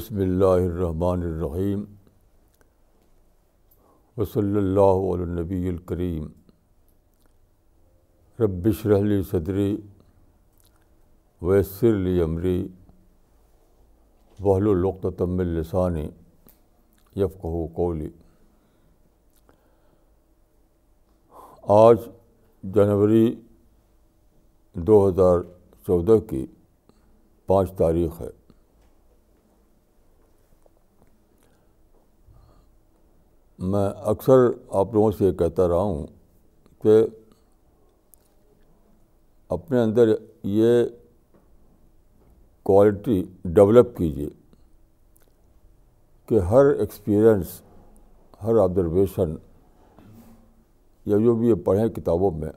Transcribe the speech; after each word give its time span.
بسم 0.00 0.16
اللہ 0.24 0.52
الرحمن 0.58 1.22
الرحیم 1.30 1.82
وصلی 4.16 4.56
اللّہ 4.56 5.24
نبی 5.40 5.58
الکریم 5.68 6.26
ربشر 8.42 8.96
لی 9.08 9.20
صدری 9.30 9.76
ویسر 11.48 11.98
لی 12.06 12.18
عمری 12.22 12.56
بحلقطم 14.42 15.38
السانی 15.46 16.04
یفق 16.04 17.16
یفقہ 17.22 17.66
کولی 17.76 18.08
آج 21.82 22.08
جنوری 22.74 23.26
دو 24.88 25.06
ہزار 25.08 25.40
چودہ 25.86 26.18
کی 26.30 26.44
پانچ 27.46 27.76
تاریخ 27.78 28.20
ہے 28.20 28.38
میں 33.68 33.88
اکثر 34.10 34.46
آپ 34.80 34.94
لوگوں 34.94 35.10
سے 35.16 35.24
یہ 35.26 35.32
کہتا 35.38 35.66
رہا 35.68 35.80
ہوں 35.80 36.06
کہ 36.82 36.98
اپنے 39.56 39.80
اندر 39.82 40.12
یہ 40.58 40.84
کوالٹی 42.70 43.22
ڈیولپ 43.54 43.96
کیجیے 43.96 44.28
کہ 46.28 46.38
ہر 46.50 46.70
ایکسپیرئنس 46.74 47.60
ہر 48.42 48.58
آبزرویشن 48.62 49.34
یا 51.10 51.18
جو 51.24 51.34
بھی 51.36 51.48
یہ 51.48 51.54
پڑھیں 51.64 51.88
کتابوں 51.94 52.30
میں 52.40 52.50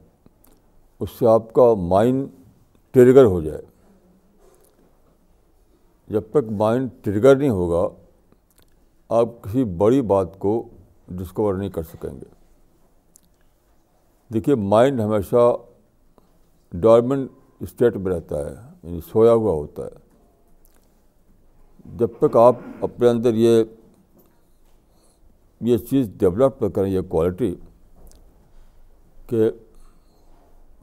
اس 0.99 1.09
سے 1.19 1.27
آپ 1.31 1.51
کا 1.53 1.73
مائنڈ 1.87 2.27
ٹرگر 2.93 3.23
ہو 3.25 3.41
جائے 3.41 3.61
جب 6.13 6.29
تک 6.31 6.51
مائنڈ 6.57 6.89
ٹرگر 7.03 7.35
نہیں 7.35 7.49
ہوگا 7.59 7.87
آپ 9.19 9.43
کسی 9.43 9.63
بڑی 9.81 10.01
بات 10.13 10.37
کو 10.39 10.53
ڈسکور 11.19 11.53
نہیں 11.55 11.69
کر 11.69 11.83
سکیں 11.93 12.11
گے 12.11 12.25
دیکھیے 14.33 14.55
مائنڈ 14.55 15.01
ہمیشہ 15.01 15.53
ڈارمنٹ 16.81 17.31
اسٹیٹ 17.63 17.97
میں 17.97 18.13
رہتا 18.13 18.37
ہے 18.45 18.53
یعنی 18.53 18.99
سویا 19.11 19.33
ہوا 19.33 19.51
ہوتا 19.53 19.85
ہے 19.85 20.01
جب 21.97 22.17
تک 22.19 22.35
آپ 22.37 22.59
اپنے 22.83 23.09
اندر 23.09 23.33
یہ 23.35 23.63
یہ 25.65 25.77
چیز 25.89 26.09
ڈیولپ 26.19 26.61
نہ 26.63 26.67
کریں 26.75 26.89
یہ 26.91 27.01
کوالٹی 27.09 27.53
کہ 29.27 29.49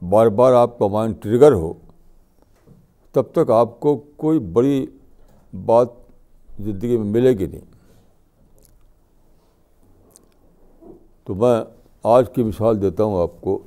بار 0.09 0.27
بار 0.39 0.53
آپ 0.61 0.77
کا 0.79 0.87
مائنڈ 0.91 1.21
ٹریگر 1.21 1.51
ہو 1.53 1.73
تب 3.13 3.31
تک 3.33 3.51
آپ 3.51 3.79
کو 3.79 3.95
کوئی 4.17 4.39
بڑی 4.53 4.85
بات 5.65 5.87
زندگی 6.63 6.97
میں 6.97 7.11
ملے 7.11 7.33
گی 7.37 7.45
نہیں 7.45 7.69
تو 11.25 11.33
میں 11.35 11.55
آج 12.15 12.29
کی 12.35 12.43
مثال 12.43 12.81
دیتا 12.81 13.03
ہوں 13.03 13.21
آپ 13.21 13.41
کو 13.41 13.57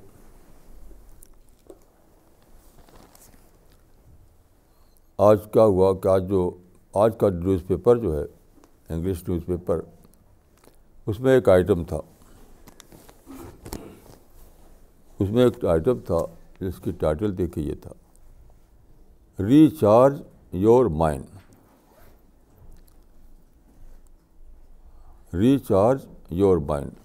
آج 5.29 5.41
کیا 5.53 5.65
ہوا 5.65 5.93
کہ 6.03 6.09
آج 6.09 6.29
جو 6.29 6.51
آج 7.03 7.13
کا 7.21 7.29
نیوز 7.31 7.61
پیپر 7.67 7.97
جو 8.01 8.19
ہے 8.19 8.25
انگلش 8.95 9.23
نیوز 9.29 9.43
پیپر 9.47 9.81
اس 11.11 11.21
میں 11.21 11.35
ایک 11.35 11.49
آئٹم 11.49 11.85
تھا 11.93 12.01
اس 15.19 15.31
میں 15.31 15.45
ایک 15.45 15.65
آئٹم 15.75 15.99
تھا 16.07 16.19
جس 16.61 16.79
کی 16.85 16.93
ٹائٹل 17.01 17.37
دیکھیے 17.39 17.65
یہ 17.65 17.75
تھا 17.83 17.93
recharge 19.81 20.21
your 20.67 20.87
mind 21.03 21.25
recharge 25.69 26.07
your 26.41 26.57
mind 26.71 27.03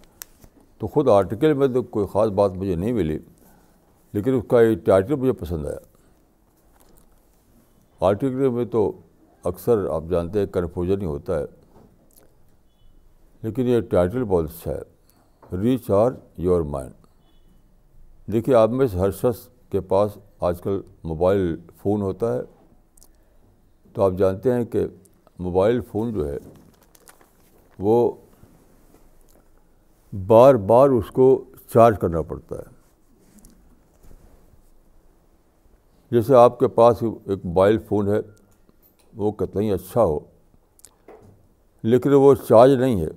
تو 0.79 0.88
خود 0.88 1.07
آرٹیکل 1.09 1.53
میں 1.59 1.67
تو 1.67 1.81
کوئی 1.94 2.06
خاص 2.12 2.29
بات 2.40 2.51
مجھے 2.57 2.75
نہیں 2.75 2.94
ملی 2.94 3.17
لیکن 4.13 4.34
اس 4.35 4.44
کا 4.50 4.62
یہ 4.62 4.75
ٹائٹل 4.85 5.16
مجھے 5.23 5.34
پسند 5.40 5.66
آیا 5.67 5.78
آرٹیکل 8.07 8.50
میں 8.57 8.63
تو 8.75 8.91
اکثر 9.51 9.85
آپ 9.94 10.03
جانتے 10.12 10.40
ہیں 10.40 10.45
کنفیوژن 10.53 11.01
ہی 11.01 11.06
ہوتا 11.07 11.40
ہے 11.40 11.45
لیکن 13.41 13.67
یہ 13.67 13.81
ٹائٹل 13.91 14.23
بہت 14.23 14.50
اچھا 14.50 14.72
ہے 14.75 15.57
ریچ 15.62 15.90
آر 16.00 16.12
یور 16.47 16.62
مائنڈ 16.78 16.94
دیکھیے 18.34 18.56
آپ 18.56 18.69
میں 18.79 18.88
سے 18.88 18.97
ہر 19.00 19.11
شخص 19.22 19.47
کے 19.72 19.81
پاس 19.94 20.17
آج 20.50 20.61
کل 20.61 20.79
موبائل 21.11 21.56
فون 21.81 22.01
ہوتا 22.01 22.34
ہے 22.35 22.40
تو 23.94 24.03
آپ 24.03 24.13
جانتے 24.17 24.53
ہیں 24.53 24.63
کہ 24.72 24.85
موبائل 25.46 25.81
فون 25.91 26.13
جو 26.13 26.28
ہے 26.31 26.38
وہ 27.85 27.96
بار 30.28 30.56
بار 30.70 30.90
اس 30.90 31.08
کو 31.14 31.28
چارج 31.74 31.97
کرنا 32.02 32.22
پڑتا 32.28 32.56
ہے 32.58 32.78
جیسے 36.12 36.36
آپ 36.36 36.58
کے 36.59 36.68
پاس 36.78 37.03
ایک 37.03 37.46
موبائل 37.46 37.78
فون 37.88 38.08
ہے 38.14 38.20
وہ 39.18 39.31
کتنا 39.40 39.62
ہی 39.62 39.72
اچھا 39.74 40.03
ہو 40.03 40.18
لیکن 41.84 42.14
وہ 42.14 42.34
چارج 42.47 42.72
نہیں 42.80 43.02
ہے 43.02 43.09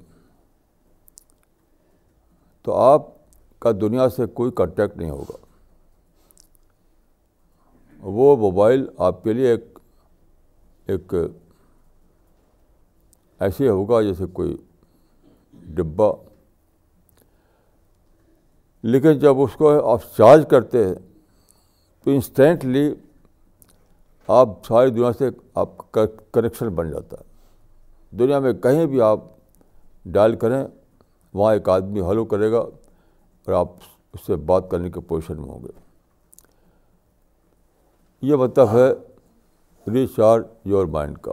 تو 2.65 2.75
آپ 2.79 3.07
کا 3.61 3.71
دنیا 3.81 4.09
سے 4.17 4.27
کوئی 4.35 4.51
کانٹیکٹ 4.57 4.97
نہیں 4.97 5.11
ہوگا 5.11 5.37
وہ 8.19 8.37
موبائل 8.37 8.85
آپ 9.09 9.23
کے 9.25 9.33
لیے 9.33 9.51
ایک 9.51 9.79
ایک 10.91 11.15
ایسے 13.43 13.69
ہوگا 13.69 14.01
جیسے 14.03 14.27
کوئی 14.35 14.57
ڈبہ 15.75 16.13
لیکن 18.91 19.19
جب 19.19 19.41
اس 19.41 19.55
کو 19.57 19.69
آپ 19.93 20.03
چارج 20.17 20.45
کرتے 20.51 20.85
ہیں 20.87 20.95
تو 22.05 22.11
انسٹینٹلی 22.11 22.91
آپ 24.39 24.51
ساری 24.67 24.91
دنیا 24.91 25.13
سے 25.19 25.29
آپ 25.63 25.91
کا 25.93 26.05
کنیکشن 26.33 26.69
بن 26.75 26.91
جاتا 26.91 27.17
ہے 27.21 28.17
دنیا 28.19 28.39
میں 28.47 28.53
کہیں 28.63 28.85
بھی 28.87 29.01
آپ 29.03 29.21
ڈائل 30.15 30.35
کریں 30.39 30.63
وہاں 31.35 31.53
ایک 31.55 31.69
آدمی 31.69 32.01
ہلو 32.11 32.25
کرے 32.33 32.51
گا 32.53 32.59
اور 32.59 33.53
آپ 33.61 33.69
اس 34.15 34.21
سے 34.27 34.37
بات 34.51 34.69
کرنے 34.71 34.91
کے 34.91 35.01
پوزیشن 35.09 35.41
میں 35.41 35.49
ہوں 35.51 35.63
گے 35.63 35.71
یہ 38.31 38.37
مطلب 38.45 38.73
ہے 38.73 38.91
ریچارج 39.93 40.45
یور 40.71 40.87
مائنڈ 40.97 41.19
کا 41.23 41.33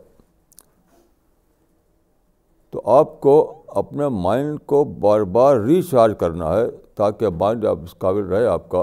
تو 2.71 2.81
آپ 2.99 3.19
کو 3.21 3.33
اپنے 3.81 4.07
مائنڈ 4.23 4.59
کو 4.67 4.83
بار 4.99 5.21
بار 5.35 5.59
ریچارج 5.61 6.13
کرنا 6.19 6.53
ہے 6.55 6.65
تاکہ 6.99 7.29
مائنڈ 7.39 7.65
آپ 7.65 7.79
اس 7.83 7.93
قابل 7.97 8.23
رہے 8.31 8.45
آپ 8.53 8.67
کا 8.69 8.81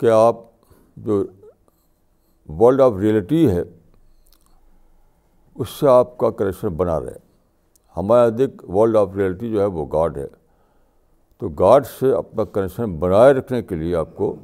کہ 0.00 0.10
آپ 0.10 0.36
جو 1.08 1.22
ورلڈ 2.60 2.80
آف 2.80 2.92
ریئلٹی 3.00 3.46
ہے 3.50 3.62
اس 5.54 5.68
سے 5.80 5.88
آپ 5.90 6.16
کا 6.18 6.30
کریکشن 6.40 6.74
بنا 6.82 6.98
رہے 7.00 7.14
ہمارے 7.96 8.26
ادھک 8.30 8.68
ورلڈ 8.78 8.96
آف 8.96 9.14
ریئلٹی 9.16 9.50
جو 9.52 9.60
ہے 9.60 9.66
وہ 9.78 9.86
گاڈ 9.92 10.16
ہے 10.18 10.26
تو 11.40 11.48
گاڈ 11.62 11.86
سے 11.98 12.12
اپنا 12.16 12.44
کنیکشن 12.56 12.98
بنائے 13.06 13.32
رکھنے 13.38 13.62
کے 13.70 13.74
لیے 13.82 13.94
آپ 14.02 14.14
کو 14.16 14.34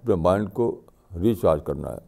اپنے 0.00 0.14
مائنڈ 0.28 0.52
کو 0.60 0.70
ریچارج 1.22 1.60
کرنا 1.66 1.92
ہے 1.92 2.04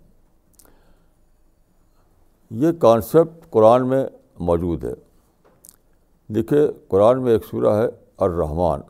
یہ 2.64 2.72
کانسیپٹ 2.86 3.50
قرآن 3.56 3.88
میں 3.88 4.04
موجود 4.50 4.84
ہے 4.84 4.94
دیکھیے 6.34 6.66
قرآن 6.92 7.22
میں 7.22 7.32
ایک 7.32 7.44
سورہ 7.50 7.76
ہے 7.82 7.86
الرحمٰن 8.26 8.80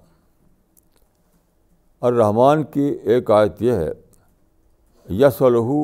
الرّمن 2.07 2.63
کی 2.73 2.81
ایک 3.13 3.31
آیت 3.31 3.61
یہ 3.63 3.73
ہے 3.73 3.91
یس 5.21 5.41
الحو 5.43 5.79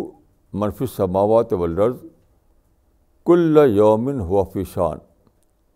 منفی 0.61 0.87
سماوات 0.97 1.53
ولرز 1.61 1.97
کل 3.27 3.59
یومن 3.77 4.21
ہوا 4.21 4.43
فیشان 4.53 4.99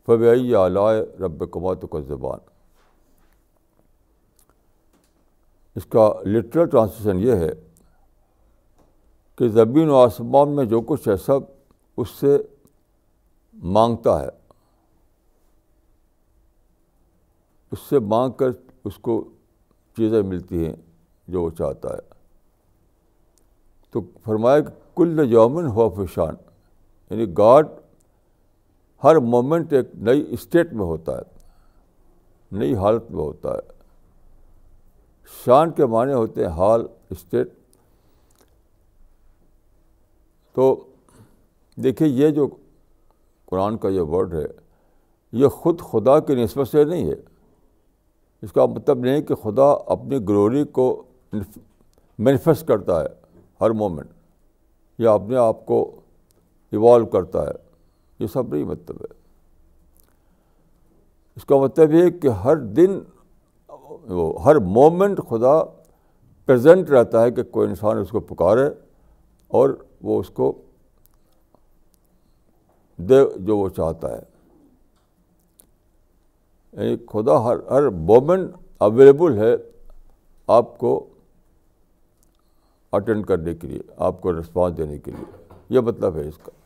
فبعی 0.07 0.55
علائے 0.67 1.01
رب 1.25 1.51
کمات 1.53 1.83
کا 1.93 2.01
زبان 2.09 2.39
اس 5.79 5.87
کا 5.93 6.09
لٹرل 6.27 6.69
ٹرانسلیشن 6.71 7.21
یہ 7.29 7.43
ہے 7.45 7.51
کہ 9.39 9.49
زبین 9.59 9.91
و 9.91 9.97
آسمان 10.03 10.55
میں 10.57 10.65
جو 10.75 10.81
کچھ 10.87 11.09
ہے 11.09 11.17
سب 11.25 11.41
اس 12.01 12.11
سے 12.21 12.37
مانگتا 13.79 14.21
ہے 14.23 14.29
اس 17.73 17.79
سے 17.89 17.99
مانگ 18.15 18.33
کر 18.39 18.51
اس 18.89 18.99
کو 19.03 19.21
چیزیں 19.99 20.23
ملتی 20.33 20.65
ہیں 20.67 20.75
جو 21.33 21.43
وہ 21.43 21.51
چاہتا 21.59 21.93
ہے 21.95 22.01
تو 23.93 24.01
فرمایا 24.25 24.61
کہ 24.67 24.71
کل 24.97 25.23
یومن 25.33 25.67
ہو 25.77 25.89
فشان 25.97 26.35
یعنی 27.11 27.25
گاڈ 27.39 27.67
ہر 29.05 29.17
مومنٹ 29.33 29.73
ایک 29.79 29.89
نئی 30.09 30.25
اسٹیٹ 30.37 30.73
میں 30.79 30.85
ہوتا 30.93 31.17
ہے 31.17 32.57
نئی 32.61 32.75
حالت 32.83 33.11
میں 33.11 33.21
ہوتا 33.21 33.55
ہے 33.55 33.67
شان 35.45 35.71
کے 35.79 35.87
معنی 35.95 36.13
ہوتے 36.13 36.45
ہیں 36.45 36.51
حال 36.59 36.87
اسٹیٹ 37.17 37.49
تو 40.57 40.65
دیکھیے 41.85 42.09
یہ 42.09 42.31
جو 42.39 42.47
قرآن 43.51 43.77
کا 43.83 43.89
یہ 43.97 44.13
ورڈ 44.15 44.35
ہے 44.35 44.45
یہ 45.43 45.49
خود 45.63 45.81
خدا 45.91 46.19
کی 46.29 46.35
نسبت 46.43 46.69
سے 46.69 46.85
نہیں 46.85 47.11
ہے 47.11 47.15
اس 48.43 48.53
کا 48.53 48.67
مطلب 48.75 48.99
نہیں 49.05 49.23
کہ 49.29 49.35
خدا 49.43 49.71
اپنی 49.93 50.19
گلوری 50.29 50.65
کو 50.73 50.85
مینیفیسٹ 51.37 52.67
کرتا 52.67 53.01
ہے 53.03 53.07
ہر 53.61 53.71
مومنٹ 53.81 54.11
یا 55.03 55.13
اپنے 55.13 55.37
آپ 55.37 55.65
کو 55.67 55.81
ایوالو 56.73 57.07
کرتا 57.15 57.43
ہے 57.47 57.53
یہ 58.21 58.27
سب 58.33 58.55
نہیں 58.55 58.65
مطلب 58.65 59.01
ہے 59.01 59.17
اس 61.37 61.45
کا 61.45 61.57
مطلب 61.61 61.93
یہ 61.95 62.09
کہ 62.23 62.29
ہر 62.45 62.57
دن 62.79 62.99
وہ 64.17 64.33
ہر 64.45 64.57
مومنٹ 64.79 65.19
خدا 65.29 65.61
پریزنٹ 66.47 66.91
رہتا 66.91 67.23
ہے 67.25 67.31
کہ 67.31 67.43
کوئی 67.55 67.69
انسان 67.69 67.99
اس 67.99 68.09
کو 68.11 68.21
پکارے 68.35 68.67
اور 69.59 69.71
وہ 70.09 70.19
اس 70.21 70.29
کو 70.35 70.53
دے 73.09 73.23
جو 73.47 73.57
وہ 73.59 73.69
چاہتا 73.77 74.11
ہے 74.17 74.21
یعنی 76.73 76.97
خدا 77.13 77.39
ہر 77.45 77.57
ہر 77.71 77.89
مومنٹ 78.11 78.51
اویلیبل 78.87 79.39
ہے 79.39 79.55
آپ 80.57 80.77
کو 80.79 80.91
اٹینڈ 82.97 83.27
کرنے 83.27 83.55
کے 83.55 83.67
لیے 83.69 83.81
آپ 84.09 84.21
کو 84.21 84.39
رسپانس 84.41 84.77
دینے 84.77 84.99
کے 84.99 85.11
لیے 85.11 85.25
یہ 85.75 85.81
مطلب 85.87 86.17
ہے 86.17 86.27
اس 86.29 86.39
کا 86.45 86.57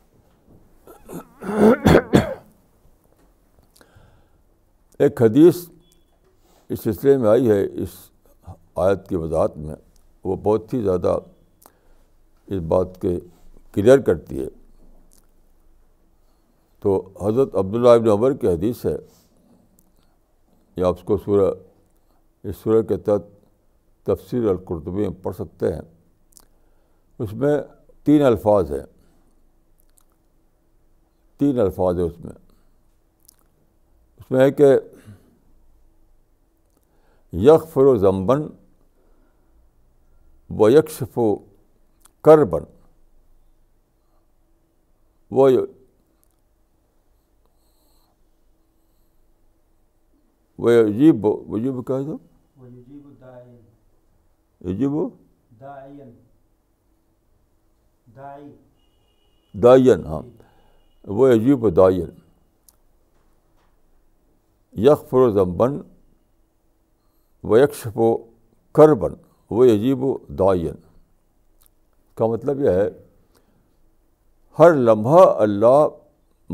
ایک 5.03 5.21
حدیث 5.21 5.55
اس 6.69 6.83
سلسلے 6.83 7.17
میں 7.17 7.29
آئی 7.29 7.49
ہے 7.51 7.63
اس 7.83 7.95
آیت 8.85 9.07
کی 9.07 9.15
وضاحت 9.15 9.57
میں 9.57 9.75
وہ 10.23 10.35
بہت 10.43 10.73
ہی 10.73 10.81
زیادہ 10.81 11.17
اس 12.55 12.61
بات 12.67 12.99
کے 13.01 13.17
کلیئر 13.73 13.99
کرتی 14.07 14.39
ہے 14.41 14.47
تو 16.83 16.97
حضرت 17.21 17.55
عبداللہ 17.55 17.89
ابن 17.99 18.07
عمر 18.09 18.33
کی 18.37 18.47
حدیث 18.47 18.85
ہے 18.85 18.95
یا 20.77 20.87
اس 20.89 21.03
کو 21.05 21.17
سورہ 21.25 21.51
اس 22.47 22.55
سورہ 22.63 22.81
کے 22.87 22.97
تحت 23.07 23.31
تفسیر 24.05 24.47
القرطبی 24.49 25.07
میں 25.07 25.23
پڑھ 25.23 25.35
سکتے 25.35 25.73
ہیں 25.73 25.81
اس 27.23 27.33
میں 27.43 27.57
تین 28.05 28.21
الفاظ 28.25 28.71
ہیں 28.71 28.85
تین 31.39 31.59
الفاظ 31.59 31.97
ہیں 31.99 32.05
اس 32.05 32.17
میں 32.25 32.33
اس 34.17 34.31
میں 34.31 34.43
ہے 34.45 34.49
کہ 34.51 34.71
یکفر 37.47 37.85
و 37.91 37.95
ضمبن 37.97 38.45
و 40.61 40.69
یکشف 40.69 41.17
و 41.19 41.33
کربن 42.23 42.63
وہ 45.35 45.49
وہ 50.63 50.71
عجیب 50.81 51.25
عجیب 51.27 51.79
کہہ 51.87 52.03
دو 52.07 52.15
عجیب 54.71 54.93
دائین 59.63 60.05
ہاں 60.11 60.21
وہ 61.17 61.27
عجیب 61.33 61.65
دائین 61.77 62.01
داین 62.01 62.21
یخ 64.85 65.03
فر 65.09 65.17
و 65.17 65.45
و 67.43 67.57
یکشف 67.57 67.97
و 68.07 68.11
کربن 68.77 69.13
وہ 69.55 69.65
عجیب 69.73 70.03
و 70.03 70.17
دائین 70.39 70.75
کا 72.17 72.25
مطلب 72.33 72.59
یہ 72.65 72.79
ہے 72.81 72.87
ہر 74.59 74.73
لمحہ 74.89 75.25
اللہ 75.47 75.81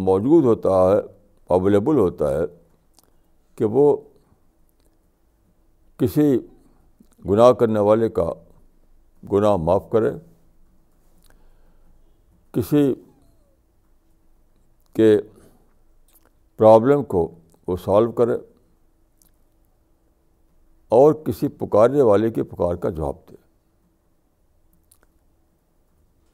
موجود 0.09 0.45
ہوتا 0.55 0.85
ہے 0.91 0.99
اویلیبل 1.57 1.97
ہوتا 1.99 2.31
ہے 2.39 2.43
کہ 3.59 3.65
وہ 3.75 3.81
کسی 5.99 6.25
گناہ 7.29 7.51
کرنے 7.59 7.79
والے 7.87 8.07
کا 8.19 8.25
گناہ 9.31 9.55
معاف 9.69 9.89
کرے 9.91 10.09
کسی 12.53 12.83
کے 14.95 15.11
پرابلم 16.57 17.03
کو 17.13 17.27
وہ 17.67 17.75
سالو 17.85 18.11
کرے 18.19 18.37
اور 20.99 21.13
کسی 21.25 21.47
پکارنے 21.63 22.01
والے 22.11 22.29
کی 22.37 22.43
پکار 22.53 22.75
کا 22.85 22.89
جواب 22.99 23.15
دے 23.29 23.35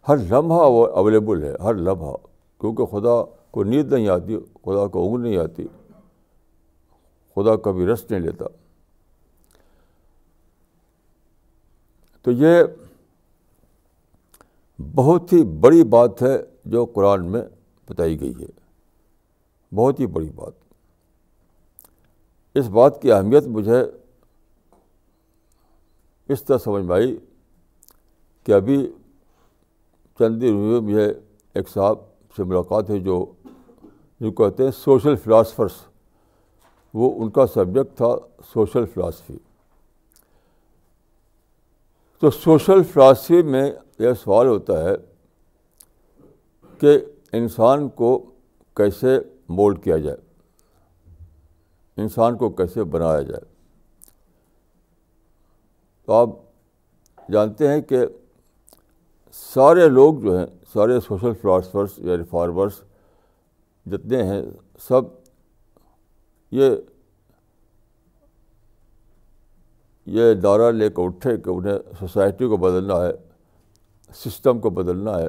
ہر 0.08 0.18
لمحہ 0.30 0.70
وہ 0.78 0.86
اویلیبل 1.02 1.44
ہے 1.44 1.54
ہر 1.64 1.74
لمحہ 1.90 2.14
کیونکہ 2.62 2.86
خدا 2.92 3.22
کو 3.56 3.64
نیند 3.72 3.94
نہیں 3.94 4.08
آتی 4.18 4.38
خدا 4.66 4.86
کو 4.94 5.04
اونگ 5.06 5.22
نہیں 5.24 5.38
آتی 5.46 5.68
خدا 7.36 7.56
کبھی 7.64 7.86
رس 7.86 8.04
نہیں 8.10 8.22
لیتا 8.22 8.46
تو 12.24 12.32
یہ 12.32 12.64
بہت 14.96 15.34
ہی 15.34 15.44
بڑی 15.64 15.84
بات 15.96 16.22
ہے 16.24 16.38
جو 16.74 16.86
قرآن 16.94 17.26
میں 17.32 17.42
بتائی 17.90 18.20
گئی 18.20 18.34
ہے 18.42 18.46
بہت 19.76 20.00
ہی 20.00 20.06
بڑی 20.16 20.30
بات 20.36 20.54
اس 22.60 22.68
بات 22.80 23.02
کی 23.02 23.12
اہمیت 23.12 23.48
مجھے 23.58 23.82
اس 26.34 26.44
طرح 26.44 26.58
سمجھ 26.64 26.84
میں 26.86 26.96
آئی 26.96 27.16
کہ 28.46 28.52
ابھی 28.54 28.78
چند 30.20 30.42
دن 30.42 30.54
ہوئے 30.56 30.80
مجھے 30.88 31.08
ایک 31.58 31.70
صاحب 31.70 31.98
سے 32.36 32.44
ملاقات 32.44 32.90
ہوئی 32.90 33.02
جو 33.04 33.26
جو 34.20 34.32
کہتے 34.42 34.64
ہیں 34.64 34.72
سوشل 34.84 35.16
فلاسفرس 35.24 35.82
وہ 37.00 37.10
ان 37.24 37.30
کا 37.36 37.46
سبجیکٹ 37.54 37.96
تھا 37.98 38.06
سوشل 38.52 38.86
فلاسفی 38.94 39.38
تو 42.20 42.30
سوشل 42.32 42.84
فلاسفی 42.92 43.42
میں 43.56 43.66
یہ 44.00 44.14
سوال 44.24 44.48
ہوتا 44.48 44.84
ہے 44.84 44.94
کہ 46.80 46.98
انسان 47.40 47.88
کو 48.02 48.12
کیسے 48.78 49.18
مولڈ 49.58 49.84
کیا 49.84 49.98
جائے 50.06 50.18
انسان 52.02 52.38
کو 52.38 52.50
کیسے 52.60 52.84
بنایا 52.96 53.22
جائے 53.32 53.44
تو 56.06 56.14
آپ 56.14 57.30
جانتے 57.34 57.68
ہیں 57.74 57.82
کہ 57.90 57.98
سارے 59.54 59.88
لوگ 59.90 60.20
جو 60.24 60.38
ہیں 60.38 60.46
سارے 60.74 61.00
سوشل 61.08 61.34
فلاسفرس 61.42 62.00
یا 62.10 62.18
ریفارمرس 62.18 62.82
جتنے 63.92 64.24
ہیں 64.32 64.42
سب 64.88 65.14
یہ 66.52 66.76
یہ 70.16 70.32
ادارہ 70.32 70.72
لے 70.72 70.90
کر 70.96 71.04
اٹھے 71.06 71.36
کہ 71.44 71.50
انہیں 71.50 71.78
سوسائٹی 72.00 72.48
کو 72.48 72.58
بدلنا 72.58 72.96
ہے 73.06 73.12
سسٹم 74.24 74.60
کو 74.62 74.70
بدلنا 74.70 75.18
ہے 75.20 75.28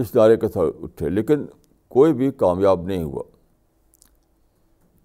اس 0.00 0.14
دائرے 0.14 0.36
کے 0.36 0.48
ساتھ 0.54 0.82
اٹھے 0.84 1.08
لیکن 1.08 1.44
کوئی 1.94 2.12
بھی 2.14 2.30
کامیاب 2.42 2.82
نہیں 2.86 3.02
ہوا 3.02 3.22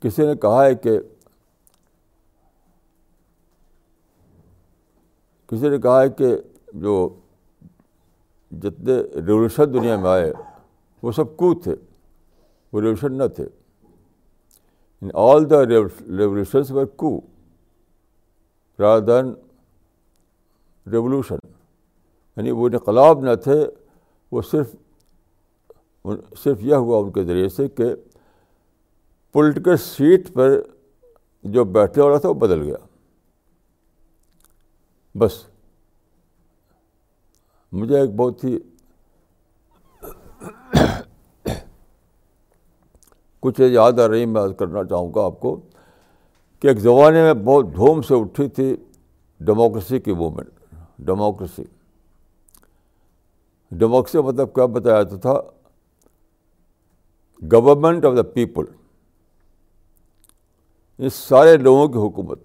کسی 0.02 0.26
نے 0.28 0.36
کہا 0.42 0.66
ہے 0.66 0.76
کہ 0.84 0.98
کسی 5.50 5.70
نے 5.70 5.78
کہا 5.82 6.02
ہے 6.02 6.10
کہ 6.18 6.36
جو 6.82 6.94
جتنے 8.64 8.94
ریولیوشن 9.16 9.74
دنیا 9.74 9.96
میں 10.00 10.10
آئے 10.10 10.32
وہ 11.04 11.12
سب 11.16 11.36
کو 11.38 11.54
تھے 11.64 11.76
ریولیوشن 12.74 13.18
نہ 13.18 13.28
تھے 13.36 13.46
آل 15.22 15.50
دا 15.50 15.66
ریولیوشنس 15.68 16.72
ور 16.72 16.86
کو 17.02 17.20
رادن 18.80 19.32
ریولیوشن 20.92 21.38
یعنی 22.38 22.52
وہ 22.60 22.68
انقلاب 22.68 23.20
نہ 23.26 23.36
تھے 23.44 23.60
وہ 24.32 24.42
صرف 24.52 24.76
صرف 26.44 26.62
یہ 26.66 26.76
ہوا 26.84 26.98
ان 27.00 27.12
کے 27.12 27.24
ذریعے 27.24 27.50
سے 27.56 27.68
کہ 27.78 27.86
پولیٹیکل 29.34 29.78
سیٹ 29.78 30.34
پر 30.34 30.60
جو 31.58 31.64
بیٹھنے 31.78 32.04
والا 32.04 32.18
تھا 32.24 32.30
وہ 32.30 32.34
بدل 32.46 32.62
گیا 32.62 32.78
بس 35.20 35.44
مجھے 37.80 38.00
ایک 38.00 38.16
بہت 38.16 38.44
ہی 38.44 38.58
کچھ 43.42 43.62
یاد 43.72 44.00
آ 44.00 44.08
رہی 44.10 44.26
میں 44.34 44.48
کرنا 44.58 44.84
چاہوں 44.90 45.12
گا 45.14 45.24
آپ 45.26 45.40
کو 45.42 45.56
کہ 46.62 46.68
ایک 46.68 46.78
زمانے 46.80 47.22
میں 47.24 47.34
بہت 47.44 47.74
دھوم 47.76 48.02
سے 48.08 48.16
اٹھی 48.22 48.48
تھی 48.58 48.76
ڈیموکریسی 49.46 50.00
کی 50.00 50.14
موومنٹ 50.14 50.50
ڈیموکریسی 51.06 51.64
ڈیموکریسی 53.82 54.26
مطلب 54.28 54.54
کیا 54.56 54.66
بتایا 54.76 55.02
جاتا 55.04 55.18
تھا 55.22 55.34
گورنمنٹ 57.52 58.06
آف 58.06 58.16
دا 58.18 58.22
پیپل 58.34 58.66
ان 61.04 61.10
سارے 61.16 61.56
لوگوں 61.58 61.88
کی 61.94 62.00
حکومت 62.08 62.44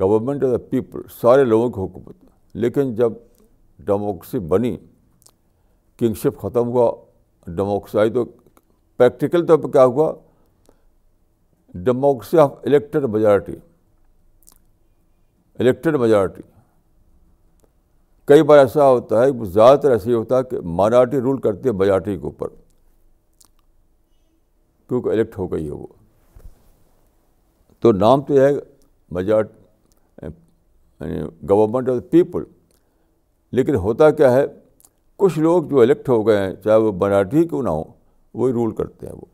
گورنمنٹ 0.00 0.44
آف 0.44 0.50
دا 0.50 0.58
پیپل 0.70 1.02
سارے 1.20 1.44
لوگوں 1.44 1.70
کی 1.70 1.80
حکومت 1.80 2.16
لیکن 2.64 2.94
جب 2.94 3.12
ڈیموکریسی 3.88 4.38
بنی 4.52 4.76
کنگ 5.98 6.14
شپ 6.22 6.40
ختم 6.42 6.68
ہوا 6.68 6.90
ڈیموکریسی 7.56 7.98
آئی 7.98 8.10
تو 8.12 8.24
پریکٹیکل 8.98 9.44
طور 9.46 9.58
پہ 9.58 9.68
کیا 9.72 9.84
ہوا 9.84 10.12
democracy 11.88 12.38
of 12.44 12.52
elected 12.66 13.04
majority 13.14 13.52
elected 15.58 15.96
majority 16.00 16.42
کئی 18.28 18.42
بار 18.48 18.58
ایسا 18.58 18.88
ہوتا 18.88 19.22
ہے 19.22 19.44
زیادہ 19.52 19.76
تر 19.80 19.90
ایسے 19.90 20.08
ہی 20.10 20.14
ہوتا 20.14 20.38
ہے 20.38 20.42
کہ 20.50 20.60
مائنارٹی 20.80 21.20
رول 21.26 21.40
کرتی 21.40 21.68
ہے 21.68 21.72
میجارٹی 21.82 22.16
کے 22.16 22.24
اوپر 22.26 22.48
کیونکہ 24.88 25.08
الیکٹ 25.10 25.38
ہو 25.38 25.46
گئی 25.52 25.66
ہے 25.66 25.72
وہ 25.72 25.86
تو 27.82 27.92
نام 27.92 28.22
تو 28.28 28.34
یہ 28.34 28.40
ہے 28.40 28.52
یعنی 31.00 31.20
گورنمنٹ 31.50 31.88
آف 31.88 31.96
دا 31.96 32.08
پیپل 32.10 32.42
لیکن 33.56 33.74
ہوتا 33.86 34.10
کیا 34.20 34.32
ہے 34.32 34.44
کچھ 35.22 35.38
لوگ 35.38 35.64
جو 35.70 35.80
الیکٹ 35.80 36.08
ہو 36.08 36.26
گئے 36.26 36.38
ہیں 36.46 36.54
چاہے 36.64 36.76
وہ 36.88 36.92
مراٹھی 37.00 37.46
کیوں 37.48 37.62
نہ 37.62 37.68
ہوں 37.68 37.84
وہی 38.34 38.52
رول 38.52 38.74
کرتے 38.74 39.06
ہیں 39.06 39.14
وہ 39.14 39.26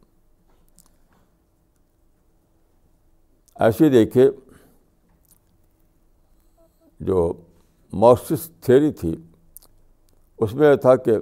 ایسے 3.64 3.88
دیکھیے 3.90 4.24
جو 7.08 7.32
ماسٹس 8.02 8.48
تھیری 8.66 8.90
تھی 9.00 9.14
اس 10.44 10.52
میں 10.54 10.74
تھا 10.82 10.94
کہ 11.06 11.12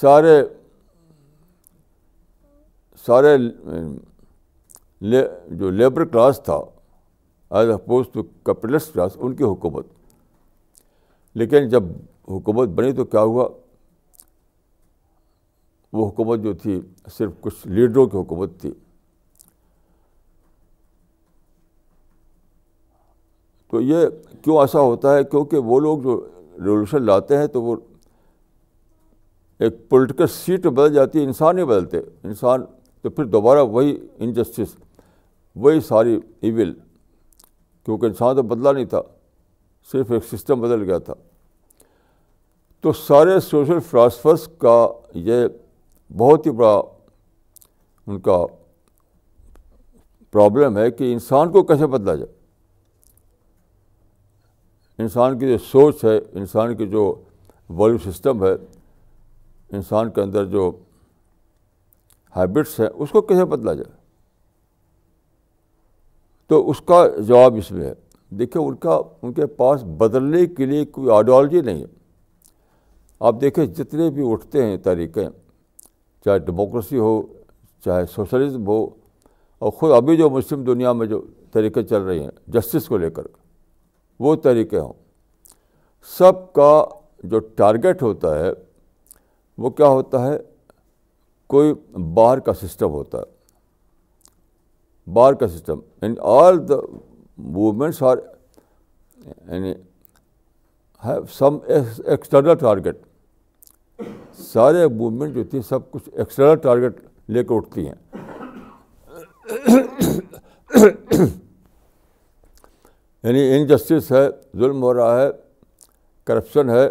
سارے 0.00 0.40
سارے 3.06 3.36
جو 5.58 5.70
لیبر 5.70 6.04
کلاس 6.04 6.40
تھا 6.44 6.56
as 7.58 7.70
oppose 7.70 8.06
to 8.12 8.22
capitalist 8.46 8.92
class 8.94 9.16
ان 9.20 9.34
کی 9.36 9.44
حکومت 9.44 9.86
لیکن 11.38 11.68
جب 11.68 11.84
حکومت 12.28 12.68
بنی 12.78 12.92
تو 12.94 13.04
کیا 13.04 13.22
ہوا 13.22 13.46
وہ 15.92 16.06
حکومت 16.08 16.40
جو 16.42 16.52
تھی 16.62 16.80
صرف 17.16 17.30
کچھ 17.40 17.66
لیڈروں 17.68 18.06
کی 18.06 18.16
حکومت 18.16 18.58
تھی 18.60 18.70
تو 23.70 23.80
یہ 23.80 24.06
کیوں 24.42 24.58
ایسا 24.60 24.80
ہوتا 24.80 25.14
ہے 25.16 25.24
کیونکہ 25.30 25.56
وہ 25.70 25.78
لوگ 25.80 25.98
جو 26.02 26.20
ریولیوشن 26.64 27.02
لاتے 27.02 27.36
ہیں 27.38 27.46
تو 27.56 27.62
وہ 27.62 27.76
ایک 29.64 29.72
پولیٹیکل 29.88 30.26
سیٹ 30.34 30.66
بدل 30.66 30.92
جاتی 30.94 31.18
ہے 31.18 31.24
انسان 31.24 31.58
ہی 31.58 31.64
بدلتے 31.64 31.98
انسان 32.28 32.64
تو 33.02 33.10
پھر 33.10 33.24
دوبارہ 33.34 33.62
وہی 33.76 33.96
انجسٹس 34.24 34.74
وہی 35.66 35.80
ساری 35.88 36.18
ایول 36.48 36.72
کیونکہ 37.84 38.06
انسان 38.06 38.34
تو 38.36 38.42
بدلا 38.54 38.72
نہیں 38.72 38.84
تھا 38.94 39.00
صرف 39.92 40.10
ایک 40.12 40.24
سسٹم 40.32 40.60
بدل 40.60 40.82
گیا 40.90 40.98
تھا 41.08 41.14
تو 42.82 42.92
سارے 42.92 43.38
سوشل 43.48 43.78
فلاسفرس 43.90 44.48
کا 44.58 44.74
یہ 45.28 45.46
بہت 46.18 46.46
ہی 46.46 46.50
بڑا 46.50 46.74
ان 48.06 48.18
کا 48.20 48.44
پرابلم 50.32 50.78
ہے 50.78 50.90
کہ 50.90 51.12
انسان 51.12 51.52
کو 51.52 51.62
کیسے 51.64 51.86
بدلا 51.92 52.14
جائے 52.14 52.38
انسان 55.02 55.38
کی 55.38 55.46
جو 55.48 55.58
سوچ 55.70 56.04
ہے 56.04 56.16
انسان 56.38 56.76
کی 56.76 56.86
جو 56.90 57.04
ویلیو 57.78 57.98
سسٹم 58.10 58.44
ہے 58.44 58.52
انسان 59.76 60.10
کے 60.12 60.20
اندر 60.20 60.44
جو 60.56 60.70
ہیبٹس 62.36 62.78
ہیں 62.80 62.88
اس 62.94 63.10
کو 63.10 63.22
کیسے 63.30 63.44
بدلا 63.52 63.74
جائے 63.74 63.98
تو 66.48 66.68
اس 66.70 66.80
کا 66.86 67.06
جواب 67.28 67.56
اس 67.56 67.70
میں 67.72 67.86
ہے 67.86 67.92
دیکھیں 68.38 68.60
ان 68.62 68.74
کا 68.86 69.00
ان 69.22 69.32
کے 69.32 69.46
پاس 69.60 69.82
بدلنے 69.98 70.44
کے 70.56 70.66
لیے 70.66 70.84
کوئی 70.96 71.10
آئیڈیالوجی 71.14 71.60
نہیں 71.60 71.80
ہے 71.80 71.86
آپ 73.28 73.40
دیکھیں 73.40 73.64
جتنے 73.66 74.10
بھی 74.18 74.30
اٹھتے 74.32 74.64
ہیں 74.66 74.76
طریقے 74.84 75.26
چاہے 76.24 76.38
ڈیموکریسی 76.38 76.98
ہو 76.98 77.20
چاہے 77.84 78.06
سوشلزم 78.14 78.66
ہو 78.68 78.82
اور 79.58 79.70
خود 79.78 79.92
ابھی 79.96 80.16
جو 80.16 80.28
مسلم 80.30 80.62
دنیا 80.64 80.92
میں 80.92 81.06
جو 81.06 81.20
طریقے 81.52 81.82
چل 81.82 82.02
رہی 82.02 82.22
ہیں 82.22 82.30
جسٹس 82.52 82.86
کو 82.88 82.96
لے 82.98 83.10
کر 83.18 83.26
وہ 84.24 84.34
طریقے 84.44 84.78
ہوں 84.78 84.92
سب 86.16 86.52
کا 86.52 86.72
جو 87.32 87.38
ٹارگیٹ 87.56 88.02
ہوتا 88.02 88.38
ہے 88.38 88.50
وہ 89.62 89.70
کیا 89.80 89.86
ہوتا 89.88 90.26
ہے 90.26 90.36
کوئی 91.54 91.72
بار 92.14 92.38
کا 92.46 92.54
سسٹم 92.62 92.90
ہوتا 92.90 93.18
ہے 93.18 93.38
بار 95.12 95.32
کا 95.34 95.48
system 95.48 95.78
in 96.06 96.14
all 96.38 96.66
the 96.68 96.74
movements 97.52 98.02
are 98.10 98.16
یعنی 99.26 99.72
ہیو 101.04 101.24
سم 101.38 101.56
ایکسٹرنل 101.74 102.54
ٹارگیٹ 102.60 103.02
سارے 104.52 104.86
موومنٹ 104.88 105.34
جو 105.34 105.42
تھی 105.50 105.60
سب 105.68 105.90
کچھ 105.90 106.08
ایکسٹرنل 106.18 106.56
ٹارگیٹ 106.62 107.00
لے 107.34 107.42
کے 107.44 107.54
اٹھتی 107.54 107.86
ہیں 107.86 108.00
یعنی 113.24 113.42
انجسٹس 113.58 114.10
ہے 114.12 114.26
ظلم 114.60 114.82
ہو 114.82 114.92
رہا 114.94 115.20
ہے 115.20 115.28
کرپشن 116.26 116.70
ہے 116.70 116.88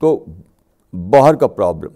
تو 0.00 0.14
باہر 1.14 1.34
کا 1.40 1.46
پرابلم 1.58 1.92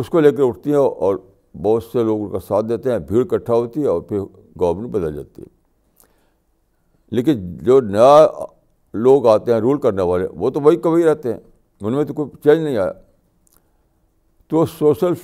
اس 0.00 0.08
کو 0.10 0.20
لے 0.20 0.30
کے 0.36 0.42
اٹھتی 0.46 0.70
ہیں 0.70 0.84
اور 1.08 1.16
بہت 1.62 1.84
سے 1.92 2.02
لوگ 2.04 2.22
ان 2.22 2.30
کا 2.32 2.38
ساتھ 2.48 2.66
دیتے 2.66 2.90
ہیں 2.92 2.98
بھیڑ 3.10 3.24
اکٹھا 3.24 3.54
ہوتی 3.54 3.82
ہے 3.82 3.86
اور 3.88 4.00
پھر 4.08 4.18
گورنمنٹ 4.60 4.88
بدل 4.94 5.14
جاتی 5.16 5.42
ہے 5.42 5.46
لیکن 7.16 7.56
جو 7.66 7.80
نیا 7.96 8.14
لوگ 8.94 9.26
آتے 9.28 9.52
ہیں 9.52 9.58
رول 9.60 9.80
کرنے 9.80 10.02
والے 10.02 10.26
وہ 10.40 10.50
تو 10.50 10.60
وہی 10.60 10.76
کبھی 10.82 11.04
رہتے 11.04 11.32
ہیں 11.32 11.38
ان 11.80 11.92
میں 11.96 12.04
تو 12.04 12.14
کوئی 12.14 12.30
چینج 12.44 12.62
نہیں 12.62 12.76
آیا 12.76 12.92
تو 14.50 14.64
سوشل 14.78 15.14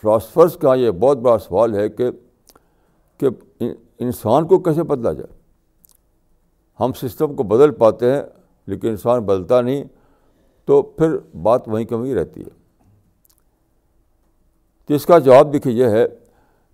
فلاسفرس 0.00 0.56
کا 0.60 0.74
یہ 0.74 0.90
بہت 1.00 1.18
بڑا 1.22 1.38
سوال 1.38 1.74
ہے 1.76 1.88
کہ 1.88 2.10
کہ 3.18 3.28
انسان 4.04 4.46
کو 4.48 4.58
کیسے 4.62 4.82
بدلا 4.82 5.12
جائے 5.12 5.32
ہم 6.80 6.92
سسٹم 7.02 7.34
کو 7.36 7.42
بدل 7.54 7.70
پاتے 7.78 8.12
ہیں 8.12 8.22
لیکن 8.70 8.88
انسان 8.88 9.20
بدلتا 9.26 9.60
نہیں 9.60 9.84
تو 10.66 10.80
پھر 10.82 11.16
بات 11.42 11.68
وہیں 11.68 11.84
کمی 11.86 12.14
رہتی 12.14 12.40
ہے 12.44 12.50
تو 14.86 14.94
اس 14.94 15.06
کا 15.06 15.18
جواب 15.18 15.52
دیکھیے 15.52 15.72
یہ 15.72 15.90
ہے 15.96 16.06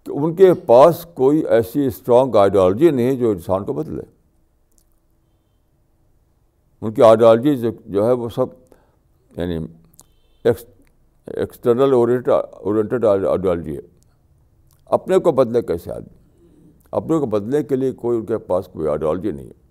کہ 0.04 0.10
ان 0.18 0.34
کے 0.36 0.52
پاس 0.66 1.06
کوئی 1.14 1.42
ایسی 1.56 1.86
اسٹرانگ 1.86 2.34
آئیڈیالوجی 2.42 2.90
نہیں 2.90 3.14
جو 3.16 3.30
انسان 3.30 3.64
کو 3.64 3.72
بدلے 3.72 4.02
ان 6.80 6.92
کی 6.94 7.02
آئیڈیالوجی 7.02 7.54
جو 7.92 8.06
ہے 8.06 8.12
وہ 8.22 8.28
سب 8.34 8.46
یعنی 9.36 9.56
ایکسٹرنل 10.50 11.92
اورینٹیڈ 11.92 13.04
آئیڈیالوجی 13.04 13.76
ہے 13.76 13.80
اپنے 14.98 15.18
کو 15.18 15.32
بدلے 15.40 15.62
کیسے 15.62 15.90
آدمی 15.92 16.16
اپنے 16.98 17.18
کو 17.20 17.26
بدلنے 17.32 17.62
کے 17.62 17.76
لیے 17.76 17.92
کوئی 18.02 18.18
ان 18.18 18.24
کے 18.26 18.38
پاس 18.50 18.68
کوئی 18.72 18.88
آئیڈیالوجی 18.88 19.30
نہیں 19.30 19.46
ہے 19.46 19.66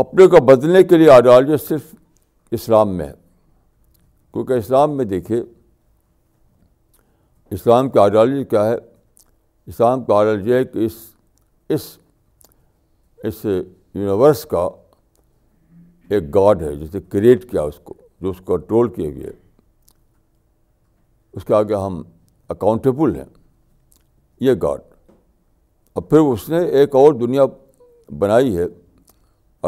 اپنے 0.00 0.26
کو 0.34 0.44
بدلنے 0.46 0.82
کے 0.90 0.96
لیے 0.96 1.10
آئیڈیالوجی 1.10 1.56
صرف 1.68 1.94
اسلام 2.58 2.96
میں 2.96 3.06
ہے 3.06 3.12
کیونکہ 4.32 4.52
اسلام 4.52 4.96
میں 4.96 5.04
دیکھیے 5.12 5.42
اسلام 7.56 7.88
کی 7.90 7.98
آئیڈیالوجی 7.98 8.44
کیا 8.50 8.64
ہے 8.68 8.76
اسلام 9.66 10.04
کا 10.04 10.16
آئیڈیالوجی 10.18 10.52
ہے 10.52 10.64
کہ 10.64 10.86
اس 10.86 11.96
اس 13.28 13.44
یونیورس 13.44 14.44
کا 14.50 14.68
ایک 16.14 16.34
گاڈ 16.34 16.62
ہے 16.62 16.74
جسے 16.76 17.00
کریٹ 17.10 17.50
کیا 17.50 17.62
اس 17.70 17.78
کو 17.84 17.94
جو 18.20 18.30
اس 18.30 18.38
کو 18.44 18.56
کنٹرول 18.56 18.88
کیے 18.92 19.08
ہوئے 19.08 19.26
ہے 19.26 19.32
اس 21.36 21.44
کے 21.44 21.54
آگے 21.54 21.74
ہم 21.74 22.00
اکاؤنٹیبل 22.54 23.14
ہیں 23.16 23.24
یہ 24.46 24.52
گاڈ 24.62 24.80
اور 25.94 26.02
پھر 26.02 26.18
اس 26.32 26.48
نے 26.48 26.58
ایک 26.80 26.94
اور 26.96 27.12
دنیا 27.20 27.42
بنائی 28.18 28.56
ہے 28.56 28.64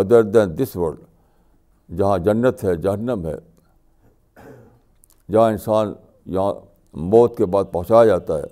ادر 0.00 0.22
دین 0.34 0.56
دس 0.58 0.75
ورلڈ 0.76 1.99
جہاں 1.99 2.16
جنت 2.28 2.64
ہے 2.64 2.75
جہنم 2.87 3.26
ہے 3.26 3.34
جہاں 5.32 5.50
انسان 5.50 5.92
یہاں 6.34 6.52
موت 7.12 7.37
کے 7.37 7.46
بعد 7.52 7.64
پہنچایا 7.72 8.04
جاتا 8.04 8.38
ہے 8.38 8.46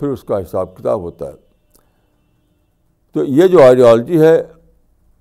پھر 0.00 0.08
اس 0.08 0.22
کا 0.24 0.38
حساب 0.40 0.76
کتاب 0.76 1.00
ہوتا 1.02 1.26
ہے 1.28 1.80
تو 3.12 3.24
یہ 3.38 3.46
جو 3.54 3.62
آئیڈیالوجی 3.62 4.20
ہے 4.20 4.36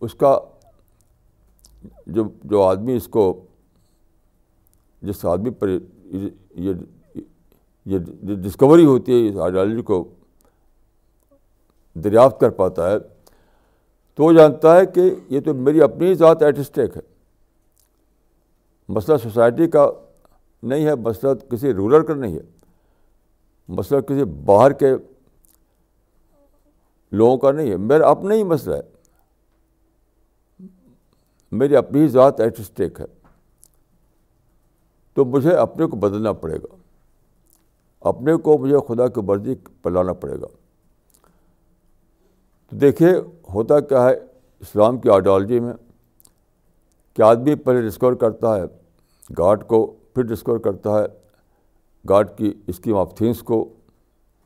اس 0.05 0.13
کا 0.19 0.37
جو 2.15 2.23
جو 2.49 2.61
آدمی 2.63 2.95
اس 2.97 3.07
کو 3.11 3.31
جس 5.01 5.25
آدمی 5.31 5.49
پر 5.59 5.69
یہ 6.55 7.97
ڈسکوری 8.43 8.85
ہوتی 8.85 9.13
ہے 9.13 9.27
اس 9.29 9.35
آئیڈیالوجی 9.43 9.81
کو 9.85 10.03
دریافت 12.03 12.39
کر 12.39 12.49
پاتا 12.61 12.91
ہے 12.91 12.97
تو 14.15 14.23
وہ 14.23 14.31
جانتا 14.33 14.75
ہے 14.77 14.85
کہ 14.95 15.01
یہ 15.29 15.39
تو 15.45 15.53
میری 15.53 15.81
اپنی 15.81 16.13
ذات 16.13 16.25
ذات 16.39 16.43
ایٹسٹیک 16.43 16.95
ہے 16.97 17.01
مسئلہ 18.95 19.17
سوسائٹی 19.23 19.67
کا 19.71 19.89
نہیں 20.71 20.85
ہے 20.85 20.95
مسئلہ 21.05 21.33
کسی 21.51 21.73
رولر 21.73 22.03
کا 22.05 22.13
نہیں 22.13 22.35
ہے 22.35 22.43
مسئلہ 23.77 23.99
کسی 24.09 24.23
باہر 24.45 24.73
کے 24.83 24.93
لوگوں 27.19 27.37
کا 27.37 27.51
نہیں 27.51 27.71
ہے 27.71 27.77
میرا 27.91 28.09
اپنا 28.09 28.33
ہی 28.35 28.43
مسئلہ 28.43 28.75
ہے 28.75 28.81
میری 31.51 31.75
اپنی 31.75 32.07
ذات 32.07 32.39
ایٹ 32.41 32.59
اسٹیک 32.59 32.99
ہے 33.01 33.05
تو 35.15 35.25
مجھے 35.25 35.55
اپنے 35.57 35.85
کو 35.87 35.95
بدلنا 35.97 36.31
پڑے 36.43 36.55
گا 36.63 36.75
اپنے 38.09 38.35
کو 38.43 38.57
مجھے 38.57 38.77
خدا 38.87 39.07
کی 39.07 39.21
پر 39.27 39.39
پلانا 39.83 40.13
پڑے 40.23 40.35
گا 40.41 40.47
تو 42.69 42.75
دیکھیے 42.77 43.13
ہوتا 43.53 43.79
کیا 43.79 44.03
ہے 44.09 44.13
اسلام 44.59 44.97
کی 45.01 45.09
آئیڈیالوجی 45.11 45.59
میں 45.59 45.73
کہ 47.15 47.21
آدمی 47.21 47.55
پہلے 47.65 47.87
ڈسکور 47.87 48.13
کرتا 48.21 48.55
ہے 48.55 48.63
گاڈ 49.37 49.63
کو 49.67 49.85
پھر 50.15 50.23
ڈسکور 50.33 50.59
کرتا 50.65 50.97
ہے 51.01 51.05
گاڈ 52.09 52.29
کی 52.37 52.53
اسکیم 52.67 52.95
آف 52.97 53.15
تھنگس 53.17 53.41
کو 53.43 53.63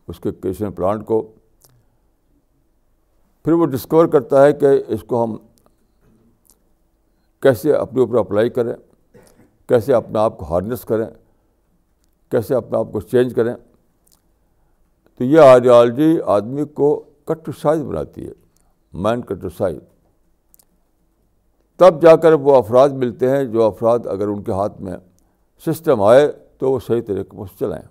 اس 0.09 0.19
کے 0.19 0.31
کرشن 0.43 0.71
پلانٹ 0.73 1.05
کو 1.05 1.21
پھر 3.43 3.53
وہ 3.59 3.65
ڈسکور 3.65 4.05
کرتا 4.13 4.45
ہے 4.45 4.53
کہ 4.59 4.67
اس 4.93 5.03
کو 5.07 5.23
ہم 5.23 5.35
کیسے 7.41 7.73
اپنے 7.73 8.01
اوپر 8.01 8.17
اپلائی 8.19 8.49
کریں 8.55 8.73
کیسے 9.69 9.93
اپنا 9.93 10.21
آپ 10.23 10.37
کو 10.37 10.45
ہارنس 10.53 10.81
کریں 10.85 11.05
کیسے 12.31 12.55
اپنا 12.55 12.79
آپ 12.79 12.91
کو 12.91 13.01
چینج 13.01 13.33
کریں 13.35 13.53
تو 15.17 15.23
یہ 15.23 15.39
آئیڈیالوجی 15.51 16.15
آدمی 16.37 16.65
کو 16.79 16.89
کٹ 17.27 17.49
سائز 17.61 17.81
بناتی 17.83 18.27
ہے 18.27 18.31
مائنڈ 19.05 19.45
سائز 19.57 19.77
تب 21.79 22.01
جا 22.01 22.15
کر 22.23 22.33
وہ 22.45 22.55
افراد 22.55 22.89
ملتے 23.03 23.29
ہیں 23.29 23.43
جو 23.51 23.63
افراد 23.63 24.07
اگر 24.11 24.27
ان 24.27 24.41
کے 24.43 24.51
ہاتھ 24.51 24.81
میں 24.87 24.95
سسٹم 25.65 26.01
آئے 26.03 26.31
تو 26.59 26.71
وہ 26.71 26.79
صحیح 26.87 27.01
طریقے 27.07 27.37
پر 27.37 27.57
چلائیں 27.59 27.83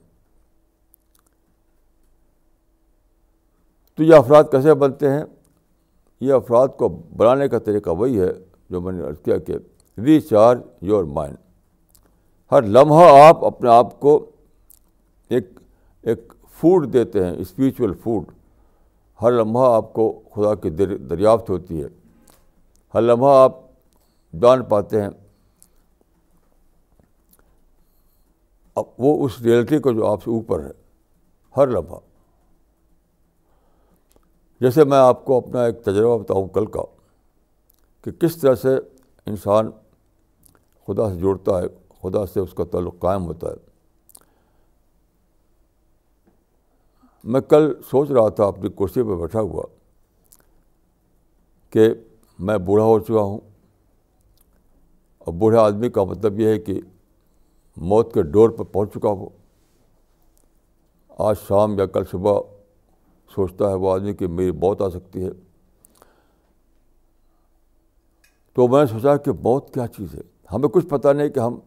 تو 3.97 4.03
یہ 4.05 4.15
افراد 4.15 4.45
کیسے 4.51 4.75
بنتے 4.85 5.11
ہیں 5.11 5.23
یہ 6.27 6.33
افراد 6.33 6.69
کو 6.79 6.89
بنانے 7.17 7.49
کا 7.49 7.59
طریقہ 7.71 7.91
وہی 7.99 8.21
ہے 8.21 8.31
جو 8.71 8.81
میں 8.81 8.93
نے 8.93 9.03
عرض 9.09 9.21
کیا 9.25 9.37
کہ 9.47 9.55
ریچارج 10.05 10.59
یور 10.89 11.05
مائنڈ 11.19 11.37
ہر 12.53 12.63
لمحہ 12.63 13.09
آپ 13.27 13.45
اپنے 13.45 13.71
آپ 13.71 13.99
کو 14.01 14.19
ایک 15.37 15.45
ایک 16.13 16.33
فوڈ 16.61 16.93
دیتے 16.93 17.25
ہیں 17.25 17.33
اسپریچول 17.37 17.93
فوڈ 18.03 18.29
ہر 19.23 19.33
لمحہ 19.33 19.73
آپ 19.75 19.93
کو 19.93 20.13
خدا 20.35 20.55
کی 20.63 20.71
دریافت 20.83 21.51
ہوتی 21.51 21.83
ہے 21.83 21.89
ہر 22.95 23.03
لمحہ 23.03 23.35
آپ 23.43 23.57
جان 24.43 24.65
پاتے 24.69 25.03
ہیں 25.03 25.09
اب 28.77 28.85
وہ 29.05 29.25
اس 29.25 29.41
ریئلٹی 29.45 29.79
کو 29.87 29.93
جو 29.93 30.07
آپ 30.07 30.23
سے 30.25 30.31
اوپر 30.31 30.65
ہے 30.65 30.71
ہر 31.57 31.67
لمحہ 31.69 31.99
جیسے 34.61 34.85
میں 34.91 34.99
آپ 34.99 35.25
کو 35.25 35.37
اپنا 35.39 35.65
ایک 35.65 35.83
تجربہ 35.85 36.17
بتاؤں 36.23 36.47
کل 36.55 36.67
کا 36.77 36.81
کہ 38.05 38.11
کس 38.21 38.37
طرح 38.41 38.55
سے 38.63 38.77
انسان 39.31 39.71
خدا 40.87 41.09
سے 41.13 41.19
جڑتا 41.21 41.59
ہے 41.63 41.67
خدا 42.03 42.25
سے 42.33 42.41
اس 42.41 42.53
کا 42.57 42.65
تعلق 42.73 42.99
قائم 43.03 43.25
ہوتا 43.27 43.49
ہے 43.51 43.67
میں 47.33 47.41
کل 47.51 47.73
سوچ 47.91 48.11
رہا 48.11 48.29
تھا 48.37 48.45
اپنی 48.49 48.69
کرسی 48.79 49.03
پہ 49.09 49.17
بیٹھا 49.21 49.41
ہوا 49.41 49.63
کہ 51.73 51.89
میں 52.49 52.57
بوڑھا 52.69 52.85
ہو 52.85 52.99
چکا 52.99 53.21
ہوں 53.21 53.41
اور 55.25 55.35
بوڑھے 55.39 55.59
آدمی 55.59 55.89
کا 55.97 56.05
مطلب 56.13 56.39
یہ 56.41 56.49
ہے 56.53 56.59
کہ 56.69 56.79
موت 57.91 58.15
کے 58.15 58.23
ڈور 58.35 58.51
پہ 58.59 58.63
پہنچ 58.73 58.93
چکا 58.95 59.09
ہو 59.19 59.29
آج 61.29 61.37
شام 61.49 61.79
یا 61.79 61.87
کل 61.97 62.05
صبح 62.11 62.41
سوچتا 63.35 63.69
ہے 63.71 63.75
وہ 63.83 63.93
آدمی 63.93 64.15
کہ 64.17 64.27
میری 64.39 64.51
موت 64.65 64.83
آ 64.83 64.89
سکتی 64.91 65.25
ہے 65.25 65.31
تو 68.59 68.67
میں 68.69 68.79
نے 68.81 68.87
سوچا 68.93 69.17
کہ 69.25 69.33
موت 69.43 69.69
کیا 69.75 69.87
چیز 69.97 70.15
ہے 70.15 70.21
ہمیں 70.53 70.69
کچھ 70.75 70.87
پتہ 70.91 71.09
نہیں 71.17 71.29
کہ 71.35 71.41
ہم 71.41 71.59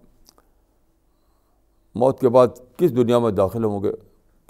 موت 2.02 2.20
کے 2.20 2.30
بعد 2.38 2.48
کس 2.78 2.96
دنیا 2.96 3.20
میں 3.26 3.30
داخل 3.32 3.64
ہوں 3.64 3.84
گے 3.84 3.92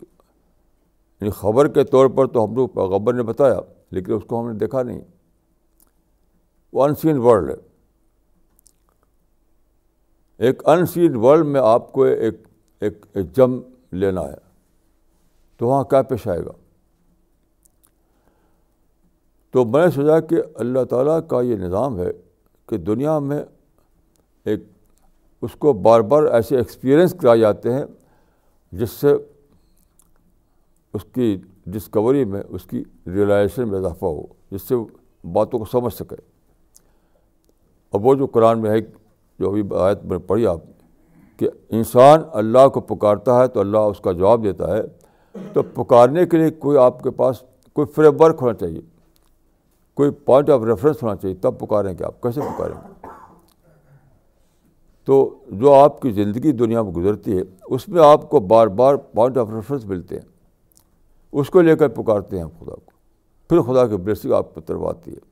یعنی 0.02 1.30
خبر 1.42 1.68
کے 1.74 1.84
طور 1.92 2.08
پر 2.18 2.28
تو 2.38 2.46
ہم 2.46 2.56
لوگ 2.56 2.70
پیغبر 2.76 3.14
نے 3.14 3.24
بتایا 3.24 3.60
لیکن 3.98 4.14
اس 4.14 4.24
کو 4.28 4.40
ہم 4.40 4.48
نے 4.48 4.54
دیکھا 4.60 4.82
نہیں 4.84 5.02
وہ 6.74 6.84
ان 6.86 6.96
سین 7.02 7.18
ورلڈ 7.26 7.50
ہے 7.50 7.56
ایک 10.48 10.68
ان 10.70 10.86
سین 10.94 11.16
ورلڈ 11.26 11.46
میں 11.48 11.62
آپ 11.64 11.92
کو 11.94 12.04
ایک 12.04 12.42
ایک 12.90 13.06
جم 13.36 13.60
لینا 14.04 14.22
ہے 14.28 14.36
تو 15.58 15.68
وہاں 15.68 15.84
کیا 15.94 16.02
پیش 16.14 16.28
آئے 16.28 16.42
گا 16.46 16.52
تو 19.52 19.66
میں 19.74 19.86
نے 19.86 19.92
سوچا 20.02 20.20
کہ 20.34 20.42
اللہ 20.66 20.84
تعالیٰ 20.90 21.20
کا 21.30 21.42
یہ 21.52 21.56
نظام 21.68 22.00
ہے 22.00 22.10
کہ 22.72 22.78
دنیا 22.78 23.18
میں 23.20 23.42
ایک 24.50 24.60
اس 25.44 25.56
کو 25.60 25.72
بار 25.86 26.02
بار 26.12 26.24
ایسے 26.38 26.56
ایکسپیرئنس 26.58 27.14
کرائے 27.22 27.40
جاتے 27.40 27.74
ہیں 27.74 27.84
جس 28.80 28.90
سے 29.00 29.14
اس 31.00 31.04
کی 31.16 31.36
ڈسکوری 31.74 32.24
میں 32.34 32.42
اس 32.50 32.64
کی 32.70 32.84
ریئلائزیشن 33.16 33.68
میں 33.70 33.78
اضافہ 33.80 34.06
ہو 34.06 34.22
جس 34.52 34.62
سے 34.68 34.76
باتوں 35.34 35.60
کو 35.60 35.66
سمجھ 35.72 35.94
سکے 35.94 36.16
اور 37.90 38.02
وہ 38.04 38.14
جو 38.22 38.26
قرآن 38.38 38.62
میں 38.62 38.72
ہے 38.72 38.80
جو 39.40 39.50
ابھی 39.50 39.64
آیت 39.84 40.04
میں 40.12 40.18
پڑھی 40.28 40.48
آپ 40.48 40.66
نے 40.66 40.72
کہ 41.38 41.50
انسان 41.76 42.22
اللہ 42.44 42.68
کو 42.74 42.82
پکارتا 42.96 43.40
ہے 43.42 43.48
تو 43.54 43.60
اللہ 43.60 43.92
اس 43.92 44.00
کا 44.04 44.12
جواب 44.22 44.44
دیتا 44.44 44.76
ہے 44.78 44.82
تو 45.54 45.64
پکارنے 45.76 46.26
کے 46.32 46.38
لیے 46.38 46.50
کوئی 46.66 46.78
آپ 46.86 47.02
کے 47.04 47.12
پاس 47.22 47.44
کوئی 47.74 47.88
فریم 47.96 48.22
ورک 48.22 48.38
ہونا 48.42 48.54
چاہیے 48.64 48.82
کوئی 49.96 50.10
پوائنٹ 50.26 50.50
آف 50.50 50.64
ریفرنس 50.68 51.02
ہونا 51.04 51.16
چاہیے 51.16 51.36
تب 51.42 51.60
پکاریں 51.60 51.94
کہ 51.94 52.04
آپ 52.04 52.22
کیسے 52.22 52.42
پکاریں 52.42 52.76
گے 52.76 53.08
تو 55.06 55.16
جو 55.62 55.74
آپ 55.74 56.02
کی 56.02 56.12
زندگی 56.22 56.52
دنیا 56.58 56.82
میں 56.84 56.92
گزرتی 56.94 57.38
ہے 57.38 57.42
اس 57.76 57.88
میں 57.90 58.04
آپ 58.06 58.30
کو 58.30 58.40
بار 58.54 58.68
بار 58.82 58.96
پوائنٹ 58.96 59.38
آف 59.38 59.50
ریفرنس 59.56 59.86
ملتے 59.86 60.16
ہیں 60.20 60.30
اس 61.40 61.50
کو 61.50 61.62
لے 61.62 61.76
کر 61.78 61.88
پکارتے 61.98 62.38
ہیں 62.38 62.46
خدا 62.60 62.74
کو 62.76 62.90
پھر 63.50 63.62
خدا 63.72 63.86
کی 63.88 63.98
بلیسنگ 64.04 64.34
آپ 64.34 64.54
کو 64.56 64.88
آتی 64.90 65.12
ہے 65.12 65.30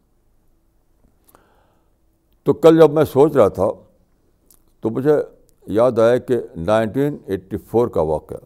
تو 2.45 2.53
کل 2.65 2.79
جب 2.79 2.91
میں 2.93 3.03
سوچ 3.13 3.35
رہا 3.35 3.47
تھا 3.59 3.67
تو 4.81 4.89
مجھے 4.89 5.15
یاد 5.77 5.99
آیا 5.99 6.17
کہ 6.27 6.37
نائنٹین 6.65 7.17
ایٹی 7.27 7.57
فور 7.71 7.87
کا 7.95 8.01
واقعہ 8.11 8.37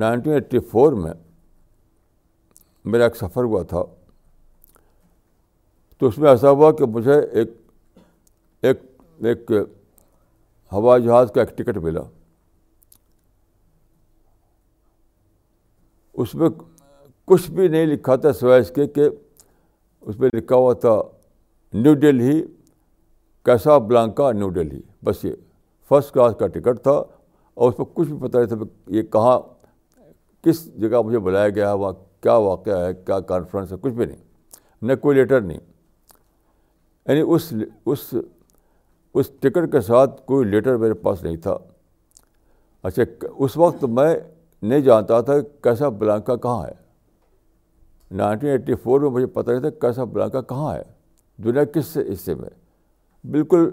نائنٹین 0.00 0.32
ایٹی 0.32 0.58
فور 0.70 0.92
میں 1.02 1.12
میرا 2.90 3.04
ایک 3.04 3.16
سفر 3.16 3.44
ہوا 3.44 3.62
تھا 3.70 3.82
تو 5.98 6.06
اس 6.08 6.18
میں 6.18 6.28
ایسا 6.30 6.50
ہوا 6.50 6.70
کہ 6.76 6.84
مجھے 6.96 7.14
ایک 7.40 7.50
ایک 8.66 8.80
ایک 9.28 9.50
ہوائی 10.72 11.02
جہاز 11.04 11.30
کا 11.34 11.40
ایک 11.40 11.56
ٹکٹ 11.58 11.76
ملا 11.88 12.00
اس 16.22 16.34
میں 16.34 16.48
کچھ 17.32 17.50
بھی 17.56 17.68
نہیں 17.68 17.86
لکھا 17.86 18.16
تھا 18.22 18.32
سوائے 18.40 18.60
اس 18.60 18.70
کے 18.74 18.86
کہ 18.96 19.08
اس 20.10 20.16
میں 20.20 20.28
لکھا 20.36 20.56
ہوا 20.56 20.72
تھا 20.86 20.96
نیو 21.82 21.94
ڈلہی 22.06 22.40
کیسا 23.44 23.76
بلانکا 23.92 24.30
نیو 24.38 24.48
ڈلہی 24.58 24.80
بس 25.04 25.24
یہ 25.24 25.34
فرسٹ 25.88 26.14
کلاس 26.14 26.34
کا 26.40 26.46
ٹکٹ 26.56 26.82
تھا 26.82 26.92
اور 27.00 27.70
اس 27.70 27.76
پہ 27.76 27.82
کچھ 27.94 28.08
بھی 28.08 28.18
پتہ 28.28 28.38
نہیں 28.38 28.56
تھا 28.58 28.94
یہ 28.96 29.02
کہاں 29.14 29.38
کس 30.44 30.64
جگہ 30.80 31.02
مجھے 31.06 31.18
بلایا 31.28 31.48
گیا 31.58 31.68
ہے 31.70 31.76
وہاں 31.82 31.92
کیا 32.22 32.36
واقعہ 32.46 32.84
ہے 32.84 32.92
کیا 33.06 33.18
کانفرنس 33.30 33.72
ہے 33.72 33.76
کچھ 33.80 33.92
بھی 33.94 34.04
نہیں 34.04 34.16
نہ 34.88 34.94
کوئی 35.02 35.16
لیٹر 35.16 35.40
نہیں 35.40 35.60
یعنی 37.08 37.20
اس 37.34 37.52
اس 37.92 38.12
اس 39.18 39.30
ٹکٹ 39.40 39.70
کے 39.72 39.80
ساتھ 39.80 40.20
کوئی 40.26 40.48
لیٹر 40.48 40.76
میرے 40.76 40.94
پاس 41.04 41.22
نہیں 41.22 41.36
تھا 41.46 41.56
اچھا 42.88 43.02
اس 43.44 43.56
وقت 43.56 43.84
میں 43.84 44.14
نہیں 44.62 44.80
جانتا 44.80 45.20
تھا 45.28 45.34
کیسا 45.62 45.88
بلانکا 46.02 46.36
کہاں 46.44 46.62
ہے 46.64 46.72
نائنٹین 48.18 48.50
ایٹی 48.50 48.74
فور 48.82 49.00
میں 49.00 49.10
مجھے 49.10 49.26
پتہ 49.32 49.50
نہیں 49.50 49.60
تھا 49.60 49.70
کیسا 49.80 50.04
بلانکا 50.12 50.40
کہاں 50.52 50.74
ہے 50.74 50.82
دنیا 51.44 51.64
کس 51.74 51.86
سے 51.86 52.02
اس 52.12 52.20
سے 52.20 52.34
میں 52.34 52.48
بالکل 53.30 53.68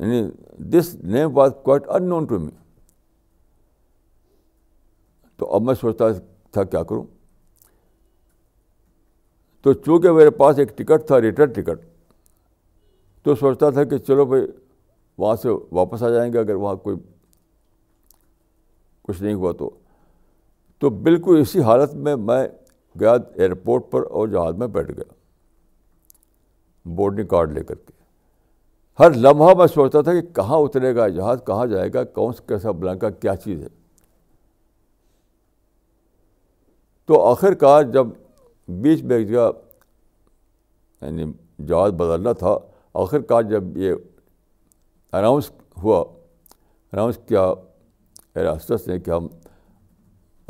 یعنی 0.00 0.22
this 0.78 0.94
name 1.02 1.36
was 1.36 1.52
quite 1.64 1.88
unknown 2.08 2.24
to 2.28 2.38
me 2.40 2.50
تو 5.38 5.52
اب 5.54 5.62
میں 5.66 5.74
سوچتا 5.80 6.08
تھا 6.52 6.64
کیا 6.64 6.82
کروں 6.82 7.04
تو 9.62 9.72
چونکہ 9.72 10.12
میرے 10.12 10.30
پاس 10.40 10.58
ایک 10.58 10.76
ٹکٹ 10.78 11.06
تھا 11.06 11.20
ریٹرن 11.20 11.52
ٹکٹ 11.52 11.84
تو 13.24 13.34
سوچتا 13.34 13.70
تھا 13.70 13.84
کہ 13.84 13.98
چلو 14.06 14.24
بھائی 14.26 14.42
وہاں 15.18 15.34
سے 15.42 15.48
واپس 15.76 16.02
آ 16.02 16.08
جائیں 16.10 16.32
گے 16.32 16.38
اگر 16.38 16.54
وہاں 16.54 16.74
کوئی 16.84 16.96
کچھ 19.08 19.22
نہیں 19.22 19.34
ہوا 19.34 19.52
تو 19.58 19.70
تو 20.80 20.90
بالکل 21.08 21.38
اسی 21.40 21.60
حالت 21.62 21.94
میں 22.06 22.16
میں 22.16 22.46
گیا 23.00 23.12
ایئرپورٹ 23.34 23.90
پر 23.90 24.02
اور 24.20 24.28
جہاز 24.28 24.54
میں 24.58 24.66
بیٹھ 24.76 24.90
گیا 24.96 25.12
بورڈنگ 27.00 27.26
کارڈ 27.28 27.52
لے 27.58 27.62
کر 27.64 27.74
کے 27.74 27.92
ہر 29.02 29.12
لمحہ 29.16 29.54
میں 29.58 29.66
سوچتا 29.74 30.00
تھا 30.06 30.12
کہ 30.14 30.20
کہاں 30.34 30.56
اترے 30.62 30.94
گا 30.96 31.08
جہاز 31.08 31.42
کہاں 31.46 31.66
جائے 31.66 31.92
گا 31.94 32.04
کون 32.16 32.32
سا 32.34 32.44
کیسا 32.48 32.70
بلانکا 32.80 33.10
کیا 33.10 33.34
چیز 33.44 33.62
ہے 33.62 33.68
تو 37.10 37.16
آخر 37.28 37.54
کار 37.60 37.82
جب 37.92 38.06
بیچ 38.82 39.02
میں 39.02 39.16
ایک 39.16 39.26
جگہ 39.28 39.50
یعنی 41.02 41.24
جہاز 41.66 41.92
بدلنا 41.98 42.32
تھا 42.42 42.54
آخر 43.02 43.20
کار 43.30 43.42
جب 43.50 43.76
یہ 43.76 43.92
اناؤنس 45.18 45.50
ہوا 45.82 45.98
اناؤنس 46.92 47.18
کیا 47.28 47.44
راستہ 48.44 48.74
نے 48.90 48.98
کہ 49.06 49.10
ہم 49.10 49.26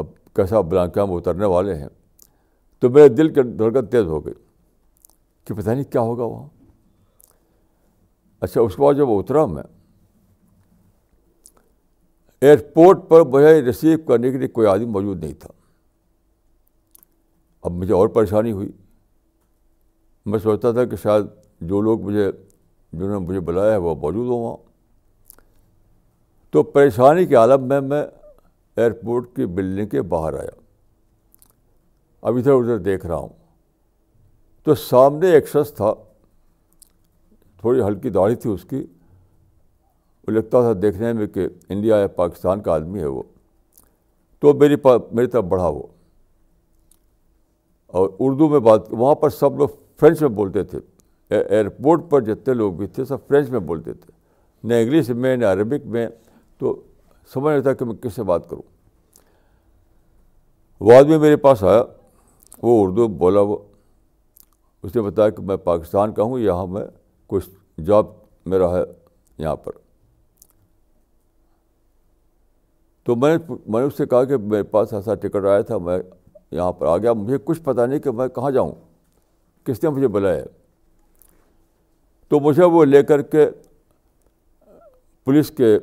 اب 0.03 0.07
کیسا 0.37 0.61
بلانکہ 0.73 1.01
ہم 1.01 1.12
اترنے 1.14 1.46
والے 1.55 1.75
ہیں 1.75 1.88
تو 2.81 2.90
میرے 2.96 3.09
دل 3.14 3.33
کی 3.35 3.42
دھڑکن 3.59 3.87
تیز 3.94 4.07
ہو 4.07 4.25
گئی 4.27 4.35
کہ 5.46 5.55
پتہ 5.61 5.70
نہیں 5.70 5.90
کیا 5.92 6.01
ہوگا 6.11 6.25
وہاں 6.25 6.49
اچھا 8.44 8.61
اس 8.61 8.77
کے 8.77 8.83
بعد 8.83 8.94
جب 8.99 9.11
اترا 9.16 9.46
میں 9.55 9.62
ایئرپورٹ 12.42 13.09
پر 13.09 13.25
مجھے 13.35 13.53
ریسیو 13.64 13.99
کرنے 14.09 14.33
کے 14.33 14.38
لیے 14.38 14.49
کوئی 14.61 14.66
آدمی 14.75 14.87
موجود 14.99 15.25
نہیں 15.25 15.35
تھا 15.40 15.53
اب 17.68 17.73
مجھے 17.79 17.94
اور 17.94 18.09
پریشانی 18.09 18.53
ہوئی 18.53 18.68
میں 20.31 20.38
سوچتا 20.38 20.70
تھا 20.73 20.85
کہ 20.85 20.96
شاید 21.03 21.27
جو 21.68 21.81
لوگ 21.83 22.01
مجھے 22.03 22.31
جنہوں 22.92 23.11
نے 23.20 23.27
مجھے 23.27 23.40
بلایا 23.49 23.73
ہے 23.73 23.77
وہ 23.87 23.94
موجود 24.03 24.29
ہوں 24.29 24.42
وہاں 24.44 24.57
تو 26.53 26.62
پریشانی 26.77 27.27
کے 27.27 27.35
عالم 27.37 27.66
میں 27.68 27.81
میں 27.90 28.03
ایئرپورٹ 28.77 29.35
کی 29.37 29.46
بلڈنگ 29.57 29.88
کے 29.88 30.03
باہر 30.14 30.35
آیا 30.40 30.59
اب 32.29 32.37
ادھر 32.37 32.53
ادھر 32.53 32.79
دیکھ 32.90 33.07
رہا 33.07 33.16
ہوں 33.16 33.29
تو 34.64 34.75
سامنے 34.75 35.31
ایک 35.35 35.49
شخص 35.49 35.73
تھا 35.75 35.92
تھوڑی 37.61 37.81
ہلکی 37.87 38.11
داڑھی 38.11 38.35
تھی 38.42 38.51
اس 38.51 38.64
کی 38.70 38.85
وہ 40.27 40.33
لگتا 40.33 40.61
تھا 40.62 40.73
دیکھنے 40.83 41.12
میں 41.12 41.27
کہ 41.35 41.46
انڈیا 41.68 41.96
یا 41.96 42.07
پاکستان 42.16 42.61
کا 42.62 42.73
آدمی 42.75 43.01
ہے 43.01 43.07
وہ 43.07 43.23
تو 44.40 44.53
میری 44.59 44.77
پا 44.85 44.96
میری 45.12 45.27
طرف 45.27 45.44
بڑھا 45.49 45.68
وہ 45.68 45.83
اور 47.98 48.09
اردو 48.20 48.48
میں 48.48 48.59
بات 48.66 48.83
وہاں 48.92 49.14
پر 49.22 49.31
سب 49.31 49.57
لوگ 49.59 49.68
فرینچ 50.00 50.20
میں 50.22 50.29
بولتے 50.37 50.62
تھے 50.64 50.79
ایئرپورٹ 51.38 52.03
پر 52.11 52.20
جتنے 52.24 52.55
لوگ 52.55 52.72
بھی 52.74 52.87
تھے 52.96 53.05
سب 53.05 53.26
فرینچ 53.29 53.48
میں 53.50 53.61
بولتے 53.70 53.92
تھے 53.92 54.11
نہ 54.68 54.74
انگلش 54.83 55.09
میں 55.24 55.37
نہ 55.37 55.46
عربک 55.53 55.87
میں 55.96 56.07
تو 56.59 56.81
سمجھ 57.33 57.53
نہیں 57.53 57.62
تھا 57.62 57.72
کہ 57.72 57.85
میں 57.85 57.94
کس 58.03 58.14
سے 58.16 58.22
بات 58.31 58.48
کروں 58.50 58.62
وہ 60.88 60.92
آدمی 60.98 61.18
میرے 61.18 61.37
پاس 61.37 61.62
آیا 61.64 61.83
وہ 62.62 62.83
اردو 62.85 63.09
بولا 63.22 63.40
وہ 63.50 63.57
اس 64.83 64.94
نے 64.96 65.03
بتایا 65.03 65.29
کہ 65.38 65.42
میں 65.46 65.57
پاکستان 65.64 66.12
کا 66.14 66.22
ہوں 66.22 66.38
یہاں 66.40 66.66
میں 66.66 66.85
کچھ 67.29 67.48
جاب 67.87 68.07
میرا 68.50 68.68
ہے 68.76 68.83
یہاں 69.42 69.57
پر 69.64 69.72
تو 73.05 73.16
میں 73.16 73.37
نے 73.37 73.55
میں 73.66 73.81
نے 73.81 73.87
اس 73.87 73.96
سے 73.98 74.07
کہا 74.07 74.24
کہ 74.24 74.37
میرے 74.37 74.62
پاس 74.74 74.92
ایسا 74.94 75.14
ٹکٹ 75.22 75.46
آیا 75.46 75.61
تھا 75.70 75.79
میں 75.88 75.98
یہاں 76.52 76.72
پر 76.72 76.86
آ 76.86 76.96
گیا 76.98 77.12
مجھے 77.12 77.36
کچھ 77.44 77.60
پتہ 77.64 77.80
نہیں 77.86 77.98
کہ 78.00 78.10
میں 78.10 78.26
کہاں 78.34 78.50
جاؤں 78.50 78.72
کس 79.66 79.82
نے 79.82 79.88
مجھے 79.90 80.08
بلایا 80.16 80.44
تو 82.28 82.40
مجھے 82.40 82.64
وہ 82.64 82.84
لے 82.84 83.02
کر 83.02 83.22
کے 83.34 83.48
پولیس 85.24 85.50
کے 85.56 85.78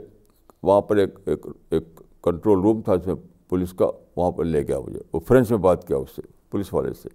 وہاں 0.63 0.81
پر 0.81 0.97
ایک 0.97 1.17
ایک 1.29 1.45
ایک 1.69 1.83
کنٹرول 2.23 2.61
روم 2.63 2.81
تھا 2.81 2.95
جس 2.95 3.07
میں 3.07 3.15
پولیس 3.49 3.73
کا 3.77 3.89
وہاں 4.17 4.31
پر 4.37 4.45
لے 4.45 4.61
گیا 4.67 4.79
مجھے 4.85 4.99
وہ 5.13 5.19
فرینچ 5.27 5.49
میں 5.51 5.57
بات 5.65 5.87
کیا 5.87 5.97
اس 5.97 6.15
سے 6.15 6.21
پولیس 6.51 6.73
والے 6.73 6.93
سے 7.01 7.09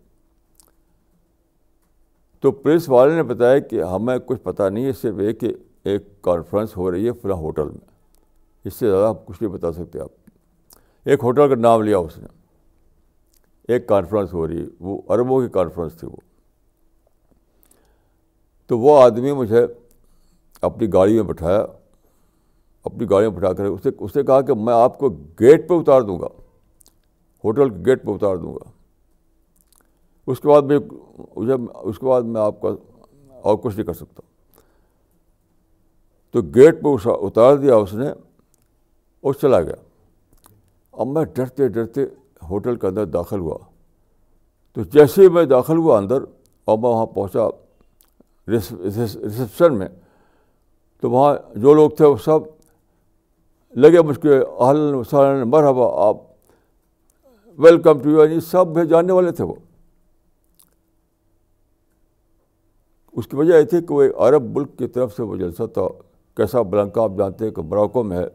تو 2.41 2.51
پولیس 2.51 2.89
والے 2.89 3.15
نے 3.15 3.23
بتایا 3.23 3.59
کہ 3.71 3.83
ہمیں 3.93 4.19
کچھ 4.27 4.41
پتہ 4.43 4.69
نہیں 4.69 4.85
ہے 4.85 4.93
صرف 5.01 5.19
ایک 5.27 5.45
ایک 5.85 6.03
کانفرنس 6.23 6.77
ہو 6.77 6.91
رہی 6.91 7.07
ہے 7.07 7.13
فلاں 7.23 7.37
ہوٹل 7.37 7.69
میں 7.69 7.91
اس 8.67 8.75
سے 8.75 8.91
زیادہ 8.91 9.13
کچھ 9.27 9.43
نہیں 9.43 9.53
بتا 9.53 9.73
سکتے 9.73 10.01
آپ 10.01 11.11
ایک 11.11 11.21
ہوٹل 11.23 11.49
کا 11.49 11.55
نام 11.61 11.83
لیا 11.83 11.99
اس 11.99 12.19
نے 12.19 12.27
ایک 13.73 13.87
کانفرنس 13.89 14.33
ہو 14.35 14.47
رہی 14.49 14.67
وہ 14.87 15.01
عربوں 15.15 15.41
کی 15.41 15.49
کانفرنس 15.53 15.95
تھی 16.01 16.07
وہ 16.11 16.17
تو 18.69 18.79
وہ 18.79 19.01
آدمی 19.03 19.33
مجھے 19.43 19.67
اپنی 20.69 20.93
گاڑی 20.93 21.15
میں 21.15 21.23
بٹھایا 21.33 21.63
اپنی 22.91 23.07
گاڑی 23.11 23.29
میں 23.29 23.37
بٹھا 23.39 23.53
کر 23.59 23.65
اسے 23.65 23.91
اس 23.97 24.17
نے 24.17 24.23
کہا 24.27 24.41
کہ 24.49 24.55
میں 24.67 24.75
آپ 24.75 24.99
کو 24.99 25.09
گیٹ 25.41 25.69
پہ 25.69 25.75
اتار 25.75 26.01
دوں 26.11 26.19
گا 26.21 26.27
ہوٹل 27.45 27.71
کے 27.71 27.83
گیٹ 27.87 28.03
پہ 28.05 28.11
اتار 28.13 28.37
دوں 28.45 28.55
گا 28.55 28.71
اس 30.33 30.41
کے 30.41 30.49
بعد 30.49 30.63
میں 30.73 30.79
اس 31.91 31.99
کے 31.99 32.07
بعد 32.07 32.33
میں 32.35 32.41
آپ 32.41 32.61
کا 32.63 32.69
اور 32.71 33.57
کچھ 33.63 33.77
نہیں 33.77 33.87
کر 33.87 33.93
سکتا 34.01 34.23
تو 36.33 36.43
گیٹ 36.57 36.83
پہ 36.83 36.89
اتار 37.29 37.57
دیا 37.65 37.75
اس 37.85 37.95
نے 38.03 38.09
اور 39.21 39.35
چلا 39.41 39.61
گیا 39.63 39.81
اب 41.03 41.07
میں 41.17 41.25
ڈرتے 41.35 41.69
ڈرتے 41.77 42.05
ہوٹل 42.51 42.77
کے 42.79 42.87
اندر 42.87 43.05
داخل 43.17 43.39
ہوا 43.41 43.59
تو 44.75 44.83
جیسے 44.93 45.23
ہی 45.23 45.29
میں 45.33 45.45
داخل 45.45 45.77
ہوا 45.77 45.99
اندر 45.99 46.23
اور 46.65 46.79
میں 46.79 46.89
وہاں 46.91 47.07
پہنچا 47.15 47.49
ریسیپشن 48.53 49.79
میں 49.79 49.89
تو 51.01 51.11
وہاں 51.11 51.35
جو 51.63 51.75
لوگ 51.75 51.91
تھے 51.97 52.05
وہ 52.07 52.17
سب 52.25 52.41
لگے 53.83 54.01
مجھ 54.07 54.19
کے 54.21 54.37
اہل 54.39 54.77
نمبر 54.77 55.63
مرحبا 55.63 55.87
آپ 56.09 56.17
ویلکم 57.65 57.99
ٹو 58.03 58.11
یو 58.11 58.23
یعنی 58.25 58.41
سب 58.51 58.67
بھی 58.75 58.87
جاننے 58.89 59.13
والے 59.13 59.33
تھے 59.39 59.45
وہ 59.45 59.55
اس 63.21 63.27
کی 63.29 63.37
وجہ 63.37 63.55
یہ 63.59 63.65
تھی 63.71 63.81
کہ 63.87 63.95
وہ 63.95 64.03
ایک 64.03 64.13
عرب 64.27 64.43
ملک 64.59 64.77
کی 64.79 64.87
طرف 64.95 65.17
سے 65.17 65.23
وہ 65.23 65.37
جلسہ 65.37 65.67
تھا 65.75 65.83
کیسا 66.37 66.63
بلنکا 66.75 67.03
آپ 67.03 67.11
جانتے 67.19 67.45
ہیں 67.45 67.53
کہ 67.55 67.63
براکو 67.73 68.03
میں 68.11 68.17
ہے 68.19 68.27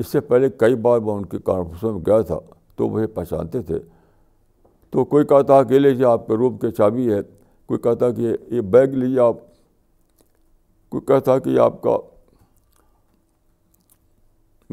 اس 0.00 0.06
سے 0.12 0.20
پہلے 0.20 0.48
کئی 0.60 0.74
بار 0.86 0.98
میں 1.00 1.12
ان 1.14 1.24
کے 1.26 1.38
کانفرنسوں 1.44 1.92
میں 1.92 2.00
گیا 2.06 2.20
تھا 2.30 2.38
تو 2.76 2.88
مجھے 2.90 3.06
پہچانتے 3.14 3.62
تھے 3.68 3.78
تو 4.90 5.04
کوئی 5.12 5.24
کہتا 5.26 5.60
لے 5.78 5.90
جی 5.94 6.04
آپ 6.04 6.26
کے 6.26 6.36
روم 6.36 6.58
کے 6.58 6.70
چابی 6.70 7.12
ہے 7.12 7.20
کوئی 7.68 7.80
کہتا 7.82 8.10
کہ 8.16 8.34
یہ 8.54 8.60
بیگ 8.74 8.92
لیجیے 8.94 9.20
آپ 9.20 9.36
کوئی 10.88 11.04
کہتا 11.06 11.38
کہ 11.44 11.50
یہ 11.50 11.60
آپ 11.60 11.80
کا 11.82 11.96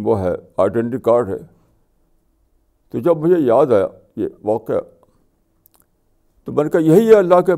وہ 0.05 0.19
ہے 0.19 0.31
آئیڈینٹی 0.63 0.97
کارڈ 1.07 1.29
ہے 1.29 1.37
تو 2.91 2.99
جب 3.07 3.17
مجھے 3.25 3.39
یاد 3.45 3.71
آیا 3.77 3.87
یہ 4.21 4.27
واقعہ 4.49 4.79
تو 6.45 6.51
میں 6.53 6.63
نے 6.63 6.69
کہا 6.69 6.79
یہی 6.91 7.07
ہے 7.09 7.15
اللہ 7.15 7.41
کے 7.45 7.53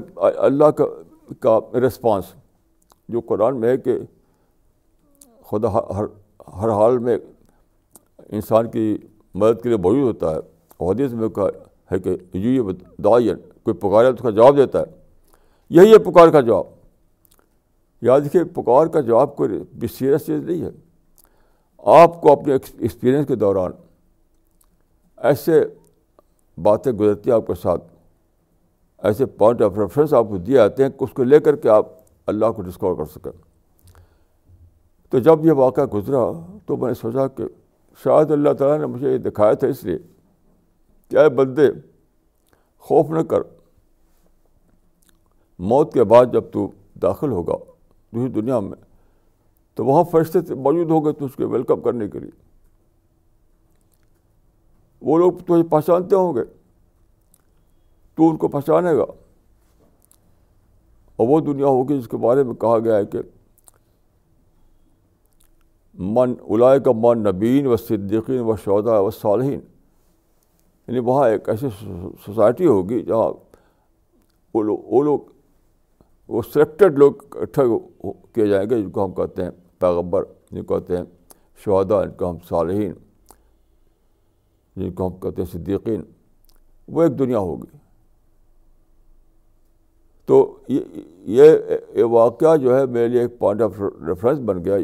اللہ 0.47 0.71
کا 0.79 0.85
کا 1.41 1.59
رسپانس 1.87 2.33
جو 3.13 3.19
قرآن 3.29 3.59
میں 3.59 3.69
ہے 3.69 3.77
کہ 3.77 3.97
خدا 5.51 5.71
ہر 5.97 6.05
ہر 6.61 6.69
حال 6.77 6.97
میں 7.07 7.17
انسان 8.37 8.69
کی 8.71 8.87
مدد 9.41 9.61
کے 9.61 9.69
لیے 9.69 9.77
موجود 9.85 10.03
ہوتا 10.07 10.33
ہے 10.35 10.89
حدیث 10.91 11.11
میں 11.21 11.27
کہا 11.35 11.47
ہے 11.91 11.99
کہ 11.99 12.15
یہ 12.33 12.61
دعائین 13.03 13.35
کوئی 13.63 13.73
پکارے 13.79 14.07
تو 14.07 14.15
اس 14.15 14.21
کا 14.21 14.29
جواب 14.39 14.57
دیتا 14.57 14.79
ہے 14.79 14.93
یہی 15.77 15.93
ہے 15.93 15.97
پکار 16.09 16.27
کا 16.35 16.41
جواب 16.49 16.65
یاد 18.05 18.21
رکھیے 18.25 18.43
پکار 18.59 18.87
کا 18.93 19.01
جواب 19.09 19.35
کوئی 19.35 19.57
بھی 19.81 19.87
سیریس 19.97 20.25
چیز 20.25 20.41
نہیں 20.43 20.61
ہے 20.65 20.69
آپ 22.01 22.21
کو 22.21 22.31
اپنے 22.31 22.53
ایکسپیرئنس 22.53 23.27
کے 23.27 23.35
دوران 23.43 23.71
ایسے 25.29 25.63
باتیں 26.67 26.91
گزرتی 26.91 27.29
ہیں 27.29 27.35
آپ 27.37 27.47
کے 27.47 27.53
ساتھ 27.61 27.83
ایسے 29.09 29.25
پوائنٹ 29.41 29.61
آف 29.61 29.77
ریفرنس 29.79 30.13
آپ 30.19 30.27
کو 30.29 30.37
دیے 30.49 30.59
آتے 30.59 30.83
ہیں 30.83 30.89
کہ 30.89 31.03
اس 31.03 31.11
کو 31.15 31.23
لے 31.23 31.39
کر 31.47 31.55
کے 31.65 31.69
آپ 31.69 31.87
اللہ 32.33 32.51
کو 32.55 32.61
ڈسکور 32.67 32.95
کر 32.97 33.05
سکیں 33.15 33.31
تو 35.11 35.19
جب 35.27 35.45
یہ 35.45 35.51
واقعہ 35.63 35.85
گزرا 35.93 36.23
تو 36.65 36.77
میں 36.77 36.87
نے 36.89 36.93
سوچا 37.01 37.27
کہ 37.37 37.43
شاید 38.03 38.31
اللہ 38.31 38.53
تعالیٰ 38.59 38.77
نے 38.79 38.85
مجھے 38.93 39.11
یہ 39.11 39.17
دکھایا 39.29 39.53
تھا 39.59 39.67
اس 39.67 39.83
لیے 39.83 39.97
کہ 41.09 41.17
اے 41.17 41.27
بندے 41.35 41.69
خوف 42.87 43.09
نہ 43.17 43.21
کر 43.29 43.41
موت 45.71 45.93
کے 45.93 46.03
بعد 46.13 46.33
جب 46.33 46.51
تو 46.53 46.67
داخل 47.01 47.31
ہوگا 47.31 47.57
دوسری 48.15 48.31
دنیا 48.41 48.59
میں 48.59 48.77
تو 49.75 49.85
وہاں 49.85 50.03
فرشتے 50.11 50.41
تھے 50.49 50.55
موجود 50.67 50.91
ہو 50.91 51.03
گئے 51.05 51.13
تو 51.19 51.25
اس 51.25 51.35
کے 51.35 51.45
ویلکم 51.53 51.81
کرنے 51.81 52.07
کے 52.09 52.19
لیے 52.19 52.31
وہ 55.09 55.17
لوگ 55.17 55.31
تو 55.47 55.61
پہچانتے 55.69 56.15
ہوں 56.15 56.33
گے 56.35 56.43
تو 58.17 58.29
ان 58.29 58.37
کو 58.43 58.47
پہچانے 58.47 58.95
گا 58.97 59.03
اور 61.15 61.27
وہ 61.27 61.39
دنیا 61.39 61.65
ہوگی 61.75 61.97
جس 61.99 62.07
کے 62.07 62.17
بارے 62.25 62.43
میں 62.43 62.53
کہا 62.61 62.77
گیا 62.83 62.95
ہے 62.97 63.05
کہ 63.11 63.19
الائے 65.97 66.35
علائے 66.55 66.79
من 67.01 67.23
نبین 67.27 67.67
و 67.67 67.75
صدیقین 67.77 68.39
و 68.49 68.55
شودا 68.63 68.99
و 68.99 69.09
صالحین 69.19 69.59
یعنی 70.87 70.99
وہاں 71.05 71.27
ایک 71.29 71.47
ایسی 71.49 71.67
سوسائٹی 72.25 72.65
ہوگی 72.67 73.01
جہاں 73.03 73.29
وہ 74.53 74.63
لوگ 74.63 74.77
وہ 74.91 75.03
لوگ 75.03 75.19
وہ 76.33 76.41
سلیکٹڈ 76.53 76.97
لوگ 76.97 77.11
اکٹھا 77.37 77.63
کیے 78.33 78.45
جائیں 78.47 78.69
گے 78.69 78.81
جن 78.81 78.89
کو 78.91 79.05
ہم 79.05 79.11
کہتے 79.13 79.43
ہیں 79.43 79.49
پیغبر 79.79 80.23
جن 80.51 80.63
کو 80.63 80.79
کہتے 80.79 80.97
ہیں 80.97 81.03
شہدا 81.65 82.03
جن 82.03 82.11
کو 82.17 82.29
ہم 82.29 82.37
صالحین 82.49 82.93
جن 84.75 84.91
کو 84.93 85.07
ہم 85.07 85.17
کہتے 85.19 85.41
ہیں 85.41 85.49
صدیقین 85.51 86.01
وہ 86.93 87.03
ایک 87.03 87.17
دنیا 87.19 87.39
ہوگی 87.39 87.77
تو 90.25 90.57
یہ 90.67 92.03
واقعہ 92.11 92.55
جو 92.61 92.77
ہے 92.77 92.85
میرے 92.85 93.07
لیے 93.07 93.21
ایک 93.21 93.37
پوائنٹ 93.39 93.61
آف 93.61 93.81
ریفرنس 94.07 94.39
بن 94.45 94.63
گیا 94.65 94.77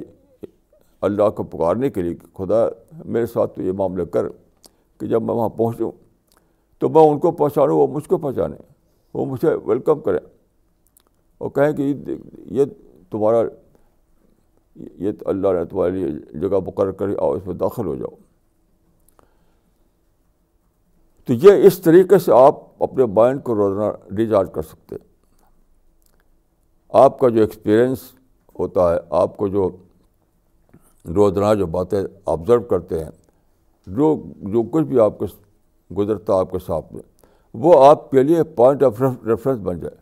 اللہ 1.07 1.29
کو 1.35 1.43
پکارنے 1.55 1.89
کے 1.89 2.01
لیے 2.01 2.15
خدا 2.37 2.57
میرے 3.05 3.25
ساتھ 3.25 3.55
تو 3.55 3.61
یہ 3.61 3.71
معاملہ 3.77 4.03
کر 4.13 4.27
کہ 4.99 5.07
جب 5.07 5.21
میں 5.23 5.33
وہاں 5.35 5.49
پہنچوں 5.57 5.91
تو 6.79 6.89
میں 6.89 7.01
ان 7.09 7.19
کو 7.19 7.31
پہنچانوں 7.39 7.77
وہ 7.77 7.87
مجھ 7.93 8.07
کو 8.09 8.17
پہنچانے 8.17 8.55
وہ 9.13 9.25
مجھے 9.25 9.53
ویلکم 9.65 9.99
کریں 10.05 10.19
اور 11.37 11.49
کہیں 11.51 11.71
کہ 11.75 11.93
یہ 12.57 12.65
تمہارا 13.11 13.41
یہ 15.03 15.11
اللہ 15.31 15.53
نے 15.59 15.63
تمہارے 15.69 15.91
لیے 15.91 16.39
جگہ 16.41 16.59
مقرر 16.67 16.91
کری 16.99 17.15
آؤ 17.21 17.33
میں 17.45 17.53
داخل 17.63 17.85
ہو 17.87 17.95
جاؤ 17.95 18.15
تو 21.25 21.33
یہ 21.47 21.65
اس 21.67 21.79
طریقے 21.81 22.19
سے 22.19 22.31
آپ 22.35 22.59
اپنے 22.83 23.05
مائنڈ 23.15 23.43
کو 23.43 23.55
روزانہ 23.55 23.91
ریچارج 24.17 24.47
کر 24.53 24.61
سکتے 24.69 24.95
آپ 27.03 27.19
کا 27.19 27.29
جو 27.35 27.41
ایکسپیرئنس 27.41 27.99
ہوتا 28.59 28.91
ہے 28.93 28.97
آپ 29.19 29.35
کو 29.37 29.47
جو 29.47 29.69
روزانہ 31.15 31.53
جو 31.59 31.65
باتیں 31.67 31.99
آبزرو 32.31 32.61
کرتے 32.69 32.99
ہیں 33.03 33.09
جو 33.95 34.15
جو 34.53 34.63
کچھ 34.71 34.83
بھی 34.87 34.99
آپ 35.01 35.19
کے 35.19 35.25
گزرتا 35.97 36.39
آپ 36.39 36.51
کے 36.51 36.59
ساتھ 36.65 36.91
میں 36.93 37.01
وہ 37.63 37.83
آپ 37.85 38.09
کے 38.11 38.23
لیے 38.23 38.43
پوائنٹ 38.59 38.83
آف 38.83 39.01
ریفرنس 39.25 39.59
بن 39.65 39.79
جائے 39.79 39.99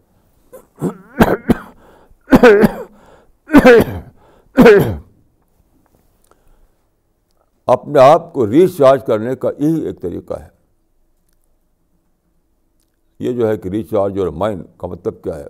اپنے 7.74 8.00
آپ 8.02 8.32
کو 8.34 8.48
ریچارج 8.52 9.06
کرنے 9.08 9.36
کا 9.42 9.50
یہی 9.60 9.86
ایک 9.88 10.02
طریقہ 10.02 10.34
ہے 10.40 10.48
یہ 13.24 13.34
جو 13.40 13.48
ہے 13.50 13.58
کہ 13.58 13.70
ریچارج 13.70 14.20
اور 14.20 14.28
مائنڈ 14.42 14.64
کا 14.80 14.88
مطلب 14.88 15.24
کیا 15.24 15.36
ہے 15.40 15.48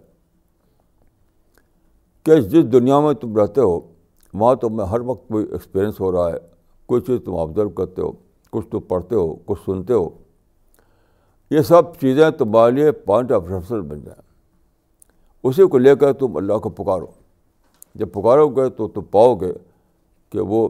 کہ 2.26 2.36
جس 2.42 2.72
دنیا 2.72 3.00
میں 3.00 3.14
تم 3.22 3.36
رہتے 3.40 3.62
ہو 3.62 3.80
وہاں 4.34 4.56
تو 4.62 4.70
میں 4.70 4.86
ہر 4.92 5.00
وقت 5.06 5.28
کوئی 5.28 5.46
ایکسپیرئنس 5.52 6.00
ہو 6.00 6.12
رہا 6.12 6.32
ہے 6.32 6.38
کوئی 6.88 7.02
چیز 7.06 7.20
تم 7.26 7.36
آبزرو 7.40 7.70
کرتے 7.78 8.02
ہو 8.02 8.12
کچھ 8.52 8.68
تم 8.72 8.80
پڑھتے 8.88 9.16
ہو 9.16 9.34
کچھ 9.46 9.60
سنتے 9.66 9.94
ہو 9.94 10.08
یہ 11.52 11.62
سب 11.68 11.94
چیزیں 12.02 12.30
تمہارے 12.40 12.72
لیے 12.72 12.92
پوائنٹ 12.92 13.32
آف 13.32 13.44
ریفرنس 13.50 13.86
بن 13.92 14.02
جائیں 14.04 14.22
اسی 15.50 15.68
کو 15.72 15.78
لے 15.78 15.96
کر 16.02 16.14
تم 16.20 16.38
اللہ 16.38 16.58
کو 16.64 16.70
پکارو 16.84 17.06
جب 18.00 18.12
پکارو 18.14 18.48
گے 18.56 18.70
تو 18.78 18.88
تم 18.88 19.04
پاؤ 19.12 19.34
گے 19.42 19.52
کہ 20.32 20.40
وہ 20.50 20.68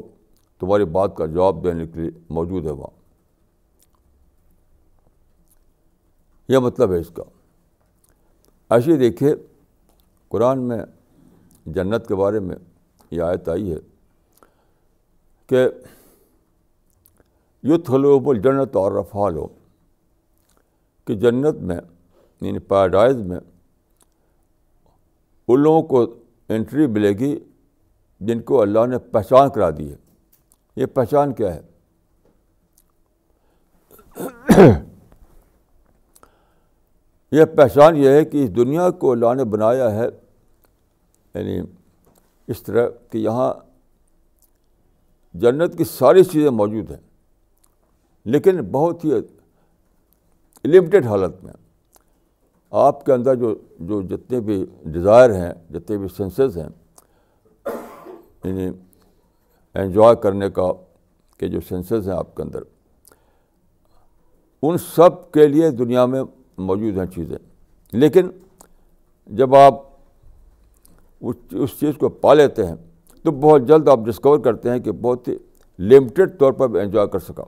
تمہاری 0.60 0.86
بات 0.96 1.16
کا 1.18 1.26
جواب 1.26 1.64
دینے 1.64 1.86
کے 1.88 2.00
لیے 2.02 2.12
موجود 2.36 2.66
ہے 2.66 2.72
وہاں 2.72 2.98
یہ 6.52 6.58
مطلب 6.68 6.92
ہے 6.94 7.00
اس 7.00 7.10
کا 7.16 7.24
ایسے 8.76 8.98
دیکھیے 8.98 9.34
قرآن 10.30 10.60
میں 10.68 10.78
جنت 11.76 12.08
کے 12.08 12.16
بارے 12.16 12.40
میں 12.40 12.56
یہ 13.12 13.22
آیت 13.24 13.48
آئی 13.50 13.72
ہے 13.74 13.80
کہ 15.50 15.68
یوتھ 17.70 17.90
بول 18.24 18.36
الجنت 18.36 18.76
اور 18.82 18.92
رفالوں 18.92 19.48
کہ 21.08 21.14
جنت 21.24 21.56
میں 21.70 21.80
یعنی 22.42 22.60
پیراڈائز 22.68 23.18
میں 23.30 23.40
ان 25.48 25.60
لوگوں 25.62 25.82
کو 25.88 26.02
انٹری 26.58 26.86
ملے 26.98 27.12
گی 27.20 27.36
جن 28.28 28.42
کو 28.52 28.62
اللہ 28.62 28.86
نے 28.90 28.98
پہچان 29.12 29.50
کرا 29.56 29.70
دی 29.78 29.92
ہے 29.92 29.96
یہ 30.82 30.86
پہچان 30.94 31.34
کیا 31.34 31.54
ہے 31.56 31.62
یہ 37.38 37.46
پہچان 37.56 37.98
یہ 37.98 38.10
ہے 38.10 38.24
کہ 38.26 38.44
اس 38.44 38.56
دنیا 38.56 38.90
کو 39.02 39.12
اللہ 39.12 39.34
نے 39.38 39.44
بنایا 39.56 39.92
ہے 39.96 40.08
یعنی 41.34 41.60
اس 42.52 42.62
طرح 42.64 42.88
کہ 43.12 43.18
یہاں 43.18 43.54
جنت 45.42 45.78
کی 45.78 45.84
ساری 45.84 46.24
چیزیں 46.32 46.50
موجود 46.60 46.90
ہیں 46.92 47.00
لیکن 48.36 48.62
بہت 48.72 49.04
ہی 49.06 49.12
لمٹڈ 50.72 51.06
حالت 51.08 51.44
میں 51.44 51.54
آپ 52.86 53.06
کے 53.06 53.14
اندر 53.14 53.36
جو 53.44 53.54
جو 53.92 54.02
جتنے 54.14 54.40
بھی 54.48 54.56
ڈیزائر 54.96 55.34
ہیں 55.34 55.52
جتنے 55.74 55.98
بھی 55.98 56.08
سینسز 56.18 56.58
ہیں 56.58 56.68
یعنی 58.44 58.68
انجوائے 59.84 60.16
کرنے 60.24 60.50
کا 60.60 60.72
کے 61.40 61.48
جو 61.48 61.60
سینسز 61.70 62.10
ہیں 62.10 62.16
آپ 62.16 62.36
کے 62.38 62.44
اندر 62.44 62.64
ان 64.68 64.78
سب 64.96 65.22
کے 65.34 65.48
لیے 65.48 65.70
دنیا 65.84 66.06
میں 66.14 66.24
موجود 66.72 66.98
ہیں 66.98 67.06
چیزیں 67.16 67.38
لیکن 68.04 68.30
جب 69.42 69.56
آپ 69.56 69.84
اس 71.22 71.80
چیز 71.80 71.98
کو 72.00 72.10
پا 72.22 72.34
لیتے 72.34 72.66
ہیں 72.68 72.76
تو 73.24 73.32
بہت 73.40 73.68
جلد 73.68 73.88
آپ 73.90 74.00
ڈسکور 74.06 74.40
کرتے 74.44 74.70
ہیں 74.72 74.80
کہ 74.80 74.92
بہت 75.02 75.28
ہی 75.28 75.38
لمیٹڈ 75.94 76.40
طور 76.40 76.54
پر 76.54 76.80
انجوائے 76.80 77.08
کر 77.14 77.20
سکا 77.20 77.44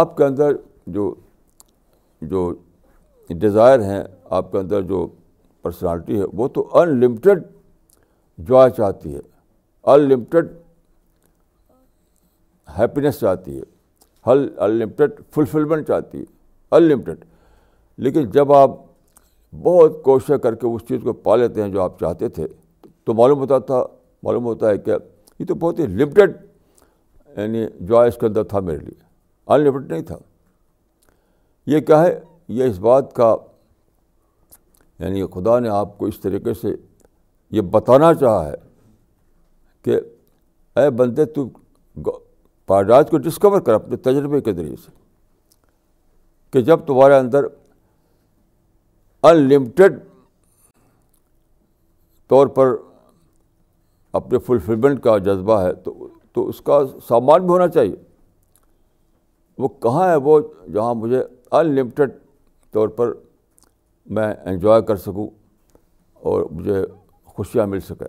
آپ 0.00 0.16
کے 0.16 0.24
اندر 0.24 0.52
جو 0.94 1.14
جو 2.30 2.50
ڈیزائر 3.40 3.80
ہیں 3.90 4.02
آپ 4.38 4.50
کے 4.52 4.58
اندر 4.58 4.82
جو 4.92 5.06
پرسنالٹی 5.62 6.18
ہے 6.20 6.24
وہ 6.36 6.48
تو 6.54 6.68
ان 6.78 6.96
لمیٹڈ 7.00 7.42
جوائے 8.48 8.70
چاہتی 8.76 9.14
ہے 9.14 9.20
ان 9.92 10.00
لمیٹڈ 10.08 10.52
ہیپینس 12.78 13.20
چاہتی 13.20 13.58
ہے 13.58 13.62
ان 14.30 15.06
فلفلمنٹ 15.34 15.86
چاہتی 15.86 16.18
ہے 16.20 16.24
ان 16.76 16.82
لمیٹڈ 16.82 17.24
لیکن 18.04 18.30
جب 18.30 18.52
آپ 18.52 18.78
بہت 19.62 20.02
کوششیں 20.04 20.36
کر 20.38 20.54
کے 20.54 20.66
اس 20.66 20.86
چیز 20.88 21.00
کو 21.04 21.12
پا 21.26 21.36
لیتے 21.36 21.62
ہیں 21.62 21.68
جو 21.70 21.82
آپ 21.82 21.98
چاہتے 22.00 22.28
تھے 22.36 22.46
تو 23.04 23.14
معلوم 23.14 23.38
ہوتا 23.38 23.58
تھا 23.70 23.82
معلوم 24.22 24.44
ہوتا 24.44 24.68
ہے 24.70 24.78
کہ 24.78 24.90
یہ 25.38 25.44
تو 25.46 25.54
بہت 25.54 25.78
ہی 25.80 25.86
لمٹیڈ 25.86 26.36
یعنی 27.36 27.64
جوائے 27.88 28.08
اس 28.08 28.16
کے 28.20 28.26
اندر 28.26 28.42
تھا 28.52 28.60
میرے 28.68 28.78
لیے 28.84 29.04
ان 29.54 29.60
لمٹڈ 29.60 29.90
نہیں 29.92 30.02
تھا 30.06 30.16
یہ 31.70 31.80
کیا 31.90 32.02
ہے 32.02 32.18
یہ 32.58 32.64
اس 32.64 32.78
بات 32.78 33.12
کا 33.16 33.34
یعنی 34.98 35.24
خدا 35.34 35.58
نے 35.60 35.68
آپ 35.68 35.96
کو 35.98 36.06
اس 36.06 36.20
طریقے 36.20 36.54
سے 36.60 36.74
یہ 37.56 37.60
بتانا 37.70 38.12
چاہا 38.20 38.46
ہے 38.48 38.54
کہ 39.84 39.98
اے 40.80 40.88
بندے 41.00 41.24
تو 41.34 41.46
پہ 42.68 42.82
کو 43.10 43.16
ڈسکور 43.24 43.60
کر 43.66 43.74
اپنے 43.74 43.96
تجربے 44.06 44.40
کے 44.46 44.52
ذریعے 44.52 44.76
سے 44.84 44.90
کہ 46.52 46.60
جب 46.70 46.86
تمہارے 46.86 47.14
اندر 47.16 47.44
ان 49.28 49.36
لمٹیڈ 49.48 49.98
طور 52.30 52.46
پر 52.56 52.74
اپنے 54.18 54.38
فلفلمنٹ 54.46 55.02
کا 55.02 55.16
جذبہ 55.28 55.60
ہے 55.62 55.72
تو 55.84 55.94
تو 56.34 56.46
اس 56.48 56.60
کا 56.68 56.78
سامان 57.08 57.40
بھی 57.46 57.50
ہونا 57.50 57.66
چاہیے 57.78 57.94
وہ 59.64 59.68
کہاں 59.82 60.08
ہے 60.08 60.16
وہ 60.26 60.38
جہاں 60.74 60.94
مجھے 61.02 61.20
ان 61.22 61.74
لمیٹیڈ 61.74 62.10
طور 62.74 62.88
پر 62.98 63.12
میں 64.18 64.26
انجوائے 64.52 64.82
کر 64.90 64.96
سکوں 65.06 65.26
اور 66.32 66.44
مجھے 66.50 66.82
خوشیاں 67.36 67.66
مل 67.72 67.80
سکے 67.88 68.08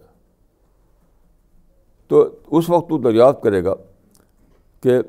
تو 2.11 2.21
اس 2.57 2.69
وقت 2.69 2.89
تو 2.89 2.97
دریافت 3.09 3.41
کرے 3.43 3.63
گا 3.63 3.73
کہ 4.83 4.99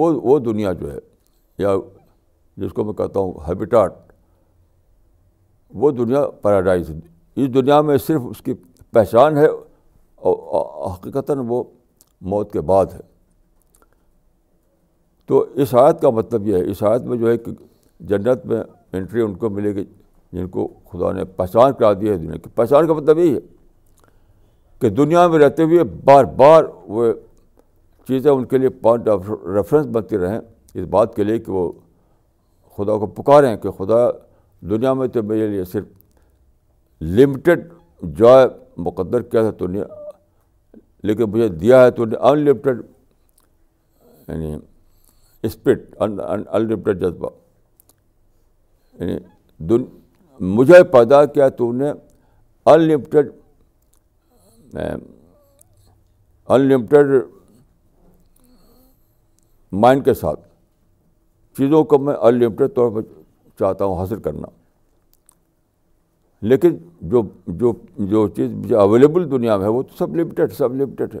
وہ 0.00 0.12
وہ 0.30 0.38
دنیا 0.50 0.72
جو 0.82 0.92
ہے 0.92 0.98
یا 1.64 1.76
جس 2.64 2.72
کو 2.72 2.84
میں 2.84 2.92
کہتا 3.02 3.20
ہوں 3.20 3.32
ہیبیٹاٹ 3.48 4.04
وہ 5.80 5.90
دنیا 5.90 6.24
پیراڈائز 6.42 6.90
اس 7.36 7.52
دنیا 7.54 7.80
میں 7.82 7.96
صرف 8.06 8.20
اس 8.30 8.40
کی 8.44 8.54
پہچان 8.92 9.36
ہے 9.36 9.46
اور 10.16 10.88
حقیقتاً 10.92 11.38
وہ 11.46 11.62
موت 12.32 12.52
کے 12.52 12.60
بعد 12.68 12.86
ہے 12.94 13.00
تو 15.28 15.40
اس 15.62 15.74
آیت 15.80 16.00
کا 16.00 16.10
مطلب 16.10 16.46
یہ 16.46 16.56
ہے 16.56 16.70
اس 16.70 16.82
آیت 16.82 17.02
میں 17.06 17.16
جو 17.18 17.30
ہے 17.30 17.36
کہ 17.38 17.52
جنت 18.08 18.44
میں 18.46 18.62
انٹری 18.96 19.20
ان 19.20 19.34
کو 19.36 19.48
ملے 19.50 19.74
گی 19.74 19.84
جن 20.32 20.46
کو 20.48 20.66
خدا 20.92 21.10
نے 21.12 21.24
پہچان 21.36 21.72
کرا 21.78 21.92
دی 22.00 22.08
ہے 22.10 22.16
دنیا 22.16 22.36
کی 22.36 22.50
پہچان 22.54 22.86
کا 22.86 22.92
مطلب 22.94 23.18
یہ 23.18 23.34
ہے 23.34 23.40
کہ 24.80 24.88
دنیا 24.90 25.26
میں 25.28 25.38
رہتے 25.38 25.62
ہوئے 25.62 25.84
بار 26.04 26.24
بار 26.36 26.64
وہ 26.94 27.12
چیزیں 28.08 28.30
ان 28.30 28.44
کے 28.46 28.58
لیے 28.58 28.68
پوائنٹ 28.80 29.08
آف 29.08 29.30
ریفرنس 29.54 29.86
بنتی 29.94 30.18
رہیں 30.18 30.38
اس 30.38 30.86
بات 30.90 31.14
کے 31.16 31.24
لیے 31.24 31.38
کہ 31.38 31.52
وہ 31.52 31.70
خدا 32.76 32.96
کو 32.98 33.06
پکاریں 33.22 33.56
کہ 33.62 33.70
خدا 33.78 34.08
دنیا 34.70 34.92
میں 34.94 35.06
تو 35.14 35.22
میرے 35.22 35.46
لیے 35.48 35.64
صرف 35.72 35.84
لمیٹڈ 37.16 37.68
جو 38.18 38.28
ہے 38.38 38.44
مقدر 38.84 39.22
کیا 39.22 39.42
تھا 39.42 39.50
تو 39.58 39.66
نے 39.66 39.80
لیکن 41.08 41.30
مجھے 41.30 41.48
دیا 41.48 41.82
ہے 41.84 41.90
تو 41.96 42.04
نے 42.04 42.16
انلمیٹیڈ 42.30 42.80
یعنی 44.28 44.54
اسپرٹ 45.46 45.82
ان 46.02 46.18
ان 46.20 46.68
جذبہ 46.84 47.28
یعنی 49.00 49.76
مجھے 50.54 50.82
پیدا 50.92 51.24
کیا 51.34 51.48
تو 51.58 51.72
نے 51.72 51.90
ان 51.90 52.80
لمٹیڈ 52.80 53.28
ان 56.50 56.60
لمٹیڈ 56.68 57.10
مائنڈ 59.84 60.04
کے 60.04 60.14
ساتھ 60.14 60.40
چیزوں 61.58 61.82
کو 61.90 61.98
میں 61.98 62.14
ان 62.14 62.34
لمٹیڈ 62.38 62.74
طور 62.74 62.90
پر 62.94 63.08
چاہتا 63.58 63.84
ہوں 63.84 63.98
حاصل 63.98 64.20
کرنا 64.22 64.46
لیکن 66.52 66.76
جو 67.12 67.22
جو 67.60 67.72
جو 68.10 68.26
چیز 68.36 68.72
اویلیبل 68.78 69.30
دنیا 69.30 69.56
میں 69.56 69.64
ہے 69.66 69.70
وہ 69.72 69.82
تو 69.82 69.96
سب 69.98 70.16
لمیٹیڈ 70.16 70.52
سب 70.56 70.74
لمیٹیڈ 70.74 71.14
ہے 71.14 71.20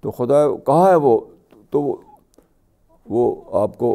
تو 0.00 0.10
خدا 0.18 0.40
کہاں 0.66 0.88
ہے 0.90 0.94
وہ 1.06 1.18
تو 1.70 1.80
وہ 3.14 3.34
آپ 3.62 3.78
کو 3.78 3.90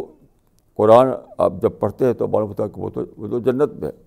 قرآن 0.78 1.10
آپ 1.48 1.54
جب 1.62 1.72
پڑھتے 1.80 2.06
ہیں 2.06 2.14
تو 2.22 2.28
معلوم 2.34 2.50
ہوتا 2.50 2.64
ہے 2.64 2.70
کہ 2.76 2.82
وہ 2.82 2.90
تو 2.94 3.02
وہ 3.18 3.28
تو 3.32 3.40
جنت 3.52 3.74
میں 3.82 3.90
ہے 3.90 4.00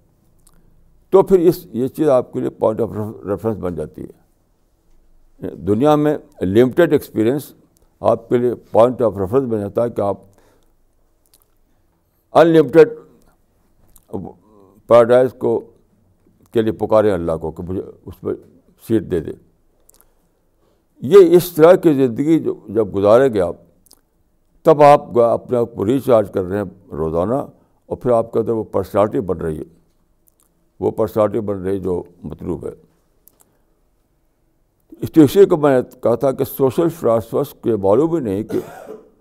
تو 1.11 1.23
پھر 1.23 1.39
اس 1.49 1.65
یہ 1.81 1.89
چیز 1.97 2.09
آپ 2.11 2.33
کے 2.33 2.41
لیے 2.41 2.51
پوائنٹ 2.65 2.81
آف 2.81 2.91
ریفرنس 3.31 3.57
بن 3.63 3.75
جاتی 3.75 4.03
ہے 4.03 5.55
دنیا 5.71 5.95
میں 6.05 6.17
لمیٹیڈ 6.45 6.93
ایکسپیرئنس 6.93 7.53
آپ 8.13 8.29
کے 8.29 8.39
لیے 8.39 8.55
پوائنٹ 8.71 9.03
آف 9.03 9.19
ریفرنس 9.21 9.49
بن 9.53 9.61
جاتا 9.61 9.85
ہے 9.85 9.91
کہ 9.97 10.01
آپ 10.01 10.19
ان 12.41 12.47
لمیٹیڈ 12.47 12.89
پیراڈائز 14.89 15.33
کو 15.41 15.59
کے 16.53 16.63
لیے 16.63 16.73
پکارے 16.87 17.11
اللہ 17.13 17.37
کو 17.41 17.51
کہ 17.59 17.63
مجھے 17.69 17.83
اس 17.83 18.15
پہ 18.21 18.31
سیٹ 18.89 19.11
دے 19.11 19.21
دے 19.27 19.33
یہ 21.13 21.37
اس 21.37 21.51
طرح 21.55 21.75
کی 21.85 21.93
زندگی 21.95 22.39
جو 22.45 22.55
جب 22.75 22.95
گزارے 22.97 23.33
گے 23.35 23.41
آپ 23.41 23.57
تب 24.65 24.83
آپ 24.83 25.19
اپنے 25.23 25.57
آپ 25.59 25.75
کو 25.75 25.87
ریچارج 25.87 26.31
کر 26.35 26.45
رہے 26.45 26.59
ہیں 26.59 26.95
روزانہ 26.99 27.35
اور 27.35 27.97
پھر 28.03 28.11
آپ 28.13 28.33
کے 28.33 28.39
اندر 28.39 28.53
وہ 28.53 28.65
پرسنالٹی 28.73 29.21
بن 29.31 29.41
رہی 29.41 29.59
ہے 29.59 29.65
وہ 30.81 30.91
پرسنالٹی 31.01 31.41
بن 31.51 31.63
رہی 31.63 31.79
جو 31.81 32.03
مطلوب 32.31 32.67
ہے 32.67 32.75
اسی 35.25 35.45
کو 35.51 35.57
میں 35.57 35.77
نے 35.77 35.83
کہا 36.03 36.15
تھا 36.25 36.31
کہ 36.41 36.45
سوشل 36.45 36.89
کے 37.63 37.77
معلوم 37.83 38.15
ہی 38.15 38.21
نہیں 38.21 38.43
کہ 38.51 38.59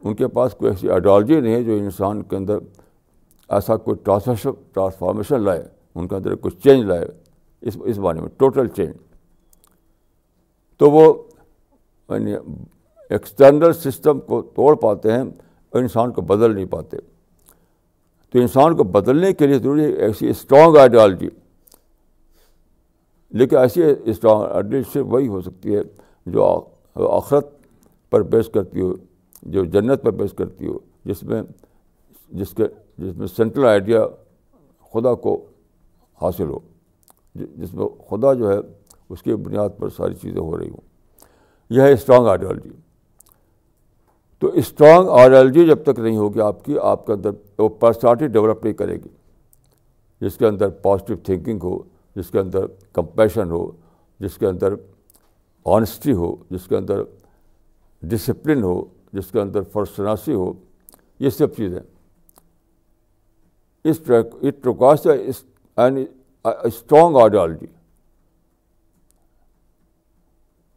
ان 0.03 0.15
کے 0.15 0.27
پاس 0.37 0.53
کوئی 0.59 0.71
ایسی 0.71 0.89
آئیڈیالوجی 0.91 1.39
نہیں 1.39 1.53
ہے 1.55 1.63
جو 1.63 1.73
انسان 1.77 2.23
کے 2.31 2.35
اندر 2.35 2.57
ایسا 3.51 3.75
کوئی 3.77 3.97
ٹرانسفر 4.03 4.51
ٹرانسفارمیشن 4.73 5.41
لائے 5.43 5.63
ان 5.95 6.07
کے 6.07 6.15
اندر 6.15 6.35
کچھ 6.41 6.57
چینج 6.63 6.83
لائے 6.87 7.05
اس 7.61 7.77
اس 7.85 7.97
بارے 7.99 8.19
میں 8.19 8.29
ٹوٹل 8.37 8.67
چینج 8.75 8.91
تو 10.79 10.89
وہ 10.91 11.01
یعنی 11.09 12.33
ایکسٹرنل 13.09 13.73
سسٹم 13.73 14.19
کو 14.29 14.41
توڑ 14.55 14.75
پاتے 14.81 15.11
ہیں 15.11 15.21
اور 15.21 15.81
انسان 15.81 16.11
کو 16.13 16.21
بدل 16.31 16.53
نہیں 16.55 16.65
پاتے 16.71 16.97
تو 18.31 18.39
انسان 18.39 18.75
کو 18.75 18.83
بدلنے 18.93 19.31
کے 19.33 19.47
لیے 19.47 19.57
ضروری 19.59 19.83
ہے 19.83 19.93
ایسی 20.05 20.29
اسٹرانگ 20.29 20.77
آئیڈیالوجی 20.79 21.27
لیکن 23.41 23.57
ایسی 23.57 23.81
اسٹرانگ 24.11 24.41
آئیڈیالوجی 24.43 24.89
صرف 24.93 25.05
وہی 25.13 25.27
ہو 25.27 25.41
سکتی 25.41 25.75
ہے 25.75 25.81
جو 26.31 26.45
آخرت 27.15 27.47
پر 28.11 28.23
بیش 28.33 28.49
کرتی 28.53 28.81
ہو 28.81 28.91
جو 29.53 29.63
جنت 29.75 30.03
پر 30.03 30.11
پیش 30.17 30.33
کرتی 30.37 30.67
ہو 30.67 30.77
جس 31.05 31.23
میں 31.31 31.41
جس 32.41 32.53
کے 32.57 32.65
جس 32.97 33.15
میں 33.17 33.27
سینٹرل 33.27 33.65
آئیڈیا 33.65 34.05
خدا 34.93 35.13
کو 35.25 35.35
حاصل 36.21 36.49
ہو 36.49 36.59
جس 37.57 37.73
میں 37.73 37.87
خدا 38.09 38.33
جو 38.41 38.49
ہے 38.51 38.57
اس 39.09 39.21
کی 39.23 39.35
بنیاد 39.35 39.69
پر 39.77 39.89
ساری 39.95 40.13
چیزیں 40.21 40.39
ہو 40.41 40.57
رہی 40.57 40.69
ہوں 40.69 40.81
یہ 41.75 41.81
ہے 41.81 41.91
اسٹرانگ 41.93 42.27
آئیڈیالوجی 42.27 42.69
تو 44.39 44.47
اسٹرانگ 44.63 45.09
آئیڈیالوجی 45.19 45.65
جب 45.67 45.83
تک 45.83 45.99
نہیں 45.99 46.17
ہوگی 46.17 46.41
آپ 46.41 46.63
کی 46.65 46.77
آپ 46.83 47.05
کے 47.05 47.13
اندر 47.13 47.31
وہ 47.57 47.69
پرسنالٹی 47.79 48.27
ڈیولپ 48.35 48.63
نہیں 48.63 48.73
کرے 48.83 48.95
گی 49.03 49.09
جس 50.25 50.37
کے 50.37 50.45
اندر 50.47 50.69
پازیٹیو 50.83 51.15
تھنکنگ 51.25 51.63
ہو 51.63 51.77
جس 52.15 52.29
کے 52.31 52.39
اندر 52.39 52.65
کمپیشن 52.93 53.51
ہو 53.51 53.69
جس 54.19 54.37
کے 54.37 54.47
اندر 54.47 54.73
آنیسٹی 55.75 56.13
ہو 56.13 56.35
جس 56.51 56.67
کے 56.67 56.75
اندر 56.77 57.01
ڈسپلن 58.11 58.63
ہو 58.63 58.81
جس 59.13 59.31
کے 59.31 59.39
اندر 59.41 59.61
فرسناسی 59.73 60.33
ہو 60.33 60.51
یہ 61.19 61.29
سب 61.29 61.55
چیزیں 61.55 61.79
اسٹرانگ 63.89 64.75
آئیڈیالوجی 65.77 67.65
یعنی 67.65 67.81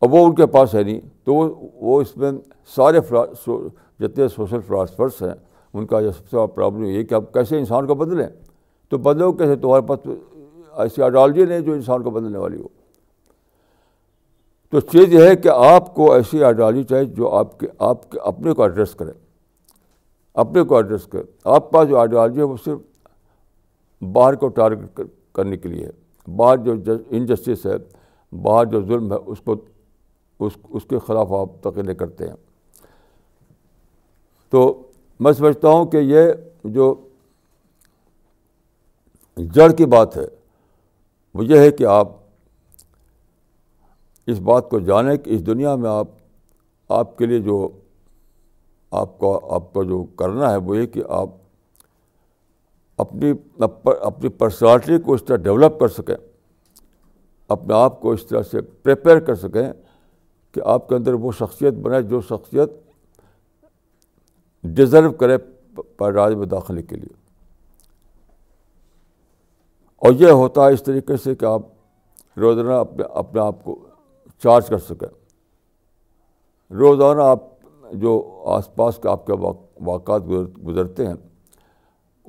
اب 0.02 0.14
وہ 0.14 0.24
ان 0.26 0.34
کے 0.34 0.46
پاس 0.52 0.74
ہے 0.74 0.82
نہیں 0.82 1.00
تو 1.24 1.34
وہ 1.34 2.00
اس 2.00 2.16
میں 2.16 2.30
سارے 2.74 3.00
جتنے 4.00 4.28
سوشل 4.28 4.60
فلاسفرس 4.66 5.22
ہیں 5.22 5.34
ان 5.78 5.86
کا 5.86 6.00
سب 6.10 6.28
سے 6.28 6.36
بڑا 6.36 6.46
پرابلم 6.46 6.84
یہ 6.84 7.02
کہ 7.10 7.14
آپ 7.14 7.32
کیسے 7.32 7.58
انسان 7.58 7.86
کو 7.86 7.94
بدلیں 8.02 8.26
تو 8.90 8.98
بدلو 9.06 9.30
کیسے 9.36 9.56
تمہارے 9.60 9.86
پاس 9.86 10.06
ایسی 10.06 11.02
آئیڈیالوجی 11.02 11.44
نہیں 11.44 11.60
جو 11.66 11.72
انسان 11.72 12.02
کو 12.02 12.10
بدلنے 12.10 12.38
والی 12.38 12.56
ہو 12.60 12.68
تو 14.70 14.80
چیز 14.92 15.12
یہ 15.12 15.26
ہے 15.28 15.34
کہ 15.36 15.48
آپ 15.66 15.94
کو 15.94 16.12
ایسی 16.12 16.44
آئیڈیالوجی 16.44 16.82
چاہیے 16.90 17.04
جو 17.16 17.30
آپ 17.36 17.58
کے 17.60 17.66
آپ 17.88 18.10
کے 18.10 18.18
اپنے 18.32 18.52
کو 18.54 18.62
ایڈریس 18.62 18.94
کرے 18.98 19.12
اپنے 20.44 20.62
کو 20.70 20.76
ایڈریس 20.76 21.04
کرے 21.12 21.22
آپ 21.54 21.70
پاس 21.72 21.88
جو 21.88 21.98
آئیڈیالوجی 22.00 22.38
ہے 22.38 22.44
وہ 22.44 22.56
صرف 22.64 22.78
باہر 24.14 24.34
کو 24.36 24.48
ٹارگیٹ 24.56 25.00
کرنے 25.34 25.56
کے 25.56 25.68
لیے 25.68 25.88
باہر 26.36 26.56
جو 26.64 26.72
انجسٹس 27.16 27.66
ہے 27.66 27.76
باہر 28.42 28.64
جو 28.70 28.80
ظلم 28.86 29.12
ہے 29.12 29.16
اس 29.26 29.40
کو 29.44 29.54
اس 30.46 30.56
اس 30.68 30.84
کے 30.88 30.98
خلاف 31.06 31.32
آپ 31.40 31.50
تقریر 31.62 31.94
کرتے 31.98 32.26
ہیں 32.28 32.34
تو 34.50 34.62
میں 35.24 35.32
سمجھتا 35.32 35.68
ہوں 35.68 35.86
کہ 35.90 35.96
یہ 35.96 36.28
جو 36.74 36.94
جڑ 39.54 39.70
کی 39.76 39.86
بات 39.94 40.16
ہے 40.16 40.24
وہ 41.34 41.44
یہ 41.44 41.58
ہے 41.60 41.70
کہ 41.78 41.84
آپ 41.94 42.08
اس 44.32 44.38
بات 44.44 44.68
کو 44.70 44.78
جانیں 44.86 45.16
کہ 45.16 45.30
اس 45.34 45.46
دنیا 45.46 45.74
میں 45.76 45.90
آپ 45.90 46.06
آپ 46.98 47.16
کے 47.18 47.26
لیے 47.26 47.38
جو 47.42 47.68
آپ 49.00 49.18
کا 49.20 49.28
آپ 49.54 49.72
کا 49.74 49.82
جو 49.88 50.02
کرنا 50.18 50.50
ہے 50.50 50.56
وہ 50.66 50.76
یہ 50.76 50.86
کہ 50.92 51.02
آپ 51.18 51.30
اپنی 53.04 53.32
اپنی 53.64 54.28
پرسنالٹی 54.38 54.98
کو 55.04 55.14
اس 55.14 55.24
طرح 55.28 55.36
ڈیولپ 55.36 55.78
کر 55.80 55.88
سکیں 55.96 56.14
اپنے 57.54 57.74
آپ 57.74 58.00
کو 58.00 58.10
اس 58.12 58.26
طرح 58.26 58.42
سے 58.50 58.60
پریپئر 58.82 59.18
کر 59.26 59.34
سکیں 59.42 59.62
کہ 60.54 60.60
آپ 60.74 60.88
کے 60.88 60.94
اندر 60.94 61.14
وہ 61.24 61.32
شخصیت 61.38 61.74
بنے 61.86 62.00
جو 62.08 62.20
شخصیت 62.28 62.70
ڈیزرو 64.76 65.10
کرے 65.22 65.36
پیراج 65.98 66.34
میں 66.34 66.46
داخلے 66.46 66.82
کے 66.82 66.96
لیے 66.96 67.14
اور 70.06 70.12
یہ 70.18 70.30
ہوتا 70.40 70.66
ہے 70.66 70.72
اس 70.72 70.82
طریقے 70.82 71.16
سے 71.24 71.34
کہ 71.34 71.44
آپ 71.44 71.62
روزانہ 72.40 72.72
اپنے 72.74 73.04
اپنے 73.18 73.40
آپ 73.40 73.62
کو 73.64 73.78
چارج 74.42 74.68
کر 74.70 74.78
سکیں 74.88 75.08
روزانہ 76.78 77.22
آپ 77.22 77.42
جو 78.02 78.16
آس 78.56 78.74
پاس 78.76 78.98
کے 79.02 79.08
آپ 79.08 79.26
کے 79.26 79.32
واقعات 79.90 80.22
گزرتے 80.66 81.06
ہیں 81.06 81.14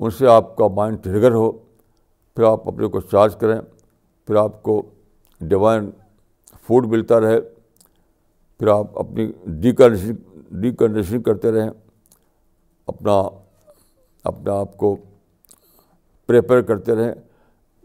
ان 0.00 0.10
سے 0.18 0.26
آپ 0.28 0.54
کا 0.56 0.66
مائنڈ 0.74 1.02
ٹریگر 1.04 1.32
ہو 1.34 1.50
پھر 1.52 2.44
آپ 2.44 2.68
اپنے 2.68 2.88
کو 2.88 3.00
چارج 3.00 3.34
کریں 3.40 3.60
پھر 4.26 4.36
آپ 4.42 4.62
کو 4.62 4.80
ڈیوائن 5.52 5.90
فوڈ 6.66 6.86
ملتا 6.92 7.20
رہے 7.20 7.40
پھر 8.58 8.68
آپ 8.74 8.98
اپنی 8.98 9.30
ڈیکنڈیشن 9.60 10.14
ڈیکنڈیشن 10.60 11.22
کرتے 11.22 11.50
رہیں 11.52 11.70
اپنا 12.92 13.16
اپنا 14.30 14.58
آپ 14.60 14.76
کو 14.76 14.94
پریپئر 16.26 16.62
کرتے 16.70 16.94
رہیں 16.96 17.12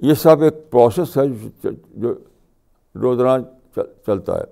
یہ 0.10 0.14
سب 0.22 0.42
ایک 0.44 0.54
پروسیس 0.72 1.18
ہے 1.18 1.24
جو 2.02 2.14
روزانہ 3.02 3.44
چلتا 4.08 4.38
ہے 4.40 4.44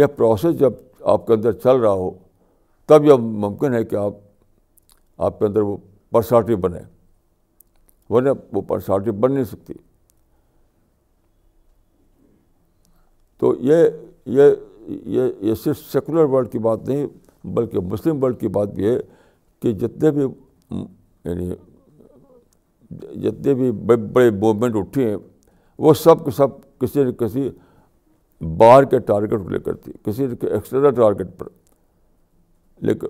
یہ 0.00 0.06
پروسیس 0.16 0.58
جب 0.58 0.72
آپ 1.14 1.26
کے 1.26 1.32
اندر 1.32 1.52
چل 1.62 1.76
رہا 1.80 1.92
ہو 2.04 2.10
تب 2.88 3.04
یہ 3.04 3.18
ممکن 3.24 3.74
ہے 3.74 3.82
کہ 3.90 3.96
آپ 3.96 4.14
آپ 5.26 5.38
کے 5.38 5.44
اندر 5.46 5.60
وہ 5.62 5.76
پرسنالٹی 6.12 6.54
بنے 6.64 6.78
وہ 8.10 8.60
پرسنالٹی 8.68 9.10
بن 9.20 9.32
نہیں 9.34 9.44
سکتی 9.44 9.74
تو 13.38 13.54
یہ 13.66 13.84
یہ 14.38 14.50
یہ 15.16 15.30
یہ 15.42 15.54
صرف 15.62 15.78
سیکولر 15.92 16.24
ورلڈ 16.32 16.50
کی 16.52 16.58
بات 16.68 16.88
نہیں 16.88 17.06
بلکہ 17.56 17.80
مسلم 17.92 18.22
ورلڈ 18.22 18.40
کی 18.40 18.48
بات 18.56 18.74
بھی 18.74 18.88
ہے 18.88 18.96
کہ 19.62 19.72
جتنے 19.84 20.10
بھی 20.18 20.26
یعنی 21.24 21.50
جتنے 23.22 23.54
بھی 23.54 23.70
بڑے 23.84 23.96
بڑے 24.12 24.30
موومنٹ 24.30 24.74
اٹھی 24.76 25.04
ہیں 25.08 25.16
وہ 25.86 25.94
سب 26.04 26.24
کے 26.24 26.30
سب 26.36 26.60
کسی 26.80 27.04
نہ 27.04 27.10
کسی 27.18 27.48
باہر 28.58 28.84
کے 28.90 28.98
ٹارگیٹ 29.08 29.40
کو 29.42 29.48
لے 29.48 29.58
کر 29.64 29.76
تھی 29.84 29.92
کسی 30.04 30.26
نہ 30.26 30.34
کسی 30.34 30.52
ایکسٹرنل 30.54 30.94
ٹارگیٹ 30.94 31.38
پر 31.38 31.48
لے 32.86 32.94
کر 32.98 33.06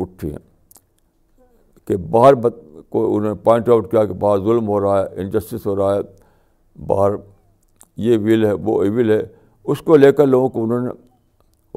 اٹھی 0.00 0.30
ہیں 0.30 0.38
کہ 1.86 1.96
باہر 2.10 2.34
کو 2.34 3.04
انہوں 3.14 3.28
نے 3.28 3.34
پوائنٹ 3.44 3.68
آؤٹ 3.68 3.90
کیا 3.90 4.04
کہ 4.04 4.14
باہر 4.22 4.38
ظلم 4.44 4.68
ہو 4.68 4.80
رہا 4.80 5.00
ہے 5.00 5.22
انجسٹس 5.22 5.66
ہو 5.66 5.74
رہا 5.76 5.94
ہے 5.94 6.00
باہر 6.86 7.12
یہ 8.06 8.18
ویل 8.22 8.44
ہے 8.44 8.52
وہ 8.64 8.82
ایول 8.82 9.10
ہے 9.10 9.20
اس 9.72 9.78
کو 9.84 9.96
لے 9.96 10.10
کر 10.12 10.26
لوگوں 10.26 10.48
کو 10.56 10.62
انہوں 10.64 10.80
نے 10.84 10.90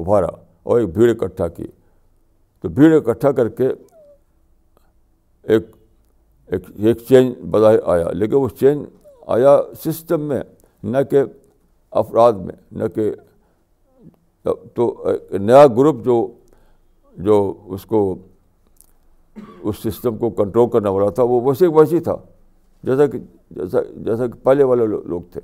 ابھارا 0.01 0.28
اور 0.72 0.80
ایک 0.80 0.89
بھیڑ 0.93 1.10
اکٹھا 1.10 1.47
کی 1.57 1.68
تو 2.62 2.70
بھیڑ 2.80 2.91
اکٹھا 2.95 3.32
کر 3.32 3.49
کے 3.60 3.68
ایک 5.53 5.68
ایک 6.57 6.97
چینج 7.10 7.34
بظاہر 7.51 7.78
آیا 7.95 8.12
لیکن 8.14 8.36
وہ 8.36 8.47
چینج 8.60 8.86
آیا 9.38 9.57
سسٹم 9.86 10.28
میں 10.28 10.41
نہ 10.95 11.01
کہ 11.12 11.22
افراد 12.01 12.34
میں 12.45 12.55
نہ 12.82 12.88
کہ 12.95 13.12
تو 14.76 14.91
نیا 15.39 15.66
گروپ 15.78 16.03
جو 16.05 16.28
جو 17.26 17.38
اس 17.74 17.86
کو 17.86 18.03
اس 19.70 19.78
سسٹم 19.84 20.18
کو 20.18 20.30
کنٹرول 20.44 20.70
کرنے 20.72 20.90
والا 20.90 21.10
تھا 21.16 21.24
وہ 21.30 21.40
ویسے 21.48 21.68
ویسے 21.76 22.00
تھا 22.04 22.16
جیسا 22.88 23.06
کہ 23.12 23.18
جیسا 23.58 23.82
جیسا 24.06 24.28
کہ 24.28 24.44
پہلے 24.44 24.64
والے 24.64 24.86
لوگ 24.88 25.22
تھے 25.32 25.42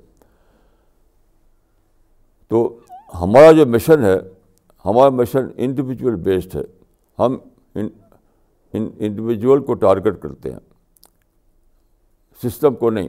تو 2.50 2.64
ہمارا 3.22 3.52
جو 3.58 3.66
مشن 3.66 4.04
ہے 4.06 4.18
ہمارا 4.86 5.10
مشن 5.22 5.48
انڈیویجول 5.66 6.16
بیسڈ 6.28 6.56
ہے 6.56 6.62
ہم 7.20 7.38
انڈیویجول 8.74 9.64
کو 9.66 9.74
ٹارگیٹ 9.84 10.22
کرتے 10.22 10.52
ہیں 10.52 10.60
سسٹم 12.48 12.76
کو 12.76 12.90
نہیں 12.90 13.08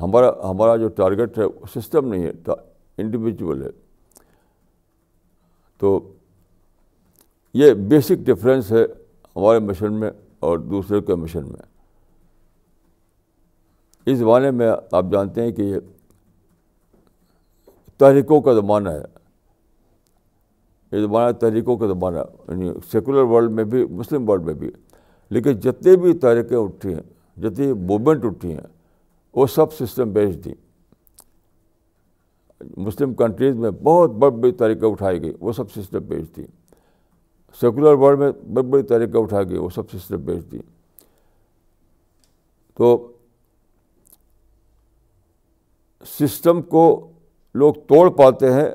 ہمارا 0.00 0.30
ہمارا 0.50 0.76
جو 0.76 0.88
ٹارگیٹ 0.98 1.38
ہے 1.38 1.44
وہ 1.44 1.66
سسٹم 1.74 2.12
نہیں 2.12 2.24
ہے 2.26 2.32
انڈیویجول 3.02 3.62
ہے 3.62 3.70
تو 5.80 5.98
یہ 7.54 7.72
بیسک 7.88 8.24
ڈفرینس 8.26 8.70
ہے 8.72 8.84
ہمارے 9.36 9.58
مشن 9.58 9.92
میں 10.00 10.10
اور 10.46 10.58
دوسرے 10.58 11.00
کے 11.06 11.14
مشن 11.14 11.44
میں 11.48 11.62
اس 14.12 14.18
زمانے 14.18 14.50
میں 14.50 14.68
آپ 14.70 15.04
جانتے 15.12 15.42
ہیں 15.44 15.52
کہ 15.52 15.62
یہ 15.62 15.78
تحریکوں 17.98 18.40
کا 18.42 18.52
زمانہ 18.60 18.88
ہے 18.88 19.02
یہ 20.92 21.00
زمانہ 21.06 21.32
تحریکوں 21.40 21.76
کا 21.78 21.86
زمانہ 21.86 22.18
یعنی 22.48 22.70
سیکولر 22.92 23.22
ورلڈ 23.32 23.50
میں 23.56 23.64
بھی 23.74 23.84
مسلم 23.90 24.28
ورلڈ 24.28 24.44
میں 24.44 24.54
بھی 24.62 24.70
لیکن 25.34 25.58
جتنے 25.64 25.96
بھی 26.02 26.12
تحریکیں 26.18 26.56
اٹھی 26.58 26.94
ہیں 26.94 27.02
جتنی 27.42 27.72
موومنٹ 27.72 28.24
اٹھی 28.24 28.52
ہیں 28.52 28.66
وہ 29.34 29.46
سب 29.54 29.72
سسٹم 29.80 30.12
بیچ 30.12 30.44
دیں 30.44 30.54
مسلم 32.76 33.14
کنٹریز 33.14 33.54
میں 33.58 33.70
بہت 33.82 34.10
بڑی 34.20 34.34
بڑی 34.40 34.52
تحریکیں 34.62 34.88
اٹھائی 34.88 35.22
گئیں 35.22 35.32
وہ 35.40 35.52
سب 35.56 35.70
سسٹم 35.72 36.02
بیچ 36.08 36.36
دیں 36.36 36.46
سیکولر 37.60 37.94
ورلڈ 37.98 38.18
میں 38.18 38.30
بڑی 38.52 38.66
بڑی 38.68 38.82
تحریکیں 38.88 39.18
اٹھا 39.20 39.42
کے 39.48 39.58
وہ 39.58 39.68
سب 39.74 39.90
سسٹم 39.90 40.22
بیچ 40.24 40.50
دی 40.50 40.58
تو 42.78 42.96
سسٹم 46.18 46.62
کو 46.74 46.82
لوگ 47.60 47.74
توڑ 47.88 48.08
پاتے 48.16 48.52
ہیں 48.52 48.68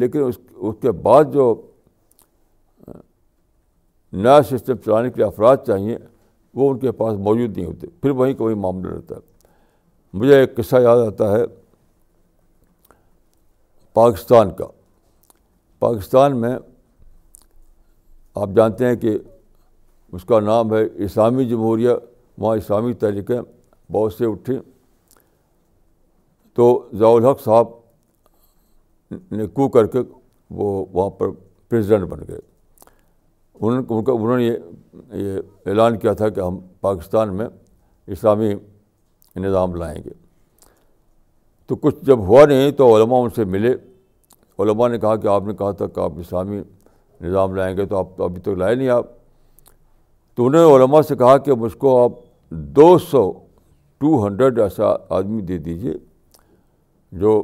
لیکن 0.00 0.24
اس 0.24 0.38
اس 0.56 0.74
کے 0.82 0.90
بعد 1.06 1.32
جو 1.32 1.52
نیا 4.12 4.40
سسٹم 4.50 4.76
چلانے 4.84 5.10
کے 5.10 5.16
لیے 5.16 5.24
افراد 5.26 5.56
چاہیے 5.66 5.96
وہ 6.58 6.70
ان 6.70 6.78
کے 6.78 6.92
پاس 7.00 7.16
موجود 7.24 7.56
نہیں 7.56 7.66
ہوتے 7.66 7.86
پھر 8.00 8.10
وہیں 8.20 8.34
کوئی 8.34 8.54
معاملہ 8.64 8.92
رہتا 8.92 9.14
ہے 9.16 9.20
مجھے 10.18 10.38
ایک 10.40 10.54
قصہ 10.56 10.76
یاد 10.82 11.00
آتا 11.06 11.30
ہے 11.36 11.42
پاکستان 13.94 14.50
کا 14.56 14.66
پاکستان 15.78 16.40
میں 16.40 16.56
آپ 18.42 18.48
جانتے 18.56 18.86
ہیں 18.86 18.96
کہ 19.02 19.16
اس 20.16 20.24
کا 20.24 20.38
نام 20.40 20.72
ہے 20.74 20.82
اسلامی 21.04 21.44
جمہوریہ 21.48 21.90
وہاں 22.42 22.56
اسلامی 22.56 22.92
تحریکیں 23.04 23.40
بہت 23.92 24.12
سے 24.14 24.26
اٹھی 24.26 24.56
تو 26.58 26.66
الحق 27.08 27.40
صاحب 27.44 27.74
نے 29.38 29.46
کو 29.58 29.68
کر 29.76 29.86
کے 29.94 29.98
وہ 30.60 30.68
وہاں 30.92 31.10
پر 31.20 31.30
پریزیڈنٹ 31.70 32.08
بن 32.10 32.20
گئے 32.28 32.38
ان 32.38 33.84
کا 34.04 34.12
انہوں 34.12 34.38
نے 34.38 34.44
یہ 35.24 35.68
اعلان 35.70 35.98
کیا 36.04 36.12
تھا 36.20 36.28
کہ 36.36 36.40
ہم 36.40 36.58
پاکستان 36.88 37.34
میں 37.36 37.46
اسلامی 38.16 38.52
نظام 39.46 39.74
لائیں 39.82 39.98
گے 40.04 40.10
تو 41.68 41.76
کچھ 41.84 42.04
جب 42.10 42.18
ہوا 42.28 42.44
نہیں 42.52 42.70
تو 42.82 42.94
علماء 42.96 43.20
ان 43.22 43.30
سے 43.38 43.44
ملے 43.54 43.74
علماء 44.64 44.88
نے 44.92 44.98
کہا 44.98 45.16
کہ 45.22 45.26
آپ 45.36 45.42
نے 45.46 45.54
کہا 45.58 45.72
تھا 45.80 45.86
کہ 45.96 46.00
آپ 46.00 46.12
اسلامی 46.24 46.60
نظام 47.24 47.54
لائیں 47.54 47.76
گے 47.76 47.84
تو 47.86 47.96
آپ 47.98 48.16
تو 48.16 48.24
ابھی 48.24 48.40
تک 48.40 48.58
لائے 48.58 48.74
نہیں 48.74 48.88
آپ 48.88 49.06
تو 50.36 50.46
انہوں 50.46 50.64
نے 50.68 50.74
علماء 50.74 51.00
سے 51.08 51.16
کہا 51.16 51.36
کہ 51.46 51.54
مجھ 51.62 51.76
کو 51.76 52.02
آپ 52.02 52.12
دو 52.76 52.96
سو 53.10 53.30
ٹو 54.00 54.26
ہنڈریڈ 54.26 54.58
ایسا 54.60 54.94
آدمی 55.16 55.40
دے 55.46 55.58
دیجیے 55.62 55.92
جو 57.20 57.40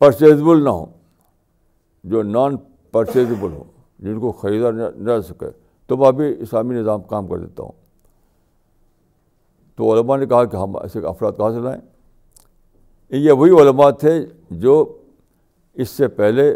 پرچیزبل 0.00 0.62
نہ 0.64 0.70
ہو 0.70 0.84
جو 2.10 2.22
نان 2.22 2.56
پرچیزبل 2.92 3.52
ہو 3.52 3.64
جن 4.04 4.20
کو 4.20 4.32
خریدا 4.40 4.70
نہ 4.70 4.90
جا 5.06 5.20
سکے 5.28 5.46
تو 5.86 5.96
میں 5.96 6.06
ابھی 6.08 6.34
اسلامی 6.42 6.74
نظام 6.74 7.02
کام 7.12 7.26
کر 7.28 7.38
دیتا 7.38 7.62
ہوں 7.62 7.72
تو 9.76 9.92
علماء 9.94 10.16
نے 10.16 10.26
کہا 10.26 10.44
کہ 10.52 10.56
ہم 10.56 10.76
ایسے 10.76 11.00
افراد 11.06 11.32
کہاں 11.36 11.50
سے 11.52 11.60
لائیں 11.62 11.80
یہ 13.22 13.32
وہی 13.32 13.50
علماء 13.62 13.90
تھے 14.00 14.10
جو 14.62 14.82
اس 15.82 15.88
سے 15.90 16.08
پہلے 16.16 16.52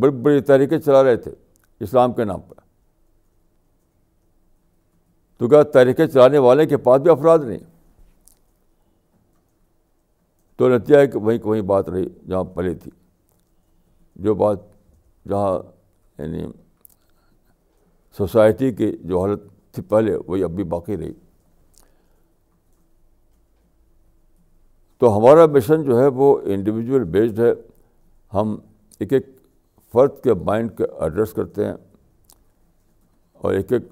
بڑی 0.00 0.10
بڑی 0.22 0.40
تحریکیں 0.50 0.78
چلا 0.78 1.02
رہے 1.04 1.16
تھے 1.16 1.30
اسلام 1.84 2.12
کے 2.14 2.24
نام 2.24 2.40
پر 2.48 2.54
تو 5.38 5.48
کیا 5.48 5.62
تحریکیں 5.72 6.06
چلانے 6.06 6.38
والے 6.38 6.66
کے 6.66 6.76
پاس 6.84 7.00
بھی 7.00 7.10
افراد 7.10 7.38
نہیں 7.46 7.58
تو 10.58 10.68
نتیجہ 10.76 10.98
ایک 10.98 11.16
وہیں 11.16 11.38
وہیں 11.44 11.62
بات 11.70 11.88
رہی 11.88 12.04
جہاں 12.28 12.44
پہلے 12.54 12.74
تھی 12.82 12.90
جو 14.24 14.34
بات 14.34 14.58
جہاں 15.28 15.52
یعنی 16.18 16.46
سوسائٹی 18.16 18.70
کی 18.74 18.90
جو 19.08 19.20
حالت 19.20 19.40
تھی 19.74 19.82
پہلے 19.88 20.16
وہی 20.26 20.42
اب 20.44 20.50
بھی 20.56 20.64
باقی 20.74 20.96
رہی 20.96 21.12
تو 24.98 25.16
ہمارا 25.16 25.46
مشن 25.54 25.82
جو 25.84 26.00
ہے 26.00 26.06
وہ 26.20 26.36
انڈیویجول 26.52 27.02
بیسڈ 27.16 27.40
ہے 27.40 27.50
ہم 28.34 28.56
ایک 29.00 29.12
ایک 29.12 29.26
فرد 29.92 30.20
کے 30.22 30.34
مائنڈ 30.44 30.76
کے 30.78 30.84
ایڈریس 31.00 31.32
کرتے 31.32 31.64
ہیں 31.66 31.74
اور 33.42 33.52
ایک 33.54 33.72
ایک 33.72 33.82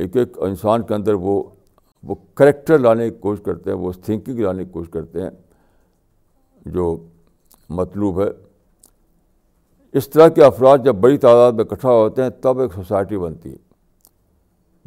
ایک 0.00 0.16
ایک 0.16 0.38
انسان 0.48 0.82
کے 0.86 0.94
اندر 0.94 1.14
وہ 1.26 1.42
وہ 2.08 2.14
کریکٹر 2.36 2.78
لانے 2.78 3.08
کی 3.10 3.16
کوشش 3.20 3.42
کرتے 3.44 3.70
ہیں 3.70 3.76
وہ 3.78 3.92
تھنکنگ 4.04 4.38
لانے 4.40 4.64
کی 4.64 4.70
کوشش 4.70 4.90
کرتے 4.92 5.22
ہیں 5.22 5.30
جو 6.72 6.96
مطلوب 7.78 8.20
ہے 8.22 8.26
اس 9.98 10.08
طرح 10.10 10.28
کے 10.38 10.44
افراد 10.44 10.78
جب 10.84 10.94
بڑی 11.00 11.18
تعداد 11.24 11.52
میں 11.58 11.64
اکٹھا 11.70 11.90
ہوتے 11.90 12.22
ہیں 12.22 12.30
تب 12.42 12.60
ایک 12.60 12.74
سوسائٹی 12.74 13.18
بنتی 13.18 13.50
ہے 13.52 13.56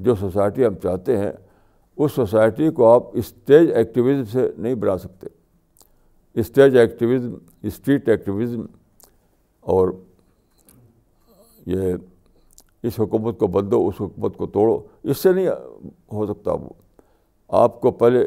جو 0.08 0.16
سوسائٹی 0.20 0.66
ہم 0.66 0.76
چاہتے 0.84 1.18
ہیں 1.18 1.32
اس 1.98 2.12
سوسائٹی 2.16 2.70
کو 2.80 2.92
آپ 2.94 3.04
اسٹیج 3.18 3.72
ایکٹیویزم 3.76 4.24
سے 4.32 4.48
نہیں 4.58 4.76
بنا 4.84 4.98
سکتے 4.98 5.28
اسٹیج 6.40 6.76
ایکٹیویزم 6.78 7.36
اسٹریٹ 7.68 8.10
ایکٹیویزم 8.10 8.66
اور 9.76 9.88
یہ 11.66 11.94
اس 12.88 13.00
حکومت 13.00 13.38
کو 13.38 13.48
بدو 13.56 13.88
اس 13.88 14.02
حکومت 14.02 14.36
کو 14.38 14.48
توڑو 14.58 14.78
اس 15.10 15.18
سے 15.24 15.32
نہیں 15.32 15.48
ہو 16.14 16.26
سکتا 16.34 16.52
وہ 16.60 16.70
آپ 17.64 17.80
کو 17.82 17.92
پہلے 18.02 18.24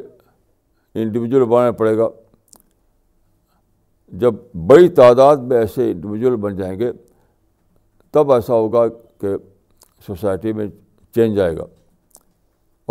انڈیویجول 1.02 1.44
بنانا 1.44 1.70
پڑے 1.82 1.96
گا 1.98 2.08
جب 4.24 4.34
بڑی 4.70 4.88
تعداد 5.02 5.44
میں 5.50 5.56
ایسے 5.58 5.90
انڈیویجول 5.90 6.36
بن 6.46 6.56
جائیں 6.56 6.78
گے 6.78 6.90
تب 8.12 8.32
ایسا 8.32 8.54
ہوگا 8.54 8.86
کہ 9.20 9.36
سوسائٹی 10.06 10.52
میں 10.60 10.66
چینج 11.14 11.38
آئے 11.46 11.56
گا 11.56 11.66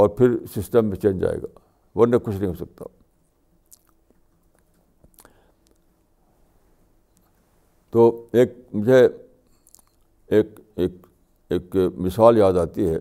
اور 0.02 0.10
پھر 0.18 0.38
سسٹم 0.56 0.86
میں 0.90 0.98
چینج 1.02 1.26
آئے 1.30 1.42
گا 1.42 1.54
ورنہ 2.00 2.16
کچھ 2.24 2.36
نہیں 2.36 2.50
ہو 2.50 2.54
سکتا 2.64 2.86
تو 7.92 8.10
ایک 8.38 8.50
مجھے 8.74 9.06
ایک 10.28 10.60
ایک 10.84 11.06
ایک 11.50 11.76
مثال 12.06 12.38
یاد 12.38 12.58
آتی 12.64 12.90
ہے 12.90 12.98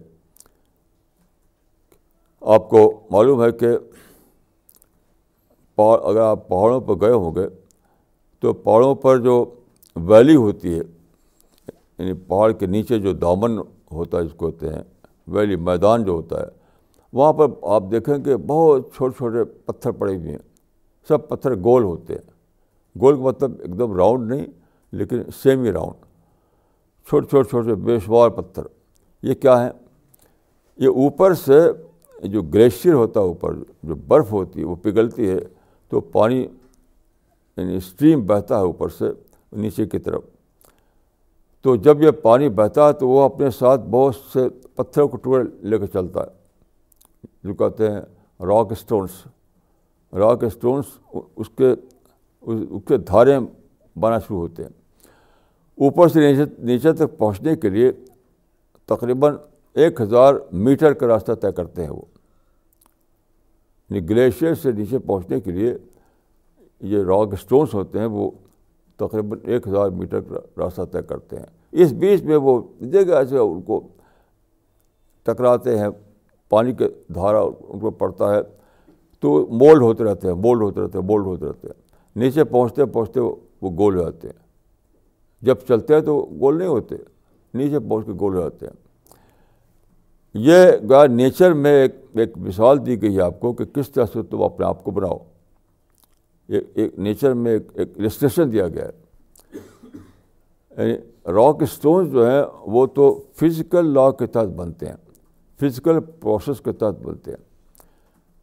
آپ 2.55 2.69
کو 2.71 2.91
معلوم 3.11 3.43
ہے 3.45 3.51
کہ 3.63 3.67
اگر 5.83 6.21
آپ 6.21 6.49
پہاڑوں 6.49 6.81
پر 6.87 7.01
گئے 7.01 7.13
ہوں 7.13 7.35
گے 7.35 7.47
تو 8.41 8.53
پہاڑوں 8.63 8.95
پر 9.03 9.19
جو 9.23 9.45
ویلی 10.09 10.35
ہوتی 10.37 10.75
ہے 10.79 10.83
یعنی 10.83 12.13
پہاڑ 12.29 12.51
کے 12.59 12.67
نیچے 12.67 12.99
جو 13.05 13.13
دامن 13.25 13.59
ہوتا 13.93 14.19
ہے 14.19 14.25
جس 14.25 14.33
کو 14.37 14.47
ہوتے 14.47 14.69
ہیں 14.73 14.83
ویلی 15.37 15.57
میدان 15.71 16.05
جو 16.05 16.13
ہوتا 16.13 16.41
ہے 16.41 16.47
وہاں 17.13 17.33
پر 17.33 17.47
آپ 17.75 17.83
دیکھیں 17.91 18.17
کہ 18.25 18.37
بہت 18.47 18.89
چھوٹے 18.97 19.17
چھوٹے 19.19 19.45
پتھر 19.67 19.91
پڑے 20.01 20.17
ہوئے 20.17 20.31
ہیں 20.31 20.39
سب 21.09 21.29
پتھر 21.29 21.55
گول 21.65 21.83
ہوتے 21.83 22.15
ہیں 22.15 23.01
گول 23.01 23.17
کا 23.17 23.23
مطلب 23.23 23.61
ایک 23.61 23.79
دم 23.79 23.97
راؤنڈ 23.97 24.33
نہیں 24.33 24.47
لیکن 24.97 25.23
سیمی 25.43 25.73
راؤنڈ 25.73 26.07
چھوٹے 27.09 27.27
چھوٹے 27.29 27.49
چھوٹے 27.49 27.75
بے 27.85 27.99
شمار 28.05 28.31
پتھر 28.31 28.63
یہ 29.29 29.35
کیا 29.43 29.63
ہے 29.65 29.71
یہ 30.83 30.89
اوپر 31.03 31.35
سے 31.45 31.61
جو 32.29 32.43
گلیشیئر 32.55 32.95
ہوتا 32.95 33.21
ہے 33.21 33.25
اوپر 33.25 33.55
جو 33.89 33.95
برف 34.09 34.33
ہوتی 34.33 34.61
ہے 34.61 34.65
وہ 34.67 34.75
پگھلتی 34.83 35.29
ہے 35.31 35.39
تو 35.91 36.01
پانی 36.15 36.41
یعنی 36.41 37.77
اسٹریم 37.77 38.25
بہتا 38.27 38.59
ہے 38.59 38.65
اوپر 38.65 38.89
سے 38.99 39.05
نیچے 39.63 39.87
کی 39.89 39.99
طرف 39.99 40.25
تو 41.63 41.75
جب 41.85 42.03
یہ 42.03 42.11
پانی 42.23 42.49
بہتا 42.59 42.89
ہے 42.89 42.93
تو 42.99 43.09
وہ 43.09 43.23
اپنے 43.23 43.51
ساتھ 43.59 43.89
بہت 43.91 44.15
سے 44.33 44.49
پتھروں 44.77 45.07
کو 45.09 45.17
ٹکڑے 45.17 45.45
لے 45.69 45.79
کے 45.79 45.87
چلتا 45.93 46.21
ہے 46.23 47.27
جو 47.49 47.55
کہتے 47.55 47.91
ہیں 47.91 48.01
راک 48.47 48.73
اسٹونس 48.73 49.23
راک 50.19 50.45
اسٹونس 50.45 50.99
اس 51.37 51.49
کے 51.59 51.73
اس 52.41 52.83
کے 52.89 52.97
دھارے 52.97 53.39
بنا 54.01 54.19
شروع 54.27 54.39
ہوتے 54.41 54.63
ہیں 54.65 54.71
اوپر 55.85 56.09
سے 56.09 56.21
نیچے 56.21 56.45
نیچے 56.67 56.93
تک 57.05 57.17
پہنچنے 57.19 57.55
کے 57.65 57.69
لیے 57.71 57.91
تقریباً 58.89 59.35
ایک 59.83 60.01
ہزار 60.01 60.35
میٹر 60.67 60.93
کا 61.03 61.07
راستہ 61.07 61.33
طے 61.43 61.53
کرتے 61.57 61.83
ہیں 61.85 61.91
وہ 61.91 62.03
یعنی 63.91 64.09
گلیشیئر 64.09 64.55
سے 64.63 64.73
نیچے 64.79 64.99
پہنچنے 64.99 65.41
کے 65.41 65.51
لیے 65.51 65.77
یہ 66.95 67.03
راک 67.09 67.33
اسٹونس 67.33 67.75
ہوتے 67.75 67.99
ہیں 67.99 68.07
وہ 68.17 68.31
تقریباً 69.03 69.39
ایک 69.53 69.69
ہزار 69.69 69.91
میٹر 70.01 70.21
کا 70.31 70.41
راستہ 70.65 70.85
طے 70.93 71.03
کرتے 71.09 71.37
ہیں 71.39 71.47
اس 71.83 71.93
بیچ 72.03 72.23
میں 72.31 72.37
وہ 72.49 72.61
جگہ 72.93 73.23
سے 73.31 73.39
ان 73.39 73.63
کو 73.63 73.81
ٹکراتے 75.25 75.79
ہیں 75.79 75.89
پانی 76.51 76.73
کے 76.75 76.89
دھارا 77.15 77.41
ان 77.41 77.79
کو 77.81 77.91
پڑتا 78.03 78.35
ہے 78.35 78.41
تو 79.21 79.33
مولڈ 79.61 79.83
ہوتے 79.83 80.05
رہتے 80.05 80.29
ہیں 80.29 80.35
مولڈ 80.35 80.63
ہوتے 80.63 80.81
رہتے 80.83 80.99
ہیں 80.99 81.05
مولڈ 81.07 81.27
ہوتے 81.27 81.47
رہتے 81.47 81.69
ہیں 81.69 81.81
نیچے 82.23 82.45
پہنچتے 82.53 82.85
پہنچتے 82.95 83.21
وہ 83.21 83.71
گول 83.79 83.97
ہو 83.99 84.03
جاتے 84.11 84.29
ہیں 84.29 84.47
جب 85.47 85.61
چلتے 85.69 85.91
ہیں 85.95 86.01
تو 86.03 86.15
گول 86.41 86.57
نہیں 86.59 86.69
ہوتے 86.69 86.97
نیچے 87.59 87.79
پہنچ 87.89 88.07
کے 88.07 88.13
گول 88.21 88.33
رہتے 88.37 88.67
ہیں 88.67 88.77
یہ 90.47 90.59
گا 90.91 91.01
نیچر 91.07 91.53
میں 91.65 91.73
ایک 91.83 91.93
ایک 92.21 92.33
مثال 92.47 92.77
دی 92.87 92.95
گئی 93.03 93.15
ہے 93.17 93.23
آپ 93.23 93.39
کو 93.41 93.49
کہ 93.61 93.65
کس 93.75 93.87
طرح 93.91 94.07
سے 94.13 94.19
تم 94.31 94.43
اپنے 94.43 94.67
آپ 94.67 94.83
کو 94.85 94.91
بناؤ 94.99 95.19
ایک 96.81 96.99
نیچر 97.07 97.33
میں 97.45 97.53
ایک 97.53 97.65
ایک 97.79 97.89
رسٹریشن 98.07 98.51
دیا 98.53 98.69
گیا 98.77 98.85
ہے 98.85 98.93
راک 100.77 101.55
یعنی 101.55 101.65
اسٹون 101.65 102.11
جو 102.11 102.21
ہیں 102.31 102.43
وہ 102.73 102.87
تو 102.95 103.05
فزیکل 103.41 103.85
لا 103.95 104.07
کے 104.19 104.27
تحت 104.27 104.49
بنتے 104.57 104.87
ہیں 104.89 104.97
فزیکل 105.61 106.01
پروسیس 106.21 106.57
کے 106.65 106.73
تحت 106.83 106.97
بنتے 107.05 107.31
ہیں 107.31 107.43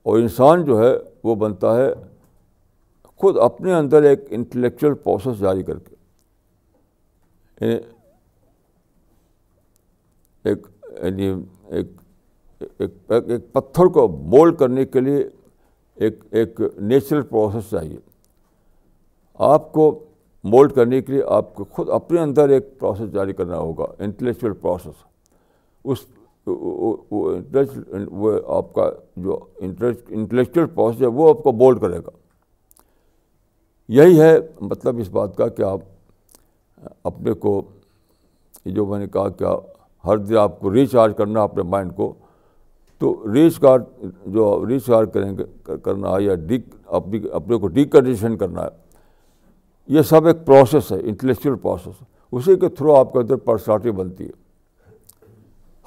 اور 0.10 0.14
انسان 0.20 0.56
جو 0.66 0.74
ہے 0.84 0.92
وہ 1.24 1.36
بنتا 1.44 1.70
ہے 1.78 1.90
خود 3.22 3.34
اپنے 3.42 3.74
اندر 3.74 4.04
ایک 4.04 4.20
انٹلیکچل 4.38 4.94
پروسیس 5.04 5.40
جاری 5.40 5.64
کر 5.64 5.78
کے 5.80 5.95
یعنی 7.62 7.76
ایک 10.50 10.66
یعنی 11.04 11.30
ایک 11.70 11.88
ایک 12.60 13.54
پتھر 13.54 13.86
کو 13.94 14.08
مول 14.30 14.56
کرنے 14.56 14.86
کے 14.86 15.00
لیے 15.00 15.24
ایک 16.06 16.24
ایک 16.36 16.60
نیچرل 16.90 17.22
پروسیس 17.30 17.70
چاہیے 17.70 17.98
آپ 19.54 19.72
کو 19.74 19.88
مولڈ 20.54 20.74
کرنے 20.76 21.02
کے 21.02 21.12
لیے 21.14 21.22
آپ 21.36 21.54
کو 21.56 21.64
خود 21.74 21.90
اپنے 21.94 22.20
اندر 22.22 22.50
ایک 22.58 22.66
پروسیس 22.80 23.12
جاری 23.14 23.34
کرنا 23.34 23.58
ہوگا 23.58 23.86
انٹلیکچوئل 24.04 24.54
پروسیس 24.62 25.04
اس 25.92 26.06
وہ 28.08 28.32
آپ 28.58 28.74
کا 28.74 28.90
جو 29.26 29.40
انٹلیکچوئل 29.68 30.66
پروسیس 30.76 31.02
ہے 31.02 31.08
وہ 31.20 31.30
آپ 31.30 31.44
کو 31.44 31.52
بولڈ 31.64 31.82
کرے 31.82 31.98
گا 32.06 32.12
یہی 33.98 34.20
ہے 34.22 34.36
مطلب 34.70 34.98
اس 35.00 35.10
بات 35.14 35.36
کا 35.38 35.48
کہ 35.58 35.64
آپ 35.64 35.82
اپنے 37.10 37.34
کو 37.46 37.62
جو 38.76 38.86
میں 38.86 39.00
نے 39.00 39.08
کہا 39.14 39.30
کیا 39.40 39.50
ہر 40.06 40.18
دن 40.18 40.38
آپ 40.38 40.60
کو 40.60 40.74
ریچارج 40.74 41.12
کرنا 41.18 41.44
اپنے 41.44 41.64
مائنڈ 41.70 41.96
کو 41.96 42.14
تو 43.00 43.14
ریچارج 43.34 43.84
جو 44.34 44.46
ریچارج 44.68 45.10
کریں 45.14 45.38
گے 45.38 45.78
کرنا 45.86 46.16
یا 46.22 46.36
ڈیک 46.48 46.66
اپنے 47.00 47.58
کو 47.60 47.68
ڈیکنڈیشن 47.78 48.38
کرنا 48.38 48.64
ہے 48.64 48.84
یہ 49.96 50.02
سب 50.12 50.28
ایک 50.28 50.46
پروسیس 50.46 50.92
ہے 50.92 50.98
انٹلیکچوئل 51.10 51.56
پروسیس 51.62 52.04
اسی 52.32 52.56
کے 52.60 52.70
تھرو 52.76 52.96
آپ 52.96 53.12
کے 53.14 53.20
اندر 53.20 53.36
پرسنالٹی 53.50 53.92
بنتی 54.00 54.26
ہے 54.26 54.32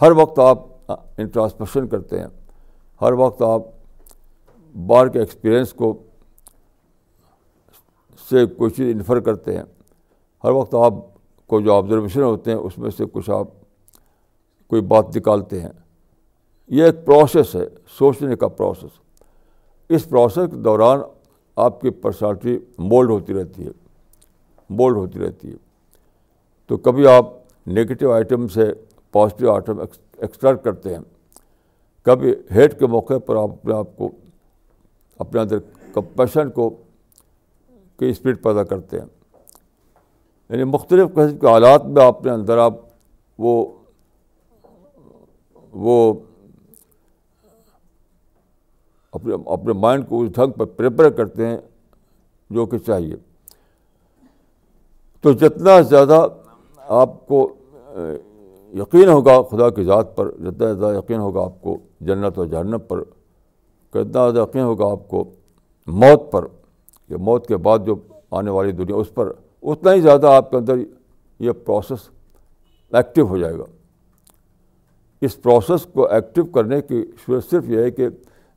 ہر 0.02 0.10
وقت 0.16 0.38
آپ 0.38 0.58
انٹراسپیکشن 0.92 1.86
کرتے 1.88 2.18
ہیں 2.20 2.26
ہر 3.02 3.12
وقت 3.18 3.42
آپ 3.42 3.62
باہر 4.86 5.08
کے 5.12 5.18
ایکسپیرئنس 5.18 5.72
کو 5.74 5.92
سے 8.28 8.44
کوئی 8.56 8.70
چیز 8.70 8.94
انفر 8.94 9.20
کرتے 9.26 9.56
ہیں 9.56 9.62
ہر 10.44 10.50
وقت 10.52 10.74
آپ 10.84 10.94
کو 11.48 11.60
جو 11.60 11.72
آبزرویشن 11.74 12.22
ہوتے 12.22 12.50
ہیں 12.50 12.58
اس 12.58 12.78
میں 12.78 12.90
سے 12.96 13.04
کچھ 13.12 13.30
آپ 13.36 13.48
کوئی 14.70 14.82
بات 14.92 15.16
نکالتے 15.16 15.60
ہیں 15.60 15.70
یہ 16.78 16.84
ایک 16.84 17.04
پروسیس 17.06 17.54
ہے 17.56 17.64
سوچنے 17.98 18.36
کا 18.36 18.48
پروسیس 18.60 18.98
اس 19.96 20.08
پروسیس 20.08 20.50
کے 20.50 20.56
دوران 20.62 21.00
آپ 21.66 21.80
کی 21.80 21.90
پرسنالٹی 22.02 22.56
مولڈ 22.78 23.10
ہوتی 23.10 23.34
رہتی 23.34 23.66
ہے 23.66 23.70
مولڈ 24.80 24.96
ہوتی 24.96 25.18
رہتی 25.20 25.50
ہے 25.50 25.56
تو 26.68 26.76
کبھی 26.88 27.06
آپ 27.12 27.32
نگیٹو 27.76 28.12
آئٹم 28.12 28.46
سے 28.54 28.72
پازیٹیو 29.12 29.50
آئٹم 29.52 29.80
ایکسٹرٹ 29.80 30.62
کرتے 30.64 30.94
ہیں 30.94 31.02
کبھی 32.04 32.34
ہیٹ 32.54 32.78
کے 32.78 32.86
موقع 32.96 33.18
پر 33.26 33.36
آپ 33.36 33.50
اپنے 33.50 33.74
آپ 33.74 33.96
کو 33.96 34.10
اپنے 35.24 35.40
اندر 35.40 35.58
کمپیشن 35.94 36.50
کو 36.58 36.70
کی 37.98 38.08
اسپیڈ 38.10 38.42
پیدا 38.42 38.62
کرتے 38.72 38.98
ہیں 39.00 39.06
یعنی 40.50 40.64
مختلف 40.64 41.10
قسم 41.16 41.36
کے 41.38 41.46
حالات 41.46 41.84
میں 41.84 42.02
آپ 42.04 42.24
نے 42.24 42.30
اندر 42.32 42.58
آپ 42.58 42.74
وہ 43.46 43.64
وہ 45.86 45.94
اپنے 49.18 49.34
اپنے 49.54 49.72
مائنڈ 49.80 50.08
کو 50.08 50.22
اس 50.22 50.30
ڈھنگ 50.34 50.52
پر 50.58 50.64
پریپر 50.76 51.08
کرتے 51.16 51.46
ہیں 51.46 51.56
جو 52.56 52.64
کہ 52.66 52.78
چاہیے 52.86 53.16
تو 55.22 55.32
جتنا 55.44 55.80
زیادہ 55.88 56.26
آپ 57.02 57.26
کو 57.26 57.46
یقین 58.80 59.08
ہوگا 59.08 59.40
خدا 59.50 59.68
کی 59.78 59.82
ذات 59.84 60.16
پر 60.16 60.30
جتنا 60.38 60.72
زیادہ 60.72 60.94
یقین 60.96 61.18
ہوگا 61.20 61.44
آپ 61.44 61.60
کو 61.62 61.76
جنت 62.08 62.38
و 62.38 62.44
جہنم 62.54 62.78
پر 62.88 63.02
کتنا 63.92 64.28
زیادہ 64.30 64.46
یقین 64.48 64.62
ہوگا 64.62 64.90
آپ 64.92 65.08
کو 65.08 65.24
موت 66.04 66.30
پر 66.32 66.46
یا 67.10 67.16
موت 67.28 67.46
کے 67.48 67.56
بعد 67.68 67.86
جو 67.86 67.94
آنے 68.38 68.50
والی 68.50 68.72
دنیا 68.82 68.96
اس 68.96 69.12
پر 69.14 69.32
اتنا 69.62 69.92
ہی 69.94 70.00
زیادہ 70.00 70.26
آپ 70.32 70.50
کے 70.50 70.56
اندر 70.56 70.76
یہ 71.46 71.52
پروسیس 71.64 72.08
ایکٹیو 72.96 73.26
ہو 73.28 73.38
جائے 73.38 73.54
گا 73.58 73.64
اس 75.26 75.40
پروسیس 75.42 75.86
کو 75.92 76.06
ایکٹیو 76.12 76.44
کرنے 76.54 76.80
کی 76.88 77.02
شروع 77.24 77.40
صرف 77.50 77.64
یہ 77.68 77.82
ہے 77.82 77.90
کہ 77.90 78.06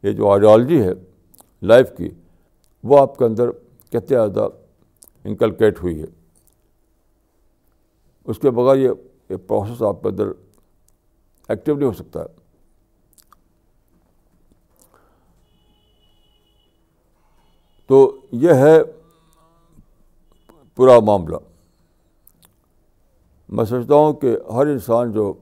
یہ 0.04 0.12
جو 0.12 0.30
آئیڈیالوجی 0.32 0.82
ہے 0.84 0.92
لائف 1.72 1.92
کی 1.98 2.10
وہ 2.92 3.00
آپ 3.00 3.18
کے 3.18 3.26
اندر 3.26 3.52
کتنے 3.92 4.16
زیادہ 4.18 4.48
انکلکیٹ 5.30 5.82
ہوئی 5.84 6.00
ہے 6.02 6.06
اس 8.32 8.40
کے 8.40 8.50
بغیر 8.62 8.78
یہ 8.86 9.36
پروسیس 9.48 9.82
آپ 9.90 10.02
کے 10.04 10.10
اندر 10.10 10.32
ایکٹیو 11.50 11.76
نہیں 11.76 11.88
ہو 11.88 11.94
سکتا 11.94 12.22
ہے 12.22 12.40
تو 17.88 18.02
یہ 18.42 18.54
ہے 18.64 18.78
پورا 20.76 21.00
معاملہ 21.06 21.38
میں 23.56 23.64
سمجھتا 23.66 23.96
ہوں 23.96 24.14
کہ 24.20 24.36
ہر 24.56 24.68
انسان 24.72 25.12
جو 25.12 25.34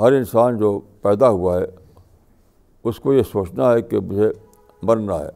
ہر 0.00 0.12
انسان 0.12 0.58
جو 0.58 0.78
پیدا 1.02 1.28
ہوا 1.28 1.56
ہے 1.58 1.64
اس 2.88 2.98
کو 3.00 3.12
یہ 3.12 3.22
سوچنا 3.32 3.72
ہے 3.72 3.82
کہ 3.82 4.00
مجھے 4.08 4.30
مرنا 4.88 5.18
ہے 5.20 5.28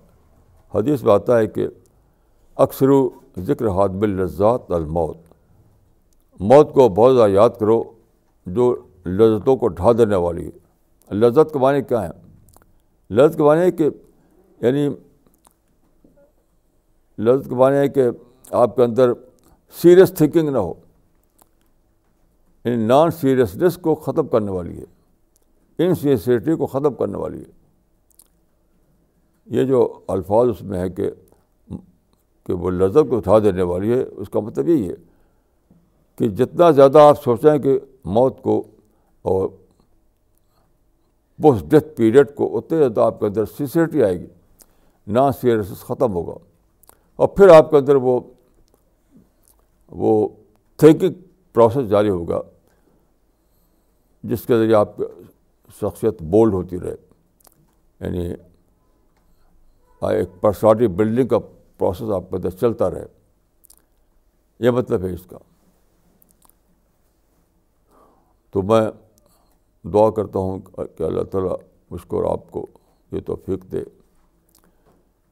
حدیث 0.75 1.03
بات 1.05 1.21
آتا 1.23 1.39
ہے 1.39 1.47
کہ 1.57 1.67
اکثر 2.67 2.89
ذکر 3.47 3.67
ہاتھ 3.77 4.05
لذات 4.05 4.71
الموت 4.79 5.17
موت 6.53 6.73
کو 6.75 6.89
بہت 6.99 7.15
زیادہ 7.17 7.31
یاد 7.31 7.59
کرو 7.61 7.83
جو 8.59 8.75
لذتوں 9.07 9.57
کو 9.57 9.69
ڈھا 9.81 9.93
دینے 9.99 10.17
والی 10.27 10.47
ہے 10.47 11.15
لذت 11.17 11.53
کے 11.53 11.59
معنی 11.59 11.83
کیا 11.89 12.05
ہیں 12.05 12.13
لذت 13.19 13.37
کے 13.37 13.43
معنی 13.43 13.71
کہ 13.77 13.89
یعنی 14.67 14.89
لذت 17.25 17.49
کے 17.49 17.55
معنی 17.61 17.77
ہے 17.77 17.89
کہ 17.97 18.09
آپ 18.63 18.77
کے 18.77 18.83
اندر 18.83 19.13
سیریس 19.83 20.13
تھنکنگ 20.19 20.49
نہ 20.51 20.59
ہو 20.59 20.73
ان 22.71 22.81
نان 22.89 23.11
سیریسنیس 23.21 23.77
کو 23.83 23.95
ختم 24.07 24.27
کرنے 24.29 24.51
والی 24.53 24.79
ہے 24.81 25.85
ان 25.87 25.95
سیریسیریٹی 25.95 26.55
کو 26.63 26.67
ختم 26.75 26.95
کرنے 26.95 27.19
والی 27.19 27.39
ہے 27.39 27.59
یہ 29.59 29.65
جو 29.73 29.79
الفاظ 30.17 30.49
اس 30.49 30.63
میں 30.73 30.81
ہے 30.81 30.89
کہ 30.99 31.11
کہ 32.47 32.53
وہ 32.65 32.71
لذت 32.71 33.09
کو 33.11 33.17
اٹھا 33.17 33.39
دینے 33.45 33.63
والی 33.71 33.93
ہے 33.93 34.03
اس 34.03 34.29
کا 34.33 34.41
مطلب 34.49 34.69
یہی 34.69 34.89
ہے 34.89 34.95
کہ 36.19 36.29
جتنا 36.43 36.71
زیادہ 36.81 36.99
آپ 37.09 37.23
سوچیں 37.25 37.59
کہ 37.67 37.79
موت 38.19 38.43
کو 38.43 38.63
اور 39.33 39.49
پوسٹ 41.43 41.65
ڈیتھ 41.71 41.97
پیریڈ 41.97 42.35
کو 42.37 42.57
اتنے 42.59 42.79
زیادہ 42.79 43.01
آپ 43.01 43.21
کے 43.21 43.27
اندر 43.27 43.45
سیسیٹی 43.57 44.03
آئے 44.05 44.21
گی 44.21 44.27
نان 45.19 45.33
سیریسنیس 45.41 45.81
ختم 45.91 46.13
ہوگا 46.15 46.35
اور 47.21 47.29
پھر 47.37 47.49
آپ 47.55 47.69
کے 47.71 47.77
اندر 47.77 47.95
وہ 48.03 48.19
وہ 50.03 50.13
تھینکنگ 50.81 51.15
پروسیس 51.55 51.89
جاری 51.89 52.11
ہوگا 52.11 52.41
جس 54.31 54.45
کے 54.47 54.59
ذریعے 54.59 54.77
آپ 54.77 54.95
شخصیت 55.81 56.23
بولڈ 56.35 56.55
ہوتی 56.55 56.79
رہے 56.81 56.95
یعنی 58.05 58.25
ایک 60.19 60.41
پرسنالٹی 60.41 60.87
بلڈنگ 61.03 61.29
کا 61.35 61.39
پروسیس 61.79 62.11
آپ 62.21 62.31
کے 62.31 62.37
اندر 62.37 62.57
چلتا 62.65 62.91
رہے 62.91 63.05
یہ 64.67 64.71
مطلب 64.81 65.05
ہے 65.07 65.13
اس 65.15 65.27
کا 65.31 65.39
تو 68.53 68.63
میں 68.73 68.81
دعا 69.93 70.09
کرتا 70.21 70.39
ہوں 70.49 70.59
کہ 70.97 71.03
اللہ 71.13 71.31
تعالیٰ 71.33 71.57
مشکور 71.91 72.31
آپ 72.33 72.51
کو 72.51 72.67
یہ 73.13 73.21
توفیق 73.27 73.71
دے 73.73 73.85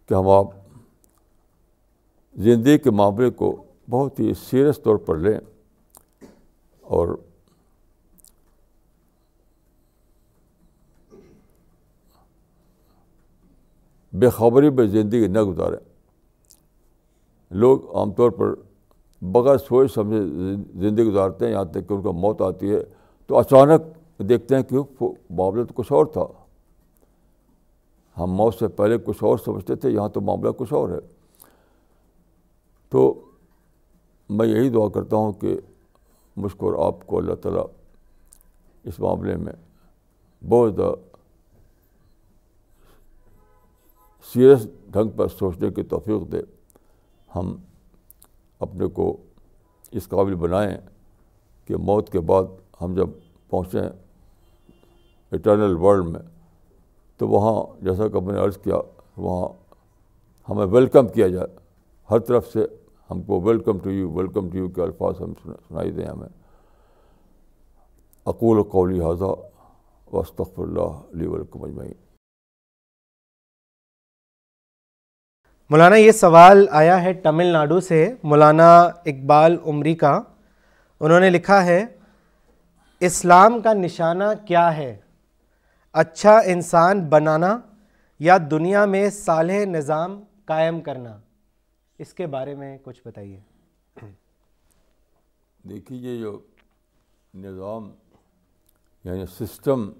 کہ 0.08 0.14
ہم 0.14 0.28
آپ 0.40 0.52
زندگی 2.44 2.76
کے 2.78 2.90
معاملے 2.98 3.28
کو 3.38 3.54
بہت 3.90 4.18
ہی 4.20 4.32
سیریس 4.48 4.78
طور 4.82 4.96
پر 5.06 5.16
لیں 5.18 5.38
اور 6.98 7.08
بے 14.20 14.28
خبری 14.36 14.70
میں 14.76 14.86
زندگی 14.92 15.26
نہ 15.36 15.42
گزاریں 15.48 15.78
لوگ 17.62 17.94
عام 17.96 18.12
طور 18.12 18.30
پر 18.38 18.54
بغیر 19.34 19.56
سوچ 19.68 19.92
سمجھے 19.94 20.22
زندگی 20.86 21.04
گزارتے 21.08 21.44
ہیں 21.44 21.52
یہاں 21.52 21.64
تک 21.72 21.88
کہ 21.88 21.92
ان 21.92 22.02
کا 22.02 22.10
موت 22.24 22.42
آتی 22.42 22.74
ہے 22.74 22.80
تو 23.26 23.38
اچانک 23.38 23.94
دیکھتے 24.28 24.56
ہیں 24.56 24.62
کہ 24.70 24.78
معاملہ 25.00 25.64
تو 25.64 25.74
کچھ 25.82 25.92
اور 25.92 26.06
تھا 26.12 26.24
ہم 28.22 28.32
موت 28.36 28.54
سے 28.58 28.68
پہلے 28.80 28.96
کچھ 29.04 29.22
اور 29.24 29.38
سمجھتے 29.44 29.74
تھے 29.82 29.90
یہاں 29.90 30.08
تو 30.14 30.20
معاملہ 30.28 30.50
کچھ 30.58 30.72
اور 30.80 30.88
ہے 30.90 30.98
تو 32.90 33.12
میں 34.36 34.46
یہی 34.46 34.68
دعا 34.68 34.88
کرتا 34.94 35.16
ہوں 35.16 35.32
کہ 35.40 35.56
مجھ 36.42 36.54
کو 36.56 36.70
اور 36.72 36.86
آپ 36.86 37.06
کو 37.06 37.18
اللہ 37.18 37.34
تعالیٰ 37.42 37.64
اس 38.90 38.98
معاملے 39.00 39.36
میں 39.36 39.52
بہت 40.48 40.74
زیادہ 40.74 40.94
سیریس 44.32 44.66
ڈھنگ 44.92 45.10
پر 45.16 45.28
سوچنے 45.38 45.70
کی 45.74 45.82
توفیق 45.94 46.30
دے 46.32 46.40
ہم 47.36 47.54
اپنے 48.66 48.86
کو 48.96 49.16
اس 50.00 50.08
قابل 50.08 50.34
بنائیں 50.44 50.76
کہ 51.66 51.76
موت 51.90 52.10
کے 52.12 52.20
بعد 52.30 52.44
ہم 52.80 52.94
جب 52.94 53.08
پہنچیں 53.50 53.88
اٹرنل 55.36 55.76
ورلڈ 55.80 56.06
میں 56.12 56.20
تو 57.18 57.28
وہاں 57.28 57.54
جیسا 57.84 58.08
کہ 58.08 58.20
میں 58.26 58.34
نے 58.34 58.40
عرض 58.44 58.58
کیا 58.64 58.76
وہاں 59.16 59.48
ہمیں 60.50 60.66
ویلکم 60.74 61.08
کیا 61.14 61.26
جائے 61.28 61.46
ہر 62.10 62.18
طرف 62.28 62.46
سے 62.52 62.64
ہم 63.10 63.20
کو 63.24 63.40
welcome 63.40 63.78
to 63.82 63.90
you 63.90 64.10
welcome 64.16 64.48
to 64.50 64.58
you 64.58 64.68
کے 64.76 64.82
الفاظ 64.82 65.20
ہم 65.20 65.32
سنائی 65.42 65.90
دیں 65.98 66.06
ہمیں 66.06 66.28
اقول 68.32 68.62
قولی 68.72 69.00
وسطف 70.12 70.58
اللہ 70.60 70.94
علیہ 71.14 71.90
مولانا 75.70 75.96
یہ 75.96 76.12
سوال 76.18 76.64
آیا 76.80 77.00
ہے 77.02 77.12
تمل 77.22 77.46
ناڈو 77.52 77.80
سے 77.88 78.00
مولانا 78.30 78.68
اقبال 79.12 79.56
عمری 79.72 79.94
کا 80.02 80.12
انہوں 81.00 81.20
نے 81.20 81.30
لکھا 81.30 81.64
ہے 81.64 81.84
اسلام 83.08 83.60
کا 83.64 83.72
نشانہ 83.82 84.24
کیا 84.46 84.66
ہے 84.76 84.94
اچھا 86.02 86.38
انسان 86.54 87.00
بنانا 87.08 87.56
یا 88.28 88.36
دنیا 88.50 88.84
میں 88.94 89.08
صالح 89.18 89.64
نظام 89.76 90.20
قائم 90.52 90.80
کرنا 90.82 91.16
اس 92.02 92.12
کے 92.14 92.26
بارے 92.34 92.54
میں 92.54 92.76
کچھ 92.82 93.00
بتائیے 93.06 93.38
دیکھیے 95.68 95.98
یہ 96.00 96.20
جو 96.20 96.38
نظام 97.46 97.90
یعنی 99.04 99.24
سسٹم 99.38 99.90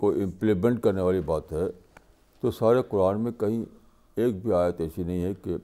کو 0.00 0.10
امپلیمنٹ 0.22 0.82
کرنے 0.82 1.00
والی 1.02 1.20
بات 1.26 1.52
ہے 1.52 1.64
تو 2.40 2.50
سارے 2.50 2.82
قرآن 2.88 3.20
میں 3.24 3.32
کہیں 3.40 3.64
ایک 4.24 4.34
بھی 4.42 4.52
آیت 4.54 4.80
ایسی 4.80 5.02
نہیں 5.02 5.22
ہے 5.24 5.32
کہ 5.44 5.56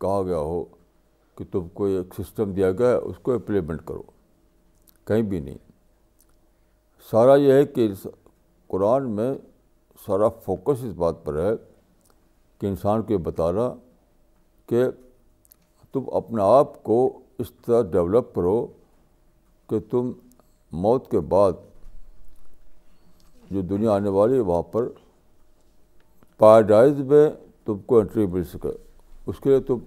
کہا 0.00 0.22
گیا 0.26 0.38
ہو 0.50 0.64
کہ 1.38 1.44
تم 1.52 1.68
کو 1.74 1.84
ایک 1.98 2.14
سسٹم 2.20 2.52
دیا 2.54 2.70
گیا 2.78 2.88
ہے 2.88 2.96
اس 3.12 3.18
کو 3.22 3.32
امپلیمنٹ 3.34 3.86
کرو 3.88 4.02
کہیں 5.06 5.22
بھی 5.30 5.40
نہیں 5.40 5.58
سارا 7.10 7.34
یہ 7.42 7.52
ہے 7.52 7.64
کہ 7.74 7.88
قرآن 8.74 9.08
میں 9.16 9.32
سارا 10.06 10.28
فوکس 10.44 10.84
اس 10.84 10.92
بات 11.04 11.24
پر 11.24 11.38
ہے 11.44 11.52
کہ 12.64 12.68
انسان 12.68 13.02
کو 13.02 13.12
یہ 13.12 13.18
بتانا 13.24 13.62
کہ 14.68 14.84
تم 15.92 16.02
اپنے 16.16 16.42
آپ 16.42 16.82
کو 16.84 16.96
اس 17.42 17.50
طرح 17.66 17.82
ڈیولپ 17.92 18.32
کرو 18.34 18.56
کہ 19.70 19.78
تم 19.90 20.10
موت 20.84 21.10
کے 21.10 21.20
بعد 21.34 21.52
جو 23.50 23.60
دنیا 23.72 23.92
آنے 23.94 24.08
والی 24.16 24.34
ہے 24.36 24.40
وہاں 24.50 24.62
پر 24.72 24.88
پیراڈائز 26.38 27.00
میں 27.12 27.28
تم 27.64 27.78
کو 27.86 27.98
انٹری 28.00 28.26
مل 28.36 28.44
سکے 28.54 28.72
اس 29.30 29.40
کے 29.42 29.50
لیے 29.50 29.60
تم 29.68 29.78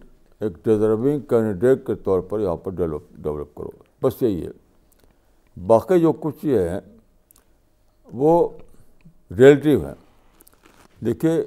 ایک 0.44 0.64
ڈیزرونگ 0.66 1.20
کینڈیڈیٹ 1.30 1.86
کے 1.88 1.96
طور 2.06 2.20
پر 2.30 2.40
یہاں 2.40 2.56
پر 2.64 2.72
ڈیولپ 2.82 3.12
ڈیولپ 3.24 3.56
کرو 3.56 3.70
بس 4.04 4.22
یہی 4.24 4.46
ہے 4.46 4.52
باقی 5.68 6.00
جو 6.02 6.12
کچھ 6.28 6.46
یہ 6.46 6.68
ہیں 6.70 6.80
وہ 8.24 8.38
ریلیٹیو 9.38 9.86
ہیں 9.88 9.96
دیکھیے 11.06 11.42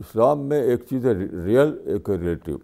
اسلام 0.00 0.46
میں 0.48 0.60
ایک 0.64 0.84
چیز 0.90 1.04
ہے 1.06 1.12
ریئل 1.44 1.72
ایک 1.92 2.08
ریلیٹیو 2.10 2.56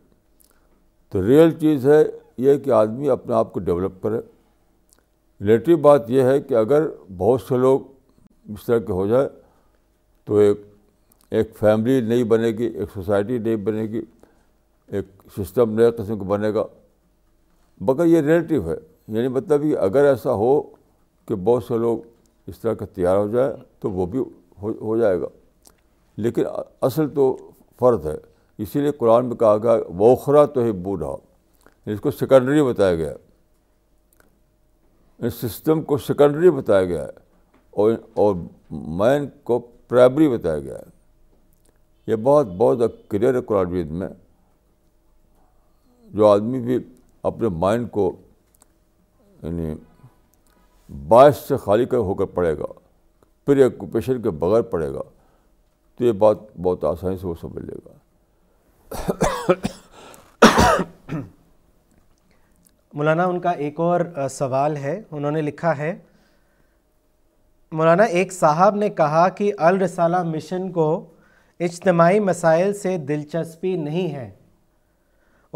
تو 1.12 1.22
ریئل 1.26 1.50
چیز 1.60 1.86
ہے 1.86 2.02
یہ 2.44 2.56
کہ 2.64 2.70
آدمی 2.80 3.08
اپنے 3.10 3.34
آپ 3.34 3.52
کو 3.52 3.60
ڈیولپ 3.66 4.00
کرے 4.02 4.16
ریلیٹیو 5.40 5.76
بات 5.88 6.08
یہ 6.10 6.22
ہے 6.30 6.40
کہ 6.40 6.54
اگر 6.62 6.86
بہت 7.16 7.40
سے 7.48 7.56
لوگ 7.66 7.80
اس 8.52 8.64
طرح 8.66 8.78
کے 8.86 8.92
ہو 8.92 9.06
جائے 9.06 9.28
تو 10.26 10.36
ایک 10.46 10.60
ایک 11.36 11.54
فیملی 11.58 12.00
نہیں 12.08 12.24
بنے 12.34 12.50
گی 12.58 12.66
ایک 12.72 12.88
سوسائٹی 12.94 13.38
نہیں 13.38 13.56
بنے 13.70 13.82
گی 13.92 14.00
ایک 14.96 15.22
سسٹم 15.36 15.78
نئے 15.80 15.90
قسم 15.98 16.18
کو 16.18 16.24
بنے 16.34 16.52
گا 16.54 16.64
مگر 17.88 18.04
یہ 18.06 18.20
ریلیٹیو 18.32 18.68
ہے 18.70 18.76
یعنی 19.16 19.28
مطلب 19.38 19.62
کہ 19.62 19.76
اگر 19.84 20.04
ایسا 20.06 20.32
ہو 20.44 20.60
کہ 21.28 21.34
بہت 21.44 21.64
سے 21.64 21.78
لوگ 21.86 21.98
اس 22.48 22.58
طرح 22.60 22.74
کا 22.80 22.86
تیار 22.94 23.16
ہو 23.16 23.26
جائے 23.30 23.52
تو 23.80 23.90
وہ 23.90 24.06
بھی 24.14 24.22
ہو 24.62 24.96
جائے 24.98 25.20
گا 25.20 25.26
لیکن 26.22 26.42
اصل 26.86 27.08
تو 27.14 27.24
فرد 27.80 28.00
ہے 28.06 28.16
اسی 28.62 28.78
لیے 28.80 28.92
قرآن 28.98 29.22
میں 29.28 29.36
کہا 29.36 29.56
گیا 29.62 29.72
ووخرا 29.98 30.44
تو 30.54 30.60
ہی 30.64 30.72
بوڑھا 30.82 31.12
اس 31.92 32.00
کو 32.00 32.08
سیکنڈری 32.10 32.62
بتایا 32.62 32.94
گیا 32.94 33.10
ہے 33.10 33.14
اس 33.14 33.18
یعنی 35.22 35.30
سسٹم 35.48 35.76
کو 35.90 35.96
سیکنڈری 35.98 36.50
بتایا 36.50 36.84
گیا 36.84 37.02
ہے 37.06 37.10
اور 38.20 38.34
مین 38.98 39.26
کو 39.50 39.58
پرائمری 39.88 40.28
بتایا 40.28 40.58
گیا 40.58 40.74
ہے 40.78 40.84
یہ 42.10 42.16
بہت 42.22 42.46
بہت 42.58 42.78
زیادہ 42.78 42.92
کلیئر 43.10 43.34
ہے 43.34 43.40
قرآن 43.46 43.66
وید 43.70 43.90
میں 44.00 44.08
جو 46.18 46.26
آدمی 46.26 46.58
بھی 46.64 46.78
اپنے 47.30 47.48
مائنڈ 47.64 47.86
کو 47.90 48.10
یعنی 49.42 49.74
باعث 51.08 51.36
سے 51.48 51.56
خالی 51.64 51.84
کر 51.86 51.96
ہو 52.08 52.14
کر 52.14 52.24
پڑے 52.34 52.54
گا 52.58 52.70
پری 53.44 53.62
آکوپیشن 53.62 54.22
کے 54.22 54.30
بغیر 54.44 54.62
پڑھے 54.72 54.88
گا 54.94 55.00
تو 55.98 56.04
یہ 56.04 56.12
بات 56.22 56.38
بہت 56.62 56.82
آسانی 56.84 57.16
سے 57.16 57.26
وہ 57.26 57.34
سمجھ 57.40 57.64
لے 57.64 57.76
گا 57.86 59.62
مولانا 62.98 63.24
ان 63.26 63.38
کا 63.40 63.50
ایک 63.66 63.80
اور 63.80 64.00
سوال 64.30 64.76
ہے 64.76 65.00
انہوں 65.10 65.30
نے 65.30 65.40
لکھا 65.42 65.76
ہے 65.78 65.94
مولانا 67.78 68.02
ایک 68.18 68.32
صاحب 68.32 68.76
نے 68.76 68.88
کہا 69.00 69.28
کہ 69.38 69.52
الرسالہ 69.68 70.22
مشن 70.22 70.70
کو 70.72 70.86
اجتماعی 71.68 72.20
مسائل 72.20 72.72
سے 72.80 72.96
دلچسپی 73.08 73.74
نہیں 73.76 74.14
ہے 74.14 74.28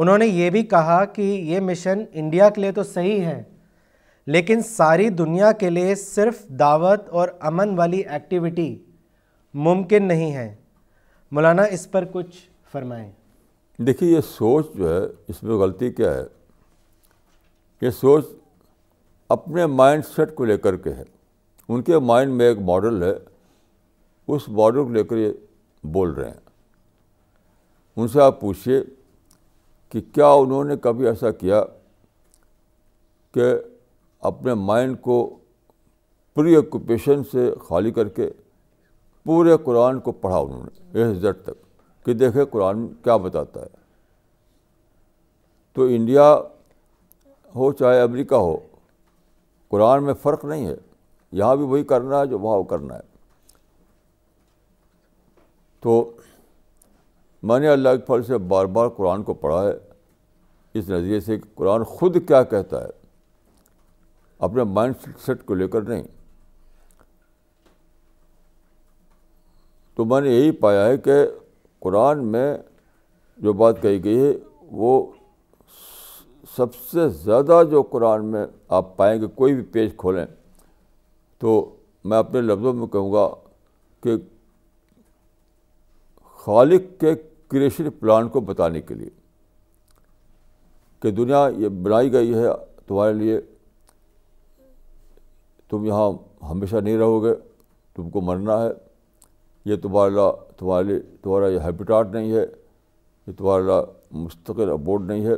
انہوں 0.02 0.18
نے 0.18 0.26
یہ 0.26 0.50
بھی 0.50 0.62
کہا 0.66 1.04
کہ 1.14 1.22
یہ 1.22 1.60
مشن 1.60 2.04
انڈیا 2.20 2.48
کے 2.54 2.60
لیے 2.60 2.72
تو 2.72 2.82
صحیح 2.96 3.24
ہے 3.26 3.42
لیکن 4.36 4.62
ساری 4.68 5.08
دنیا 5.20 5.50
کے 5.60 5.70
لیے 5.70 5.94
صرف 6.04 6.44
دعوت 6.58 7.08
اور 7.20 7.28
امن 7.50 7.78
والی 7.78 8.00
ایکٹیویٹی 8.08 8.74
ممکن 9.54 10.04
نہیں 10.08 10.34
ہے 10.34 10.52
مولانا 11.34 11.62
اس 11.74 11.90
پر 11.90 12.04
کچھ 12.12 12.36
فرمائیں 12.72 13.10
دیکھیے 13.86 14.10
یہ 14.14 14.20
سوچ 14.28 14.66
جو 14.74 14.88
ہے 14.94 15.04
اس 15.28 15.42
میں 15.42 15.56
غلطی 15.58 15.90
کیا 15.92 16.12
ہے 16.14 16.22
یہ 17.82 17.90
سوچ 18.00 18.26
اپنے 19.36 19.66
مائنڈ 19.66 20.04
سیٹ 20.14 20.34
کو 20.34 20.44
لے 20.44 20.56
کر 20.58 20.76
کے 20.82 20.92
ہے 20.94 21.02
ان 21.68 21.82
کے 21.82 21.98
مائنڈ 21.98 22.32
میں 22.36 22.46
ایک 22.48 22.58
ماڈل 22.68 23.02
ہے 23.02 23.12
اس 24.34 24.48
ماڈل 24.48 24.82
کو 24.82 24.92
لے 24.92 25.04
کر 25.04 25.16
یہ 25.16 25.32
بول 25.92 26.12
رہے 26.14 26.28
ہیں 26.30 26.40
ان 27.96 28.08
سے 28.08 28.20
آپ 28.22 28.40
پوچھیے 28.40 28.80
کہ 29.92 30.00
کیا 30.14 30.28
انہوں 30.42 30.64
نے 30.64 30.76
کبھی 30.82 31.06
ایسا 31.08 31.30
کیا 31.42 31.62
کہ 33.34 33.52
اپنے 34.30 34.54
مائنڈ 34.54 35.00
کو 35.00 35.18
پری 36.34 36.56
آکوپیشن 36.56 37.24
سے 37.32 37.50
خالی 37.68 37.90
کر 37.92 38.08
کے 38.18 38.28
پورے 39.26 39.56
قرآن 39.64 39.98
کو 40.00 40.12
پڑھا 40.20 40.36
انہوں 40.38 40.62
نے 40.64 41.00
اے 41.02 41.10
حز 41.10 41.24
تک 41.44 41.50
کہ 42.04 42.14
دیکھے 42.22 42.44
قرآن 42.50 42.86
کیا 43.04 43.16
بتاتا 43.24 43.60
ہے 43.62 43.78
تو 45.76 45.84
انڈیا 45.94 46.34
ہو 47.54 47.72
چاہے 47.78 48.00
امریکہ 48.00 48.34
ہو 48.34 48.56
قرآن 49.70 50.04
میں 50.04 50.14
فرق 50.22 50.44
نہیں 50.44 50.66
ہے 50.66 50.74
یہاں 51.38 51.56
بھی 51.56 51.64
وہی 51.64 51.84
کرنا 51.92 52.20
ہے 52.20 52.26
جو 52.26 52.38
وہاں 52.38 52.62
کرنا 52.70 52.94
ہے 52.94 53.08
تو 55.82 55.92
میں 57.48 57.58
نے 57.60 57.68
اللہ 57.68 57.88
کے 57.96 58.04
پھل 58.06 58.22
سے 58.26 58.38
بار 58.52 58.64
بار 58.78 58.88
قرآن 58.96 59.22
کو 59.24 59.34
پڑھا 59.44 59.62
ہے 59.66 59.72
اس 60.78 60.88
نظریے 60.88 61.20
سے 61.20 61.38
کہ 61.38 61.48
قرآن 61.56 61.82
خود 61.88 62.16
کیا 62.28 62.42
کہتا 62.54 62.82
ہے 62.84 62.88
اپنے 64.48 64.62
مائنڈ 64.64 65.06
سیٹ 65.26 65.44
کو 65.46 65.54
لے 65.54 65.68
کر 65.68 65.82
نہیں 65.88 66.02
تو 69.96 70.04
میں 70.04 70.20
نے 70.20 70.30
یہی 70.30 70.50
پایا 70.64 70.84
ہے 70.86 70.96
کہ 71.04 71.12
قرآن 71.82 72.24
میں 72.32 72.46
جو 73.42 73.52
بات 73.62 73.80
کہی 73.82 74.02
گئی 74.04 74.18
ہے 74.22 74.32
وہ 74.82 74.92
سب 76.56 76.74
سے 76.90 77.08
زیادہ 77.24 77.62
جو 77.70 77.82
قرآن 77.90 78.24
میں 78.30 78.44
آپ 78.78 78.96
پائیں 78.96 79.20
گے 79.20 79.26
کوئی 79.34 79.54
بھی 79.54 79.62
پیج 79.72 79.90
کھولیں 79.98 80.24
تو 81.40 81.52
میں 82.10 82.18
اپنے 82.18 82.40
لفظوں 82.40 82.72
میں 82.74 82.86
کہوں 82.92 83.12
گا 83.12 83.28
کہ 84.02 84.10
خالق 86.44 87.00
کے 87.00 87.14
کریشن 87.50 87.90
پلان 88.00 88.28
کو 88.34 88.40
بتانے 88.50 88.80
کے 88.80 88.94
لیے 88.94 89.08
کہ 91.02 91.10
دنیا 91.10 91.46
یہ 91.58 91.68
بنائی 91.82 92.12
گئی 92.12 92.34
ہے 92.34 92.46
تمہارے 92.86 93.12
لیے 93.14 93.40
تم 95.70 95.84
یہاں 95.84 96.10
ہمیشہ 96.50 96.76
نہیں 96.76 96.96
رہو 96.98 97.22
گے 97.24 97.34
تم 97.96 98.10
کو 98.10 98.20
مرنا 98.28 98.62
ہے 98.62 98.68
یہ 99.66 99.76
تمہارا 99.82 100.30
تمہاری 100.58 100.98
تمہارا 101.22 101.48
یہ 101.52 101.58
ہیبیٹاٹ 101.64 102.12
نہیں 102.14 102.32
ہے 102.32 102.44
یہ 103.26 103.32
تمہارا 103.38 103.80
مستقل 104.24 104.70
ابورڈ 104.72 105.10
نہیں 105.10 105.26
ہے 105.26 105.34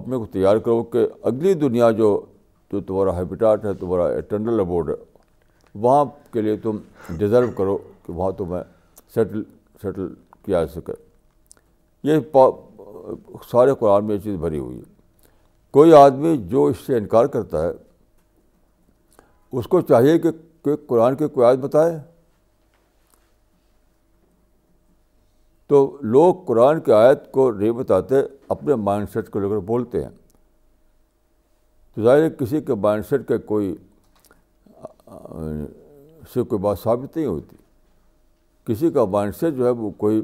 اپنے 0.00 0.16
کو 0.18 0.26
تیار 0.32 0.56
کرو 0.64 0.82
کہ 0.92 1.06
اگلی 1.30 1.52
دنیا 1.66 1.90
جو 2.00 2.08
جو 2.72 2.80
تمہارا 2.86 3.16
ہیبیٹاٹ 3.18 3.64
ہے 3.64 3.72
تمہارا 3.80 4.04
اٹرنل 4.16 4.60
ابورڈ 4.60 4.88
ہے 4.90 4.94
وہاں 5.82 6.04
کے 6.32 6.42
لیے 6.42 6.56
تم 6.62 6.78
ڈیزرو 7.18 7.50
کرو 7.56 7.76
کہ 8.06 8.12
وہاں 8.12 8.30
تمہیں 8.38 8.62
سیٹل 9.14 9.42
سیٹل 9.82 10.08
کیا 10.44 10.66
سکے 10.74 10.92
یہ 12.08 12.18
سارے 13.50 13.74
قرآن 13.78 14.04
میں 14.06 14.14
یہ 14.14 14.20
چیز 14.24 14.36
بھری 14.40 14.58
ہوئی 14.58 14.76
ہے 14.78 14.82
کوئی 15.72 15.92
آدمی 15.94 16.36
جو 16.50 16.64
اس 16.66 16.76
سے 16.86 16.96
انکار 16.98 17.24
کرتا 17.34 17.62
ہے 17.64 17.70
اس 19.58 19.66
کو 19.68 19.80
چاہیے 19.80 20.18
کہ 20.18 20.30
کہ 20.64 20.74
قرآن 20.86 21.14
کی 21.16 21.28
کوئی 21.34 21.46
آیت 21.46 21.58
بتائے 21.58 21.98
تو 25.70 25.80
لوگ 26.12 26.34
قرآن 26.46 26.78
کی 26.84 26.92
آیت 26.92 27.30
کو 27.32 27.50
نہیں 27.50 27.70
بتاتے 27.72 28.20
اپنے 28.54 28.74
مائنڈ 28.86 29.08
سیٹ 29.12 29.28
کو 29.30 29.38
لے 29.40 29.48
کر 29.48 29.58
بولتے 29.66 30.02
ہیں 30.02 30.08
تو 31.94 32.02
ظاہر 32.04 32.28
کسی 32.38 32.60
کے 32.70 32.74
مائنڈ 32.86 33.04
سیٹ 33.10 33.26
کے 33.28 33.38
کوئی 33.50 33.74
سے 36.32 36.42
کوئی 36.48 36.60
بات 36.62 36.78
ثابت 36.82 37.16
نہیں 37.16 37.26
ہوتی 37.26 37.56
کسی 38.72 38.90
کا 38.96 39.04
مائنڈ 39.14 39.34
سیٹ 39.40 39.54
جو 39.56 39.64
ہے 39.66 39.70
وہ 39.84 39.90
کوئی 40.02 40.20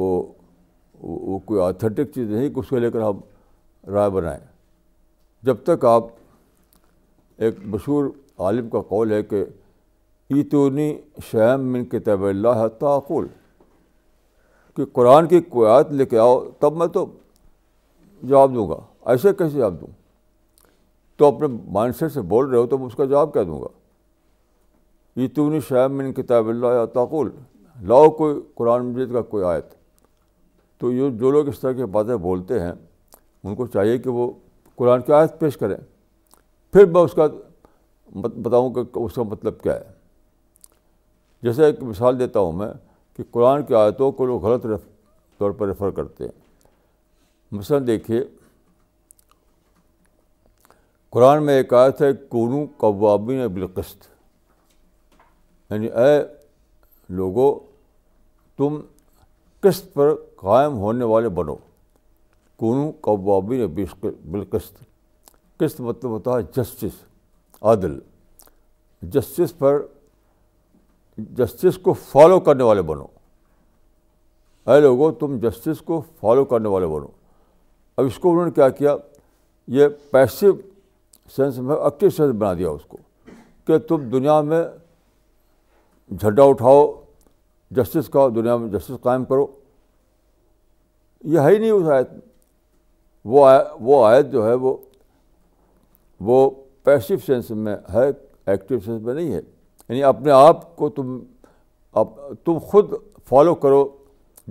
وہ 0.00 0.12
وہ 1.02 1.38
کوئی 1.46 1.60
آتھینٹک 1.68 2.12
چیز 2.14 2.30
نہیں 2.30 2.48
کہ 2.54 2.58
اس 2.60 2.68
کو 2.70 2.78
لے 2.78 2.90
کر 2.90 3.02
ہم 3.08 3.20
رائے 3.94 4.10
بنائیں 4.20 4.40
جب 5.46 5.62
تک 5.64 5.84
آپ 5.94 6.06
ایک 7.44 7.54
مشہور 7.74 8.10
عالم 8.38 8.68
کا 8.76 8.80
قول 8.94 9.12
ہے 9.12 9.22
کہ 9.32 9.44
ایتونی 10.36 10.92
شہم 11.30 11.72
من 11.72 11.84
کتاب 11.96 12.24
اللہ 12.26 12.66
تعقول 12.78 13.26
کہ 14.76 14.84
قرآن 14.92 15.26
کی 15.28 15.40
کویات 15.50 15.92
لے 15.92 16.06
کے 16.06 16.18
آؤ 16.18 16.40
تب 16.60 16.76
میں 16.76 16.86
تو 16.94 17.04
جواب 18.22 18.54
دوں 18.54 18.68
گا 18.68 18.76
ایسے 19.10 19.32
کیسے 19.38 19.58
جواب 19.58 19.80
دوں 19.80 19.86
تو 21.18 21.26
اپنے 21.34 21.46
مائنڈ 21.72 21.96
سیٹ 21.96 22.12
سے 22.12 22.20
بول 22.30 22.48
رہے 22.50 22.58
ہو 22.58 22.66
تو 22.66 22.78
میں 22.78 22.86
اس 22.86 22.94
کا 22.96 23.04
جواب 23.04 23.32
کیا 23.32 23.42
دوں 23.46 23.60
گا 23.62 23.68
یہ 25.20 25.28
تو 25.34 25.48
نہیں 25.48 25.60
شاید 25.68 25.90
میں 25.90 26.12
کتاب 26.12 26.48
اللہ 26.48 26.72
یا 26.74 26.84
تعقول 26.94 27.30
لاؤ 27.88 28.10
کوئی 28.20 28.34
قرآن 28.54 28.86
مجید 28.92 29.12
کا 29.12 29.22
کوئی 29.34 29.44
آیت 29.48 29.72
تو 30.80 30.92
یہ 30.92 31.10
جو 31.18 31.30
لوگ 31.30 31.48
اس 31.48 31.60
طرح 31.60 31.72
کی 31.72 31.84
باتیں 31.96 32.16
بولتے 32.28 32.60
ہیں 32.60 32.72
ان 32.72 33.54
کو 33.56 33.66
چاہیے 33.66 33.98
کہ 33.98 34.10
وہ 34.10 34.30
قرآن 34.76 35.02
کی 35.02 35.12
آیت 35.12 35.38
پیش 35.40 35.56
کریں 35.58 35.76
پھر 36.72 36.86
میں 36.92 37.00
اس 37.02 37.12
کا 37.16 37.26
بتاؤں 38.20 38.72
کہ 38.74 38.80
اس 38.98 39.14
کا 39.14 39.22
مطلب 39.30 39.60
کیا 39.62 39.74
ہے 39.74 39.92
جیسے 41.42 41.64
ایک 41.64 41.82
مثال 41.82 42.18
دیتا 42.18 42.40
ہوں 42.40 42.52
میں 42.58 42.68
کہ 43.16 43.22
قرآن 43.30 43.64
کی 43.66 43.74
آیتوں 43.74 44.10
کو 44.12 44.26
لوگ 44.26 44.44
غلط 44.44 44.66
طور 45.38 45.50
پر 45.58 45.66
ریفر 45.68 45.90
کرتے 45.94 46.24
ہیں 46.24 46.30
مثلا 47.56 47.78
دیکھیے 47.86 48.22
قرآن 51.12 51.44
میں 51.46 51.54
ایک 51.56 51.74
آیت 51.74 52.00
ہے 52.02 52.12
کونو 52.28 52.64
قوابین 52.78 53.46
بالقسط 53.54 54.06
یعنی 55.70 55.86
اے 56.04 56.18
لوگوں 57.18 57.52
تم 58.58 58.80
قسط 59.60 59.92
پر 59.94 60.14
قائم 60.40 60.76
ہونے 60.78 61.04
والے 61.12 61.28
بنو 61.38 61.54
کونو 62.58 62.90
قوابین 63.02 63.66
بالقسط 63.66 64.82
قسط 65.60 65.80
مطلب 65.80 66.10
ہوتا 66.10 66.36
ہے 66.36 66.42
جسٹس 66.56 67.02
عادل 67.66 67.98
جسٹس 69.12 69.56
پر 69.58 69.80
جسٹس 71.16 71.78
کو 71.82 71.92
فالو 72.10 72.38
کرنے 72.40 72.62
والے 72.64 72.82
بنو 72.82 73.04
اے 74.72 74.80
لوگوں 74.80 75.10
تم 75.20 75.36
جسٹس 75.48 75.80
کو 75.86 76.00
فالو 76.20 76.44
کرنے 76.52 76.68
والے 76.68 76.86
بنو 76.86 77.06
اب 77.96 78.06
اس 78.06 78.18
کو 78.18 78.30
انہوں 78.30 78.44
نے 78.46 78.50
کیا 78.52 78.68
کیا 78.68 78.96
یہ 79.76 79.88
پیسو 80.12 80.46
سینس 81.36 81.58
میں 81.58 81.76
ایکٹیو 81.76 82.10
سینس 82.16 82.34
بنا 82.38 82.52
دیا 82.58 82.70
اس 82.70 82.84
کو 82.88 82.96
کہ 83.66 83.78
تم 83.88 84.08
دنیا 84.12 84.40
میں 84.50 84.62
جھڈا 86.18 86.42
اٹھاؤ 86.44 86.84
جسٹس 87.76 88.08
کا 88.12 88.26
دنیا 88.34 88.56
میں 88.56 88.68
جسٹس 88.72 89.00
قائم 89.02 89.24
کرو 89.24 89.46
یہ 91.34 91.40
ہے 91.40 91.52
ہی 91.52 91.58
نہیں 91.58 91.70
اس 91.70 91.88
آیت 91.94 92.08
وہ 93.84 94.04
آیت 94.06 94.26
جو 94.32 94.46
ہے 94.48 94.54
وہ 94.64 94.76
وہ 96.26 96.48
پیسو 96.84 97.14
سینس 97.26 97.50
میں 97.50 97.76
ہے 97.92 98.08
ایکٹیو 98.10 98.78
سینس 98.84 99.02
میں 99.02 99.14
نہیں 99.14 99.32
ہے 99.34 99.40
یعنی 99.94 100.02
اپنے 100.08 100.30
آپ 100.32 100.74
کو 100.76 100.88
تم 100.96 101.18
تم 102.44 102.58
خود 102.70 102.92
فالو 103.28 103.54
کرو 103.64 103.84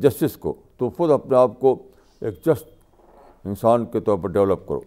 جسٹس 0.03 0.35
کو 0.43 0.53
تم 0.79 0.89
خود 0.97 1.11
اپنے 1.11 1.35
آپ 1.37 1.59
کو 1.59 1.75
ایک 2.25 2.45
جسٹ 2.45 2.67
انسان 3.47 3.85
کے 3.93 3.99
طور 4.01 4.17
پر 4.23 4.29
ڈیولپ 4.37 4.67
کرو 4.67 4.79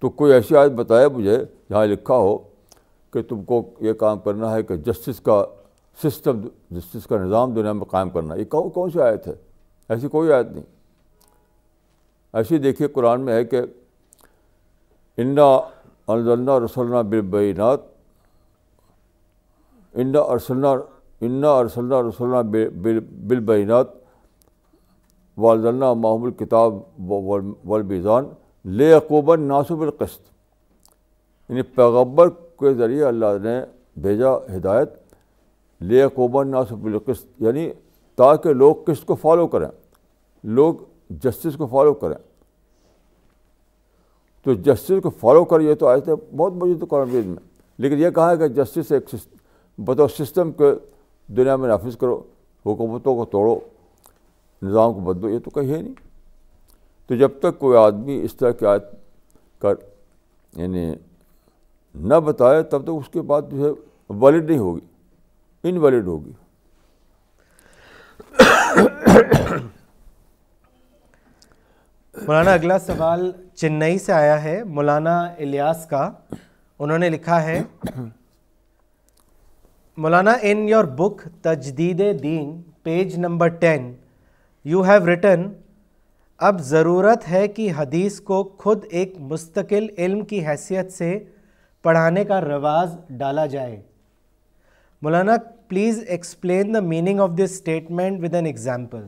تو 0.00 0.08
کوئی 0.20 0.32
ایسی 0.32 0.56
آیت 0.56 0.72
بتائے 0.82 1.08
مجھے 1.14 1.36
جہاں 1.70 1.84
لکھا 1.86 2.14
ہو 2.16 2.36
کہ 3.12 3.22
تم 3.28 3.42
کو 3.44 3.62
یہ 3.80 3.92
کام 4.04 4.18
کرنا 4.26 4.52
ہے 4.54 4.62
کہ 4.62 4.76
جسٹس 4.86 5.20
کا 5.28 5.42
سسٹم 6.02 6.40
جسٹس 6.78 7.06
کا 7.08 7.22
نظام 7.24 7.54
دنیا 7.54 7.72
میں 7.72 7.84
قائم 7.90 8.10
کرنا 8.16 8.34
یہ 8.34 8.44
کون 8.54 8.70
کون 8.70 8.90
سی 8.90 9.00
آیت 9.02 9.26
ہے 9.28 9.34
ایسی 9.94 10.08
کوئی 10.18 10.32
آیت 10.32 10.50
نہیں 10.52 10.64
ایسی 12.36 12.58
دیکھیے 12.68 12.88
قرآن 12.98 13.24
میں 13.24 13.34
ہے 13.34 13.44
کہ 13.52 13.62
انا 15.22 15.52
الد 16.12 16.28
اللہ 16.32 16.58
رسولہ 16.64 17.02
انا 20.02 20.20
ارسلہ 20.32 20.68
انا 21.26 21.50
ارسلّہ 21.58 22.00
رسول 22.08 22.30
بے 22.50 22.64
بال 22.82 22.98
بالبینات 23.28 23.92
والدلنا 25.44 25.90
الکتاب 26.08 26.74
کتاب 27.06 27.92
لے 27.92 28.74
لیہباً 28.78 29.42
ناصب 29.48 29.80
القسط 29.82 30.20
یعنی 31.48 31.62
پیغبر 31.76 32.28
کے 32.60 32.72
ذریعے 32.74 33.04
اللہ 33.04 33.38
نے 33.42 33.58
بھیجا 34.02 34.32
ہدایت 34.56 34.92
لے 35.90 36.02
اقوباً 36.02 36.48
ناصب 36.50 36.86
القسط 36.86 37.42
یعنی 37.42 37.68
تاکہ 38.16 38.52
لوگ 38.52 38.74
قسط 38.86 39.04
کو 39.06 39.14
فالو 39.22 39.46
کریں 39.54 39.68
لوگ 40.60 40.74
جسٹس 41.24 41.56
کو 41.58 41.66
فالو 41.70 41.94
کریں 42.04 42.16
تو 44.44 44.54
جسٹس 44.64 45.02
کو 45.02 45.10
فالو 45.20 45.44
کریے 45.54 45.74
تو 45.74 45.86
آئے 45.88 46.00
تھے 46.00 46.14
بہت 46.36 46.52
موجود 46.62 46.88
قرآن 46.90 47.14
میں 47.28 47.40
لیکن 47.84 47.98
یہ 48.00 48.10
کہا 48.16 48.30
ہے 48.30 48.36
کہ 48.36 48.48
جسٹس 48.62 48.92
ایک 48.92 49.08
بطور 49.84 50.08
سسٹم 50.18 50.52
کے 50.58 50.72
دنیا 51.36 51.54
میں 51.56 51.68
نافذ 51.68 51.96
کرو 52.00 52.16
حکومتوں 52.66 53.14
کو 53.16 53.24
توڑو 53.32 53.58
نظام 54.66 54.92
کو 54.94 55.00
بدلو 55.12 55.28
یہ 55.28 55.38
تو 55.44 55.50
کہیں 55.50 55.80
نہیں 55.82 55.92
تو 57.06 57.14
جب 57.16 57.38
تک 57.40 57.58
کوئی 57.58 57.76
آدمی 57.78 58.18
اس 58.24 58.34
طرح 58.36 58.50
کی 58.60 58.66
آیت 58.66 58.82
کر 59.62 59.74
یعنی 60.60 60.92
نہ 62.08 62.14
بتائے 62.24 62.62
تب 62.70 62.82
تک 62.84 62.90
اس 62.94 63.08
کے 63.12 63.22
بعد 63.32 63.42
جو 63.50 63.64
ہے 63.64 63.72
ویلڈ 64.22 64.48
نہیں 64.50 64.58
ہوگی 64.60 64.86
انویلڈ 65.68 66.06
ہوگی 66.06 66.32
مولانا 72.26 72.52
اگلا 72.52 72.78
سوال 72.78 73.30
چنئی 73.54 73.98
سے 73.98 74.12
آیا 74.12 74.42
ہے 74.44 74.62
مولانا 74.66 75.18
الیاس 75.38 75.86
کا 75.90 76.10
انہوں 76.78 76.98
نے 76.98 77.08
لکھا 77.10 77.42
ہے 77.42 77.62
مولانا 80.04 80.32
ان 80.48 80.68
یور 80.68 80.84
بک 80.96 81.20
تجدید 81.42 81.98
دین 82.22 82.50
page 82.84 83.14
number 83.18 83.48
ten 83.60 83.84
you 84.72 84.82
have 84.84 85.06
written 85.06 85.46
اب 86.48 86.58
ضرورت 86.70 87.28
ہے 87.28 87.46
کہ 87.56 87.70
حدیث 87.76 88.20
کو 88.30 88.42
خود 88.64 88.84
ایک 88.98 89.14
مستقل 89.30 89.86
علم 89.98 90.24
کی 90.32 90.44
حیثیت 90.46 90.92
سے 90.92 91.08
پڑھانے 91.88 92.24
کا 92.32 92.40
رواج 92.40 92.94
ڈالا 93.20 93.46
جائے 93.54 93.80
Maulana 95.02 95.36
please 95.68 96.02
explain 96.06 96.74
the 96.74 96.80
meaning 96.92 97.20
of 97.20 97.30
this 97.38 97.52
statement 97.54 98.22
with 98.24 98.34
an 98.34 98.46
example 98.52 99.06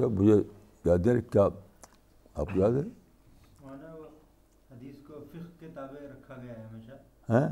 مجھے 0.00 1.20
کیا 1.32 1.48
آپ 2.34 2.56
یاد 2.56 2.70
ہے 2.70 2.88
ہاں؟ 7.30 7.46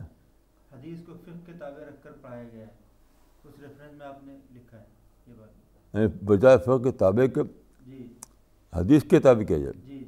بجائے 6.26 6.56
تابے 6.98 7.26
کے 7.34 7.42
جی۔ 7.86 8.04
حدیث 8.76 9.02
کے 9.10 9.18
تابع 9.20 9.42
کیا 9.48 9.58
جائے 9.58 9.72
جی، 9.86 10.04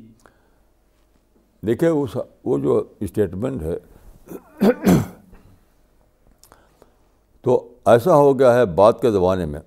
جی۔ 1.77 1.87
اس 1.89 2.17
وہ 2.45 2.59
جو 2.59 2.83
اسٹیٹمنٹ 3.05 3.63
ہے 3.63 3.77
تو 7.45 7.57
ایسا 7.93 8.15
ہو 8.17 8.39
گیا 8.39 8.55
ہے 8.55 8.65
بعد 8.81 8.93
کے 9.03 9.11
زمانے 9.13 9.45
میں 9.47 9.61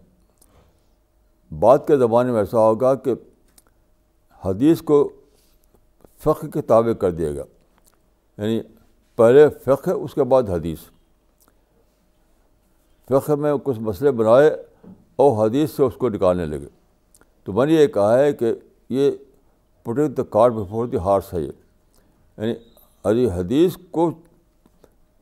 بعد 1.60 1.78
کے 1.88 1.98
زمانے 1.98 2.32
میں 2.32 2.40
ایسا 2.40 2.58
ہوگا 2.60 2.94
کہ 3.06 3.14
حدیث 4.46 4.82
کو 4.90 4.98
فقہ 6.24 6.48
کے 6.54 6.62
تابع 6.72 6.94
کر 7.02 7.12
دیا 7.12 7.32
گا 7.36 7.44
یعنی 8.42 8.62
پہلے 9.18 9.48
فقہ 9.64 9.90
اس 9.92 10.14
کے 10.14 10.24
بعد 10.34 10.50
حدیث 10.50 10.80
فقہ 13.10 13.32
میں 13.42 13.54
کچھ 13.64 13.80
مسئلے 13.82 14.12
بنائے 14.18 14.50
اور 15.24 15.32
حدیث 15.44 15.72
سے 15.76 15.84
اس 15.84 15.94
کو 16.00 16.10
نکالنے 16.10 16.46
لگے 16.46 16.66
تو 17.46 17.54
میں 17.54 17.66
نے 17.66 17.74
یہ 17.74 17.88
کہا 17.94 18.18
ہے 18.20 18.32
کہ 18.42 18.54
یہ 18.98 19.10
putting 19.84 20.14
the 20.16 20.24
card 20.36 20.54
before 20.54 20.88
the 20.88 20.98
horse 21.06 21.34
ہے 21.34 21.42
یہ 21.42 21.52
یعنی 22.48 22.54
ارے 23.10 23.26
حدیث 23.38 23.78
کو 23.92 24.10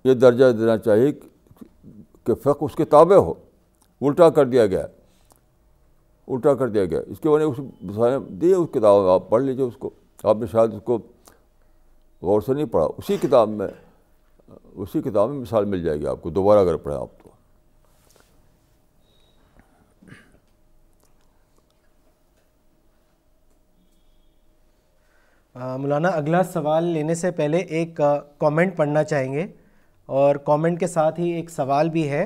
یہ 0.05 0.13
درجہ 0.13 0.51
دینا 0.59 0.77
چاہیے 0.77 1.11
کہ 2.25 2.33
فقہ 2.43 2.63
اس 2.65 2.75
کے 2.75 2.85
تابع 2.95 3.15
ہو 3.15 3.33
الٹا 4.07 4.29
کر 4.29 4.45
دیا 4.45 4.65
گیا 4.67 4.81
ہے 4.83 4.95
الٹا 6.33 6.53
کر 6.53 6.67
دیا 6.67 6.85
گیا 6.85 6.99
اس 7.07 7.19
کے 7.19 7.29
بعد 7.29 7.41
اس 7.45 7.59
مثال 7.81 8.17
دیے 8.41 8.53
اس 8.55 8.67
کتاب 8.73 9.01
میں 9.03 9.11
آپ 9.13 9.29
پڑھ 9.29 9.43
لیجیے 9.43 9.65
اس 9.65 9.77
کو 9.79 9.89
آپ 10.23 10.37
نے 10.39 10.47
شاید 10.51 10.73
اس 10.73 10.81
کو 10.85 10.97
غور 12.27 12.41
سے 12.45 12.53
نہیں 12.53 12.65
پڑھا 12.71 12.85
اسی 12.97 13.17
کتاب 13.21 13.49
میں 13.49 13.67
اسی 14.75 15.01
کتاب 15.01 15.29
میں 15.29 15.39
مثال 15.39 15.65
مل 15.65 15.83
جائے 15.83 15.99
گی 15.99 16.05
آپ 16.07 16.21
کو 16.21 16.29
دوبارہ 16.29 16.59
اگر 16.59 16.75
پڑھیں 16.85 16.99
آپ 16.99 17.17
تو 17.23 17.26
مولانا 25.59 26.09
اگلا 26.15 26.41
سوال 26.53 26.83
لینے 26.93 27.13
سے 27.15 27.29
پہلے 27.37 27.57
ایک 27.77 27.99
کومنٹ 28.39 28.75
پڑھنا 28.77 29.03
چاہیں 29.03 29.31
گے 29.33 29.45
اور 30.19 30.35
کومنٹ 30.49 30.79
کے 30.79 30.87
ساتھ 30.87 31.19
ہی 31.19 31.29
ایک 31.33 31.49
سوال 31.49 31.89
بھی 31.89 32.09
ہے 32.09 32.25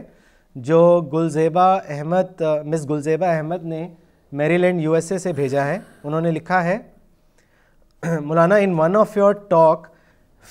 جو 0.70 0.80
گلزیبہ 1.14 1.62
احمد 1.90 2.42
مس 2.72 2.90
گلزیبہ 2.90 3.26
احمد 3.26 3.64
نے 3.66 3.88
میری 4.42 4.58
لینڈ 4.58 4.82
یو 4.82 4.94
ایس 4.94 5.12
اے 5.12 5.18
سے 5.18 5.32
بھیجا 5.34 5.64
ہے 5.66 5.78
انہوں 6.04 6.22
نے 6.22 6.32
لکھا 6.32 6.64
ہے 6.64 6.78
Maulana 8.24 8.56
in 8.66 8.74
one 8.80 8.96
of 8.96 9.16
your 9.18 9.34
talk 9.54 9.88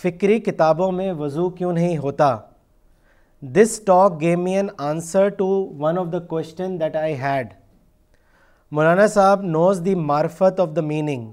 فکری 0.03 0.39
کتابوں 0.41 0.91
میں 0.93 1.13
وضو 1.19 1.49
کیوں 1.59 1.73
نہیں 1.73 1.97
ہوتا 1.99 2.37
this 3.57 3.79
talk 3.87 4.21
gave 4.21 4.43
me 4.45 4.55
an 4.57 4.69
answer 4.89 5.29
to 5.37 5.47
one 5.79 5.99
of 5.99 6.07
the 6.13 6.19
question 6.33 6.79
that 6.81 6.97
I 6.97 7.15
had 7.21 7.53
Maulana 8.77 9.07
sahab 9.15 9.43
knows 9.43 9.81
the 9.85 9.95
معرفت 10.13 10.61
of 10.61 10.69
the 10.77 10.81
meaning 10.93 11.31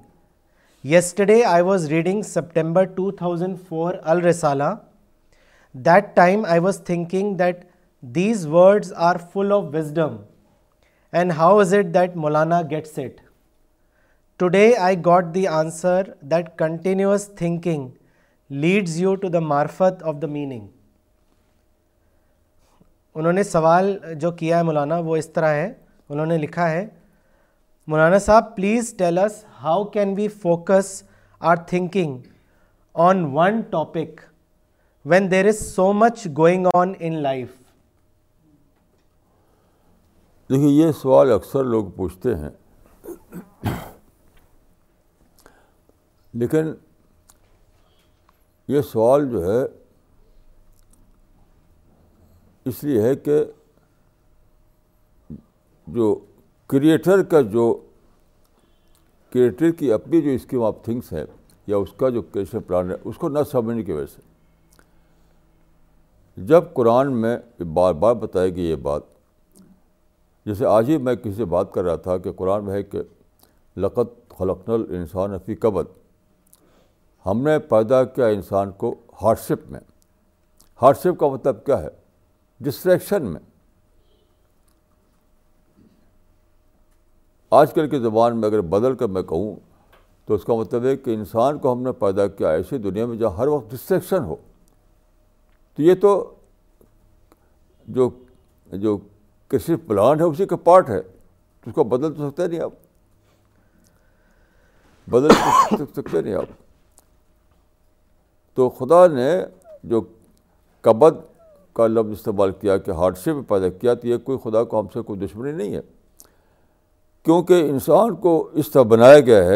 yesterday 0.92 1.44
I 1.46 1.64
was 1.64 1.86
reading 1.92 2.22
September 2.28 2.84
two 2.96 3.10
thousand 3.22 3.58
four 3.70 3.94
Al-Risala 4.12 4.70
that 5.86 6.16
time 6.16 6.46
I 6.50 6.60
was 6.66 6.78
thinking 6.86 7.34
that 7.38 7.64
these 8.16 8.46
words 8.52 8.94
are 9.08 9.16
full 9.34 9.52
of 9.54 9.64
wisdom 9.74 10.16
and 11.20 11.32
how 11.38 11.58
is 11.60 11.74
it 11.74 11.86
that 11.94 12.16
Maulana 12.26 12.62
gets 12.72 12.88
it 12.88 13.20
today 14.40 14.70
I 14.88 14.96
got 15.06 15.34
the 15.34 15.46
answer 15.62 16.10
that 16.32 16.58
continuous 16.60 17.28
thinking 17.38 17.88
leads 18.66 19.00
you 19.02 19.16
to 19.26 19.30
the 19.30 19.40
مارفت 19.54 20.04
of 20.10 20.22
the 20.22 20.28
meaning 20.40 20.68
انہوں 23.16 23.34
نے 23.34 23.44
سوال 23.52 23.98
جو 24.22 24.32
کیا 24.42 24.58
ہے 24.58 24.64
مولانا 24.72 25.00
وہ 25.10 25.16
اس 25.18 25.30
طرح 25.36 25.54
ہے 25.56 25.72
انہوں 26.10 26.26
نے 26.34 26.38
لکھا 26.38 26.70
ہے 26.72 26.86
Maulana 27.92 28.18
Sahib 28.20 28.56
please 28.56 28.94
tell 28.98 29.18
us 29.20 29.34
how 29.64 29.84
can 29.92 30.14
we 30.16 30.28
focus 30.42 30.86
our 31.52 31.56
thinking 31.68 32.18
on 33.04 33.24
one 33.34 33.62
topic 33.72 34.20
when 35.14 35.30
there 35.32 35.46
is 35.48 35.60
so 35.76 35.92
much 36.02 36.26
going 36.38 36.66
on 36.74 36.94
in 37.00 37.16
life 37.24 37.56
دیکھیے 40.50 40.70
یہ 40.82 40.92
سوال 41.02 41.32
اکثر 41.34 41.64
لوگ 41.66 41.90
پوچھتے 41.96 42.36
ہیں 42.40 42.50
لیکن 46.40 46.74
یہ 48.76 48.82
سوال 48.92 49.30
جو 49.32 49.44
ہے 49.52 49.66
اس 52.70 52.84
لیے 52.84 53.02
ہے 53.02 53.16
کہ 53.28 53.44
جو 56.00 56.16
کریٹر 56.70 57.22
کا 57.32 57.39
جو 57.51 57.74
کریٹر 59.34 59.72
کی 59.80 59.91
اپنی 59.93 60.22
جو 60.22 60.30
اسکیم 60.30 60.63
آف 60.63 60.76
تھنگس 60.86 61.11
ہے 61.13 61.24
یا 61.68 61.78
اس 61.78 61.91
کا 61.99 62.09
جو 62.09 62.22
کیشن 62.32 62.61
پلان 62.68 62.89
ہے 62.91 62.95
اس 63.09 63.18
کو 63.18 63.30
نہ 63.30 63.39
سمجھنے 63.51 63.84
کی 63.84 63.91
وجہ 63.91 64.05
سے 64.15 64.22
جب 66.47 66.74
قرآن 66.74 67.13
میں 67.22 67.36
بار 67.74 67.93
بار 68.01 68.13
بتائے 68.24 68.53
گی 68.55 68.65
یہ 68.70 68.76
بات 68.89 69.01
جیسے 70.45 70.65
آج 70.65 70.89
ہی 70.89 70.97
میں 71.05 71.15
کسی 71.15 71.34
سے 71.38 71.45
بات 71.55 71.74
کر 71.74 71.84
رہا 71.84 71.95
تھا 72.07 72.18
کہ 72.26 72.32
قرآن 72.38 72.65
میں 72.65 72.74
ہے 72.74 72.84
کہ 72.84 73.01
لقت 73.86 74.15
خلقن 74.38 74.72
الانسان 74.72 75.38
فی 75.45 75.55
قبد 75.65 75.95
ہم 77.26 77.41
نے 77.47 77.57
پیدا 77.70 78.03
کیا 78.15 78.28
انسان 78.38 78.72
کو 78.84 78.95
ہارڈ 79.22 79.39
شپ 79.47 79.70
میں 79.72 79.80
ہارڈ 80.82 80.97
شپ 81.03 81.20
کا 81.20 81.28
مطلب 81.34 81.65
کیا 81.65 81.82
ہے 81.84 81.88
ڈسٹریکشن 82.63 83.26
میں 83.32 83.39
آج 87.56 87.74
کل 87.74 87.88
کے 87.89 88.00
زبان 88.00 88.39
میں 88.39 88.48
اگر 88.48 88.62
بدل 88.72 88.95
کر 88.98 89.08
میں 89.08 89.22
کہوں 89.24 89.56
تو 90.28 90.34
اس 90.36 90.43
کا 90.45 90.54
مطلب 90.60 90.86
ہے 90.86 90.95
کہ 90.98 91.14
انسان 91.14 91.58
کو 91.60 91.72
ہم 91.74 91.82
نے 91.82 91.91
پیدا 92.00 92.26
کیا 92.28 92.50
ایسی 92.52 92.78
دنیا 92.88 93.06
میں 93.06 93.16
جہاں 93.18 93.38
ہر 93.38 93.48
وقت 93.48 93.72
ڈسٹریکشن 93.72 94.24
ہو 94.26 94.36
تو 95.76 95.82
یہ 95.84 95.95
تو 96.02 96.12
جو 97.98 98.10
جو 98.82 98.98
کسی 99.50 99.76
پلان 99.88 100.20
ہے 100.20 100.26
اسی 100.26 100.45
کا 100.45 100.56
پارٹ 100.64 100.89
ہے 100.89 101.02
تو 101.02 101.70
اس 101.70 101.74
کو 101.76 101.84
بدل 101.95 102.14
تو 102.14 102.30
سکتے 102.30 102.48
نہیں 102.48 102.62
آپ 102.62 102.72
بدل 105.12 105.86
سکتے 105.95 106.22
نہیں 106.22 106.34
آپ 106.36 106.50
تو 108.56 108.70
خدا 108.80 109.06
نے 109.14 109.32
جو 109.89 110.02
کبد 110.82 111.20
کا 111.76 111.88
لفظ 111.88 112.12
استعمال 112.12 112.52
کیا 112.62 112.78
کہ 112.86 112.91
ہارڈ 113.02 113.18
شپ 113.18 113.48
پیدا 113.50 113.70
کیا 113.82 113.93
تو 114.02 114.08
یہ 114.08 114.18
کوئی 114.24 114.38
خدا 114.43 114.64
کو 114.70 114.80
ہم 114.80 114.86
سے 114.93 115.02
کوئی 115.02 115.20
دشمنی 115.26 115.52
نہیں 115.52 115.76
ہے 115.76 115.82
کیونکہ 117.28 117.69
انسان 117.69 118.13
کو 118.25 118.32
اس 118.61 118.67
طرح 118.71 118.84
بنایا 118.89 119.15
گیا 119.25 119.39
ہے 119.45 119.55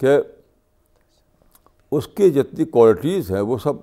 کہ 0.00 0.12
اس 1.96 2.04
کی 2.16 2.26
جتنی 2.30 2.64
کوالٹیز 2.74 3.24
ہیں 3.32 3.40
وہ 3.50 3.56
سب 3.62 3.76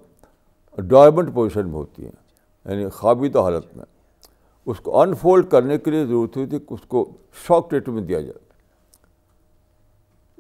ڈائمنڈ 0.90 1.30
پوزیشن 1.36 1.66
میں 1.70 1.74
ہوتی 1.78 2.02
ہیں 2.04 2.12
یعنی 2.66 2.84
خوابیدہ 2.98 3.40
حالت 3.44 3.66
میں 3.78 3.86
اس 4.72 4.78
کو 4.84 4.90
انفولڈ 5.02 5.46
کرنے 5.52 5.76
کے 5.78 5.88
لیے 5.92 6.04
ضرورت 6.06 6.36
ہوتی 6.38 6.48
تھی 6.50 6.58
کہ 6.66 6.72
اس 6.74 6.82
کو 6.90 7.00
شاک 7.48 7.64
ٹیٹ 7.72 7.86
میں 7.96 8.02
دیا 8.12 8.20
جائے 8.22 8.40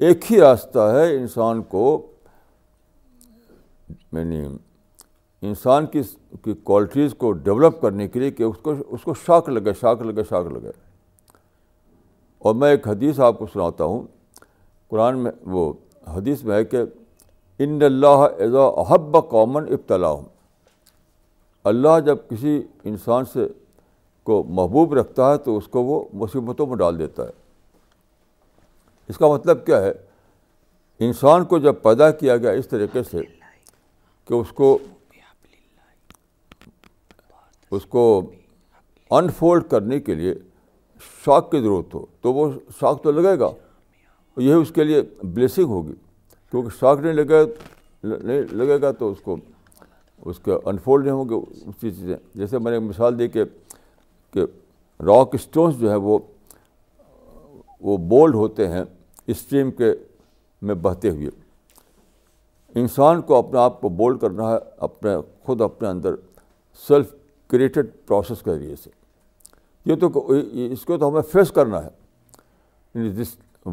ایک 0.08 0.20
ہی 0.32 0.38
راستہ 0.42 0.80
ہے 0.96 1.06
انسان 1.16 1.62
کو 1.74 1.84
یعنی 3.90 4.46
انسان 4.46 5.86
کی 5.94 6.02
کوالٹیز 6.54 7.12
کو 7.18 7.28
ڈیولپ 7.50 7.74
کرنے 7.82 8.06
کے 8.08 8.18
لیے 8.20 8.32
کہ 8.40 8.44
اس 8.44 8.58
کو 8.64 8.72
اس 8.88 9.04
کو 9.04 9.14
شاک 9.26 9.46
لگے 9.50 9.74
شاک 9.82 10.02
لگے 10.02 10.24
شاک 10.30 10.46
لگے 10.52 10.72
اور 12.44 12.56
میں 12.62 12.70
ایک 12.70 12.88
حدیث 12.88 13.20
آپ 13.26 13.38
کو 13.40 13.46
سناتا 13.54 13.84
ہوں 13.90 14.02
قرآن 14.90 15.18
میں 15.24 15.32
وہ 15.56 15.62
حدیث 16.16 16.42
میں 16.44 16.56
ہے 16.56 16.64
کہ 16.74 16.78
ان 17.66 17.78
اللہ 17.86 18.24
عزا 18.46 18.64
احب 18.82 19.16
کامن 19.32 19.68
ہوں 20.04 20.24
اللہ 21.72 22.00
جب 22.06 22.28
کسی 22.30 22.58
انسان 22.92 23.26
سے 23.34 23.46
کو 24.30 24.44
محبوب 24.58 24.94
رکھتا 25.00 25.32
ہے 25.32 25.38
تو 25.46 25.56
اس 25.58 25.68
کو 25.76 25.84
وہ 25.84 26.04
مصیبتوں 26.24 26.68
میں 26.68 26.76
ڈال 26.84 27.00
دیتا 27.00 27.24
ہے 27.28 27.32
اس 29.10 29.18
کا 29.18 29.28
مطلب 29.34 29.66
کیا 29.66 29.82
ہے 29.82 29.92
انسان 31.08 31.46
کو 31.54 31.58
جب 31.68 31.82
پیدا 31.84 32.10
کیا 32.24 32.38
گیا 32.44 32.52
اس 32.60 32.68
طریقے 32.76 33.04
سے 33.12 33.22
کہ 34.28 34.34
اس 34.34 34.52
کو 34.60 34.78
اس 37.78 37.86
کو 37.96 38.04
انفولڈ 39.20 39.70
کرنے 39.70 40.00
کے 40.10 40.16
لیے 40.16 40.34
شاک 41.26 41.52
کی 41.52 41.60
ضرورت 41.62 41.94
ہو 41.96 42.06
تو 42.22 42.34
وہ 42.34 42.50
شاک 42.80 43.04
تو 43.04 43.12
لگے 43.12 43.38
گا 43.40 43.50
یہی 44.38 44.52
اس 44.54 44.72
کے 44.76 44.84
لیے 44.84 45.02
بلیسنگ 45.34 45.70
ہوگی 45.70 45.94
کیونکہ 46.52 46.78
شاک 46.80 47.00
نہیں 47.02 47.14
لگے 47.14 47.44
نہیں 48.04 48.42
لگے 48.52 48.80
گا 48.82 48.92
تو 49.00 49.10
اس 49.12 49.22
کو 49.24 49.36
اس 50.32 50.40
کے 50.46 50.52
انفولڈ 50.72 51.04
نہیں 51.06 51.16
ہوں 51.16 51.30
گے 51.30 51.36
اس 51.46 51.80
چیزیں 51.82 52.16
جیسے 52.40 52.60
میں 52.60 52.72
نے 52.72 52.80
مثال 52.80 53.18
دی 53.20 53.28
کہ 53.30 53.44
راک 55.08 55.36
اسٹونس 55.36 55.80
جو 55.80 55.90
ہے 55.92 55.96
وہ 56.08 56.18
وہ 57.88 57.98
بولڈ 58.10 58.36
ہوتے 58.36 58.68
ہیں 58.68 58.84
اسٹریم 59.34 59.72
کے 59.80 59.92
میں 60.68 60.76
بہتے 60.82 61.10
ہوئے 61.10 61.30
انسان 62.80 63.22
کو 63.22 63.36
اپنے 63.38 63.60
آپ 63.60 63.80
کو 63.82 63.90
بولڈ 64.02 64.20
کرنا 64.22 64.52
ہے 64.52 64.58
اپنے 64.88 65.16
خود 65.46 65.62
اپنے 65.62 65.88
اندر 65.88 66.16
سیلف 66.88 67.14
کریٹڈ 67.52 67.88
پروسیس 68.08 68.42
کے 68.44 68.52
ذریعے 68.54 68.76
سے 68.84 68.90
یہ 69.86 69.96
تو 70.02 70.28
اس 70.72 70.86
کو 70.86 70.98
تو 70.98 71.10
ہمیں 71.10 71.22
فیس 71.32 71.52
کرنا 71.56 71.84
ہے 71.86 73.02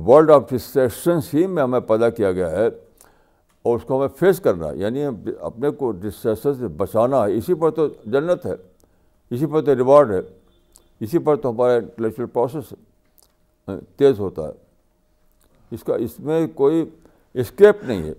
ورلڈ 0.07 0.31
آف 0.31 0.49
ڈسٹریکشنس 0.51 1.33
ہی 1.35 1.47
میں 1.47 1.63
ہمیں 1.63 1.81
پیدا 1.89 2.09
کیا 2.19 2.31
گیا 2.33 2.51
ہے 2.51 2.67
اور 3.63 3.77
اس 3.77 3.85
کو 3.85 3.97
ہمیں 3.99 4.17
فیس 4.19 4.41
کرنا 4.41 4.69
ہے 4.69 4.77
یعنی 4.79 5.05
اپنے 5.41 5.71
کو 5.79 5.91
ڈسٹریکشن 6.03 6.55
سے 6.59 6.69
بچانا 6.77 7.23
ہے 7.25 7.37
اسی 7.37 7.55
پر 7.63 7.71
تو 7.79 7.87
جنت 8.13 8.47
ہے 8.47 8.55
اسی 9.35 9.47
پر 9.53 9.63
تو 9.65 9.75
ریوارڈ 9.77 10.11
ہے 10.11 10.21
اسی 11.05 11.19
پر 11.27 11.37
تو 11.43 11.51
ہمارا 11.51 11.75
انٹلیکچل 11.75 12.23
ہاں، 12.23 12.27
پروسیس 12.33 12.73
تیز 13.97 14.21
ہوتا 14.21 14.47
ہے 14.49 14.53
اس 15.75 15.85
کا 15.85 15.95
اس 16.07 16.19
میں 16.29 16.47
کوئی 16.55 16.85
اسکیپ 17.41 17.85
نہیں 17.89 18.03
ہے 18.09 18.13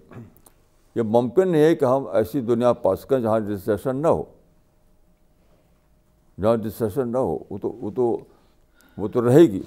یہ 0.95 1.01
ممکن 1.15 1.49
نہیں 1.51 1.63
ہے 1.63 1.75
کہ 1.75 1.85
ہم 1.85 2.07
ایسی 2.17 2.41
دنیا 2.51 2.71
پا 2.85 2.95
سکیں 2.95 3.19
جہاں 3.19 3.39
ڈسٹریکشن 3.47 4.01
نہ 4.01 4.07
ہو 4.07 4.23
جہاں 6.41 6.55
ڈسکشن 6.63 7.11
نہ 7.11 7.17
ہو 7.17 7.37
وہ 7.49 7.57
تو 7.61 7.69
وہ 7.79 7.89
تو 7.95 8.17
وہ 8.97 9.07
تو 9.13 9.27
رہے 9.27 9.41
گی 9.51 9.61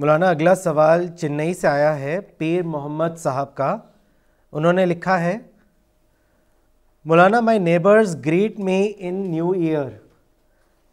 مولانا 0.00 0.28
اگلا 0.30 0.54
سوال 0.54 1.06
چنئی 1.20 1.54
سے 1.54 1.66
آیا 1.68 1.98
ہے 1.98 2.20
پیر 2.38 2.62
محمد 2.74 3.16
صاحب 3.18 3.54
کا 3.54 3.76
انہوں 4.52 4.72
نے 4.72 4.84
لکھا 4.86 5.20
ہے 5.20 5.36
Maulana 7.10 7.40
my 7.40 7.58
neighbours 7.58 8.14
greet 8.26 8.58
me 8.60 8.80
in 8.96 9.14
new 9.30 9.50
year 9.50 9.86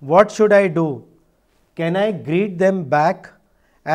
what 0.08 0.32
should 0.32 0.54
I 0.54 0.68
do 0.74 0.88
can 1.76 1.98
I 1.98 2.14
greet 2.28 2.60
them 2.60 2.84
back 2.90 3.28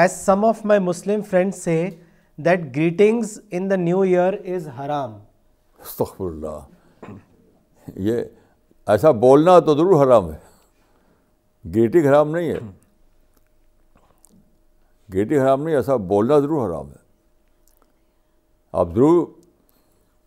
as 0.01 0.13
some 0.25 0.45
of 0.45 0.65
my 0.67 0.81
Muslim 0.81 1.23
friend 1.31 1.55
say 1.55 1.79
that 2.45 2.75
greetings 2.77 3.39
in 3.51 3.71
the 3.71 3.77
new 3.77 4.01
year 4.01 4.33
is 4.55 4.69
استغفر 4.79 6.25
اللہ 6.25 6.59
یہ 8.09 8.23
ایسا 8.93 9.11
بولنا 9.21 9.59
تو 9.67 9.75
ضرور 9.77 10.05
حرام 10.05 10.31
ہے 10.33 10.39
گیٹھی 11.75 12.09
حرام 12.09 12.31
نہیں 12.37 12.51
ہے 12.51 12.59
گیٹھی 15.13 15.39
حرام 15.39 15.63
نہیں 15.63 15.75
ایسا 15.77 15.97
بولنا 16.15 16.39
ضرور 16.39 16.67
حرام 16.69 16.89
ہے 16.91 17.01
آپ 18.81 18.95
ضرور 18.95 19.27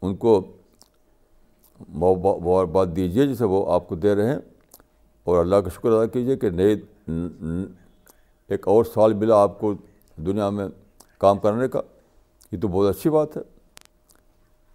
ان 0.01 0.16
کو 0.16 0.39
مبارکباد 2.01 2.95
دیجیے 2.95 3.26
جسے 3.28 3.45
وہ 3.53 3.66
آپ 3.74 3.88
کو 3.88 3.95
دے 3.95 4.14
رہے 4.16 4.30
ہیں 4.30 4.39
اور 5.32 5.39
اللہ 5.39 5.56
کا 5.62 5.70
شکر 5.76 5.91
ادا 5.91 6.06
کیجیے 6.14 6.36
کہ 6.38 6.49
نئے 6.49 6.76
ایک 8.47 8.68
اور 8.68 8.84
سال 8.93 9.14
ملا 9.24 9.41
آپ 9.43 9.60
کو 9.60 9.74
دنیا 10.26 10.49
میں 10.58 10.68
کام 11.20 11.38
کرنے 11.39 11.68
کا 11.68 11.82
یہ 12.51 12.60
تو 12.62 12.68
بہت 12.68 12.95
اچھی 12.95 13.10
بات 13.10 13.38
ہے 13.38 13.41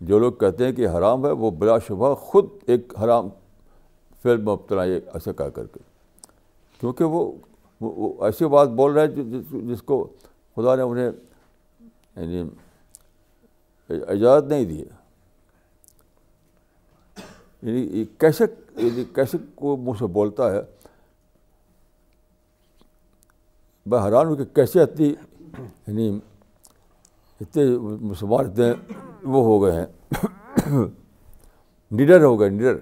جو 0.08 0.18
لوگ 0.18 0.32
کہتے 0.40 0.64
ہیں 0.66 0.72
کہ 0.72 0.88
حرام 0.88 1.24
ہے 1.26 1.30
وہ 1.40 1.50
بلا 1.58 1.78
شبہ 1.86 2.14
خود 2.28 2.46
ایک 2.70 2.92
حرام 3.02 3.28
فلم 4.22 4.48
یہ 4.50 4.98
کہہ 5.32 5.44
کر 5.54 5.64
کے 5.72 5.80
کیونکہ 6.80 7.04
وہ 7.14 7.30
وہ 7.80 8.12
ایسی 8.24 8.46
بات 8.52 8.68
بول 8.76 8.92
رہے 8.96 9.06
ہیں 9.06 9.62
جس 9.68 9.82
کو 9.86 10.02
خدا 10.56 10.74
نے 10.76 10.82
انہیں 10.82 11.10
یعنی 12.16 12.42
اجازت 14.12 14.48
نہیں 14.50 14.64
دی 14.64 14.82
یعنی 17.62 18.04
کیسے 18.20 18.44
یعنی 18.76 19.04
کیسے 19.14 19.38
کو 19.54 19.76
منہ 19.84 19.98
سے 19.98 20.06
بولتا 20.18 20.50
ہے 20.52 20.60
میں 23.90 23.98
حیران 24.06 24.26
ہوں 24.26 24.36
کہ 24.36 24.44
کیسے 24.54 24.82
اتنی 24.82 25.08
یعنی 25.12 26.08
اتنے 27.40 27.64
مسلمان 28.00 28.50
اتنے 28.50 28.72
وہ 29.22 29.42
ہو 29.44 29.62
گئے 29.62 29.72
ہیں 29.72 30.80
نڈر 32.00 32.22
ہو 32.24 32.38
گئے 32.40 32.48
نڈر 32.48 32.76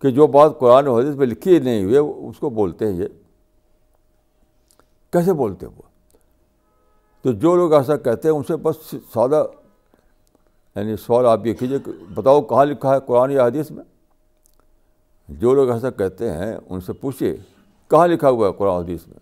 کہ 0.00 0.10
جو 0.16 0.26
بات 0.34 0.58
قرآن 0.58 0.86
و 0.88 0.96
حدیث 0.98 1.14
میں 1.16 1.26
لکھی 1.26 1.58
نہیں 1.58 1.84
ہوئے 1.84 1.98
اس 2.28 2.38
کو 2.40 2.50
بولتے 2.58 2.86
ہیں 2.86 2.92
یہ 3.02 3.08
کیسے 5.12 5.32
بولتے 5.32 5.66
ہیں 5.66 5.72
وہ 5.76 5.82
تو 7.22 7.32
جو 7.42 7.54
لوگ 7.56 7.72
ایسا 7.74 7.96
کہتے 7.96 8.28
ہیں 8.28 8.34
ان 8.34 8.42
سے 8.48 8.56
بس 8.62 8.76
سادہ 9.14 9.44
یعنی 10.76 10.96
سوال 11.06 11.26
آپ 11.26 11.46
یہ 11.46 11.54
کہ 11.60 11.66
بتاؤ 12.14 12.40
کہاں 12.52 12.64
لکھا 12.66 12.94
ہے 12.94 12.98
قرآن 13.06 13.30
یا 13.30 13.46
حدیث 13.46 13.70
میں 13.70 13.84
جو 15.40 15.54
لوگ 15.54 15.70
ایسا 15.70 15.90
کہتے 15.90 16.30
ہیں 16.32 16.54
ان 16.68 16.80
سے 16.80 16.92
پوچھیے 17.00 17.36
کہاں 17.90 18.06
لکھا 18.08 18.28
ہوا 18.30 18.48
ہے 18.48 18.52
قرآن 18.58 18.82
حدیث 18.82 19.06
میں 19.06 19.18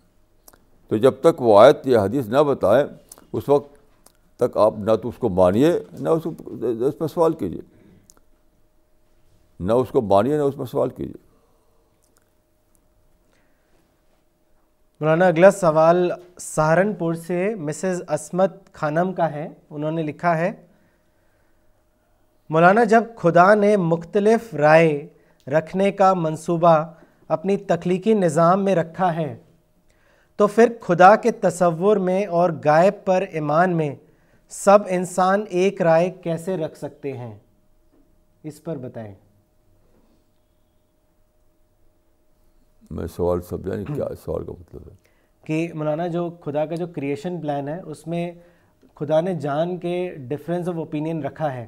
تو 0.89 0.97
جب 0.97 1.19
تک 1.21 1.41
وہ 1.41 1.59
آیت 1.61 1.87
یا 1.87 2.03
حدیث 2.03 2.27
نہ 2.29 2.43
بتائیں 2.47 2.85
اس 3.33 3.49
وقت 3.49 3.76
تک 4.39 4.57
آپ 4.61 4.73
نہ 4.85 4.95
تو 5.01 5.09
اس 5.09 5.15
کو 5.17 5.29
مانیے 5.41 5.71
نہ 5.99 6.09
اس 6.09 6.25
اس 6.27 6.33
کو 6.33 6.91
پر 6.97 7.07
سوال 7.07 7.33
کیجیے 7.37 7.61
نہ 9.67 9.73
اس 9.83 9.89
کو 9.91 10.01
مانیے 10.11 10.37
نہ 10.37 10.41
اس 10.49 10.55
پر 10.57 10.65
سوال 10.71 10.89
کیجیے 10.97 11.25
مولانا 15.01 15.25
اگلا 15.27 15.49
سوال 15.51 16.09
سہارنپور 16.39 17.13
سے 17.25 17.49
مسز 17.65 18.01
اسمت 18.13 18.53
خانم 18.73 19.11
کا 19.17 19.31
ہے 19.31 19.47
انہوں 19.69 19.91
نے 19.91 20.03
لکھا 20.03 20.37
ہے 20.37 20.51
مولانا 22.55 22.83
جب 22.95 23.03
خدا 23.17 23.53
نے 23.55 23.75
مختلف 23.77 24.53
رائے 24.55 24.91
رکھنے 25.57 25.91
کا 26.01 26.13
منصوبہ 26.13 26.75
اپنی 27.35 27.55
تخلیقی 27.67 28.13
نظام 28.13 28.63
میں 28.65 28.73
رکھا 28.75 29.15
ہے 29.15 29.35
تو 30.37 30.47
پھر 30.47 30.71
خدا 30.81 31.15
کے 31.21 31.31
تصور 31.45 31.97
میں 32.07 32.25
اور 32.39 32.49
غائب 32.65 33.05
پر 33.05 33.21
ایمان 33.39 33.75
میں 33.77 33.93
سب 34.55 34.79
انسان 34.95 35.43
ایک 35.49 35.81
رائے 35.81 36.09
کیسے 36.23 36.55
رکھ 36.57 36.77
سکتے 36.77 37.11
ہیں 37.17 37.33
اس 38.49 38.63
پر 38.63 38.77
بتائیں 38.81 39.13
میں 42.95 43.07
سوال 43.15 43.39
یعنی 43.67 43.83
کیا 43.95 44.05
سوال 44.23 44.45
کا 44.45 44.51
مطلب 44.59 44.87
ہے 44.89 44.93
کہ 45.47 45.67
مولانا 45.77 46.05
جو 46.13 46.29
خدا 46.43 46.65
کا 46.65 46.75
جو 46.75 46.87
کریشن 46.95 47.39
پلان 47.41 47.67
ہے 47.67 47.79
اس 47.91 48.05
میں 48.07 48.31
خدا 48.99 49.19
نے 49.21 49.33
جان 49.41 49.77
کے 49.79 49.93
ڈفرینس 50.27 50.67
آف 50.69 50.75
اوپینین 50.85 51.23
رکھا 51.23 51.53
ہے 51.53 51.65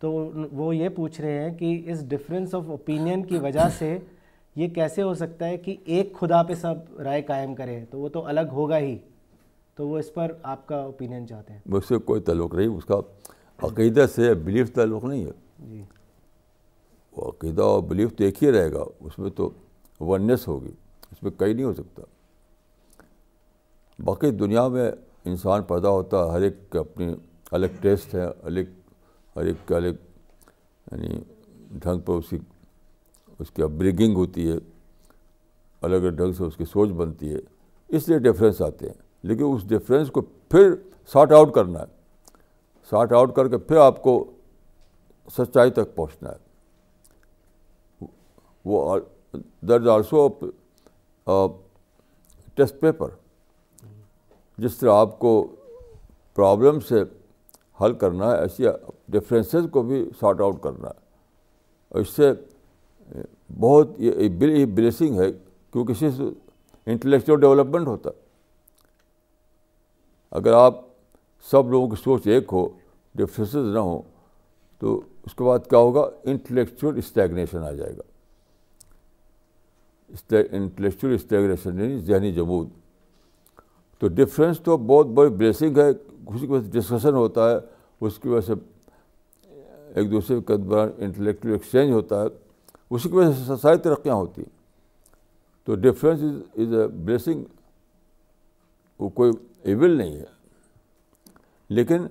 تو 0.00 0.10
وہ 0.52 0.74
یہ 0.76 0.88
پوچھ 0.96 1.20
رہے 1.20 1.42
ہیں 1.44 1.56
کہ 1.58 1.80
اس 1.92 2.02
ڈفرینس 2.08 2.54
آف 2.54 2.68
اوپینین 2.70 3.24
کی 3.26 3.38
وجہ 3.44 3.68
سے 3.78 3.96
یہ 4.56 4.68
کیسے 4.74 5.02
ہو 5.02 5.14
سکتا 5.14 5.46
ہے 5.48 5.56
کہ 5.64 5.76
ایک 5.96 6.12
خدا 6.20 6.42
پہ 6.48 6.54
سب 6.60 7.00
رائے 7.04 7.22
قائم 7.28 7.54
کرے 7.54 7.84
تو 7.90 8.00
وہ 8.00 8.08
تو 8.18 8.26
الگ 8.28 8.52
ہوگا 8.54 8.78
ہی 8.78 8.96
تو 9.78 9.86
وہ 9.88 9.98
اس 9.98 10.12
پر 10.14 10.30
آپ 10.52 10.66
کا 10.68 10.76
اوپینین 10.84 11.26
چاہتے 11.26 11.52
ہیں 11.52 11.60
مجھ 11.64 11.82
اس 11.82 11.88
سے 11.88 11.98
کوئی 12.06 12.20
تعلق 12.28 12.54
نہیں 12.54 12.68
اس 12.76 12.84
کا 12.84 12.94
عقیدہ 13.68 14.06
سے 14.14 14.32
بلیف 14.44 14.72
تعلق 14.74 15.04
نہیں 15.04 15.24
ہے 15.24 15.30
جی 15.58 15.82
وہ 17.16 17.28
عقیدہ 17.30 17.62
اور 17.62 17.82
بلیف 17.90 18.10
ایک 18.28 18.42
ہی 18.42 18.50
رہے 18.52 18.72
گا 18.72 18.82
اس 19.06 19.18
میں 19.18 19.30
تو 19.36 19.48
ونس 20.08 20.48
ہوگی 20.48 20.72
اس 21.10 21.22
میں 21.22 21.30
کئی 21.38 21.52
نہیں 21.54 21.64
ہو 21.66 21.72
سکتا 21.74 22.02
باقی 24.04 24.30
دنیا 24.42 24.66
میں 24.74 24.90
انسان 25.30 25.62
پیدا 25.72 25.90
ہوتا 25.98 26.24
ہے 26.24 26.30
ہر 26.32 26.42
ایک 26.48 26.58
کے 26.72 26.78
اپنی 26.78 27.12
الگ 27.56 27.80
ٹیسٹ 27.82 28.14
ہے 28.14 28.26
الگ 28.26 28.76
ہر 29.36 29.46
ایک 29.52 29.66
کے 29.68 29.74
الگ 29.74 30.04
یعنی 30.92 31.20
ڈھنگ 31.82 32.00
پر 32.06 32.14
اس 32.18 32.28
کی 32.30 32.38
اس 33.38 33.50
کی 33.56 33.62
اپریگنگ 33.62 34.16
ہوتی 34.16 34.50
ہے 34.50 34.56
الگ 34.56 35.96
الگ 36.02 36.14
ڈھنگ 36.16 36.32
سے 36.38 36.44
اس 36.44 36.56
کی 36.56 36.64
سوچ 36.72 36.90
بنتی 37.02 37.34
ہے 37.34 37.38
اس 37.96 38.08
لیے 38.08 38.18
ڈفرینس 38.30 38.62
آتے 38.62 38.86
ہیں 38.86 39.06
لیکن 39.26 39.54
اس 39.54 39.66
ڈفرینس 39.68 40.10
کو 40.12 40.20
پھر 40.50 40.74
سارٹ 41.12 41.32
آؤٹ 41.32 41.52
کرنا 41.54 41.80
ہے 41.80 41.86
سارٹ 42.90 43.12
آؤٹ 43.12 43.34
کر 43.36 43.48
کے 43.50 43.58
پھر 43.58 43.76
آپ 43.76 44.02
کو 44.02 44.22
سچائی 45.36 45.70
تک 45.70 45.94
پہنچنا 45.94 46.30
ہے 46.32 48.06
وہ 48.64 48.98
درج 49.68 49.88
آرسو 49.88 50.28
ٹیسٹ 52.56 52.80
پیپر 52.80 53.08
جس 54.58 54.76
طرح 54.76 54.92
آپ 55.00 55.18
کو 55.18 55.32
پرابلم 56.34 56.80
سے 56.88 57.02
حل 57.82 57.92
کرنا 57.98 58.30
ہے 58.30 58.36
ایسی 58.38 58.64
ڈفرینسز 59.12 59.66
کو 59.72 59.82
بھی 59.90 60.04
سارٹ 60.20 60.40
آؤٹ 60.40 60.62
کرنا 60.62 60.88
ہے 60.88 62.00
اس 62.00 62.08
سے 62.16 62.32
بہت 63.60 63.94
یہ 64.04 64.64
بلیسنگ 64.74 65.20
ہے 65.20 65.30
کیونکہ 65.72 65.94
سے 65.98 66.06
انٹلیکچل 66.92 67.40
ڈیولپمنٹ 67.40 67.86
ہوتا 67.88 68.10
ہے 68.10 68.26
اگر 70.36 70.52
آپ 70.52 70.74
سب 71.50 71.68
لوگوں 71.70 71.88
کی 71.88 71.96
سوچ 72.04 72.22
ایک 72.28 72.44
ہو 72.52 72.62
ڈفرینسز 73.18 73.66
نہ 73.74 73.78
ہوں 73.88 74.00
تو 74.80 74.86
اس 75.24 75.32
کے 75.34 75.42
بعد 75.44 75.60
کیا 75.70 75.78
ہوگا 75.78 76.02
انٹلیکچوئل 76.30 76.94
اسٹیگنیشن 76.98 77.62
آ 77.64 77.70
جائے 77.72 77.92
گا 77.96 78.02
انٹلیکچوئل 80.56 81.14
اسٹیگنیشن 81.14 81.80
یعنی 81.80 81.98
ذہنی 82.06 82.32
جمود 82.34 82.68
تو 83.98 84.06
ڈفرینس 84.08 84.56
تو 84.64 84.76
بہت 84.76 85.06
بڑی 85.16 85.30
بلیسنگ 85.36 85.78
ہے 85.78 85.88
اسی 85.90 86.24
کی 86.38 86.46
وجہ 86.52 86.62
سے 86.64 86.70
ڈسکشن 86.78 87.14
ہوتا 87.14 87.50
ہے 87.50 87.56
اس 88.06 88.18
کی 88.18 88.28
وجہ 88.28 88.46
سے 88.46 88.54
ایک 89.98 90.10
دوسرے 90.10 90.40
کے 90.46 90.56
دوران 90.56 90.88
انٹلیکچوئل 91.04 91.52
ایکسچینج 91.54 91.90
ہوتا 91.92 92.22
ہے 92.22 92.28
اسی 92.94 93.08
کی 93.08 93.14
وجہ 93.16 93.32
سے 93.32 93.40
ساری 93.62 93.78
ترقیاں 93.84 94.14
ہوتی 94.14 94.40
ہیں 94.42 94.52
تو 95.66 95.70
difference 95.74 96.20
is 96.22 96.34
is 96.62 96.70
a 96.80 96.86
blessing 96.88 97.40
وہ 98.98 99.08
کوئی 99.18 99.30
ایول 99.64 99.96
نہیں 99.98 100.16
ہے 100.18 100.24
لیکن 101.76 102.06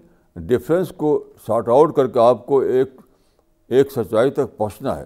ڈفرینس 0.48 0.91
کو 0.98 1.18
شارٹ 1.45 1.70
آؤٹ 1.70 1.95
کر 1.95 2.08
کے 2.12 2.20
آپ 2.20 2.45
کو 2.45 2.60
ایک 2.60 2.89
ایک 3.78 3.91
سچائی 3.91 4.32
تک 4.32 4.58
پہنچنا 4.58 4.98
ہے 4.98 5.06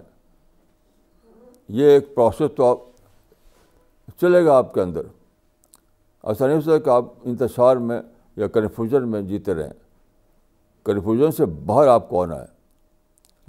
یہ 1.80 1.90
ایک 1.90 2.14
پروسیس 2.14 2.50
تو 2.56 2.64
آپ 2.66 2.78
چلے 4.20 4.44
گا 4.44 4.56
آپ 4.56 4.72
کے 4.74 4.80
اندر 4.80 5.02
ایسا 6.22 6.46
نہیں 6.46 6.56
ہو 6.56 6.60
سکتا 6.60 6.78
کہ 6.78 6.90
آپ 6.90 7.04
انتشار 7.28 7.76
میں 7.90 8.00
یا 8.36 8.46
کنفیوژن 8.56 9.08
میں 9.10 9.22
جیتے 9.28 9.54
رہیں 9.54 9.72
کنفیوژن 10.84 11.32
سے 11.36 11.44
باہر 11.66 11.88
آپ 11.88 12.08
کو 12.08 12.22
آنا 12.22 12.40
ہے 12.40 12.44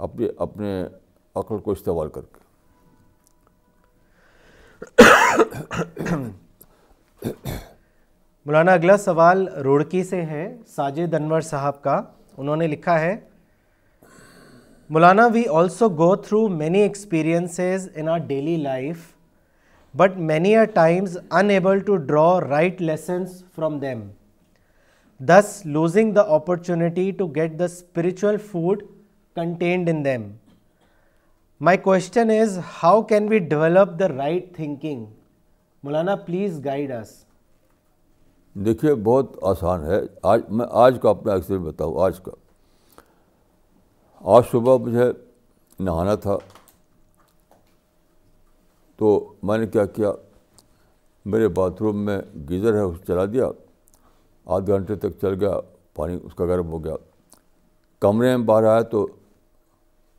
اپنے 0.06 0.28
اپنے 0.46 0.82
عقل 1.36 1.58
کو 1.58 1.70
استعمال 1.70 2.08
کر 2.08 2.24
کے 2.24 2.42
مولانا 8.48 8.72
اگلا 8.74 8.96
سوال 9.02 9.44
روڑکی 9.64 10.02
سے 10.04 10.20
ہے 10.30 10.40
ساجد 10.74 11.12
دنور 11.12 11.40
صاحب 11.50 11.80
کا 11.82 11.94
انہوں 12.38 12.56
نے 12.62 12.66
لکھا 12.66 12.98
ہے 13.00 13.14
Maulana 14.94 15.26
we 15.34 15.42
also 15.60 15.88
go 16.00 16.14
through 16.24 16.46
many 16.58 16.78
experiences 16.80 17.88
in 18.00 18.08
our 18.14 18.18
daily 18.26 18.56
life 18.62 18.96
but 19.96 20.16
many 20.32 20.54
are 20.56 20.64
times 20.74 21.16
unable 21.56 21.78
to 21.86 21.96
draw 22.12 22.26
right 22.48 22.82
lessons 22.82 23.42
from 23.56 23.78
them 23.86 24.00
this 25.32 25.60
losing 25.64 26.12
the 26.14 26.22
opportunity 26.34 27.10
to 27.18 27.26
get 27.36 27.58
the 27.58 27.64
spiritual 27.64 28.36
food 28.50 28.82
contained 29.36 29.88
in 29.94 30.04
them 30.04 30.30
my 31.64 31.78
question 31.92 32.30
is 32.40 32.58
how 32.82 33.02
can 33.14 33.28
we 33.28 33.38
develop 33.48 33.98
the 34.00 34.08
right 34.16 34.54
thinking 34.56 35.04
Maulana 35.82 36.16
please 36.26 36.64
guide 36.64 36.92
us 37.00 37.22
دیکھیے 38.64 38.94
بہت 39.04 39.34
آسان 39.50 39.84
ہے 39.84 40.00
آج 40.28 40.42
میں 40.56 40.66
آج 40.80 40.98
کا 41.02 41.08
اپنا 41.10 41.32
experience 41.34 41.66
بتاؤں 41.66 41.94
آج 42.04 42.18
کا 42.24 42.30
آج 44.36 44.42
صبح 44.50 44.76
مجھے 44.84 45.10
نہانا 45.84 46.14
تھا 46.26 46.36
تو 48.98 49.08
میں 49.42 49.56
نے 49.58 49.66
کیا 49.66 49.84
کیا 49.96 50.12
میرے 51.32 51.48
باتھ 51.56 51.82
روم 51.82 52.04
میں 52.04 52.20
گیزر 52.48 52.74
ہے 52.74 52.80
اس 52.80 52.96
چلا 53.06 53.24
دیا 53.32 53.48
آدھ 54.56 54.70
گھنٹے 54.70 54.96
تک 55.06 55.20
چل 55.20 55.34
گیا 55.40 55.52
پانی 55.96 56.18
اس 56.24 56.34
کا 56.34 56.44
گرم 56.46 56.70
ہو 56.72 56.82
گیا 56.84 56.94
کمرے 58.00 58.36
میں 58.36 58.44
باہر 58.46 58.64
آیا 58.74 58.80
تو 58.92 59.06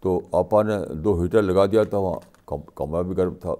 تو 0.01 0.19
آپا 0.39 0.61
نے 0.63 0.77
دو 1.03 1.19
ہیٹر 1.21 1.41
لگا 1.41 1.65
دیا 1.71 1.83
تھا 1.93 1.97
وہاں 2.05 2.55
کمرہ 2.75 3.01
بھی 3.03 3.17
گرم 3.17 3.33
تھا 3.41 3.55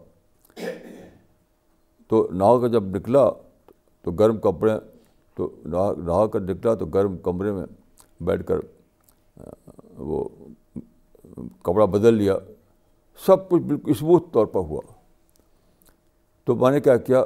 تو 2.09 2.28
نہا 2.32 2.59
کر 2.61 2.67
جب 2.73 2.95
نکلا 2.95 3.28
تو 4.06 4.12
گرم 4.20 4.38
کپڑے 4.41 4.74
تو 5.36 5.49
نہا 5.66 5.91
نہا 5.97 6.26
کر 6.34 6.39
نکلا 6.41 6.74
تو 6.80 6.86
گرم 6.95 7.16
کمرے 7.24 7.51
میں 7.51 7.64
بیٹھ 8.26 8.43
کر 8.47 8.58
وہ 10.10 10.24
کپڑا 11.68 11.86
بدل 11.95 12.14
لیا 12.14 12.38
سب 13.26 13.49
کچھ 13.49 13.62
بالکل 13.62 13.91
اسموتھ 13.91 14.32
طور 14.34 14.45
پر 14.53 14.60
ہوا 14.70 14.82
تو 16.45 16.56
میں 16.56 16.72
نے 16.72 16.80
کیا 16.88 16.95
کیا 17.08 17.24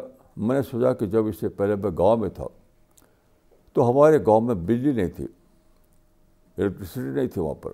میں 0.47 0.55
نے 0.55 0.61
سوچا 0.69 0.93
کہ 0.99 1.05
جب 1.15 1.25
اس 1.27 1.39
سے 1.39 1.49
پہلے 1.59 1.75
میں 1.83 1.91
گاؤں 1.97 2.17
میں 2.17 2.29
تھا 2.35 2.47
تو 3.73 3.89
ہمارے 3.89 4.19
گاؤں 4.27 4.41
میں 4.41 4.55
بجلی 4.69 4.91
نہیں 4.91 5.09
تھی 5.15 5.27
الیکٹرسٹی 6.57 6.99
نہیں 7.01 7.27
تھی 7.33 7.41
وہاں 7.41 7.55
پر 7.63 7.71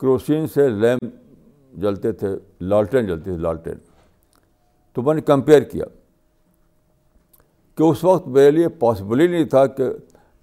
کروسین 0.00 0.46
سے 0.54 0.68
لیمپ 0.68 1.80
جلتے 1.82 2.12
تھے 2.22 2.28
لالٹین 2.74 3.06
جلتے 3.06 3.30
تھے 3.30 3.38
لالٹین 3.48 3.78
تو 4.94 5.02
میں 5.02 5.14
نے 5.14 5.20
کمپیئر 5.32 5.62
کیا 5.72 5.84
کہ 7.76 7.82
اس 7.82 8.02
وقت 8.04 8.26
میرے 8.28 8.50
لیے 8.50 8.68
پاسبل 8.78 9.20
ہی 9.20 9.26
نہیں 9.26 9.44
تھا 9.52 9.66
کہ 9.66 9.84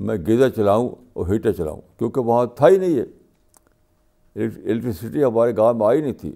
میں 0.08 0.16
گیزر 0.28 0.50
چلاؤں 0.56 0.90
اور 1.18 1.28
ہیٹر 1.28 1.52
چلاؤں 1.54 1.82
کیونکہ 1.98 2.20
وہاں 2.28 2.46
تھا 2.56 2.68
ہی 2.68 2.78
نہیں 2.78 2.98
ہے 3.00 4.46
الیکٹریسٹی 4.46 5.24
ہمارے 5.24 5.56
گاؤں 5.58 5.74
میں 5.78 5.86
آئی 5.88 6.02
نہیں 6.02 6.14
تھی 6.22 6.32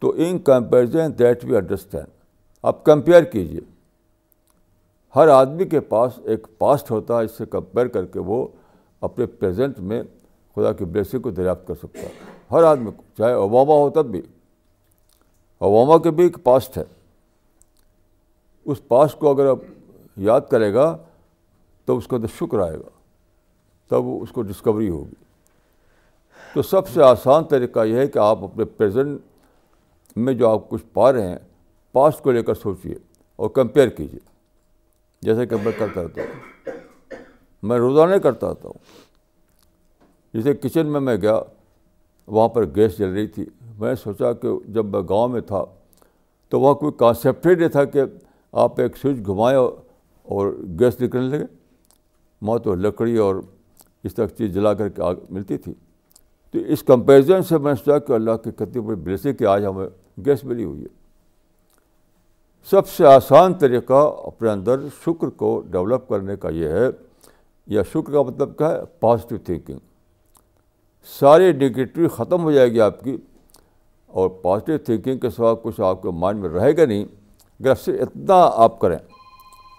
تو 0.00 0.12
in 0.26 0.38
comparison 0.48 1.18
that 1.18 1.44
we 1.44 1.56
understand 1.56 2.06
آپ 2.70 2.84
کمپیئر 2.84 3.24
کیجیے 3.32 3.60
ہر 5.16 5.28
آدمی 5.28 5.64
کے 5.68 5.80
پاس 5.92 6.18
ایک 6.32 6.46
پاسٹ 6.58 6.90
ہوتا 6.90 7.18
ہے 7.18 7.24
اس 7.24 7.38
سے 7.38 7.46
کمپیئر 7.50 7.86
کر 7.96 8.04
کے 8.12 8.18
وہ 8.30 8.46
اپنے 9.08 9.26
پریزنٹ 9.38 9.78
میں 9.92 10.02
خدا 10.56 10.72
کی 10.78 10.84
بلیسنگ 10.84 11.22
کو 11.22 11.30
دریافت 11.40 11.66
کر 11.66 11.74
سکتا 11.82 12.00
ہے 12.00 12.08
ہر 12.50 12.62
آدمی 12.70 12.90
کو 12.96 13.02
چاہے 13.18 13.32
اوباما 13.32 13.74
ہو 13.80 13.88
تب 13.94 14.10
بھی 14.10 14.20
اوباما 15.68 15.98
کے 16.02 16.10
بھی 16.18 16.24
ایک 16.24 16.36
پاسٹ 16.44 16.78
ہے 16.78 16.82
اس 18.72 18.80
پاس 18.88 19.12
کو 19.18 19.30
اگر 19.34 19.46
آپ 19.50 19.58
یاد 20.20 20.40
کرے 20.50 20.72
گا 20.74 20.96
تو 21.86 21.96
اس 21.96 22.06
کا 22.06 22.18
تو 22.18 22.26
شکر 22.38 22.58
آئے 22.68 22.76
گا 22.78 22.88
تب 23.88 24.08
اس 24.22 24.32
کو 24.32 24.42
ڈسکوری 24.42 24.88
ہوگی 24.88 25.14
تو 26.54 26.62
سب 26.62 26.88
سے 26.88 27.02
آسان 27.02 27.44
طریقہ 27.50 27.84
یہ 27.86 27.96
ہے 27.98 28.06
کہ 28.08 28.18
آپ 28.22 28.44
اپنے 28.44 28.64
پریزنٹ 28.76 30.16
میں 30.16 30.32
جو 30.34 30.48
آپ 30.48 30.68
کچھ 30.68 30.82
پا 30.92 31.12
رہے 31.12 31.28
ہیں 31.28 31.38
پاس 31.92 32.16
کو 32.22 32.30
لے 32.32 32.42
کر 32.42 32.54
سوچیے 32.54 32.94
اور 33.42 33.50
کمپیئر 33.58 33.88
کیجیے 33.88 34.18
جیسا 35.26 35.44
کہ 35.44 35.56
میں 35.64 35.72
کرتا 35.78 36.02
رہتا 36.02 36.22
ہوں 36.22 36.78
میں 37.68 37.78
روزانہ 37.78 38.16
کرتا 38.22 38.48
رہتا 38.50 38.68
ہوں 38.68 38.98
جیسے 40.34 40.54
کچن 40.62 40.86
میں 40.92 41.00
میں 41.00 41.16
گیا 41.22 41.38
وہاں 42.26 42.48
پر 42.54 42.64
گیس 42.74 42.98
جل 42.98 43.12
رہی 43.12 43.26
تھی 43.26 43.44
میں 43.78 43.94
سوچا 44.02 44.32
کہ 44.42 44.48
جب 44.74 44.86
میں 44.94 45.00
گاؤں 45.08 45.28
میں 45.28 45.40
تھا 45.46 45.64
تو 46.50 46.60
وہاں 46.60 46.74
کوئی 46.74 46.92
کانسیپٹ 46.98 47.46
ہی 47.46 47.54
نہیں 47.54 47.68
تھا 47.68 47.84
کہ 47.84 48.02
آپ 48.62 48.78
ایک 48.80 48.96
سوئچ 48.96 49.26
گھمائے 49.26 49.56
اور 49.56 50.52
گیس 50.78 51.00
نکلنے 51.00 51.38
لگے 51.38 52.58
تو 52.64 52.74
لکڑی 52.74 53.16
اور 53.18 53.34
اس 54.04 54.14
طرح 54.14 54.26
چیز 54.38 54.52
جلا 54.54 54.72
کر 54.74 54.88
کے 54.88 55.02
آگ 55.02 55.14
ملتی 55.30 55.56
تھی 55.64 55.72
تو 56.50 56.58
اس 56.74 56.82
کمپیریزن 56.82 57.42
سے 57.48 57.58
میں 57.66 57.74
سوچا 57.74 57.98
کہ 58.06 58.12
اللہ 58.12 58.36
کی 58.44 58.50
کتنی 58.58 58.80
بڑی 58.82 58.96
بلیسنگ 59.00 59.34
کہ 59.38 59.44
آج 59.46 59.64
ہمیں 59.66 59.86
گیس 60.26 60.44
ملی 60.44 60.64
ہوئی 60.64 60.80
ہے 60.82 60.98
سب 62.70 62.88
سے 62.88 63.06
آسان 63.06 63.54
طریقہ 63.58 64.02
اپنے 64.26 64.50
اندر 64.50 64.80
شکر 65.04 65.28
کو 65.42 65.58
ڈیولپ 65.72 66.08
کرنے 66.08 66.36
کا 66.40 66.48
یہ 66.54 66.68
ہے 66.78 66.88
یا 67.74 67.82
شکر 67.92 68.12
کا 68.12 68.22
مطلب 68.22 68.56
کیا 68.58 68.68
ہے 68.70 68.80
پازیٹیو 69.00 69.38
تھینکنگ 69.44 69.78
ساری 71.18 71.52
نگیٹیو 71.52 72.08
ختم 72.16 72.42
ہو 72.44 72.52
جائے 72.52 72.70
گی 72.72 72.80
آپ 72.80 73.02
کی 73.04 73.16
اور 74.20 74.28
پازیٹیو 74.42 74.78
تھینکنگ 74.86 75.18
کے 75.18 75.30
سوا 75.36 75.54
کچھ 75.62 75.80
آپ 75.90 76.02
کے 76.02 76.10
مائنڈ 76.20 76.40
میں 76.40 76.50
رہے 76.54 76.76
گا 76.76 76.84
نہیں 76.86 77.04
سے 77.84 77.92
اتنا 78.02 78.34
آپ 78.64 78.78
کریں 78.80 78.98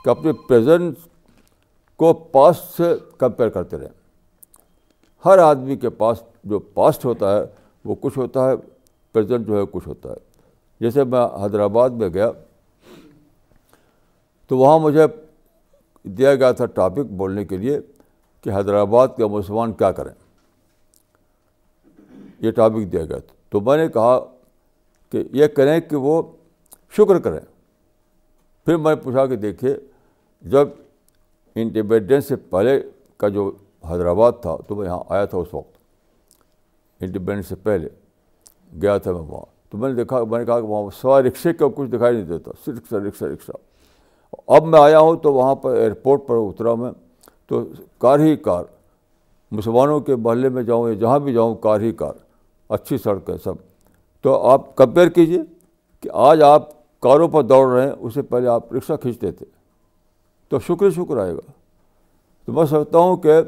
کہ 0.04 0.10
اپنے 0.10 0.32
پریزنٹ 0.48 0.98
کو 2.00 2.14
پاسٹ 2.32 2.76
سے 2.78 2.94
کمپیئر 3.20 3.50
کرتے 3.56 3.78
رہیں 3.78 4.00
ہر 5.26 5.38
آدمی 5.38 5.76
کے 5.78 5.90
پاس 6.02 6.22
جو 6.52 6.60
پاسٹ 6.74 7.06
ہوتا 7.06 7.36
ہے 7.38 7.42
وہ 7.86 7.96
کچھ 8.02 8.18
ہوتا 8.18 8.50
ہے 8.50 8.56
پریزنٹ 9.14 9.48
جو 9.48 9.58
ہے 9.60 9.64
کچھ 9.72 9.88
ہوتا 9.88 10.10
ہے 10.10 10.16
جیسے 10.82 11.04
میں 11.04 11.26
حیدرآباد 11.42 11.90
میں 12.02 12.10
گیا 12.14 12.30
تو 14.48 14.58
وہاں 14.58 14.78
مجھے 14.86 15.06
دیا 16.18 16.34
گیا 16.36 16.52
تھا 16.60 16.66
ٹاپک 16.78 17.12
بولنے 17.18 17.46
کے 17.46 17.58
لیے 17.58 17.78
کہ 18.44 18.50
حیدرآباد 18.56 19.08
کے 19.18 19.26
مسلمان 19.38 19.74
کیا 19.82 19.92
کریں 20.00 20.14
یہ 22.46 22.52
ٹاپک 22.52 22.92
دیا 22.92 23.06
گیا 23.06 23.18
تھا 23.18 23.36
تو 23.52 23.60
میں 23.62 23.78
نے 23.78 23.88
کہا 23.98 24.20
کہ 25.12 25.24
یہ 25.42 25.48
کریں 25.56 25.80
کہ 25.90 25.96
وہ 26.08 26.22
شکر 26.98 27.20
کریں 27.20 27.40
پھر 28.66 28.78
میں 28.78 28.96
پوچھا 29.04 29.26
کہ 29.26 29.36
دیکھیے 29.36 29.76
جب 30.52 30.68
انڈیپینڈنس 31.62 32.28
سے 32.28 32.36
پہلے 32.50 32.80
کا 33.20 33.28
جو 33.38 33.52
حیدرآباد 33.90 34.32
تھا 34.42 34.56
تو 34.68 34.76
میں 34.76 34.86
یہاں 34.86 35.00
آیا 35.10 35.26
تھا 35.26 35.38
اس 35.38 35.54
وقت 35.54 35.78
انڈیپینڈنس 37.04 37.48
سے 37.48 37.56
پہلے 37.64 37.88
گیا 38.82 38.98
تھا 38.98 39.12
میں 39.12 39.20
وہاں 39.28 39.46
تو 39.72 39.78
میں 39.78 39.90
نے 39.90 39.96
دیکھا 39.96 40.24
میں 40.24 40.40
نے 40.40 40.46
کہا 40.46 40.60
کہ 40.60 40.66
وہاں 40.68 40.90
سوائے 41.02 41.24
رکشے 41.28 41.54
کا 41.54 41.68
کچھ 41.76 41.90
دکھائی 41.90 42.16
نہیں 42.16 42.26
دیتا 42.26 42.52
صرف 42.66 42.76
رکشا 42.78 42.98
رکشہ 43.08 43.24
رکشہ 43.26 44.42
اب 44.56 44.66
میں 44.66 44.80
آیا 44.80 45.00
ہوں 45.00 45.16
تو 45.24 45.34
وہاں 45.34 45.56
پر 45.64 45.76
ایئرپورٹ 45.78 46.28
پر 46.28 46.36
اترا 46.48 46.74
میں 46.82 46.92
تو 47.48 47.64
کار 48.02 48.20
ہی 48.20 48.36
کار 48.50 48.66
مسلمانوں 49.56 50.00
کے 50.00 50.16
محلے 50.16 50.50
میں 50.50 50.64
جاؤں 50.64 50.88
یا 50.90 50.94
جہاں 51.00 51.18
بھی 51.20 51.34
جاؤں 51.34 51.56
کار 51.64 51.80
ہی 51.82 51.92
کار 52.04 52.14
اچھی 52.76 52.98
سڑک 53.04 53.30
ہے 53.30 53.38
سب 53.44 53.54
تو 54.24 54.38
آپ 54.50 54.76
کمپیئر 54.78 55.10
کیجیے 55.16 55.40
کہ 56.02 56.10
آج 56.26 56.42
آپ 56.42 56.70
کاروں 57.02 57.28
پر 57.34 57.44
دوڑ 57.44 57.68
رہے 57.70 57.90
اس 57.92 58.14
سے 58.14 58.22
پہلے 58.32 58.48
آپ 58.50 58.74
رکشہ 58.74 58.94
کھینچتے 59.02 59.32
تھے 59.32 59.46
تو 60.50 60.60
شکر 60.68 60.90
شکر 60.96 61.18
آئے 61.22 61.34
گا 61.34 61.52
تو 62.46 62.52
میں 62.54 62.66
سمجھتا 62.70 62.98
ہوں 62.98 63.16
کہ 63.22 63.40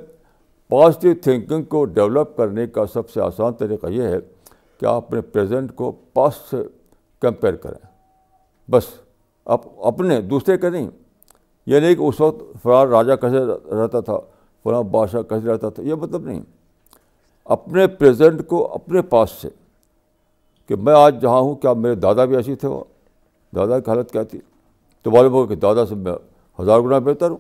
پازیٹیو 0.70 1.14
تھنکنگ 1.24 1.64
کو 1.74 1.84
ڈیولپ 1.98 2.36
کرنے 2.38 2.66
کا 2.78 2.86
سب 2.94 3.10
سے 3.10 3.22
آسان 3.22 3.54
طریقہ 3.60 3.88
یہ 3.92 4.04
ہے 4.08 4.18
کہ 4.80 4.86
آپ 4.86 5.06
اپنے 5.06 5.22
پریزنٹ 5.34 5.76
کو 5.76 5.92
پاسٹ 6.14 6.50
سے 6.50 6.58
کمپیئر 7.22 7.56
کریں 7.66 7.86
بس 8.72 8.84
اپ, 9.46 9.62
اپنے 9.88 10.20
دوسرے 10.22 10.58
کے 10.58 10.70
نہیں 10.70 10.90
یہ 11.66 11.80
نہیں 11.80 11.96
کہ 11.96 12.02
اس 12.02 12.20
وقت 12.22 12.44
فلاں 12.64 12.86
راجہ 12.86 13.14
کیسے 13.22 13.40
رہتا 13.80 14.00
تھا 14.10 14.18
فلاں 14.64 14.82
بادشاہ 14.94 15.22
کیسے 15.30 15.50
رہتا 15.52 15.70
تھا 15.78 15.84
یہ 15.84 15.96
مطلب 16.02 16.26
نہیں 16.28 16.40
اپنے 17.58 17.88
پریزنٹ 17.98 18.48
کو 18.48 18.66
اپنے 18.74 19.02
پاس 19.14 19.30
سے 19.42 19.50
کہ 20.68 20.76
میں 20.88 20.94
آج 20.98 21.22
جہاں 21.22 21.40
ہوں 21.40 21.56
کیا 21.62 21.74
میرے 21.86 21.96
دادا 22.04 22.26
بھی 22.26 22.36
ایسے 22.36 22.56
تھے 22.56 22.68
دادا 23.56 23.80
کی 23.80 23.90
حالت 23.92 24.12
کیا 24.12 24.24
تھی 24.32 24.40
تو 25.04 25.12
معلوم 25.12 25.34
ہو 25.34 25.46
کہ 25.48 25.56
دادا 25.66 25.86
سے 25.86 25.96
میں 25.96 26.14
ہزار 26.60 26.80
گنا 26.82 26.98
بہتر 27.10 27.30
ہوں 27.30 27.38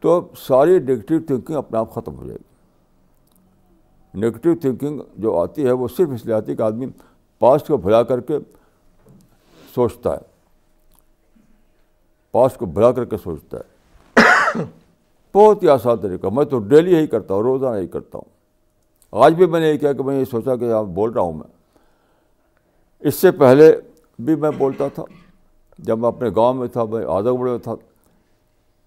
تو 0.00 0.20
ساری 0.46 0.78
نگیٹیو 0.78 1.20
تھنکنگ 1.26 1.56
اپنے 1.56 1.78
آپ 1.78 1.94
ختم 1.94 2.16
ہو 2.18 2.26
جائے 2.26 2.38
گی 2.38 4.26
نگیٹیو 4.26 4.54
تھنکنگ 4.60 5.00
جو 5.22 5.36
آتی 5.40 5.64
ہے 5.66 5.72
وہ 5.82 5.88
صرف 5.96 6.08
اس 6.14 6.24
لیے 6.26 6.34
آتی 6.34 6.50
ہے 6.52 6.56
کہ 6.56 6.62
آدمی 6.62 6.86
پاسٹ 7.40 7.68
کو 7.68 7.76
بھلا 7.86 8.02
کر 8.10 8.20
کے 8.30 8.38
سوچتا 9.74 10.12
ہے 10.14 10.32
پاسٹ 12.32 12.56
کو 12.58 12.66
بھلا 12.78 12.90
کر 12.92 13.04
کے 13.04 13.16
سوچتا 13.22 13.58
ہے 13.58 13.72
بہت 15.34 15.62
ہی 15.62 15.68
آسان 15.68 15.96
طریقہ 16.00 16.26
میں 16.32 16.44
تو 16.50 16.58
ڈیلی 16.72 16.92
یہی 16.94 17.06
کرتا 17.14 17.34
ہوں 17.34 17.42
روزانہ 17.42 17.80
ہی 17.80 17.86
کرتا 17.94 18.18
ہوں 18.18 18.30
آج 19.24 19.34
بھی 19.34 19.46
میں 19.46 19.60
نے 19.60 19.68
یہ 19.70 19.78
کیا 19.78 19.92
کہ 19.92 20.02
میں 20.02 20.18
یہ 20.18 20.24
سوچا 20.30 20.56
کہ 20.56 20.70
آپ 20.72 20.84
بول 20.94 21.10
رہا 21.12 21.22
ہوں 21.22 21.32
میں 21.34 21.52
اس 23.08 23.14
سے 23.20 23.30
پہلے 23.40 23.72
بھی 24.24 24.34
میں 24.40 24.50
بولتا 24.58 24.88
تھا 24.94 25.02
جب 25.86 25.98
میں 25.98 26.08
اپنے 26.08 26.28
گاؤں 26.36 26.54
میں 26.54 26.68
تھا 26.72 26.84
میں 26.90 27.02
بڑے 27.38 27.56
تھا 27.62 27.74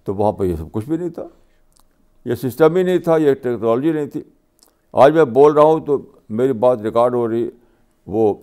تو 0.03 0.13
وہاں 0.15 0.31
پہ 0.31 0.43
یہ 0.43 0.55
سب 0.55 0.71
کچھ 0.71 0.85
بھی 0.89 0.97
نہیں 0.97 1.09
تھا 1.15 1.25
یہ 2.25 2.35
سسٹم 2.35 2.75
ہی 2.75 2.83
نہیں 2.83 2.97
تھا 3.03 3.17
یہ 3.17 3.33
ٹیکنالوجی 3.33 3.91
نہیں 3.91 4.05
تھی 4.13 4.21
آج 5.05 5.13
میں 5.13 5.25
بول 5.25 5.53
رہا 5.53 5.63
ہوں 5.63 5.79
تو 5.85 5.97
میری 6.37 6.53
بات 6.63 6.81
ریکارڈ 6.83 7.13
ہو 7.13 7.27
رہی 7.29 7.49
وہ 8.11 8.33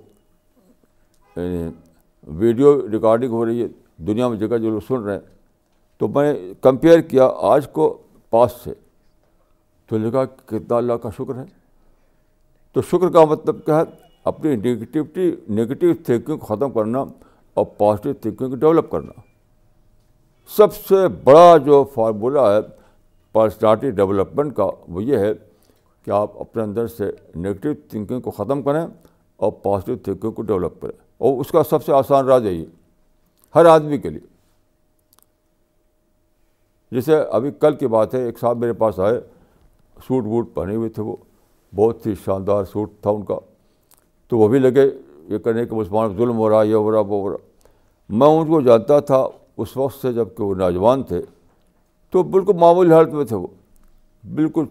ویڈیو 1.37 2.77
یعنی 2.77 2.91
ریکارڈنگ 2.97 3.33
ہو 3.33 3.45
رہی 3.47 3.63
ہے 3.63 3.67
دنیا 4.07 4.29
میں 4.29 4.37
جگہ 4.39 4.59
جو 4.59 4.71
لوگ 4.71 4.81
سن 4.89 5.03
رہے 5.03 5.13
ہیں 5.15 5.21
تو 5.99 6.09
میں 6.15 6.33
کمپیئر 6.63 7.01
کیا 7.11 7.29
آج 7.53 7.67
کو 7.73 7.97
پاس 8.31 8.53
سے 8.65 8.73
تو 9.89 9.99
لکھا 9.99 10.25
کتنا 10.47 10.77
اللہ 10.77 10.93
کا 11.03 11.11
شکر 11.17 11.37
ہے 11.39 11.45
تو 12.75 12.83
شکر 12.91 13.11
کا 13.13 13.25
مطلب 13.31 13.65
کیا 13.65 13.77
ہے 13.81 13.83
اپنی 14.31 14.55
نگیٹیوٹی 14.57 15.31
نگیٹیو 15.55 15.93
تھینکنگ 16.05 16.39
کو 16.39 16.55
ختم 16.57 16.71
کرنا 16.73 17.01
اور 17.55 17.65
پازیٹیو 17.79 18.13
تھینکنگ 18.23 18.51
کو 18.51 18.57
ڈیولپ 18.57 18.91
کرنا 18.91 19.21
سب 20.57 20.75
سے 20.75 21.07
بڑا 21.25 21.57
جو 21.65 21.83
فارمولا 21.95 22.47
ہے 22.55 22.61
پرسنالٹی 23.33 23.91
ڈیولپمنٹ 23.99 24.55
کا 24.57 24.67
وہ 24.95 25.03
یہ 25.05 25.19
ہے 25.19 25.33
کہ 26.05 26.11
آپ 26.21 26.41
اپنے 26.41 26.63
اندر 26.63 26.87
سے 26.97 27.11
نگیٹیو 27.43 27.73
تھینکنگ 27.91 28.21
کو 28.21 28.31
ختم 28.43 28.63
کریں 28.63 28.85
اور 29.37 29.53
پازیٹیو 29.63 29.97
تھینکنگ 30.05 30.31
کو 30.33 30.43
ڈیولپ 30.43 30.81
کریں 30.81 30.99
اور 31.27 31.41
اس 31.41 31.51
کا 31.53 31.63
سب 31.71 31.85
سے 31.85 31.93
آسان 31.95 32.27
راز 32.27 32.45
یہی 32.47 32.65
ہر 33.55 33.65
آدمی 33.75 33.99
کے 33.99 34.11
لیے 34.11 34.33
جیسے 36.95 37.17
ابھی 37.33 37.51
کل 37.61 37.77
کی 37.77 37.87
بات 37.99 38.15
ہے 38.15 38.25
ایک 38.25 38.39
صاحب 38.39 38.59
میرے 38.59 38.73
پاس 38.85 38.99
آئے 39.07 39.21
سوٹ 40.07 40.25
ووٹ 40.27 40.55
پہنے 40.55 40.75
ہوئے 40.75 40.89
تھے 40.99 41.03
وہ 41.03 41.17
بہت 41.77 42.07
ہی 42.07 42.15
شاندار 42.25 42.65
سوٹ 42.73 42.91
تھا 43.03 43.11
ان 43.11 43.25
کا 43.25 43.39
تو 44.35 44.39
وہ 44.39 44.47
بھی 44.49 44.59
لگے 44.59 44.83
یہ 45.33 45.39
کرنے 45.39 45.65
کے 45.65 45.75
مسلمان 45.75 46.15
ظلم 46.17 46.37
ہو 46.39 46.49
رہا 46.51 46.63
یہ 46.63 46.75
ہو 46.75 46.91
رہا 46.93 47.01
وہ 47.09 47.21
ہو 47.23 47.29
رہا 47.31 48.17
میں 48.19 48.27
ان 48.39 48.47
کو 48.47 48.61
جانتا 48.69 48.99
تھا 49.11 49.17
اس 49.63 49.77
وقت 49.77 50.01
سے 50.01 50.13
جب 50.13 50.29
کہ 50.37 50.43
وہ 50.43 50.55
نوجوان 50.55 51.03
تھے 51.11 51.21
تو 52.13 52.23
بالکل 52.37 52.55
معمولی 52.61 52.93
حالت 52.93 53.13
میں 53.15 53.25
تھے 53.25 53.37
وہ 53.37 53.47
بالکل 54.39 54.65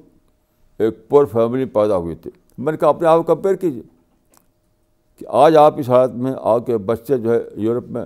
ایک 0.84 1.07
پور 1.10 1.26
فیملی 1.34 1.65
پیدا 1.77 1.98
ہوئی 1.98 2.15
تھی 2.26 2.31
میں 2.57 2.72
نے 2.73 2.77
کہا 2.80 2.90
اپنے 2.90 3.07
آپ 3.07 3.18
کو 3.26 3.34
کمپیئر 3.35 3.56
کیجیے 3.64 3.81
کہ 5.18 5.26
آج 5.45 5.56
آپ 5.64 5.80
اس 5.80 5.90
حالت 5.90 6.15
میں 6.26 6.34
آ 6.41 6.57
کے 6.68 6.77
بچے 6.91 7.18
جو 7.18 7.34
ہے 7.34 7.40
یورپ 7.68 7.90
میں 7.98 8.06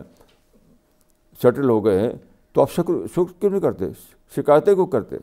سیٹل 1.41 1.69
ہو 1.69 1.84
گئے 1.85 1.99
ہیں 1.99 2.11
تو 2.53 2.61
آپ 2.61 2.71
شکر 2.75 3.05
شکر 3.15 3.31
کیوں 3.39 3.51
نہیں 3.51 3.61
کرتے 3.61 3.85
شکایتیں 4.35 4.73
کیوں 4.73 4.88
کرتے 4.97 5.17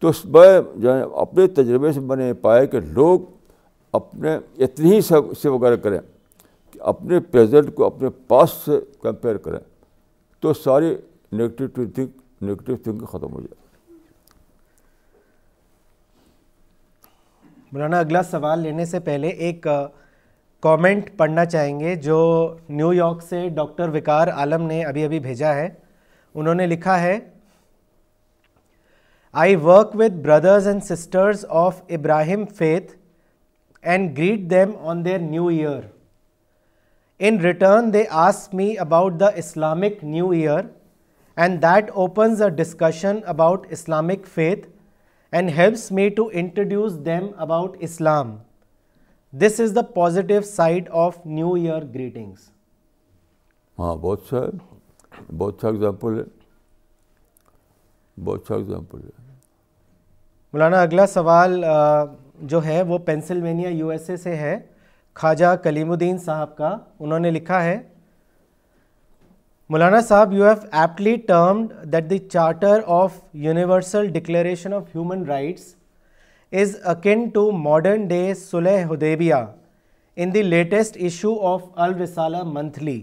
تو 0.00 0.10
میں 0.34 0.48
جو 0.82 0.94
ہے 0.96 1.02
اپنے 1.22 1.46
تجربے 1.60 1.92
سے 1.92 2.00
میں 2.10 2.16
نے 2.16 2.32
پایا 2.46 2.64
کہ 2.76 2.80
لوگ 3.00 3.20
اپنے 3.98 4.36
اتنی 4.64 4.92
ہی 4.94 5.00
سے 5.42 5.48
وغیرہ 5.48 5.76
کریں 5.84 5.98
کہ 6.72 6.78
اپنے 6.92 7.20
پریزنٹ 7.30 7.74
کو 7.74 7.84
اپنے 7.86 8.08
پاس 8.28 8.50
سے 8.64 8.78
کمپیئر 9.02 9.36
کریں 9.46 9.58
تو 10.40 10.52
ساری 10.54 10.94
negative 11.32 11.66
to 11.74 11.84
think 11.94 12.42
negative 12.42 12.76
think 12.84 13.08
ختم 13.10 13.32
ہو 13.32 13.40
جائے 13.40 13.58
مولانا 17.72 17.98
اگلا 17.98 18.22
سوال 18.30 18.60
لینے 18.60 18.84
سے 18.92 19.00
پہلے 19.00 19.28
ایک 19.48 19.66
کامنٹ 20.62 21.10
پڑھنا 21.16 21.44
چاہیں 21.44 21.78
گے 21.80 21.94
جو 22.06 22.16
نیو 22.68 22.92
یارک 22.92 23.22
سے 23.28 23.48
ڈاکٹر 23.56 23.88
وکار 23.94 24.28
عالم 24.34 24.62
نے 24.66 24.82
ابھی 24.84 25.04
ابھی 25.04 25.18
بھیجا 25.26 25.54
ہے 25.54 25.68
انہوں 26.40 26.54
نے 26.54 26.66
لکھا 26.66 27.00
ہے 27.02 27.18
I 29.42 29.56
work 29.64 29.94
with 30.00 30.12
brothers 30.24 30.66
and 30.68 30.82
sisters 30.84 31.44
of 31.64 31.80
Abraham 31.98 32.44
faith 32.58 32.92
and 33.92 34.16
greet 34.18 34.50
them 34.50 34.70
on 34.88 35.04
their 35.04 35.18
new 35.18 35.46
year 35.46 35.80
in 37.28 37.38
return 37.40 37.92
they 37.92 38.02
ask 38.24 38.48
me 38.54 38.72
about 38.80 39.12
the 39.20 39.26
Islamic 39.42 40.02
new 40.04 40.28
year 40.30 40.64
and 41.44 41.64
then learn 42.16 43.18
about 43.26 43.66
Islamic 43.72 44.26
faith 44.34 44.66
and 45.32 45.50
helps 45.56 45.90
me 45.98 46.08
to 46.16 46.28
introduce 46.42 46.98
them 47.06 47.26
about 47.42 47.76
Islam 47.82 48.36
this 49.42 49.60
is 49.60 49.74
the 49.76 49.82
positive 49.94 50.40
side 50.52 50.88
of 51.06 51.18
new 51.24 51.52
year 51.54 51.82
greetings 51.94 52.50
ہاں 53.78 53.94
بہت 53.96 54.34
اچھا 58.26 58.76
مولانا 60.52 60.80
اگلا 60.82 61.06
سوال 61.06 61.64
آ... 61.64 62.04
جو 62.48 62.64
ہے 62.64 62.80
وہ 62.88 62.98
Pennsylvania 63.04 63.68
U 63.70 63.88
S 63.90 64.08
A 64.10 64.16
سے 64.16 64.34
ہے 64.36 64.56
خواجہ 65.20 65.54
کلیم 65.62 65.90
الدین 65.90 66.18
صاحب 66.24 66.56
کا 66.56 66.76
انہوں 67.00 67.18
نے 67.20 67.30
لکھا 67.30 67.62
ہے 67.64 67.76
Maulana 69.70 70.00
Sahib 70.08 70.32
you 70.32 70.44
have 70.48 70.64
aptly 70.72 71.16
termed 71.26 71.72
that 71.92 72.08
the 72.10 72.18
charter 72.18 72.80
of 73.00 73.18
universal 73.46 74.06
declaration 74.12 74.74
of 74.74 74.84
human 74.94 75.24
rights 75.26 75.74
is 76.60 76.76
akin 76.94 77.26
to 77.34 77.50
modern 77.66 78.06
day 78.08 78.26
Hudaibiya 78.92 79.44
in 80.22 80.34
the 80.34 80.42
latest 80.42 80.96
issue 81.00 81.34
of 81.52 81.62
Al-Risala 81.88 82.42
monthly 82.52 83.00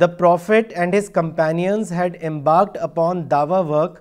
the 0.00 0.06
prophet 0.20 0.72
and 0.78 0.94
his 0.94 1.08
companions 1.14 1.90
had 1.92 2.16
embarked 2.28 2.78
upon 2.82 3.30
Dawa 3.30 3.58
work 3.70 3.98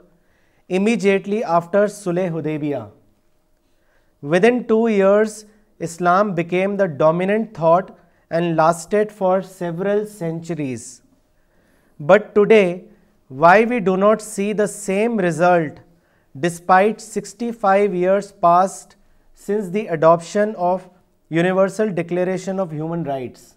immediately 0.77 1.43
after 1.43 1.87
صلح 1.95 2.37
Hudaibiya 2.37 2.85
within 4.45 4.57
two 4.67 4.83
years 4.85 5.43
Islam 5.87 6.31
became 6.35 6.75
the 6.77 6.85
dominant 6.97 7.53
thought 7.55 7.89
and 8.35 8.55
lasted 8.55 9.11
for 9.17 9.41
several 9.57 10.05
centuries 10.17 10.83
but 12.07 12.33
today 12.35 12.61
why 13.39 13.65
we 13.69 13.79
do 13.85 13.95
not 13.95 14.21
see 14.21 14.51
the 14.53 14.67
same 14.67 15.19
result 15.19 15.79
despite 16.43 17.01
sixty 17.01 17.51
five 17.61 17.91
years 17.93 18.33
past 18.39 18.95
since 19.45 19.73
the 19.73 19.87
adoption 19.89 20.51
of 20.67 20.87
universal 21.37 21.89
declaration 21.95 22.59
of 22.59 22.73
human 22.73 23.05
rights 23.05 23.53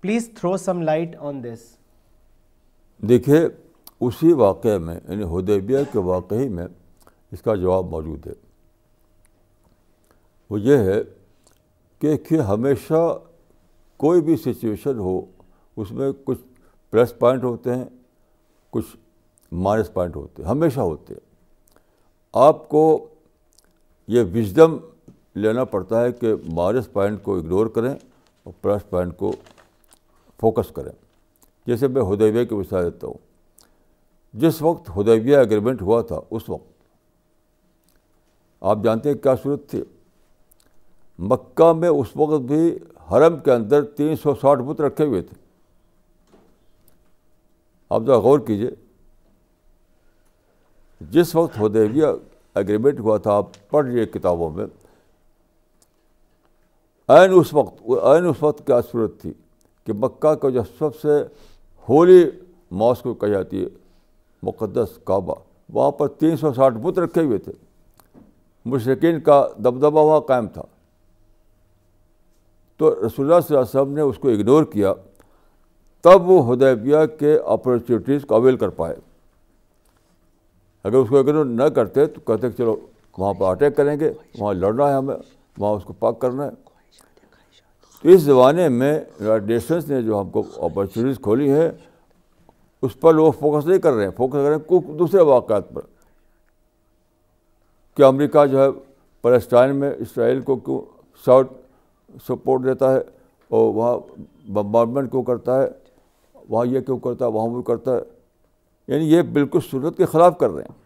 please 0.00 0.28
throw 0.40 0.56
some 0.64 0.82
light 0.82 1.16
on 1.28 1.42
this 1.44 1.62
دیکھیے 3.08 3.40
اسی 4.06 4.32
واقعے 4.32 4.78
میں 4.78 4.94
یعنی 5.08 5.24
ہدیبیہ 5.38 5.78
کے 5.92 5.98
واقعی 6.12 6.48
میں 6.48 6.66
اس 7.32 7.42
کا 7.42 7.54
جواب 7.54 7.88
موجود 7.90 8.26
ہے 8.26 8.44
وہ 10.50 10.60
یہ 10.60 10.76
ہے 10.90 11.00
کہ 12.16 12.40
ہمیشہ 12.48 13.16
کوئی 13.98 14.20
بھی 14.22 14.36
سچویشن 14.36 14.98
ہو 14.98 15.20
اس 15.80 15.90
میں 15.92 16.10
کچھ 16.24 16.38
پلس 16.90 17.18
پوائنٹ 17.18 17.44
ہوتے 17.44 17.74
ہیں 17.74 17.84
کچھ 18.72 18.96
مائنس 19.64 19.92
پوائنٹ 19.92 20.16
ہوتے 20.16 20.42
ہیں 20.42 20.48
ہمیشہ 20.50 20.80
ہوتے 20.80 21.14
ہیں 21.14 21.20
آپ 22.44 22.68
کو 22.68 22.82
یہ 24.14 24.22
وزڈم 24.34 24.76
لینا 25.44 25.64
پڑتا 25.72 26.02
ہے 26.04 26.12
کہ 26.12 26.34
مائنس 26.54 26.92
پوائنٹ 26.92 27.22
کو 27.22 27.36
اگنور 27.38 27.66
کریں 27.76 27.90
اور 27.92 28.52
پلس 28.62 28.88
پوائنٹ 28.90 29.16
کو 29.16 29.32
فوکس 30.40 30.70
کریں 30.76 30.92
جیسے 31.66 31.88
میں 31.88 32.02
ہدیویہ 32.12 32.44
کے 32.48 32.54
مثال 32.54 32.84
دیتا 32.90 33.06
ہوں 33.06 33.18
جس 34.42 34.60
وقت 34.62 34.90
ہدیویہ 34.98 35.36
اگریمنٹ 35.36 35.82
ہوا 35.82 36.00
تھا 36.08 36.20
اس 36.30 36.48
وقت 36.48 36.72
آپ 38.72 38.78
جانتے 38.84 39.10
ہیں 39.12 39.16
کیا 39.22 39.34
صورت 39.42 39.68
تھی 39.70 39.82
مکہ 41.18 41.72
میں 41.72 41.88
اس 41.88 42.06
وقت 42.16 42.42
بھی 42.46 42.68
حرم 43.12 43.36
کے 43.44 43.52
اندر 43.52 43.82
تین 43.96 44.16
سو 44.22 44.34
ساٹھ 44.40 44.62
بت 44.62 44.80
رکھے 44.80 45.04
ہوئے 45.06 45.20
تھے 45.22 45.44
آپ 47.94 48.02
ذرا 48.06 48.16
غور 48.18 48.38
کیجیے 48.46 48.70
جس 51.10 51.34
وقت 51.34 51.58
ہودیویہ 51.58 52.06
ایگریمنٹ 52.58 53.00
ہوا 53.00 53.16
تھا 53.22 53.32
آپ 53.36 53.46
پڑھ 53.70 53.86
لیے 53.86 54.04
کتابوں 54.06 54.50
میں 54.56 54.66
اس 57.36 57.52
وقت 57.54 57.82
عین 58.02 58.26
اس 58.28 58.42
وقت 58.42 58.66
کیا 58.66 58.80
صورت 58.90 59.20
تھی 59.20 59.32
کہ 59.86 59.92
مکہ 60.02 60.34
کا 60.42 60.48
جو 60.50 60.62
سب 60.78 60.96
سے 61.02 61.22
ہولی 61.88 62.24
ماسکو 62.78 63.12
کہی 63.14 63.30
جاتی 63.30 63.62
ہے 63.62 63.68
مقدس 64.46 64.98
کعبہ 65.06 65.34
وہاں 65.72 65.90
پر 65.98 66.08
تین 66.20 66.36
سو 66.36 66.52
ساٹھ 66.54 66.74
بت 66.82 66.98
رکھے 66.98 67.22
ہوئے 67.24 67.38
تھے 67.44 67.52
مشرقین 68.72 69.20
کا 69.28 69.46
دبدبہ 69.64 70.00
وہاں 70.04 70.20
قائم 70.28 70.48
تھا 70.54 70.62
تو 72.78 72.90
رسول 73.06 73.24
اللہ 73.26 73.40
صلی 73.46 73.56
اللہ 73.56 73.66
علیہ 73.66 73.80
وسلم 73.80 73.92
نے 73.94 74.00
اس 74.02 74.18
کو 74.20 74.28
اگنور 74.28 74.64
کیا 74.72 74.92
تب 76.02 76.28
وہ 76.30 76.42
ہدیبیہ 76.52 77.04
کے 77.18 77.36
اپرچونیٹیز 77.52 78.24
کو 78.28 78.34
اویل 78.34 78.56
کر 78.56 78.68
پائے 78.80 78.94
اگر 80.84 80.96
اس 80.98 81.08
کو 81.08 81.18
اگنور 81.18 81.44
نہ 81.44 81.64
کرتے 81.76 82.06
تو 82.06 82.20
کہتے 82.20 82.50
کہ 82.50 82.56
چلو 82.56 82.76
وہاں 83.18 83.32
پر 83.34 83.48
اٹیک 83.50 83.76
کریں 83.76 83.98
گے 84.00 84.12
وہاں 84.38 84.52
لڑنا 84.54 84.88
ہے 84.88 84.94
ہمیں 84.94 85.14
وہاں 85.58 85.72
اس 85.76 85.84
کو 85.84 85.92
پاک 85.98 86.20
کرنا 86.20 86.44
ہے 86.44 86.50
تو 88.02 88.08
اس 88.14 88.20
زمانے 88.22 88.68
میں 88.68 88.98
رائڈ 89.26 89.50
نیشنس 89.50 89.88
نے 89.88 90.00
جو 90.02 90.20
ہم 90.20 90.28
کو 90.30 90.42
اپرچونیٹیز 90.64 91.18
کھولی 91.22 91.50
ہے 91.52 91.70
اس 92.86 92.98
پر 93.00 93.14
لوگ 93.14 93.32
فوکس 93.38 93.66
نہیں 93.66 93.78
کر 93.86 93.92
رہے 93.92 94.04
ہیں 94.04 94.10
فوکس 94.16 94.32
کر 94.32 94.48
رہے 94.48 94.54
ہیں 94.80 94.96
دوسرے 94.98 95.20
واقعات 95.30 95.72
پر 95.74 95.82
کہ 97.96 98.02
امریکہ 98.04 98.44
جو 98.52 98.62
ہے 98.62 98.68
پلسٹائن 99.22 99.76
میں 99.80 99.92
اسرائیل 99.98 100.40
کو 100.50 100.56
کیوں 100.56 100.80
شاٹ 101.24 101.46
سپورٹ 102.28 102.64
دیتا 102.64 102.92
ہے 102.94 102.98
اور 103.56 103.72
وہاں 103.74 103.96
بمبارمنٹ 104.52 105.10
کیوں 105.10 105.22
کرتا 105.22 105.62
ہے 105.62 105.66
وہاں 106.48 106.66
یہ 106.66 106.80
کیوں 106.80 106.98
کرتا 106.98 107.24
ہے 107.24 107.30
وہاں 107.30 107.46
وہ 107.50 107.62
کرتا 107.62 107.94
ہے 107.96 108.00
یعنی 108.94 109.10
یہ 109.12 109.22
بالکل 109.32 109.60
سنت 109.70 109.96
کے 109.96 110.06
خلاف 110.06 110.36
کر 110.38 110.50
رہے 110.50 110.62
ہیں 110.62 110.84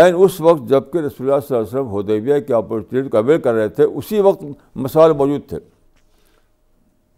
اینڈ 0.00 0.16
اس 0.24 0.40
وقت 0.40 0.68
جب 0.68 0.90
کہ 0.92 0.98
رسول 0.98 1.28
اللہ 1.30 1.40
صلی 1.46 1.56
اللہ 1.56 1.66
علیہ 1.68 1.78
وسلم 1.78 1.90
ہودیبیا 1.92 2.38
کے 2.48 2.54
اپورچونیٹی 2.54 3.08
کو 3.08 3.16
اویئر 3.18 3.38
کر 3.46 3.54
رہے 3.54 3.68
تھے 3.78 3.84
اسی 3.84 4.20
وقت 4.26 4.44
مسائل 4.86 5.12
موجود 5.16 5.48
تھے 5.48 5.58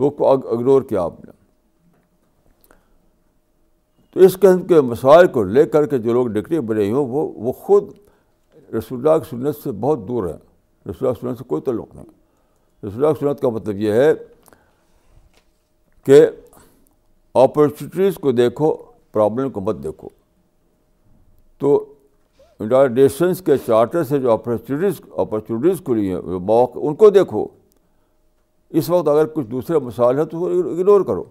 وہ 0.03 0.11
اگنور 0.31 0.83
کیا 0.89 1.03
آپ 1.03 1.25
نے 1.25 1.31
تو 4.15 4.21
اس 4.21 4.37
قسم 4.41 4.63
کے 4.67 4.81
مسائل 4.93 5.27
کو 5.33 5.43
لے 5.57 5.65
کر 5.75 5.87
کے 5.89 5.99
جو 6.07 6.13
لوگ 6.13 6.27
ڈگری 6.33 6.61
بنے 6.71 6.91
ہوں 6.91 7.07
وہ 7.09 7.29
وہ 7.45 7.53
خود 7.67 7.91
رسول 8.77 8.99
اللہ 9.07 9.19
کی 9.23 9.31
سنت 9.31 9.57
سے 9.63 9.71
بہت 9.81 10.07
دور 10.09 10.27
ہیں 10.29 10.89
رسول 10.89 11.07
اللہ 11.09 11.19
کی 11.21 11.27
سنت 11.27 11.39
سے 11.39 11.45
کوئی 11.49 11.63
تعلق 11.63 11.95
نہیں 11.95 12.21
سنت 12.91 13.41
کا 13.41 13.49
مطلب 13.51 13.77
یہ 13.81 13.93
ہے 13.93 14.13
کہ 16.07 16.21
اپرچونیٹیز 17.43 18.15
کو 18.23 18.33
دیکھو 18.33 18.73
پرابلم 19.13 19.51
کو 19.51 19.61
مت 19.61 19.83
دیکھو 19.83 20.09
تو 21.61 21.69
یونیٹڈ 22.61 22.99
نیشنس 22.99 23.41
کے 23.47 23.57
چارٹر 23.67 24.05
سے 24.05 24.19
جو 24.21 24.31
اپرچونیٹیز 24.33 25.01
اپرچونیٹیز 25.19 25.81
کھلی 25.85 26.09
ہیں 26.13 26.21
موقع 26.47 26.79
ان 26.87 26.95
کو 26.95 27.11
دیکھو 27.11 27.47
اس 28.81 28.91
وقت 28.91 29.09
اگر 29.09 29.27
کچھ 29.35 29.47
دوسرے 29.47 29.79
مسائل 29.85 30.19
ہیں 30.19 30.25
تو 30.25 30.45
اگنور 30.71 31.01
کرو 31.07 31.25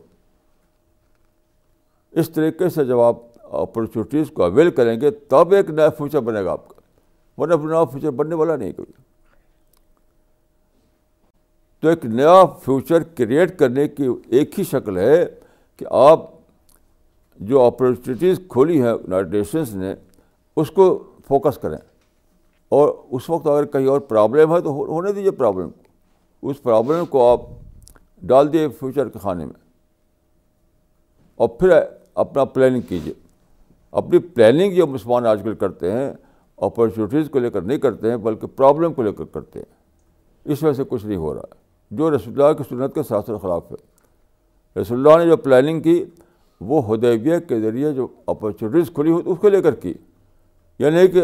اس 2.19 2.29
طریقے 2.29 2.69
سے 2.69 2.85
جب 2.85 2.99
آپ 2.99 3.19
اپرچونیٹیز 3.55 4.31
کو 4.35 4.43
اویل 4.43 4.69
کریں 4.75 4.99
گے 5.01 5.11
تب 5.29 5.53
ایک 5.53 5.69
نیا 5.69 5.89
فیوچر 5.97 6.19
بنے 6.31 6.43
گا 6.45 6.51
آپ 6.51 6.67
کا 6.69 6.79
ورنہ 7.41 7.55
نیا 7.65 7.83
فیوچر 7.91 8.11
بننے 8.15 8.35
والا 8.35 8.55
نہیں 8.55 8.71
کوئی 8.73 8.91
تو 11.81 11.89
ایک 11.89 12.05
نیا 12.05 12.43
فیوچر 12.63 13.03
کریٹ 13.17 13.57
کرنے 13.59 13.87
کی 13.87 14.07
ایک 14.37 14.57
ہی 14.59 14.63
شکل 14.71 14.97
ہے 14.97 15.25
کہ 15.77 15.85
آپ 15.99 16.25
جو 17.51 17.61
اپرچونیٹیز 17.61 18.39
کھولی 18.49 18.81
ہیں 18.81 18.89
یونائٹڈ 18.89 19.33
نیشنس 19.35 19.73
نے 19.75 19.93
اس 20.61 20.71
کو 20.71 20.85
فوکس 21.27 21.57
کریں 21.61 21.77
اور 22.79 22.89
اس 23.17 23.29
وقت 23.29 23.47
اگر 23.47 23.65
کہیں 23.71 23.87
اور 23.89 23.99
پرابلم 24.11 24.53
ہے 24.55 24.59
تو 24.61 24.71
ہونے 24.91 25.11
دیجیے 25.13 25.31
پرابلم 25.39 25.69
کو 26.41 26.49
اس 26.49 26.61
پرابلم 26.63 27.05
کو 27.09 27.27
آپ 27.31 27.41
ڈال 28.29 28.51
دیے 28.53 28.67
فیوچر 28.79 29.09
کے 29.09 29.19
کھانے 29.21 29.45
میں 29.45 29.53
اور 31.43 31.49
پھر 31.59 31.73
اپنا 32.25 32.45
پلاننگ 32.55 32.81
کیجیے 32.89 33.13
اپنی 34.03 34.19
پلاننگ 34.35 34.75
جو 34.75 34.87
مسلمان 34.87 35.25
آج 35.27 35.41
کل 35.43 35.55
کرتے 35.65 35.91
ہیں 35.91 36.11
اپرچونیٹیز 36.65 37.29
کو 37.31 37.39
لے 37.39 37.49
کر 37.51 37.61
نہیں 37.61 37.77
کرتے 37.87 38.09
ہیں 38.09 38.17
بلکہ 38.29 38.47
پرابلم 38.55 38.93
کو 38.93 39.01
لے 39.03 39.11
کر 39.17 39.25
کرتے 39.33 39.59
ہیں 39.59 40.51
اس 40.51 40.63
وجہ 40.63 40.73
سے 40.73 40.83
کچھ 40.89 41.05
نہیں 41.05 41.17
ہو 41.17 41.33
رہا 41.33 41.47
ہے 41.55 41.59
جو 41.97 42.09
رسول 42.15 42.41
اللہ 42.41 42.53
کی 42.57 42.63
سنت 42.69 42.93
کے 42.95 43.03
ساتھ 43.03 43.29
خلاف 43.41 43.71
ہے 43.71 44.79
رسول 44.81 44.97
اللہ 45.07 45.17
نے 45.23 45.29
جو 45.29 45.37
پلاننگ 45.37 45.81
کی 45.81 46.03
وہ 46.69 46.81
ہدیبیہ 46.93 47.37
کے 47.47 47.59
ذریعے 47.59 47.91
جو 47.93 48.07
اپرچونیٹیز 48.33 48.91
کھلی 48.95 49.11
ہوئی 49.11 49.23
اس 49.31 49.37
کو 49.41 49.49
لے 49.49 49.61
کر 49.61 49.75
کی 49.83 49.93
یعنی 50.79 51.07
کہ 51.13 51.23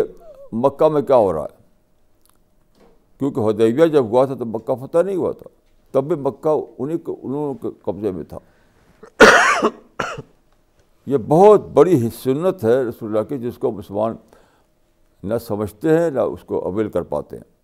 مکہ 0.65 0.87
میں 0.93 1.01
کیا 1.01 1.15
ہو 1.15 1.31
رہا 1.33 1.43
ہے 1.43 1.55
کیونکہ 3.19 3.49
ہدیبیہ 3.49 3.85
جب 3.95 4.05
ہوا 4.05 4.25
تھا 4.25 4.35
تو 4.39 4.45
مکہ 4.45 4.75
فتح 4.85 5.01
نہیں 5.05 5.15
ہوا 5.15 5.31
تھا 5.41 5.49
تب 5.91 6.03
بھی 6.07 6.15
مکہ 6.23 6.59
انہیں 6.77 6.97
انہوں 7.07 7.53
کے 7.61 7.69
قبضے 7.83 8.11
میں 8.17 8.23
تھا 8.29 8.39
یہ 11.11 11.17
بہت 11.27 11.67
بڑی 11.73 11.99
سنت 12.23 12.63
ہے 12.63 12.81
رسول 12.83 13.15
اللہ 13.17 13.27
کی 13.29 13.37
جس 13.47 13.57
کو 13.57 13.71
مسلمان 13.71 14.15
نہ 15.33 15.37
سمجھتے 15.47 15.97
ہیں 15.97 16.09
نہ 16.11 16.19
اس 16.33 16.43
کو 16.45 16.65
اویل 16.67 16.89
کر 16.91 17.01
پاتے 17.13 17.35
ہیں 17.37 17.55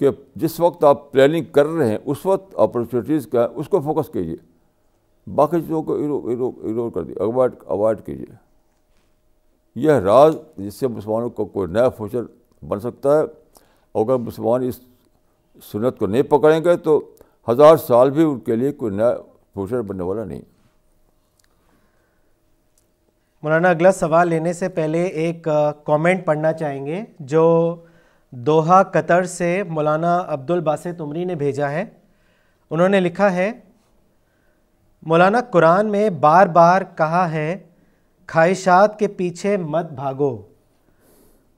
کہ 0.00 0.10
جس 0.40 0.58
وقت 0.60 0.84
آپ 0.84 1.10
پلاننگ 1.12 1.44
کر 1.52 1.66
رہے 1.66 1.88
ہیں 1.88 1.96
اس 2.04 2.24
وقت 2.26 2.54
اپرچونیٹیز 2.60 3.26
کا 3.30 3.44
اس 3.56 3.68
کو 3.68 3.80
فوکس 3.84 4.10
کیجیے 4.12 4.36
باقی 5.36 5.60
چیزوں 5.60 5.82
کو 5.82 6.90
کر 6.90 7.02
دیجیے 7.02 7.22
اوائڈ 7.24 7.54
اوائڈ 7.76 8.04
کیجیے 8.06 8.26
یہ 9.86 9.98
راز 10.04 10.36
جس 10.56 10.74
سے 10.80 10.86
مسلمانوں 10.88 11.28
کا 11.38 11.44
کوئی 11.52 11.72
نیا 11.72 11.88
فیوچر 11.96 12.22
بن 12.68 12.80
سکتا 12.80 13.18
ہے 13.18 13.22
اگر 14.02 14.16
مسلمان 14.26 14.62
اس 14.68 14.78
سنت 15.72 15.98
کو 15.98 16.06
نہیں 16.06 16.22
پکڑیں 16.36 16.60
گے 16.64 16.76
تو 16.84 17.00
ہزار 17.50 17.76
سال 17.86 18.10
بھی 18.18 18.22
ان 18.24 18.38
کے 18.48 18.56
لیے 18.56 18.72
کوئی 18.82 18.94
نیا 18.96 19.12
فیوچر 19.16 19.82
بننے 19.90 20.04
والا 20.04 20.24
نہیں 20.24 20.40
مولانا 23.42 23.68
اگلا 23.70 23.92
سوال 23.92 24.28
لینے 24.28 24.52
سے 24.52 24.68
پہلے 24.78 25.04
ایک 25.24 25.48
کامنٹ 25.86 26.24
پڑھنا 26.26 26.52
چاہیں 26.52 26.84
گے 26.86 27.00
جو 27.32 27.42
دوہا 28.46 28.82
قطر 28.92 29.24
سے 29.24 29.62
مولانا 29.68 30.18
عبد 30.28 30.50
الباسط 30.50 31.00
عمری 31.00 31.24
نے 31.24 31.34
بھیجا 31.34 31.70
ہے 31.70 31.84
انہوں 32.70 32.88
نے 32.88 33.00
لکھا 33.00 33.32
ہے 33.34 33.50
مولانا 35.10 35.40
قرآن 35.52 35.90
میں 35.92 36.08
بار 36.20 36.46
بار 36.56 36.82
کہا 36.96 37.30
ہے 37.32 37.56
خواہشات 38.32 38.98
کے 38.98 39.08
پیچھے 39.20 39.56
مت 39.60 39.92
بھاگو 39.96 40.30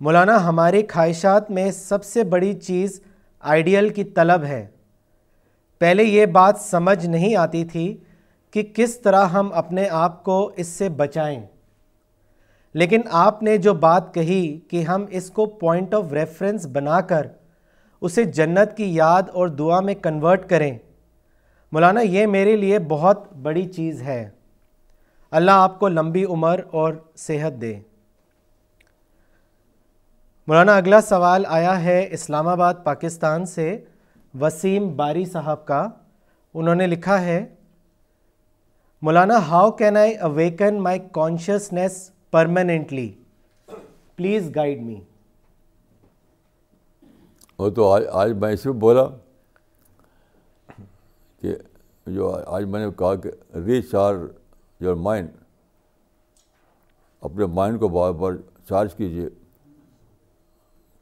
مولانا 0.04 0.36
ہماری 0.48 0.82
خواہشات 0.92 1.50
میں 1.58 1.70
سب 1.74 2.04
سے 2.04 2.24
بڑی 2.34 2.52
چیز 2.60 3.00
آئیڈیل 3.54 3.88
کی 3.94 4.04
طلب 4.18 4.44
ہے 4.44 4.66
پہلے 5.78 6.04
یہ 6.04 6.26
بات 6.38 6.60
سمجھ 6.70 7.04
نہیں 7.06 7.34
آتی 7.42 7.64
تھی 7.72 7.96
کہ 8.52 8.62
کس 8.74 8.98
طرح 9.00 9.26
ہم 9.36 9.52
اپنے 9.64 9.88
آپ 10.06 10.22
کو 10.24 10.44
اس 10.56 10.66
سے 10.66 10.88
بچائیں 10.96 11.38
لیکن 12.78 13.00
آپ 13.20 13.42
نے 13.42 13.56
جو 13.58 13.72
بات 13.74 14.12
کہی 14.14 14.42
کہ 14.70 14.82
ہم 14.84 15.04
اس 15.18 15.30
کو 15.34 15.46
پوائنٹ 15.60 15.94
آف 15.94 16.12
ریفرنس 16.12 16.66
بنا 16.72 17.00
کر 17.12 17.26
اسے 18.08 18.24
جنت 18.38 18.76
کی 18.76 18.84
یاد 18.96 19.22
اور 19.38 19.48
دعا 19.60 19.80
میں 19.86 19.94
کنورٹ 20.02 20.48
کریں 20.50 20.70
مولانا 21.72 22.00
یہ 22.00 22.26
میرے 22.26 22.54
لیے 22.56 22.78
بہت 22.88 23.24
بڑی 23.42 23.64
چیز 23.72 24.00
ہے 24.02 24.28
اللہ 25.40 25.60
آپ 25.64 25.78
کو 25.80 25.88
لمبی 25.88 26.24
عمر 26.34 26.60
اور 26.82 26.94
صحت 27.24 27.60
دے 27.60 27.72
مولانا 30.48 30.76
اگلا 30.76 31.00
سوال 31.08 31.44
آیا 31.58 31.82
ہے 31.84 32.00
اسلام 32.12 32.48
آباد 32.48 32.74
پاکستان 32.84 33.44
سے 33.46 33.66
وسیم 34.40 34.88
باری 34.96 35.24
صاحب 35.32 35.66
کا 35.66 35.86
انہوں 36.60 36.74
نے 36.74 36.86
لکھا 36.86 37.20
ہے 37.24 37.44
Maulana 39.06 39.36
how 39.48 39.70
can 39.82 39.96
I 39.96 40.14
awaken 40.28 40.80
my 40.82 40.98
consciousness 41.12 42.00
permanently 42.32 43.10
please 44.16 44.50
guide 44.56 44.82
me 44.86 44.94
وہ 47.58 47.68
تو 47.76 47.88
آج 47.92 48.04
آج 48.10 48.32
میں 48.40 48.54
میں 48.64 48.72
بولا 48.82 49.06
کہ 51.40 51.54
جو 52.14 52.30
آج 52.56 52.64
میں 52.74 52.84
نے 52.84 52.90
کہا 52.98 53.14
کہ 53.22 53.30
ریچ 53.66 53.94
آر 54.02 54.14
یور 54.80 54.94
مائنڈ 55.06 55.28
اپنے 57.28 57.46
مائنڈ 57.54 57.80
کو 57.80 57.88
بار 57.98 58.12
بار 58.22 58.32
چارج 58.68 58.94
کیجیے 58.96 59.28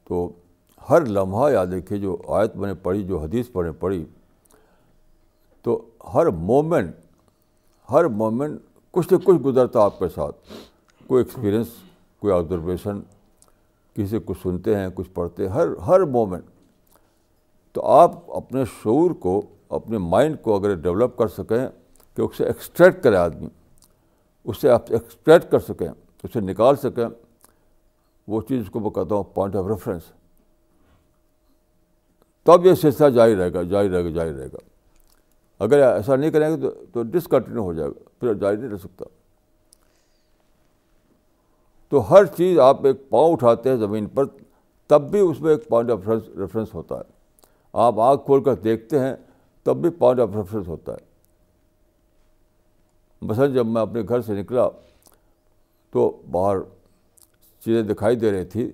تو 0.07 0.31
ہر 0.89 1.05
لمحہ 1.05 1.49
یاد 1.51 1.67
دیکھے 1.71 1.97
جو 2.07 2.17
آیت 2.37 2.55
میں 2.55 2.67
نے 2.67 2.73
پڑھی 2.83 3.03
جو 3.07 3.19
حدیث 3.23 3.51
پڑھنے 3.51 3.71
پڑھی 3.79 4.03
تو 5.63 5.81
ہر 6.13 6.27
مومنٹ 6.51 6.95
ہر 7.91 8.05
مومنٹ 8.23 8.59
کچھ 8.91 9.13
نہ 9.13 9.17
کچھ 9.25 9.41
گزرتا 9.45 9.83
آپ 9.83 9.99
کے 9.99 10.09
ساتھ 10.15 10.49
کوئی 11.09 11.23
ایکسپیرئنس 11.23 11.67
کوئی 12.21 12.33
آبزرویشن 12.33 12.99
کسی 13.93 14.05
سے 14.07 14.17
کچھ 14.25 14.37
سنتے 14.41 14.75
ہیں 14.77 14.89
کچھ 14.95 15.09
پڑھتے 15.13 15.43
ہیں 15.47 15.53
ہر 15.53 15.67
ہر 15.87 15.99
مومنٹ 16.15 16.45
تو 17.73 17.85
آپ 17.91 18.11
اپنے 18.37 18.63
شعور 18.81 19.11
کو 19.21 19.41
اپنے 19.77 19.97
مائنڈ 19.97 20.35
کو 20.41 20.55
اگر 20.55 20.75
ڈیولپ 20.81 21.17
کر 21.17 21.27
سکیں 21.37 21.57
کہ 22.15 22.21
اس 22.21 22.37
سے 22.37 22.45
ایکسٹریکٹ 22.47 23.03
کرے 23.03 23.15
آدمی 23.15 23.47
اس 24.49 24.61
سے 24.61 24.69
آپ 24.69 24.91
ایکسٹریکٹ 24.99 25.51
کر 25.51 25.59
سکیں 25.73 25.87
اس 25.87 26.33
سے 26.33 26.39
نکال 26.41 26.75
سکیں 26.83 27.05
وہ 28.31 28.41
چیز 28.49 28.69
کو 28.71 28.79
میں 28.79 28.89
کہتا 29.01 29.15
ہوں 29.15 29.23
پوائنٹ 29.33 29.55
آف 29.55 29.65
ریفرنس 29.69 30.11
تب 32.45 32.65
یہ 32.65 32.73
سلسلہ 32.81 33.09
جاری 33.15 33.35
رہے 33.35 33.53
گا 33.53 33.61
جاری 33.73 33.89
رہے 33.89 34.03
گا 34.05 34.09
جاری 34.09 34.33
رہے 34.37 34.47
گا 34.53 34.57
اگر 35.63 35.81
ایسا 35.93 36.15
نہیں 36.15 36.31
کریں 36.31 36.49
گے 36.61 36.69
تو 36.93 37.03
ڈسکنٹینیو 37.17 37.61
ہو 37.63 37.73
جائے 37.73 37.89
گا 37.89 38.09
پھر 38.19 38.33
جاری 38.33 38.55
نہیں 38.57 38.71
رہ 38.71 38.77
سکتا 38.83 39.17
تو 41.89 41.99
ہر 42.09 42.25
چیز 42.35 42.59
آپ 42.59 42.85
ایک 42.85 42.97
پاؤں 43.09 43.31
اٹھاتے 43.33 43.69
ہیں 43.69 43.77
زمین 43.77 44.07
پر 44.15 44.25
تب 44.87 45.09
بھی 45.11 45.19
اس 45.19 45.39
میں 45.41 45.51
ایک 45.51 45.67
پوائنٹ 45.69 45.91
آف 45.91 46.07
ریفرنس 46.07 46.73
ہوتا 46.73 46.95
ہے 46.97 47.17
آپ 47.85 47.99
آنکھ 47.99 48.25
کھول 48.25 48.43
کر 48.43 48.55
دیکھتے 48.63 48.99
ہیں 48.99 49.15
تب 49.63 49.81
بھی 49.81 49.89
پوائنٹ 50.01 50.19
آف 50.21 50.35
ریفرنس 50.35 50.67
ہوتا 50.67 50.93
ہے 50.93 51.07
مثلاً 53.29 53.53
جب 53.53 53.67
میں 53.67 53.81
اپنے 53.81 54.01
گھر 54.07 54.21
سے 54.21 54.39
نکلا 54.39 54.67
تو 55.93 56.09
باہر 56.31 56.57
چیزیں 57.65 57.81
دکھائی 57.93 58.15
دے 58.15 58.31
رہی 58.31 58.45
تھی 58.55 58.71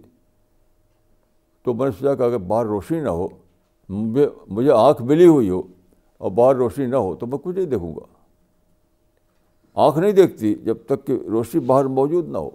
تو 1.66 1.74
میں 1.74 1.86
نے 1.86 1.92
سوچا 2.00 2.16
کہ 2.16 2.24
اگر 2.24 2.38
باہر 2.48 2.66
روشنی 2.66 3.00
نہ 3.02 3.10
ہو 3.22 3.28
مجھے 3.94 4.28
مجھے 4.58 4.72
آنکھ 4.76 5.02
ملی 5.12 5.26
ہوئی 5.28 5.50
ہو 5.50 5.62
اور 6.18 6.32
باہر 6.32 6.56
روشنی 6.56 6.86
نہ 6.86 6.96
ہو 6.96 7.16
تو 7.20 7.28
میں 7.28 7.38
کچھ 7.44 7.56
نہیں 7.56 7.70
دیکھوں 7.70 7.94
گا 7.96 8.06
آنکھ 9.86 9.98
نہیں 10.00 10.12
دیکھتی 10.18 10.54
جب 10.66 10.86
تک 10.88 11.06
کہ 11.08 11.18
روشنی 11.32 11.60
باہر 11.66 11.86
موجود 12.00 12.30
نہ 12.32 12.38
ہو 12.38 12.50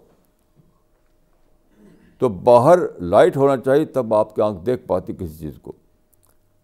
تو 2.21 2.29
باہر 2.47 2.79
لائٹ 3.11 3.37
ہونا 3.37 3.57
چاہیے 3.65 3.85
تب 3.93 4.13
آپ 4.15 4.35
کی 4.35 4.43
آنکھ 4.43 4.59
دیکھ 4.65 4.81
پاتی 4.87 5.13
کسی 5.19 5.37
چیز 5.39 5.55
کو 5.63 5.73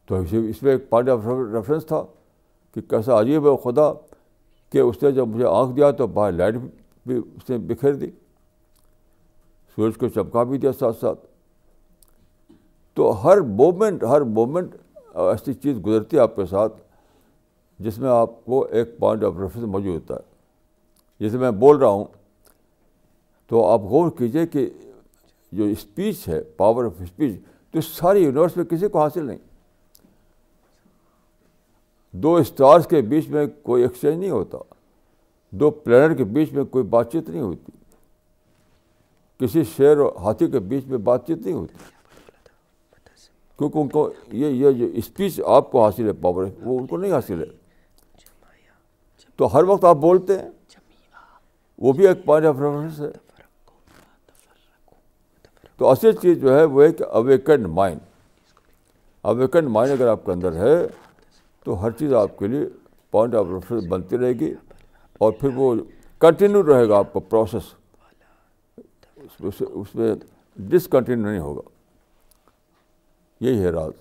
تو 0.08 0.18
اس 0.48 0.62
میں 0.62 0.72
ایک 0.72 0.88
پوائنٹ 0.88 1.08
آف 1.10 1.26
ریفرنس 1.52 1.86
تھا 1.86 2.02
کہ 2.74 2.80
کیسا 2.90 3.18
عجیب 3.20 3.46
ہے 3.50 3.56
خدا 3.62 3.92
کہ 4.72 4.78
اس 4.78 5.02
نے 5.02 5.10
جب 5.20 5.26
مجھے 5.28 5.46
آنکھ 5.50 5.72
دیا 5.76 5.90
تو 6.00 6.06
باہر 6.18 6.32
لائٹ 6.32 6.54
بھی 7.06 7.16
اس 7.16 7.48
نے 7.50 7.58
بکھیر 7.72 7.94
دی 8.02 8.10
سورج 9.76 9.96
کو 10.00 10.08
چمکا 10.18 10.42
بھی 10.50 10.58
دیا 10.58 10.72
ساتھ 10.78 10.96
ساتھ 11.00 11.26
تو 12.96 13.10
ہر 13.24 13.40
مومنٹ 13.62 14.04
ہر 14.10 14.20
مومنٹ 14.40 14.74
ایسی 15.30 15.54
چیز 15.54 15.78
گزرتی 15.86 16.16
ہے 16.16 16.20
آپ 16.22 16.36
کے 16.36 16.46
ساتھ 16.50 16.80
جس 17.86 17.98
میں 17.98 18.10
آپ 18.10 18.44
کو 18.44 18.64
ایک 18.76 18.98
پوائنٹ 18.98 19.24
آف 19.24 19.38
ریفرنس 19.40 19.64
موجود 19.72 19.94
ہوتا 20.00 20.14
ہے 20.14 20.28
جیسے 21.24 21.38
میں 21.38 21.50
بول 21.64 21.76
رہا 21.76 21.88
ہوں 21.88 22.04
تو 23.48 23.66
آپ 23.70 23.80
غور 23.90 24.10
کیجئے 24.18 24.46
کہ 24.52 24.68
جو 25.56 25.64
اسپیچ 25.74 26.28
ہے 26.28 26.40
پاور 26.56 26.84
آف 26.84 27.00
اسپیچ 27.02 27.32
تو 27.72 27.80
ساری 27.80 28.22
یونیورس 28.22 28.56
میں 28.56 28.64
کسی 28.70 28.88
کو 28.94 29.00
حاصل 29.00 29.24
نہیں 29.26 29.38
دو 32.24 32.34
اسٹارس 32.40 32.86
کے 32.90 33.00
بیچ 33.12 33.28
میں 33.30 33.46
کوئی 33.68 33.82
ایکسچینج 33.82 34.18
نہیں 34.20 34.30
ہوتا 34.30 34.58
دو 35.60 35.70
پلینٹ 35.84 36.16
کے 36.18 36.24
بیچ 36.36 36.52
میں 36.52 36.64
کوئی 36.76 36.84
بات 36.94 37.10
چیت 37.12 37.28
نہیں 37.28 37.42
ہوتی 37.42 37.72
کسی 39.40 39.62
شیر 39.76 39.98
اور 40.04 40.12
ہاتھی 40.24 40.46
کے 40.50 40.58
بیچ 40.72 40.86
میں 40.92 40.98
بات 41.10 41.26
چیت 41.26 41.38
نہیں 41.44 41.54
ہوتی 41.54 41.84
کیونکہ 43.58 43.78
ان 43.78 43.88
کو 43.88 44.10
یہ 44.44 44.48
یہ 44.62 44.70
جو 44.78 44.86
اسپیچ 45.00 45.40
آپ 45.58 45.70
کو 45.72 45.84
حاصل 45.84 46.06
ہے 46.08 46.12
پاور 46.24 46.46
وہ 46.64 46.78
ان 46.78 46.86
کو 46.86 46.96
نہیں 46.96 47.12
حاصل 47.12 47.42
ہے 47.42 47.50
تو 49.36 49.54
ہر 49.56 49.64
وقت 49.70 49.84
آپ 49.90 49.96
بولتے 50.06 50.38
ہیں 50.38 50.48
وہ 51.84 51.92
بھی 51.92 52.08
ایک 52.08 52.24
پوائنٹ 52.24 52.46
آف 52.46 52.60
ریفرنس 52.60 53.00
ہے 53.00 53.10
تو 55.78 55.86
اصل 55.90 56.12
چیز 56.22 56.38
جو 56.40 56.54
ہے 56.58 56.62
وہ 56.74 56.82
ایک 56.82 57.00
اویکنڈ 57.08 57.66
مائنڈ 57.78 58.00
اویکنڈ 59.32 59.68
مائنڈ 59.70 59.92
اگر 59.92 60.08
آپ 60.08 60.24
کے 60.24 60.32
اندر 60.32 60.52
ہے 60.62 60.76
تو 61.64 61.80
ہر 61.82 61.90
چیز 61.98 62.12
آپ 62.14 62.38
کے 62.38 62.46
لیے 62.48 62.64
پوائنٹ 63.10 63.34
آف 63.34 63.46
ریفرنس 63.54 63.84
بنتی 63.88 64.18
رہے 64.18 64.32
گی 64.40 64.52
اور 65.24 65.32
پھر 65.40 65.48
وہ 65.54 65.74
کنٹینیو 66.20 66.62
رہے 66.72 66.88
گا 66.88 66.98
آپ 66.98 67.12
کا 67.12 67.20
پروسیس 67.30 67.74
اس 69.60 69.94
میں 69.94 70.14
ڈسکنٹینیو 70.70 71.26
نہیں 71.28 71.40
ہوگا 71.40 71.62
یہی 73.44 73.64
ہے 73.64 73.70
راز 73.70 73.92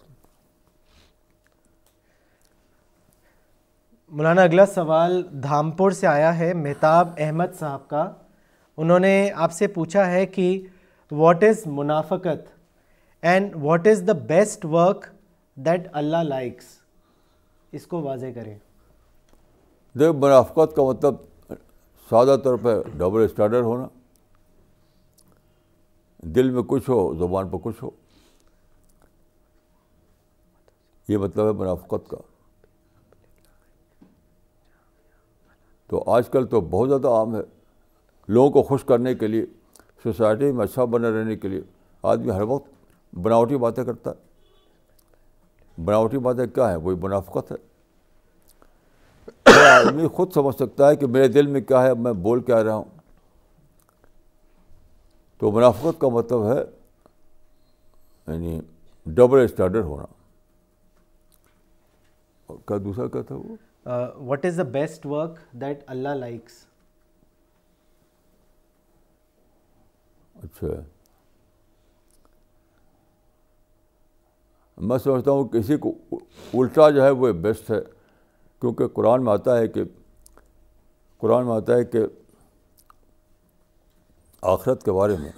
مولانا 4.17 4.41
اگلا 4.41 4.65
سوال 4.73 5.21
دھامپور 5.43 5.91
سے 5.99 6.07
آیا 6.07 6.37
ہے 6.37 6.53
مہتاب 6.53 7.09
احمد 7.25 7.57
صاحب 7.59 7.87
کا 7.89 8.09
انہوں 8.83 8.99
نے 8.99 9.13
آپ 9.45 9.51
سے 9.53 9.67
پوچھا 9.77 10.09
ہے 10.11 10.25
کہ 10.35 10.47
واٹ 11.11 11.43
از 11.43 11.65
منافقت 11.77 12.47
and 13.31 13.55
what 13.61 13.87
is 13.87 14.01
the 14.07 14.13
best 14.27 14.65
work 14.71 15.05
that 15.65 15.87
Allah 15.99 16.23
likes 16.27 16.65
اس 17.75 17.85
کو 17.87 18.01
واضح 18.01 18.31
کریں 18.35 18.53
دیکھ 19.99 20.15
منافقت 20.21 20.75
کا 20.75 20.83
مطلب 20.87 21.15
سادہ 22.09 22.35
طور 22.43 22.57
پہ 22.63 22.75
ڈبل 22.97 23.23
اسٹینڈرڈ 23.25 23.63
ہونا 23.65 23.87
دل 26.35 26.49
میں 26.51 26.63
کچھ 26.67 26.89
ہو 26.89 27.13
زبان 27.19 27.49
پہ 27.49 27.57
کچھ 27.63 27.83
ہو 27.83 27.89
یہ 31.07 31.17
مطلب 31.17 31.47
ہے 31.47 31.51
منافقت 31.59 32.09
کا 32.09 32.17
تو 35.89 36.03
آج 36.11 36.29
کل 36.31 36.45
تو 36.49 36.61
بہت 36.69 36.87
زیادہ 36.89 37.07
عام 37.17 37.35
ہے 37.35 37.41
لوگوں 38.27 38.51
کو 38.51 38.63
خوش 38.69 38.83
کرنے 38.87 39.13
کے 39.15 39.27
لیے 39.27 39.43
سوسائٹی 40.11 40.51
میں 40.53 40.63
اچھا 40.63 40.83
بنے 40.93 41.09
رہنے 41.11 41.35
کے 41.43 41.47
لیے 41.47 41.61
آدمی 42.09 42.31
ہر 42.31 42.41
وقت 42.49 42.73
بناوٹی 43.25 43.57
باتیں 43.63 43.83
کرتا 43.83 44.11
ہے 44.11 45.81
بناوٹی 45.85 46.17
باتیں 46.27 46.45
کیا 46.55 46.69
ہے 46.71 46.75
وہی 46.87 46.95
منافقت 47.03 47.51
ہے 47.51 47.57
آدمی 49.69 50.07
خود 50.17 50.33
سمجھ 50.33 50.55
سکتا 50.55 50.89
ہے 50.89 50.95
کہ 51.01 51.07
میرے 51.15 51.27
دل 51.37 51.47
میں 51.55 51.61
کیا 51.71 51.81
ہے 51.83 51.93
میں 52.07 52.13
بول 52.27 52.41
کے 52.49 52.53
آ 52.53 52.63
رہا 52.63 52.75
ہوں 52.75 52.83
تو 55.39 55.51
منافقت 55.51 55.99
کا 56.01 56.09
مطلب 56.17 56.45
ہے 56.51 56.59
یعنی 58.27 58.59
ڈبل 59.19 59.43
اسٹینڈرڈ 59.43 59.83
ہونا 59.85 60.05
کیا 62.67 62.77
دوسرا 62.85 63.07
کیا 63.17 63.21
تھا 63.31 63.35
وہ 63.43 64.15
what 64.27 64.45
is 64.45 64.57
the 64.57 64.63
best 64.79 65.05
work 65.15 65.37
that 65.61 65.83
Allah 65.95 66.15
likes 66.25 66.64
اچھا 70.45 70.67
میں 74.87 74.97
سمجھتا 75.03 75.31
ہوں 75.31 75.47
کسی 75.49 75.77
کو 75.83 75.93
الٹا 76.11 76.89
جو 76.95 77.03
ہے 77.03 77.09
وہ 77.21 77.31
بیسٹ 77.43 77.69
ہے 77.71 77.79
کیونکہ 78.61 78.87
قرآن 78.93 79.23
میں 79.25 79.31
آتا 79.33 79.57
ہے 79.57 79.67
کہ 79.75 79.83
قرآن 81.19 81.45
میں 81.45 81.53
آتا 81.55 81.75
ہے 81.77 81.83
کہ 81.93 81.99
آخرت 84.53 84.83
کے 84.85 84.91
بارے 84.91 85.15
میں 85.19 85.29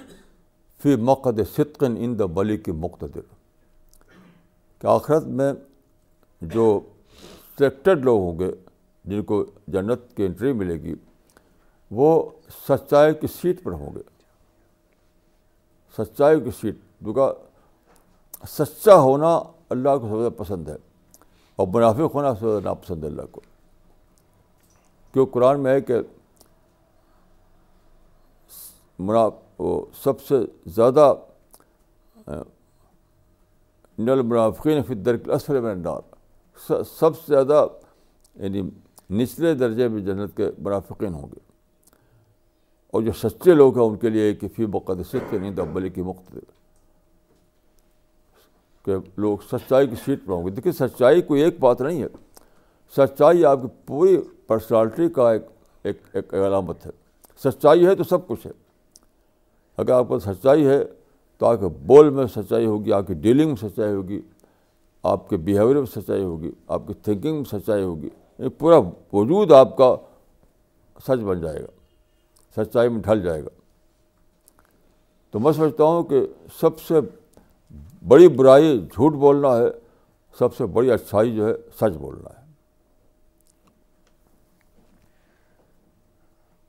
فی 0.84 0.96
مقد 1.10 1.40
صدق 1.56 1.84
ان 1.98 2.18
دا 2.20 2.26
بلی 2.40 2.58
کی 2.66 2.72
مقتدر 2.86 3.22
کہ 4.82 4.88
آخرت 4.96 5.24
میں 5.40 5.52
جو 6.56 6.66
سلیکٹڈ 7.58 8.04
لوگ 8.06 8.20
ہوں 8.22 8.40
گے 8.40 8.52
جن 9.12 9.24
کو 9.32 9.44
جنت 9.74 10.16
کی 10.16 10.26
انٹری 10.26 10.52
ملے 10.64 10.82
گی 10.82 10.96
وہ 12.00 12.08
سچائی 12.68 13.14
کی 13.22 13.28
سیٹ 13.40 13.64
پر 13.64 13.72
ہوں 13.82 13.96
گے 13.96 14.02
سچائی 15.98 16.40
کی 16.44 16.50
سیٹ 16.60 16.76
کیونکہ 17.04 18.46
سچا 18.48 18.96
ہونا 19.02 19.38
اللہ 19.70 19.98
کو 19.98 20.04
سب 20.04 20.12
سے 20.12 20.20
زیادہ 20.20 20.32
پسند 20.38 20.68
ہے 20.70 20.76
اور 21.60 21.68
منافق 21.74 22.16
ہونا 22.16 22.34
سب 22.34 22.40
سے 22.40 22.46
زیادہ 22.46 22.66
ناپسند 22.66 23.02
ہے 23.04 23.08
اللہ 23.10 23.26
کو 23.32 23.42
کیوں 25.14 25.26
قرآن 25.34 25.64
میں 25.64 25.74
ہے 25.74 25.82
کہ 25.82 25.96
سب 30.04 30.22
سے 30.28 30.36
زیادہ 30.76 31.14
نل 34.00 34.22
منافقین 34.22 34.82
فط 34.88 35.08
میں 35.08 35.34
عصف 35.36 35.52
سب 37.00 37.18
سے 37.20 37.24
زیادہ 37.34 37.66
یعنی 38.44 38.62
نچلے 39.22 39.54
درجے 39.56 39.88
میں 39.88 40.02
جنت 40.06 40.36
کے 40.38 40.50
منافقین 40.66 41.14
ہوں 41.14 41.28
گے 41.34 41.46
اور 42.98 43.04
جو 43.06 43.12
سچے 43.18 43.54
لوگ 43.54 43.78
ہیں 43.78 43.86
ان 43.86 43.96
کے 44.02 44.10
لیے 44.10 44.34
کہ 44.36 44.48
فی 44.56 44.66
مقدس 44.74 45.16
کے 45.30 45.38
نہیں 45.38 45.52
دبلے 45.56 45.90
کی 45.96 46.02
مختلف 46.02 46.54
کہ 48.86 48.96
لوگ 49.24 49.38
سچائی 49.52 49.88
کی 49.88 49.96
سیٹ 50.06 50.26
پر 50.26 50.32
ہوں 50.34 50.46
گے 50.46 50.52
دیکھیے 50.52 50.74
سچائی 50.80 51.22
کوئی 51.28 51.42
ایک 51.44 51.60
بات 51.60 51.82
نہیں 51.82 52.02
ہے 52.04 52.08
سچائی 52.98 53.46
آپ 53.52 53.62
کی 53.62 53.68
پوری 53.88 54.18
پرسنالٹی 54.48 55.08
کا 55.18 55.30
ایک 55.32 55.46
ایک 55.88 55.98
ایک 56.16 56.34
علامت 56.34 56.86
ہے 56.86 56.92
سچائی 57.44 57.86
ہے 57.88 57.96
تو 57.96 58.04
سب 58.14 58.28
کچھ 58.28 58.48
ہے 58.48 58.52
اگر 59.78 59.92
آپ 60.00 60.08
کو 60.08 60.20
سچائی 60.26 60.66
ہے 60.68 60.82
تو 61.38 61.46
آپ 61.46 61.60
کے 61.60 61.68
بول 61.88 62.10
میں 62.20 62.26
سچائی 62.36 62.66
ہوگی 62.66 62.94
آپ 63.00 63.08
کی 63.08 63.14
ڈیلنگ 63.28 63.48
میں 63.54 63.70
سچائی 63.70 63.94
ہوگی 63.94 64.22
آپ 65.14 65.30
کے 65.30 65.38
بیہیویئر 65.50 65.76
میں 65.80 66.02
سچائی 66.02 66.24
ہوگی 66.24 66.52
آپ 66.78 66.88
کی 66.88 66.94
تھنکنگ 67.04 67.36
میں 67.42 67.58
سچائی 67.60 67.84
ہوگی 67.84 68.50
پورا 68.60 68.78
وجود 69.14 69.52
آپ 69.64 69.78
کا 69.78 69.96
سچ 71.08 71.24
بن 71.32 71.42
جائے 71.42 71.62
گا 71.62 71.76
سچائی 72.56 72.90
میں 72.90 73.02
ڈھل 73.02 73.22
جائے 73.24 73.42
گا 73.44 73.50
تو 75.32 75.40
میں 75.40 75.52
سمجھتا 75.52 75.84
ہوں 75.84 76.04
کہ 76.10 76.26
سب 76.60 76.80
سے 76.82 77.00
بڑی 78.08 78.28
برائی 78.38 78.78
جھوٹ 78.94 79.14
بولنا 79.24 79.56
ہے 79.58 79.66
سب 80.40 80.56
سے 80.56 80.66
بڑی 80.74 80.92
اچھائی 80.92 81.36
جو 81.36 81.48
ہے 81.48 81.54
سچ 81.80 81.96
بولنا 81.98 82.30
ہے 82.30 82.46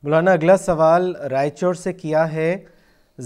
مولانا 0.03 0.33
اگلا 0.33 0.57
سوال 0.57 1.15
رائے 1.31 1.51
چور 1.51 1.75
سے 1.75 1.93
کیا 1.93 2.31
ہے 2.33 2.53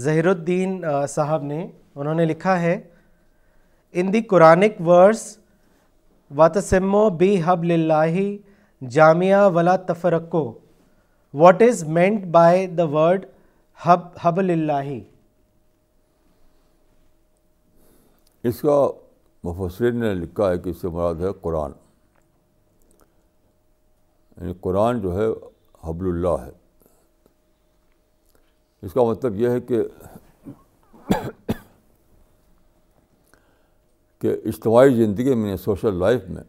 الدین 0.07 0.81
صاحب 1.09 1.43
نے 1.43 1.65
انہوں 1.95 2.15
نے 2.15 2.25
لکھا 2.25 2.59
ہے 2.61 2.79
ان 4.01 4.11
دی 4.13 4.21
قرآنک 4.29 4.81
ورس 4.87 5.21
تسمو 6.53 7.09
بی 7.17 7.35
حب 7.45 7.63
للہ 7.63 8.03
جامعہ 8.93 9.49
ولا 9.55 9.75
تفرقو 9.87 10.51
what 11.41 11.61
is 11.67 11.83
meant 11.97 12.23
by 12.31 12.65
the 12.77 12.83
word 12.91 13.25
حب 13.85 14.39
اللہ 14.39 14.91
اس 18.47 18.59
کا 18.61 18.75
مفسرین 19.43 19.99
نے 19.99 20.13
لکھا 20.15 20.49
ہے 20.49 20.57
کہ 20.63 20.69
اس 20.69 20.81
سے 20.81 20.87
مراد 20.87 21.21
ہے 21.25 21.31
قرآن 21.41 21.71
یعنی 24.37 24.53
قرآن 24.61 24.99
جو 25.01 25.15
ہے 25.17 25.25
حبل 25.87 26.07
اللہ 26.09 26.43
ہے 26.45 26.49
اس 28.85 28.93
کا 28.93 29.03
مطلب 29.09 29.35
یہ 29.39 29.49
ہے 29.49 29.59
کہ 29.67 29.81
کہ 34.21 34.35
اجتماعی 34.51 34.95
زندگی 35.05 35.33
میں 35.45 35.55
سوشل 35.63 35.97
لائف 35.99 36.23
میں 36.35 36.43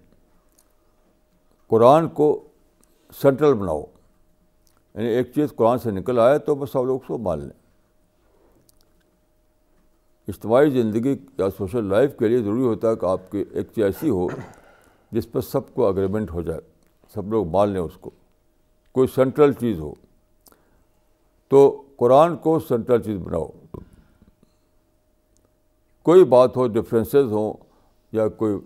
قرآن 1.71 2.09
کو 2.21 2.29
سینٹرل 3.23 3.55
بناؤ 3.59 3.83
یعنی 4.95 5.09
ایک 5.09 5.31
چیز 5.35 5.53
قرآن 5.57 5.79
سے 5.79 5.91
نکل 5.91 6.19
آئے 6.23 6.39
تو 6.39 6.55
بس 6.55 6.71
سب 6.73 6.85
لوگ 6.87 6.99
اس 7.01 7.07
کو 7.07 7.17
مان 7.19 7.39
لیں 7.41 7.63
اجتماعی 10.33 10.71
زندگی 10.71 11.15
یا 11.39 11.47
سوشل 11.57 11.87
لائف 11.89 12.11
کے 12.19 12.29
لیے 12.29 12.39
ضروری 12.43 12.63
ہوتا 12.67 12.91
ہے 12.91 12.97
کہ 12.97 13.07
آپ 13.07 13.31
کی 13.31 13.43
ایک 13.53 13.67
چیز 13.75 13.85
ایسی 13.85 14.11
ہو 14.11 14.27
جس 15.13 15.31
پر 15.33 15.41
سب 15.49 15.75
کو 15.75 15.87
اگریمنٹ 15.87 16.31
ہو 16.35 16.43
جائے 16.43 16.61
سب 17.15 17.33
لوگ 17.33 17.47
مان 17.57 17.69
لیں 17.69 17.81
اس 17.81 17.97
کو 18.01 18.11
کوئی 18.97 19.09
سینٹرل 19.15 19.53
چیز 19.61 19.79
ہو 19.81 19.93
تو 21.51 21.59
قرآن 21.99 22.37
کو 22.47 22.59
سینٹرل 22.69 23.03
چیز 23.03 23.19
بناؤ 23.25 23.47
کوئی 26.09 26.25
بات 26.37 26.57
ہو 26.57 26.67
ڈفرینسز 26.73 27.33
ہوں 27.33 27.53
یا 28.17 28.27
کوئی 28.41 28.57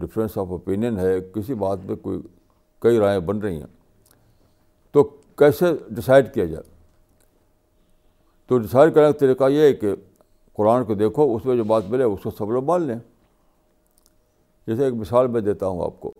ڈفرینس 0.00 0.38
آف 0.38 0.48
اوپینین 0.56 0.98
ہے 0.98 1.14
کسی 1.34 1.54
بات 1.66 1.84
میں 1.86 1.96
کوئی 2.02 2.18
کئی 2.82 2.98
رائے 2.98 3.20
بن 3.30 3.38
رہی 3.42 3.60
ہیں 3.60 3.78
کیسے 5.40 5.66
ڈسائڈ 5.96 6.32
کیا 6.34 6.44
جائے 6.44 6.62
تو 8.48 8.56
ڈسائڈ 8.58 8.94
کرنے 8.94 9.12
کا 9.12 9.18
طریقہ 9.18 9.48
یہ 9.50 9.60
ہے 9.62 9.72
کہ 9.82 9.90
قرآن 10.56 10.84
کو 10.84 10.94
دیکھو 11.02 11.24
اس 11.36 11.44
میں 11.46 11.56
جو 11.56 11.64
بات 11.70 11.84
ملے 11.90 12.04
اس 12.04 12.22
کو 12.22 12.30
سب 12.38 12.50
لوگ 12.52 12.64
مان 12.70 12.82
لیں 12.86 12.96
جیسے 14.66 14.84
ایک 14.84 14.94
مثال 15.02 15.26
میں 15.34 15.40
دیتا 15.46 15.66
ہوں 15.66 15.82
آپ 15.84 15.98
کو 16.00 16.12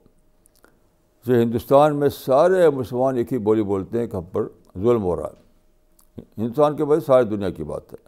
جیسے 1.27 1.43
ہندوستان 1.43 1.97
میں 2.01 2.09
سارے 2.25 2.69
مسلمان 2.79 3.17
ایک 3.19 3.33
ہی 3.33 3.39
بولی 3.49 3.63
بولتے 3.73 3.99
ہیں 4.01 4.07
کہ 4.07 4.17
ہم 4.17 4.23
پر 4.33 4.47
ظلم 4.87 5.03
ہو 5.03 5.17
رہا 5.17 5.29
ہے 5.37 6.21
ہندوستان 6.43 6.77
کے 6.77 6.85
بعد 6.93 7.05
ساری 7.07 7.25
دنیا 7.35 7.51
کی 7.59 7.65
بات 7.73 7.93
ہے 7.93 7.99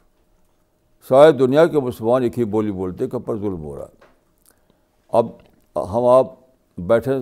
سارے 1.09 1.33
دنیا 1.45 1.67
کے 1.75 1.81
مسلمان 1.91 2.23
ایک 2.23 2.39
ہی 2.39 2.45
بولی 2.57 2.73
بولتے 2.81 3.05
ہیں 3.05 3.11
کہ 3.11 3.17
ہم 3.17 3.23
پر 3.31 3.39
ظلم 3.45 3.63
ہو 3.65 3.77
رہا 3.77 3.85
ہے 3.85 4.11
اب 5.19 5.95
ہم 5.95 6.07
آپ 6.19 6.33
بیٹھیں 6.93 7.15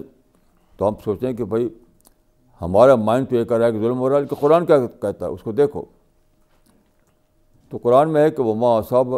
تو 0.77 0.89
ہم 0.89 0.95
سوچیں 1.05 1.33
کہ 1.37 1.45
بھائی 1.53 1.69
ہمارا 2.62 2.95
مائنڈ 2.95 3.28
تو 3.28 3.37
یہ 3.37 3.45
کر 3.51 3.59
رہا 3.59 3.66
ہے 3.66 3.73
کہ 3.73 3.78
ظلم 3.81 3.99
ہو 3.99 4.09
رہا 4.11 4.19
ہے 4.19 4.27
کہ 4.31 4.37
قرآن 4.41 4.66
کیا 4.66 4.78
کہتا 5.03 5.27
ہے 5.27 5.31
اس 5.32 5.43
کو 5.43 5.53
دیکھو 5.61 5.85
تو 7.70 7.78
قرآن 7.82 8.12
میں 8.12 8.23
ہے 8.24 8.31
کہ 8.31 8.43
وما 8.43 8.81
صاحب 8.89 9.12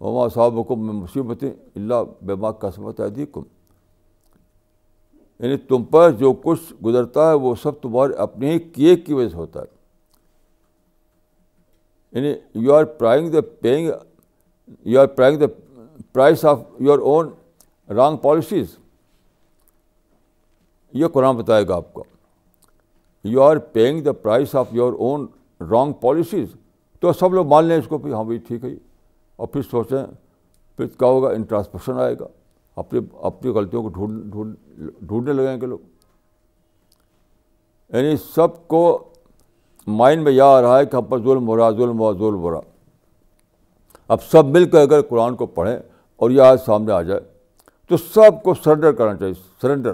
وما 0.00 0.26
صاحب 0.34 0.58
حکم 0.58 0.84
میں 0.86 0.94
مصیبت 0.94 1.44
اللہ 1.44 2.02
بہ 2.34 2.50
قسمت 2.60 3.00
عدی 3.00 3.26
کم 3.32 3.42
یعنی 5.44 5.56
تم 5.68 5.82
پر 5.90 6.10
جو 6.20 6.32
کچھ 6.44 6.72
گزرتا 6.84 7.28
ہے 7.28 7.34
وہ 7.42 7.54
سب 7.62 7.80
تمہارے 7.82 8.12
اپنے 8.22 8.50
ہی 8.52 8.58
کیے 8.58 8.96
کی 8.96 9.14
وجہ 9.14 9.28
سے 9.28 9.36
ہوتا 9.36 9.62
ہے 9.62 9.76
یعنی 12.18 12.32
you 12.64 12.74
are 12.74 12.84
praying 12.98 13.30
the 13.30 13.40
paying 13.60 13.90
you 14.92 15.00
are 15.00 15.06
praying 15.16 15.38
the 15.40 15.46
price 16.12 16.44
of 16.52 16.60
your 16.88 16.98
own 17.12 17.30
wrong 17.96 18.16
policies 18.22 18.76
یہ 21.02 21.06
قرآن 21.12 21.36
بتائے 21.36 21.66
گا 21.68 21.76
آپ 21.76 21.92
کو 21.94 22.04
you 23.30 23.42
are 23.42 23.56
paying 23.72 24.02
the 24.04 24.12
price 24.22 24.54
of 24.56 24.68
your 24.72 24.92
own 25.04 25.26
wrong 25.70 25.92
policies 26.02 26.48
تو 27.00 27.12
سب 27.20 27.34
لوگ 27.34 27.46
مان 27.46 27.64
لیں 27.64 27.76
اس 27.78 27.86
کو 27.88 27.96
ہاں 28.14 28.22
بھائی 28.24 28.38
ٹھیک 28.46 28.64
ہے 28.64 28.70
جی۔ 28.70 28.78
اور 29.40 29.48
پھر 29.48 29.62
سوچیں 29.70 30.04
پھر 30.76 30.86
کیا 30.98 31.08
ہوگا 31.08 31.28
انٹراسپشن 31.30 31.98
آئے 32.00 32.14
گا 32.20 32.26
اپنی 32.84 33.50
غلطیوں 33.54 33.82
کو 33.82 33.88
ڈھونڈ 33.98 34.24
ڈھونڈنے 35.06 35.32
لگیں 35.32 35.60
گے 35.60 35.66
لوگ 35.66 35.78
یعنی 37.96 38.16
سب 38.34 38.66
کو 38.68 38.80
مائنڈ 40.00 40.22
میں 40.22 40.32
یہ 40.32 40.42
آ 40.42 40.60
رہا 40.62 40.78
ہے 40.78 40.86
کہ 40.86 40.96
ہم 40.96 41.04
پر 41.10 41.18
ظلم 41.22 41.48
ہو 41.48 41.56
رہا 41.56 41.70
ظلم 41.78 41.98
ہوا 41.98 42.12
ظلم 42.18 42.38
ہو 42.42 42.50
رہا 42.52 42.60
اب 44.14 44.22
سب 44.30 44.46
مل 44.56 44.68
کر 44.70 44.80
اگر 44.82 45.02
قرآن 45.08 45.34
کو 45.36 45.46
پڑھیں 45.58 45.76
اور 46.16 46.30
یہ 46.30 46.42
آج 46.42 46.58
سامنے 46.66 46.92
آ 46.92 47.00
جائے 47.10 47.20
تو 47.88 47.96
سب 47.96 48.42
کو 48.42 48.54
سرنڈر 48.54 48.92
کرنا 48.92 49.16
چاہیے 49.18 49.32
سرنڈر 49.62 49.92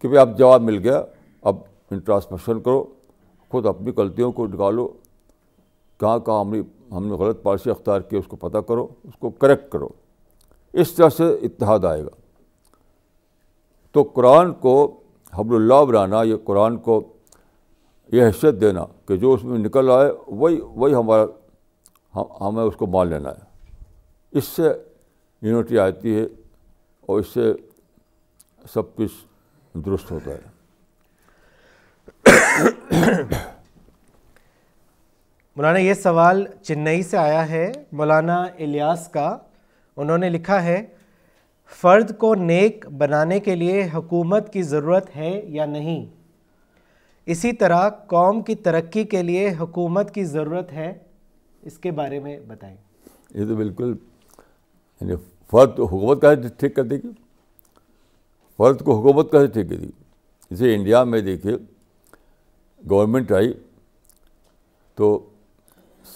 کہ 0.00 0.08
بھائی 0.08 0.18
اب 0.20 0.36
جواب 0.38 0.62
مل 0.62 0.78
گیا 0.84 1.02
انٹراسپیکشن 1.90 2.60
کرو 2.62 2.82
خود 3.52 3.66
اپنی 3.66 3.92
غلطیوں 3.96 4.30
کو 4.32 4.46
نکالو 4.46 4.86
کہاں 6.00 6.18
کہاں 6.26 6.40
ہم 6.40 6.50
نے 6.54 6.60
ہم 6.96 7.06
نے 7.06 7.14
غلط 7.22 7.42
پالیسی 7.42 7.70
اختیار 7.70 8.00
کی 8.10 8.16
اس 8.16 8.26
کو 8.28 8.36
پتہ 8.40 8.58
کرو 8.68 8.86
اس 9.08 9.16
کو 9.20 9.30
کریکٹ 9.44 9.70
کرو 9.72 9.88
اس 10.80 10.92
طرح 10.94 11.08
سے 11.16 11.24
اتحاد 11.46 11.84
آئے 11.90 12.02
گا 12.04 12.08
تو 13.92 14.02
قرآن 14.14 14.52
کو 14.66 14.74
حبل 15.38 15.54
اللہ 15.54 15.84
بنانا 15.90 16.22
یہ 16.28 16.36
قرآن 16.44 16.76
کو 16.88 17.00
یہ 18.12 18.24
حیثیت 18.24 18.60
دینا 18.60 18.84
کہ 19.08 19.16
جو 19.24 19.32
اس 19.32 19.44
میں 19.44 19.58
نکل 19.58 19.90
آئے 19.96 20.10
وہی 20.38 20.60
وہی 20.62 20.94
ہمارا 20.94 21.24
ہمیں 22.48 22.62
اس 22.62 22.76
کو 22.76 22.86
مان 22.96 23.08
لینا 23.08 23.30
ہے 23.30 24.38
اس 24.38 24.44
سے 24.44 24.62
یونیورٹی 24.62 25.78
آتی 25.78 26.14
ہے 26.18 26.24
اور 27.08 27.18
اس 27.20 27.26
سے 27.34 27.52
سب 28.72 28.94
کچھ 28.96 29.12
درست 29.86 30.10
ہوتا 30.12 30.30
ہے 30.30 30.58
مولانا 35.56 35.78
یہ 35.78 35.94
سوال 36.02 36.44
چنئی 36.62 37.02
سے 37.02 37.16
آیا 37.18 37.48
ہے 37.48 37.70
مولانا 37.96 38.36
الیاس 38.66 39.08
کا 39.12 39.36
انہوں 39.96 40.18
نے 40.18 40.28
لکھا 40.30 40.62
ہے 40.64 40.82
فرد 41.80 42.16
کو 42.18 42.34
نیک 42.34 42.86
بنانے 42.98 43.38
کے 43.40 43.54
لیے 43.56 43.86
حکومت 43.94 44.52
کی 44.52 44.62
ضرورت 44.72 45.14
ہے 45.16 45.30
یا 45.56 45.64
نہیں 45.74 46.04
اسی 47.34 47.52
طرح 47.62 47.88
قوم 48.08 48.40
کی 48.42 48.54
ترقی 48.66 49.04
کے 49.12 49.22
لیے 49.22 49.48
حکومت 49.60 50.14
کی 50.14 50.24
ضرورت 50.24 50.72
ہے 50.72 50.92
اس 51.70 51.76
کے 51.78 51.90
بارے 52.00 52.18
میں 52.20 52.38
بتائیں 52.46 52.76
یہ 53.34 53.46
تو 53.48 53.56
بالکل 53.56 53.94
یعنی 55.00 55.14
فرد 55.50 55.76
کو 55.76 55.84
حکومت 55.84 56.20
کا 56.22 56.34
ٹھیک 56.58 56.74
کر 56.76 56.84
دے 56.92 56.96
گی 57.02 57.10
فرد 58.58 58.82
کو 58.84 58.98
حکومت 59.00 59.30
کا 59.32 59.44
ٹھیک 59.52 59.68
کر 59.68 59.74
گی 59.84 59.90
اسے 60.50 60.74
انڈیا 60.74 61.02
میں 61.12 61.20
دیکھیے 61.30 61.56
گورنمنٹ 62.90 63.32
آئی 63.32 63.52
تو 64.96 65.18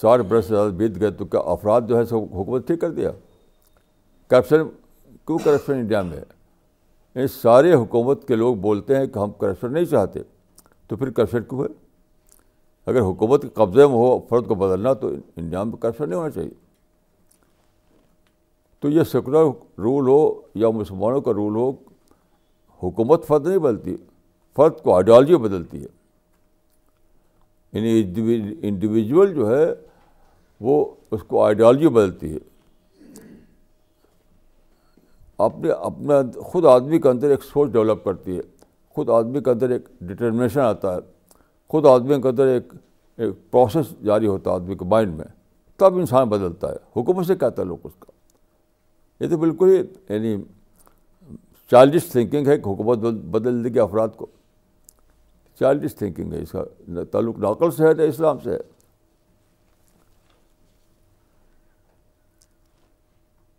ساٹھ 0.00 0.22
برس 0.28 0.44
سے 0.46 0.54
زیادہ 0.54 0.70
بیت 0.76 1.00
گئے 1.00 1.10
تو 1.18 1.24
کیا 1.24 1.40
افراد 1.52 1.80
جو 1.88 1.98
ہے 1.98 2.04
سو 2.04 2.18
حکومت 2.18 2.66
ٹھیک 2.66 2.80
کر 2.80 2.90
دیا 2.92 3.10
کرپشن 4.30 4.68
کیوں 5.26 5.38
کرپشن 5.44 5.72
انڈیا 5.72 6.00
میں 6.02 6.16
ہے 6.16 6.22
ان 6.22 7.20
یعنی 7.20 7.28
سارے 7.40 7.72
حکومت 7.74 8.26
کے 8.28 8.36
لوگ 8.36 8.54
بولتے 8.66 8.96
ہیں 8.96 9.06
کہ 9.06 9.18
ہم 9.18 9.30
کرپشن 9.40 9.72
نہیں 9.72 9.84
چاہتے 9.90 10.20
تو 10.88 10.96
پھر 10.96 11.10
کرپشن 11.10 11.42
کیوں 11.48 11.60
ہے 11.62 11.68
اگر 12.90 13.00
حکومت 13.00 13.42
کے 13.42 13.48
قبضے 13.54 13.86
میں 13.86 13.94
ہو 13.94 14.18
فرد 14.28 14.46
کو 14.48 14.54
بدلنا 14.62 14.92
تو 15.02 15.10
انڈیا 15.36 15.62
میں 15.64 15.76
کرپشن 15.82 16.08
نہیں 16.08 16.18
ہونا 16.18 16.30
چاہیے 16.30 16.50
تو 18.80 18.88
یہ 18.90 19.02
سیکولر 19.12 19.44
رول 19.82 20.08
ہو 20.08 20.18
یا 20.62 20.70
مسلمانوں 20.70 21.20
کا 21.20 21.32
رول 21.32 21.54
ہو 21.56 21.70
حکومت 22.82 23.26
فرد 23.26 23.46
نہیں 23.46 23.58
بدلتی 23.58 23.96
فرد 24.56 24.82
کو 24.82 24.94
آئیڈیالوجی 24.94 25.36
بدلتی 25.44 25.82
ہے 25.82 25.86
یعنی 27.74 28.54
انڈیویجول 28.68 29.32
جو 29.34 29.48
ہے 29.50 29.64
وہ 30.66 30.84
اس 31.14 31.22
کو 31.28 31.42
آئیڈیالوجی 31.44 31.88
بدلتی 31.94 32.32
ہے 32.32 32.38
اپنے 35.46 35.70
اپنا 35.86 36.20
خود 36.52 36.64
آدمی 36.72 36.98
کے 37.02 37.08
اندر 37.08 37.30
ایک 37.30 37.42
سوچ 37.44 37.70
ڈیولپ 37.72 38.04
کرتی 38.04 38.36
ہے 38.36 38.40
خود 38.94 39.08
آدمی 39.10 39.40
کے 39.44 39.50
اندر 39.50 39.70
ایک 39.76 39.88
ڈٹرمنیشن 40.10 40.60
آتا 40.60 40.94
ہے 40.94 41.00
خود 41.72 41.86
آدمی 41.94 42.20
کے 42.22 42.28
اندر 42.28 42.46
ایک 42.46 42.72
ایک 43.24 43.30
پروسیس 43.50 43.90
جاری 44.06 44.26
ہوتا 44.26 44.50
ہے 44.50 44.54
آدمی 44.56 44.76
کے 44.76 44.84
مائنڈ 44.90 45.14
میں 45.16 45.24
تب 45.78 45.96
انسان 45.98 46.28
بدلتا 46.28 46.70
ہے 46.72 46.76
حکومت 47.00 47.26
سے 47.26 47.36
کیا 47.36 47.48
تعلق 47.48 47.60
ہے 47.60 47.68
لوگ 47.68 47.86
اس 47.92 47.94
کا 48.00 49.24
یہ 49.24 49.28
تو 49.30 49.36
بالکل 49.46 49.76
ہی 49.78 49.82
یعنی 50.14 50.36
چائلڈش 51.70 52.06
تھنکنگ 52.12 52.46
ہے 52.48 52.56
کہ 52.58 52.68
حکومت 52.68 52.98
بدل 53.36 53.62
دے 53.64 53.74
گی 53.74 53.78
افراد 53.80 54.16
کو 54.16 54.26
چائلڈش 55.58 55.94
تھنکنگ 55.96 56.32
ہے 56.32 56.40
اس 56.42 56.50
کا 56.52 56.62
تعلق 57.10 57.38
ناقل 57.40 57.70
سے 57.70 57.86
ہے 57.86 57.92
نہ 57.94 58.02
اسلام 58.12 58.38
سے 58.44 58.50
ہے 58.50 58.58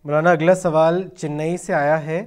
مولانا 0.06 0.32
اگلا 0.32 0.56
سوال 0.56 1.02
چنئی 1.18 1.56
سے 1.58 1.74
آیا 1.74 2.02
ہے 2.06 2.24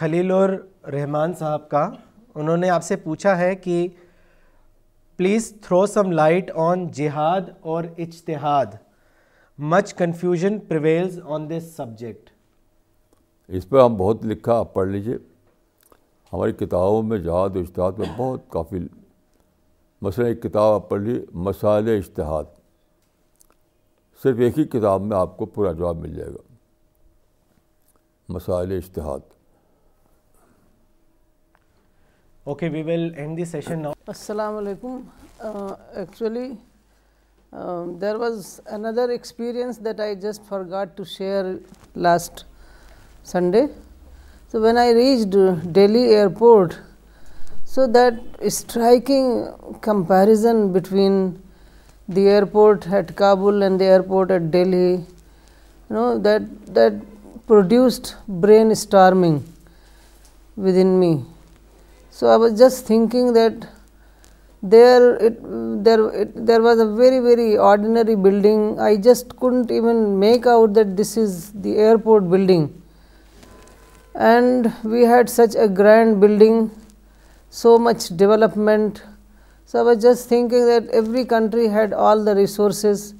خلیل 0.00 0.30
اور 0.36 0.48
رحمان 0.92 1.34
صاحب 1.38 1.68
کا 1.70 1.88
انہوں 2.34 2.56
نے 2.56 2.70
آپ 2.76 2.84
سے 2.84 2.96
پوچھا 3.02 3.36
ہے 3.38 3.54
کہ 3.66 3.86
please 5.16 5.52
throw 5.66 5.84
some 5.86 6.10
light 6.12 6.50
on 6.64 6.86
جہاد 6.94 7.48
اور 7.74 7.84
اجتہاد 8.06 8.74
much 9.72 9.92
confusion 9.98 10.58
prevails 10.68 11.18
on 11.34 11.48
this 11.50 11.70
subject 11.76 12.30
اس 13.56 13.68
پہ 13.68 13.82
ہم 13.84 13.96
بہت 13.96 14.24
لکھا 14.26 14.58
آپ 14.58 14.74
پڑھ 14.74 14.88
لیجیے 14.88 15.16
ہماری 16.34 16.52
کتابوں 16.64 17.02
میں 17.08 17.16
جہاد 17.24 17.56
و 17.56 17.58
اجتہاد 17.60 17.98
میں 17.98 18.06
بہت 18.16 18.40
کافی 18.50 18.76
مثلاً 20.02 20.26
ایک 20.26 20.40
کتاب 20.42 20.72
آپ 20.74 20.88
پڑھ 20.88 21.00
لی 21.02 21.18
مسائل 21.48 21.88
اشتہاد 21.96 22.44
صرف 24.22 24.38
ایک 24.44 24.58
ہی 24.58 24.64
کتاب 24.78 25.02
میں 25.02 25.16
آپ 25.16 25.36
کو 25.36 25.46
پورا 25.56 25.72
جواب 25.72 25.98
مل 26.06 26.14
جائے 26.14 26.30
گا 26.30 26.40
مسائل 28.36 28.72
اشتہاد 28.76 29.20
okay 32.50 32.68
we 32.72 32.82
will 32.90 33.08
end 33.16 33.36
the 33.38 33.44
session 33.54 33.80
now 33.82 33.92
السلام 34.06 34.56
علیکم 34.56 35.00
actually 35.48 36.46
there 38.00 38.14
was 38.24 38.60
another 38.80 39.08
experience 39.20 39.78
that 39.84 40.00
I 40.08 40.14
just 40.26 40.48
forgot 40.70 40.96
to 40.96 41.04
share 41.16 41.52
last 42.06 42.44
Sunday 43.32 43.66
So 44.54 44.60
when 44.60 44.76
I 44.78 44.90
reached 44.92 45.30
Delhi 45.72 46.10
airport, 46.14 46.78
so 47.64 47.88
that 47.88 48.20
striking 48.48 49.48
comparison 49.80 50.72
between 50.72 51.42
the 52.06 52.28
airport 52.28 52.86
at 52.86 53.16
Kabul 53.16 53.64
and 53.64 53.80
the 53.80 53.86
airport 53.86 54.30
at 54.30 54.52
Delhi, 54.52 55.06
that 55.90 57.00
produced 57.48 58.14
brainstorming 58.28 59.42
within 60.54 61.00
me. 61.00 61.24
So 62.10 62.28
I 62.28 62.36
was 62.36 62.56
just 62.56 62.86
thinking 62.86 63.32
that 63.32 63.66
there 64.62 65.02
was 65.48 66.78
a 66.78 66.94
very, 66.94 67.18
very 67.18 67.58
ordinary 67.58 68.14
building. 68.14 68.78
I 68.78 68.98
just 68.98 69.36
couldn't 69.40 69.72
even 69.72 70.16
make 70.20 70.46
out 70.46 70.74
that 70.74 70.96
this 70.96 71.16
is 71.16 71.50
the 71.50 71.76
airport 71.78 72.30
building 72.30 72.72
and 74.14 74.72
we 74.84 75.02
had 75.02 75.28
such 75.28 75.54
a 75.56 75.68
grand 75.68 76.20
building, 76.20 76.70
so 77.50 77.78
much 77.78 78.16
development. 78.16 79.02
So 79.66 79.80
I 79.80 79.82
was 79.82 80.02
just 80.02 80.28
thinking 80.28 80.66
that 80.66 80.88
every 80.90 81.24
country 81.24 81.68
had 81.68 81.92
all 81.92 82.22
the 82.22 82.34
resources, 82.34 83.14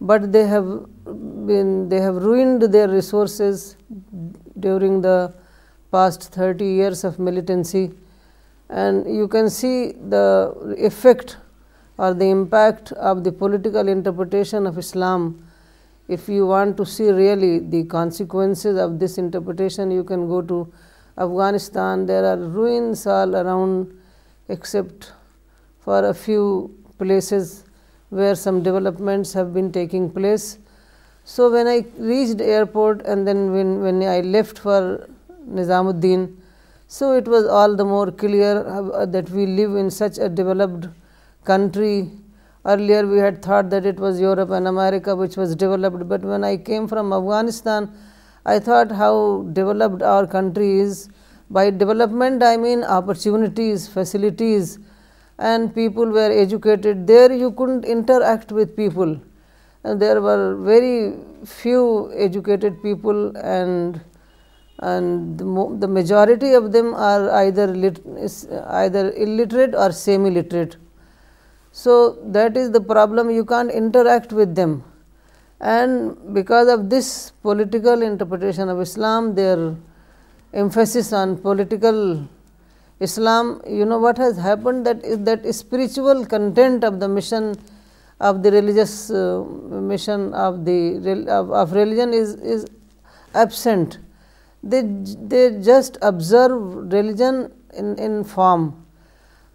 but 0.00 0.32
they 0.32 0.46
have 0.46 0.66
ruined 1.06 2.62
their 2.62 2.88
resources 2.88 3.76
during 4.60 5.00
the 5.00 5.34
past 5.90 6.22
30 6.32 6.64
years 6.64 7.02
of 7.04 7.18
militancy, 7.18 7.90
and 8.68 9.06
you 9.12 9.28
can 9.28 9.50
see 9.50 9.92
the 9.92 10.76
effect 10.78 11.38
or 11.98 12.12
the 12.12 12.26
impact 12.26 12.92
of 12.92 13.24
the 13.24 13.32
political 13.32 13.88
interpretation 13.88 14.66
of 14.66 14.78
Islam 14.78 15.34
if 16.08 16.28
you 16.28 16.46
want 16.46 16.76
to 16.76 16.86
see 16.86 17.10
really 17.10 17.58
the 17.58 17.84
consequences 17.84 18.78
of 18.78 19.00
this 19.00 19.18
interpretation, 19.18 19.90
you 19.90 20.04
can 20.04 20.28
go 20.28 20.40
to 20.42 20.72
Afghanistan. 21.18 22.06
There 22.06 22.24
are 22.24 22.36
ruins 22.36 23.06
all 23.06 23.34
around 23.34 23.92
except 24.48 25.12
for 25.80 26.06
a 26.06 26.14
few 26.14 26.72
places 26.98 27.64
where 28.10 28.36
some 28.36 28.62
developments 28.62 29.32
have 29.32 29.52
been 29.52 29.72
taking 29.72 30.08
place. 30.08 30.58
So 31.24 31.50
when 31.50 31.66
I 31.66 31.84
reached 31.98 32.40
airport 32.40 33.04
and 33.04 33.26
then 33.26 33.80
when 33.82 34.02
I 34.04 34.20
left 34.20 34.60
for 34.60 35.08
Nizamuddin, 35.50 36.36
so 36.86 37.14
it 37.14 37.26
was 37.26 37.48
all 37.48 37.74
the 37.74 37.84
more 37.84 38.12
clear 38.12 38.64
uh, 38.64 39.06
that 39.06 39.28
we 39.30 39.44
live 39.44 39.74
in 39.74 39.90
such 39.90 40.18
a 40.18 40.28
developed 40.28 40.86
country 41.44 42.12
Earlier 42.72 43.02
we 43.06 43.18
had 43.18 43.42
thought 43.42 43.68
that 43.70 43.86
it 43.86 43.94
was 44.04 44.18
Europe 44.20 44.50
and 44.50 44.66
America 44.66 45.14
which 45.14 45.36
was 45.36 45.54
developed, 45.54 46.08
but 46.08 46.22
when 46.22 46.42
I 46.42 46.56
came 46.56 46.88
from 46.88 47.12
Afghanistan, 47.12 47.88
I 48.44 48.58
thought 48.58 48.90
how 48.90 49.46
developed 49.52 50.02
our 50.02 50.26
country 50.26 50.80
is. 50.80 51.08
By 51.48 51.70
development 51.70 52.42
I 52.42 52.56
mean 52.56 52.82
opportunities, 52.82 53.86
facilities, 53.86 54.80
and 55.38 55.72
people 55.74 56.06
were 56.06 56.32
educated. 56.46 57.06
There 57.06 57.30
you 57.32 57.52
couldn't 57.52 57.84
interact 57.84 58.50
with 58.50 58.74
people, 58.74 59.16
and 59.84 60.00
there 60.00 60.20
were 60.20 60.56
very 60.56 61.14
few 61.44 62.10
educated 62.16 62.82
people, 62.82 63.32
and 63.36 64.00
the 65.78 65.88
majority 65.88 66.52
of 66.54 66.72
them 66.72 66.94
are 66.94 67.30
either 67.44 67.72
illiterate 67.74 69.76
or 69.76 69.92
semi-literate. 69.92 70.74
So, 71.80 72.18
that 72.24 72.56
is 72.56 72.70
the 72.70 72.80
problem, 72.80 73.28
you 73.30 73.44
can't 73.44 73.70
interact 73.70 74.32
with 74.32 74.54
them. 74.54 74.82
And 75.60 76.32
because 76.32 76.68
of 76.68 76.88
this 76.88 77.32
political 77.42 78.00
interpretation 78.00 78.70
of 78.70 78.80
Islam, 78.80 79.34
their 79.34 79.76
emphasis 80.54 81.12
on 81.12 81.36
political 81.36 82.26
Islam, 83.00 83.60
you 83.68 83.84
know 83.84 83.98
what 83.98 84.16
has 84.16 84.38
happened, 84.38 84.86
that 84.86 85.04
is 85.04 85.22
that 85.24 85.44
spiritual 85.54 86.24
content 86.24 86.82
of 86.82 86.98
the 86.98 87.08
mission 87.08 87.54
of 88.20 88.42
the 88.42 88.50
religious 88.50 89.10
uh, 89.10 89.44
mission 89.92 90.32
of 90.32 91.70
religion 91.82 92.14
is 92.14 92.66
absent. 93.34 93.98
They 94.62 95.60
just 95.70 95.98
observe 96.00 96.94
religion 96.98 97.52
in 97.76 98.24
form, 98.24 98.66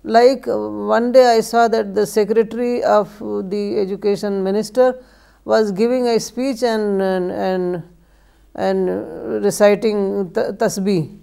like 0.04 0.48
uh, 0.48 0.58
one 0.58 1.12
day 1.12 1.36
I 1.36 1.42
saw 1.42 1.68
that 1.68 1.94
the 1.94 2.08
secretary 2.08 2.84
of 2.84 3.20
the 3.20 3.78
education 3.78 4.44
minister 4.44 5.04
was 5.46 5.72
giving 5.72 6.08
a 6.08 6.20
speech 6.20 6.64
and 6.64 7.84
reciting 8.56 10.30
tasbih. 10.34 11.20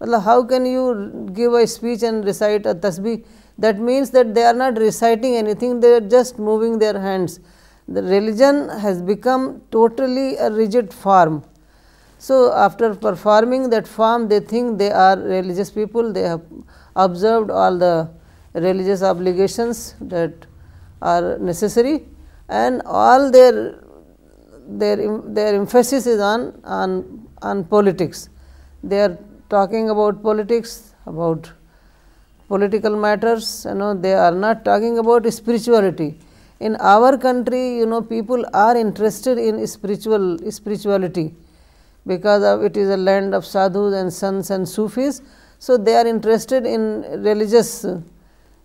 How 0.00 0.42
can 0.44 0.64
you 0.64 1.30
give 1.34 1.52
a 1.52 1.66
speech 1.66 2.02
and 2.02 2.24
recite 2.24 2.64
a 2.64 2.74
tasbih? 2.74 3.24
That 3.58 3.78
means 3.78 4.10
that 4.10 4.34
they 4.34 4.44
are 4.44 4.54
not 4.54 4.78
reciting 4.78 5.36
anything, 5.36 5.80
they 5.80 5.92
are 5.94 6.00
just 6.00 6.38
moving 6.38 6.78
their 6.78 6.98
hands. 6.98 7.38
The 7.86 8.02
religion 8.02 8.70
has 8.70 9.02
become 9.02 9.60
totally 9.70 10.36
a 10.36 10.50
rigid 10.50 10.94
form. 10.94 11.44
So 12.16 12.50
after 12.52 12.94
performing 12.94 13.68
that 13.70 13.86
form, 13.86 14.28
they 14.28 14.40
think 14.40 14.78
they 14.78 14.90
are 14.90 15.18
religious 15.18 15.70
people, 15.70 16.12
they 16.12 16.22
have 16.22 16.40
observed 16.96 17.50
all 17.50 17.76
the 17.76 18.10
religious 18.54 19.02
obligations 19.02 19.94
that 20.00 20.32
are 21.00 21.38
necessary, 21.38 22.04
and 22.48 22.82
all 22.84 23.30
their 23.30 25.00
emphasis 25.36 26.06
is 26.06 26.20
on 26.20 27.64
politics. 27.68 28.28
They 28.82 29.02
are 29.02 29.18
talking 29.48 29.90
about 29.90 30.22
politics, 30.22 30.94
about 31.06 31.50
political 32.48 32.96
matters, 32.98 33.64
they 33.64 34.14
are 34.14 34.32
not 34.32 34.64
talking 34.64 34.98
about 34.98 35.32
spirituality. 35.32 36.18
In 36.60 36.76
our 36.76 37.16
country, 37.18 37.84
people 38.08 38.46
are 38.52 38.76
interested 38.76 39.38
in 39.38 39.66
spirituality 39.66 41.34
because 42.06 42.64
it 42.64 42.76
is 42.76 42.90
a 42.90 42.96
land 42.96 43.34
of 43.34 43.46
sadhus 43.46 43.94
and 43.94 44.12
sons 44.12 44.50
and 44.50 44.68
Sufis, 44.68 45.22
so 45.58 45.76
they 45.76 45.94
are 45.94 46.06
interested 46.06 46.66
in 46.66 47.04
religious 47.18 48.02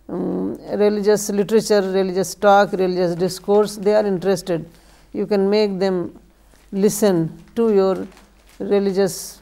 religious 0.08 1.30
literature, 1.30 1.82
religious 1.92 2.34
talk, 2.34 2.72
religious 2.72 3.14
discourse, 3.14 3.76
they 3.76 3.94
are 3.94 4.06
interested. 4.06 4.68
You 5.12 5.26
can 5.26 5.48
make 5.50 5.78
them 5.78 6.18
listen 6.72 7.42
to 7.56 7.72
your 7.72 8.06
religious 8.58 9.40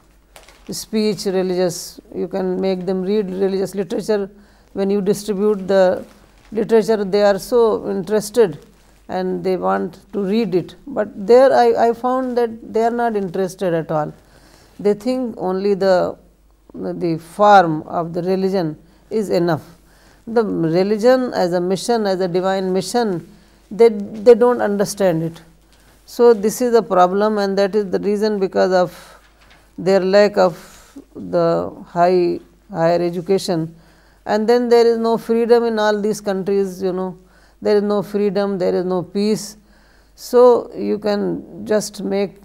speech, 0.71 1.27
you 1.27 2.29
can 2.29 2.61
make 2.61 2.85
them 2.85 3.03
read 3.03 3.31
religious 3.31 3.75
literature. 3.75 4.31
When 4.73 4.91
you 4.91 5.01
distribute 5.01 5.67
the 5.67 6.05
literature, 6.53 7.05
they 7.05 7.23
are 7.23 7.39
so 7.39 7.91
interested 7.91 8.59
and 9.09 9.45
they 9.45 9.57
want 9.57 10.13
to 10.13 10.25
read 10.25 10.55
it. 10.55 10.75
But 10.87 11.27
there 11.27 11.53
I 11.53 11.93
found 11.95 12.37
that 12.37 12.73
they 12.75 12.85
are 12.85 12.91
not 12.91 13.17
interested 13.17 13.73
at 13.73 13.91
all. 13.91 14.13
They 14.81 14.95
think 14.95 15.37
only 15.39 15.75
the 15.75 16.19
form 16.75 17.83
of 17.83 18.13
the 18.13 18.23
religion 18.23 18.77
is 19.11 19.31
enough 19.31 19.63
the 20.27 20.45
religion 20.45 21.33
as 21.33 21.53
a 21.53 21.61
mission, 21.61 22.07
as 22.07 22.21
a 22.21 22.27
divine 22.27 22.73
mission, 22.73 23.29
they 23.71 24.35
don't 24.35 24.61
understand 24.61 25.23
it. 25.23 25.41
So 26.05 26.35
this 26.35 26.61
is 26.61 26.75
a 26.75 26.83
problem, 26.83 27.39
and 27.39 27.57
that 27.59 27.75
is 27.75 27.91
the 27.91 27.99
reason 28.01 28.39
because 28.39 28.73
of 28.73 28.93
their 29.79 30.01
lack 30.01 30.37
of 30.37 30.57
the 31.15 31.71
higher 31.89 33.03
education. 33.03 33.75
And 34.25 34.49
then 34.49 34.69
there 34.69 34.87
is 34.87 34.99
no 34.99 35.17
freedom 35.17 35.65
in 35.65 35.79
all 35.79 36.01
these 36.01 36.21
countries, 36.21 36.83
you 36.83 36.93
know. 36.93 37.17
There 37.63 37.77
is 37.77 37.83
no 37.83 38.03
freedom, 38.03 38.59
there 38.59 38.75
is 38.75 38.85
no 38.85 39.03
peace. 39.03 39.57
So 40.17 40.73
you 40.77 40.99
can 40.99 41.65
just 41.65 42.03
make 42.03 42.41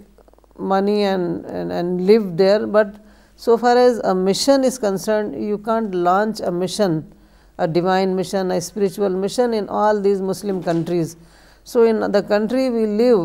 money 0.58 1.02
and 1.02 2.06
live 2.06 2.36
there, 2.36 2.66
but 2.66 2.96
so 3.34 3.58
far 3.58 3.76
as 3.76 3.98
a 3.98 4.14
mission 4.14 4.62
is 4.62 4.78
concerned, 4.78 5.44
you 5.44 5.58
can't 5.58 5.92
launch 5.92 6.38
a 6.38 6.52
mission 6.52 7.08
a 7.64 7.68
divine 7.78 8.16
mission, 8.20 8.50
a 8.56 8.60
spiritual 8.68 9.10
mission 9.24 9.54
in 9.54 9.68
all 9.68 10.00
these 10.06 10.20
Muslim 10.20 10.62
countries. 10.62 11.16
So 11.70 11.84
in 11.90 12.00
the 12.16 12.22
country 12.34 12.68
we 12.76 12.86
live, 12.86 13.20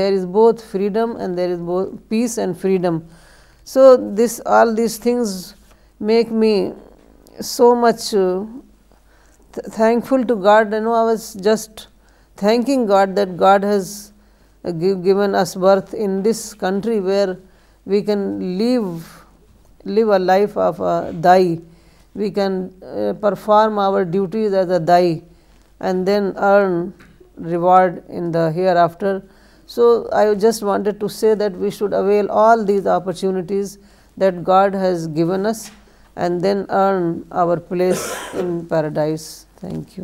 there 0.00 0.12
is 0.12 0.26
both 0.26 0.64
freedom 0.72 1.16
and 1.16 1.36
there 1.36 1.50
is 1.50 1.60
both 1.70 1.88
peace 2.08 2.38
and 2.38 2.58
freedom. 2.64 3.00
So 3.64 3.96
this, 4.20 4.40
all 4.46 4.74
these 4.74 4.96
things 4.96 5.54
make 6.12 6.30
me 6.30 6.72
so 7.40 7.74
much 7.74 8.14
uh, 8.14 8.44
thankful 9.80 10.24
to 10.24 10.36
God. 10.36 10.72
You 10.72 10.80
know, 10.80 10.92
I 10.92 11.04
was 11.12 11.34
just 11.50 11.88
thanking 12.36 12.86
God 12.86 13.16
that 13.16 13.36
God 13.36 13.64
has 13.64 14.12
uh, 14.64 14.70
given 15.10 15.34
us 15.34 15.54
birth 15.54 15.94
in 15.94 16.22
this 16.22 16.54
country 16.54 17.00
where 17.00 17.36
we 17.86 18.02
can 18.02 18.22
live 18.62 19.16
a 20.20 20.22
life 20.32 20.56
of 20.56 20.78
a 20.80 20.94
uh, 20.94 21.12
dai 21.26 21.58
we 22.20 22.30
can 22.38 22.56
uh, 22.60 23.12
perform 23.24 23.78
our 23.86 24.04
duties 24.16 24.56
as 24.62 24.70
a 24.78 24.80
dai 24.90 25.22
and 25.88 26.08
then 26.10 26.32
earn 26.50 26.74
reward 27.54 28.02
in 28.08 28.30
the 28.38 28.46
hereafter. 28.58 29.14
So, 29.66 29.88
I 30.22 30.24
just 30.46 30.62
wanted 30.70 31.00
to 31.00 31.08
say 31.08 31.34
that 31.42 31.58
we 31.64 31.70
should 31.76 31.94
avail 32.02 32.30
all 32.30 32.64
these 32.72 32.86
opportunities 32.86 33.78
that 34.16 34.42
God 34.52 34.74
has 34.74 35.06
given 35.20 35.46
us 35.54 35.70
and 36.16 36.48
then 36.48 36.66
earn 36.68 37.10
our 37.30 37.58
place 37.58 38.06
in 38.34 38.66
paradise. 38.66 39.46
Thank 39.58 39.96
you. 39.96 39.98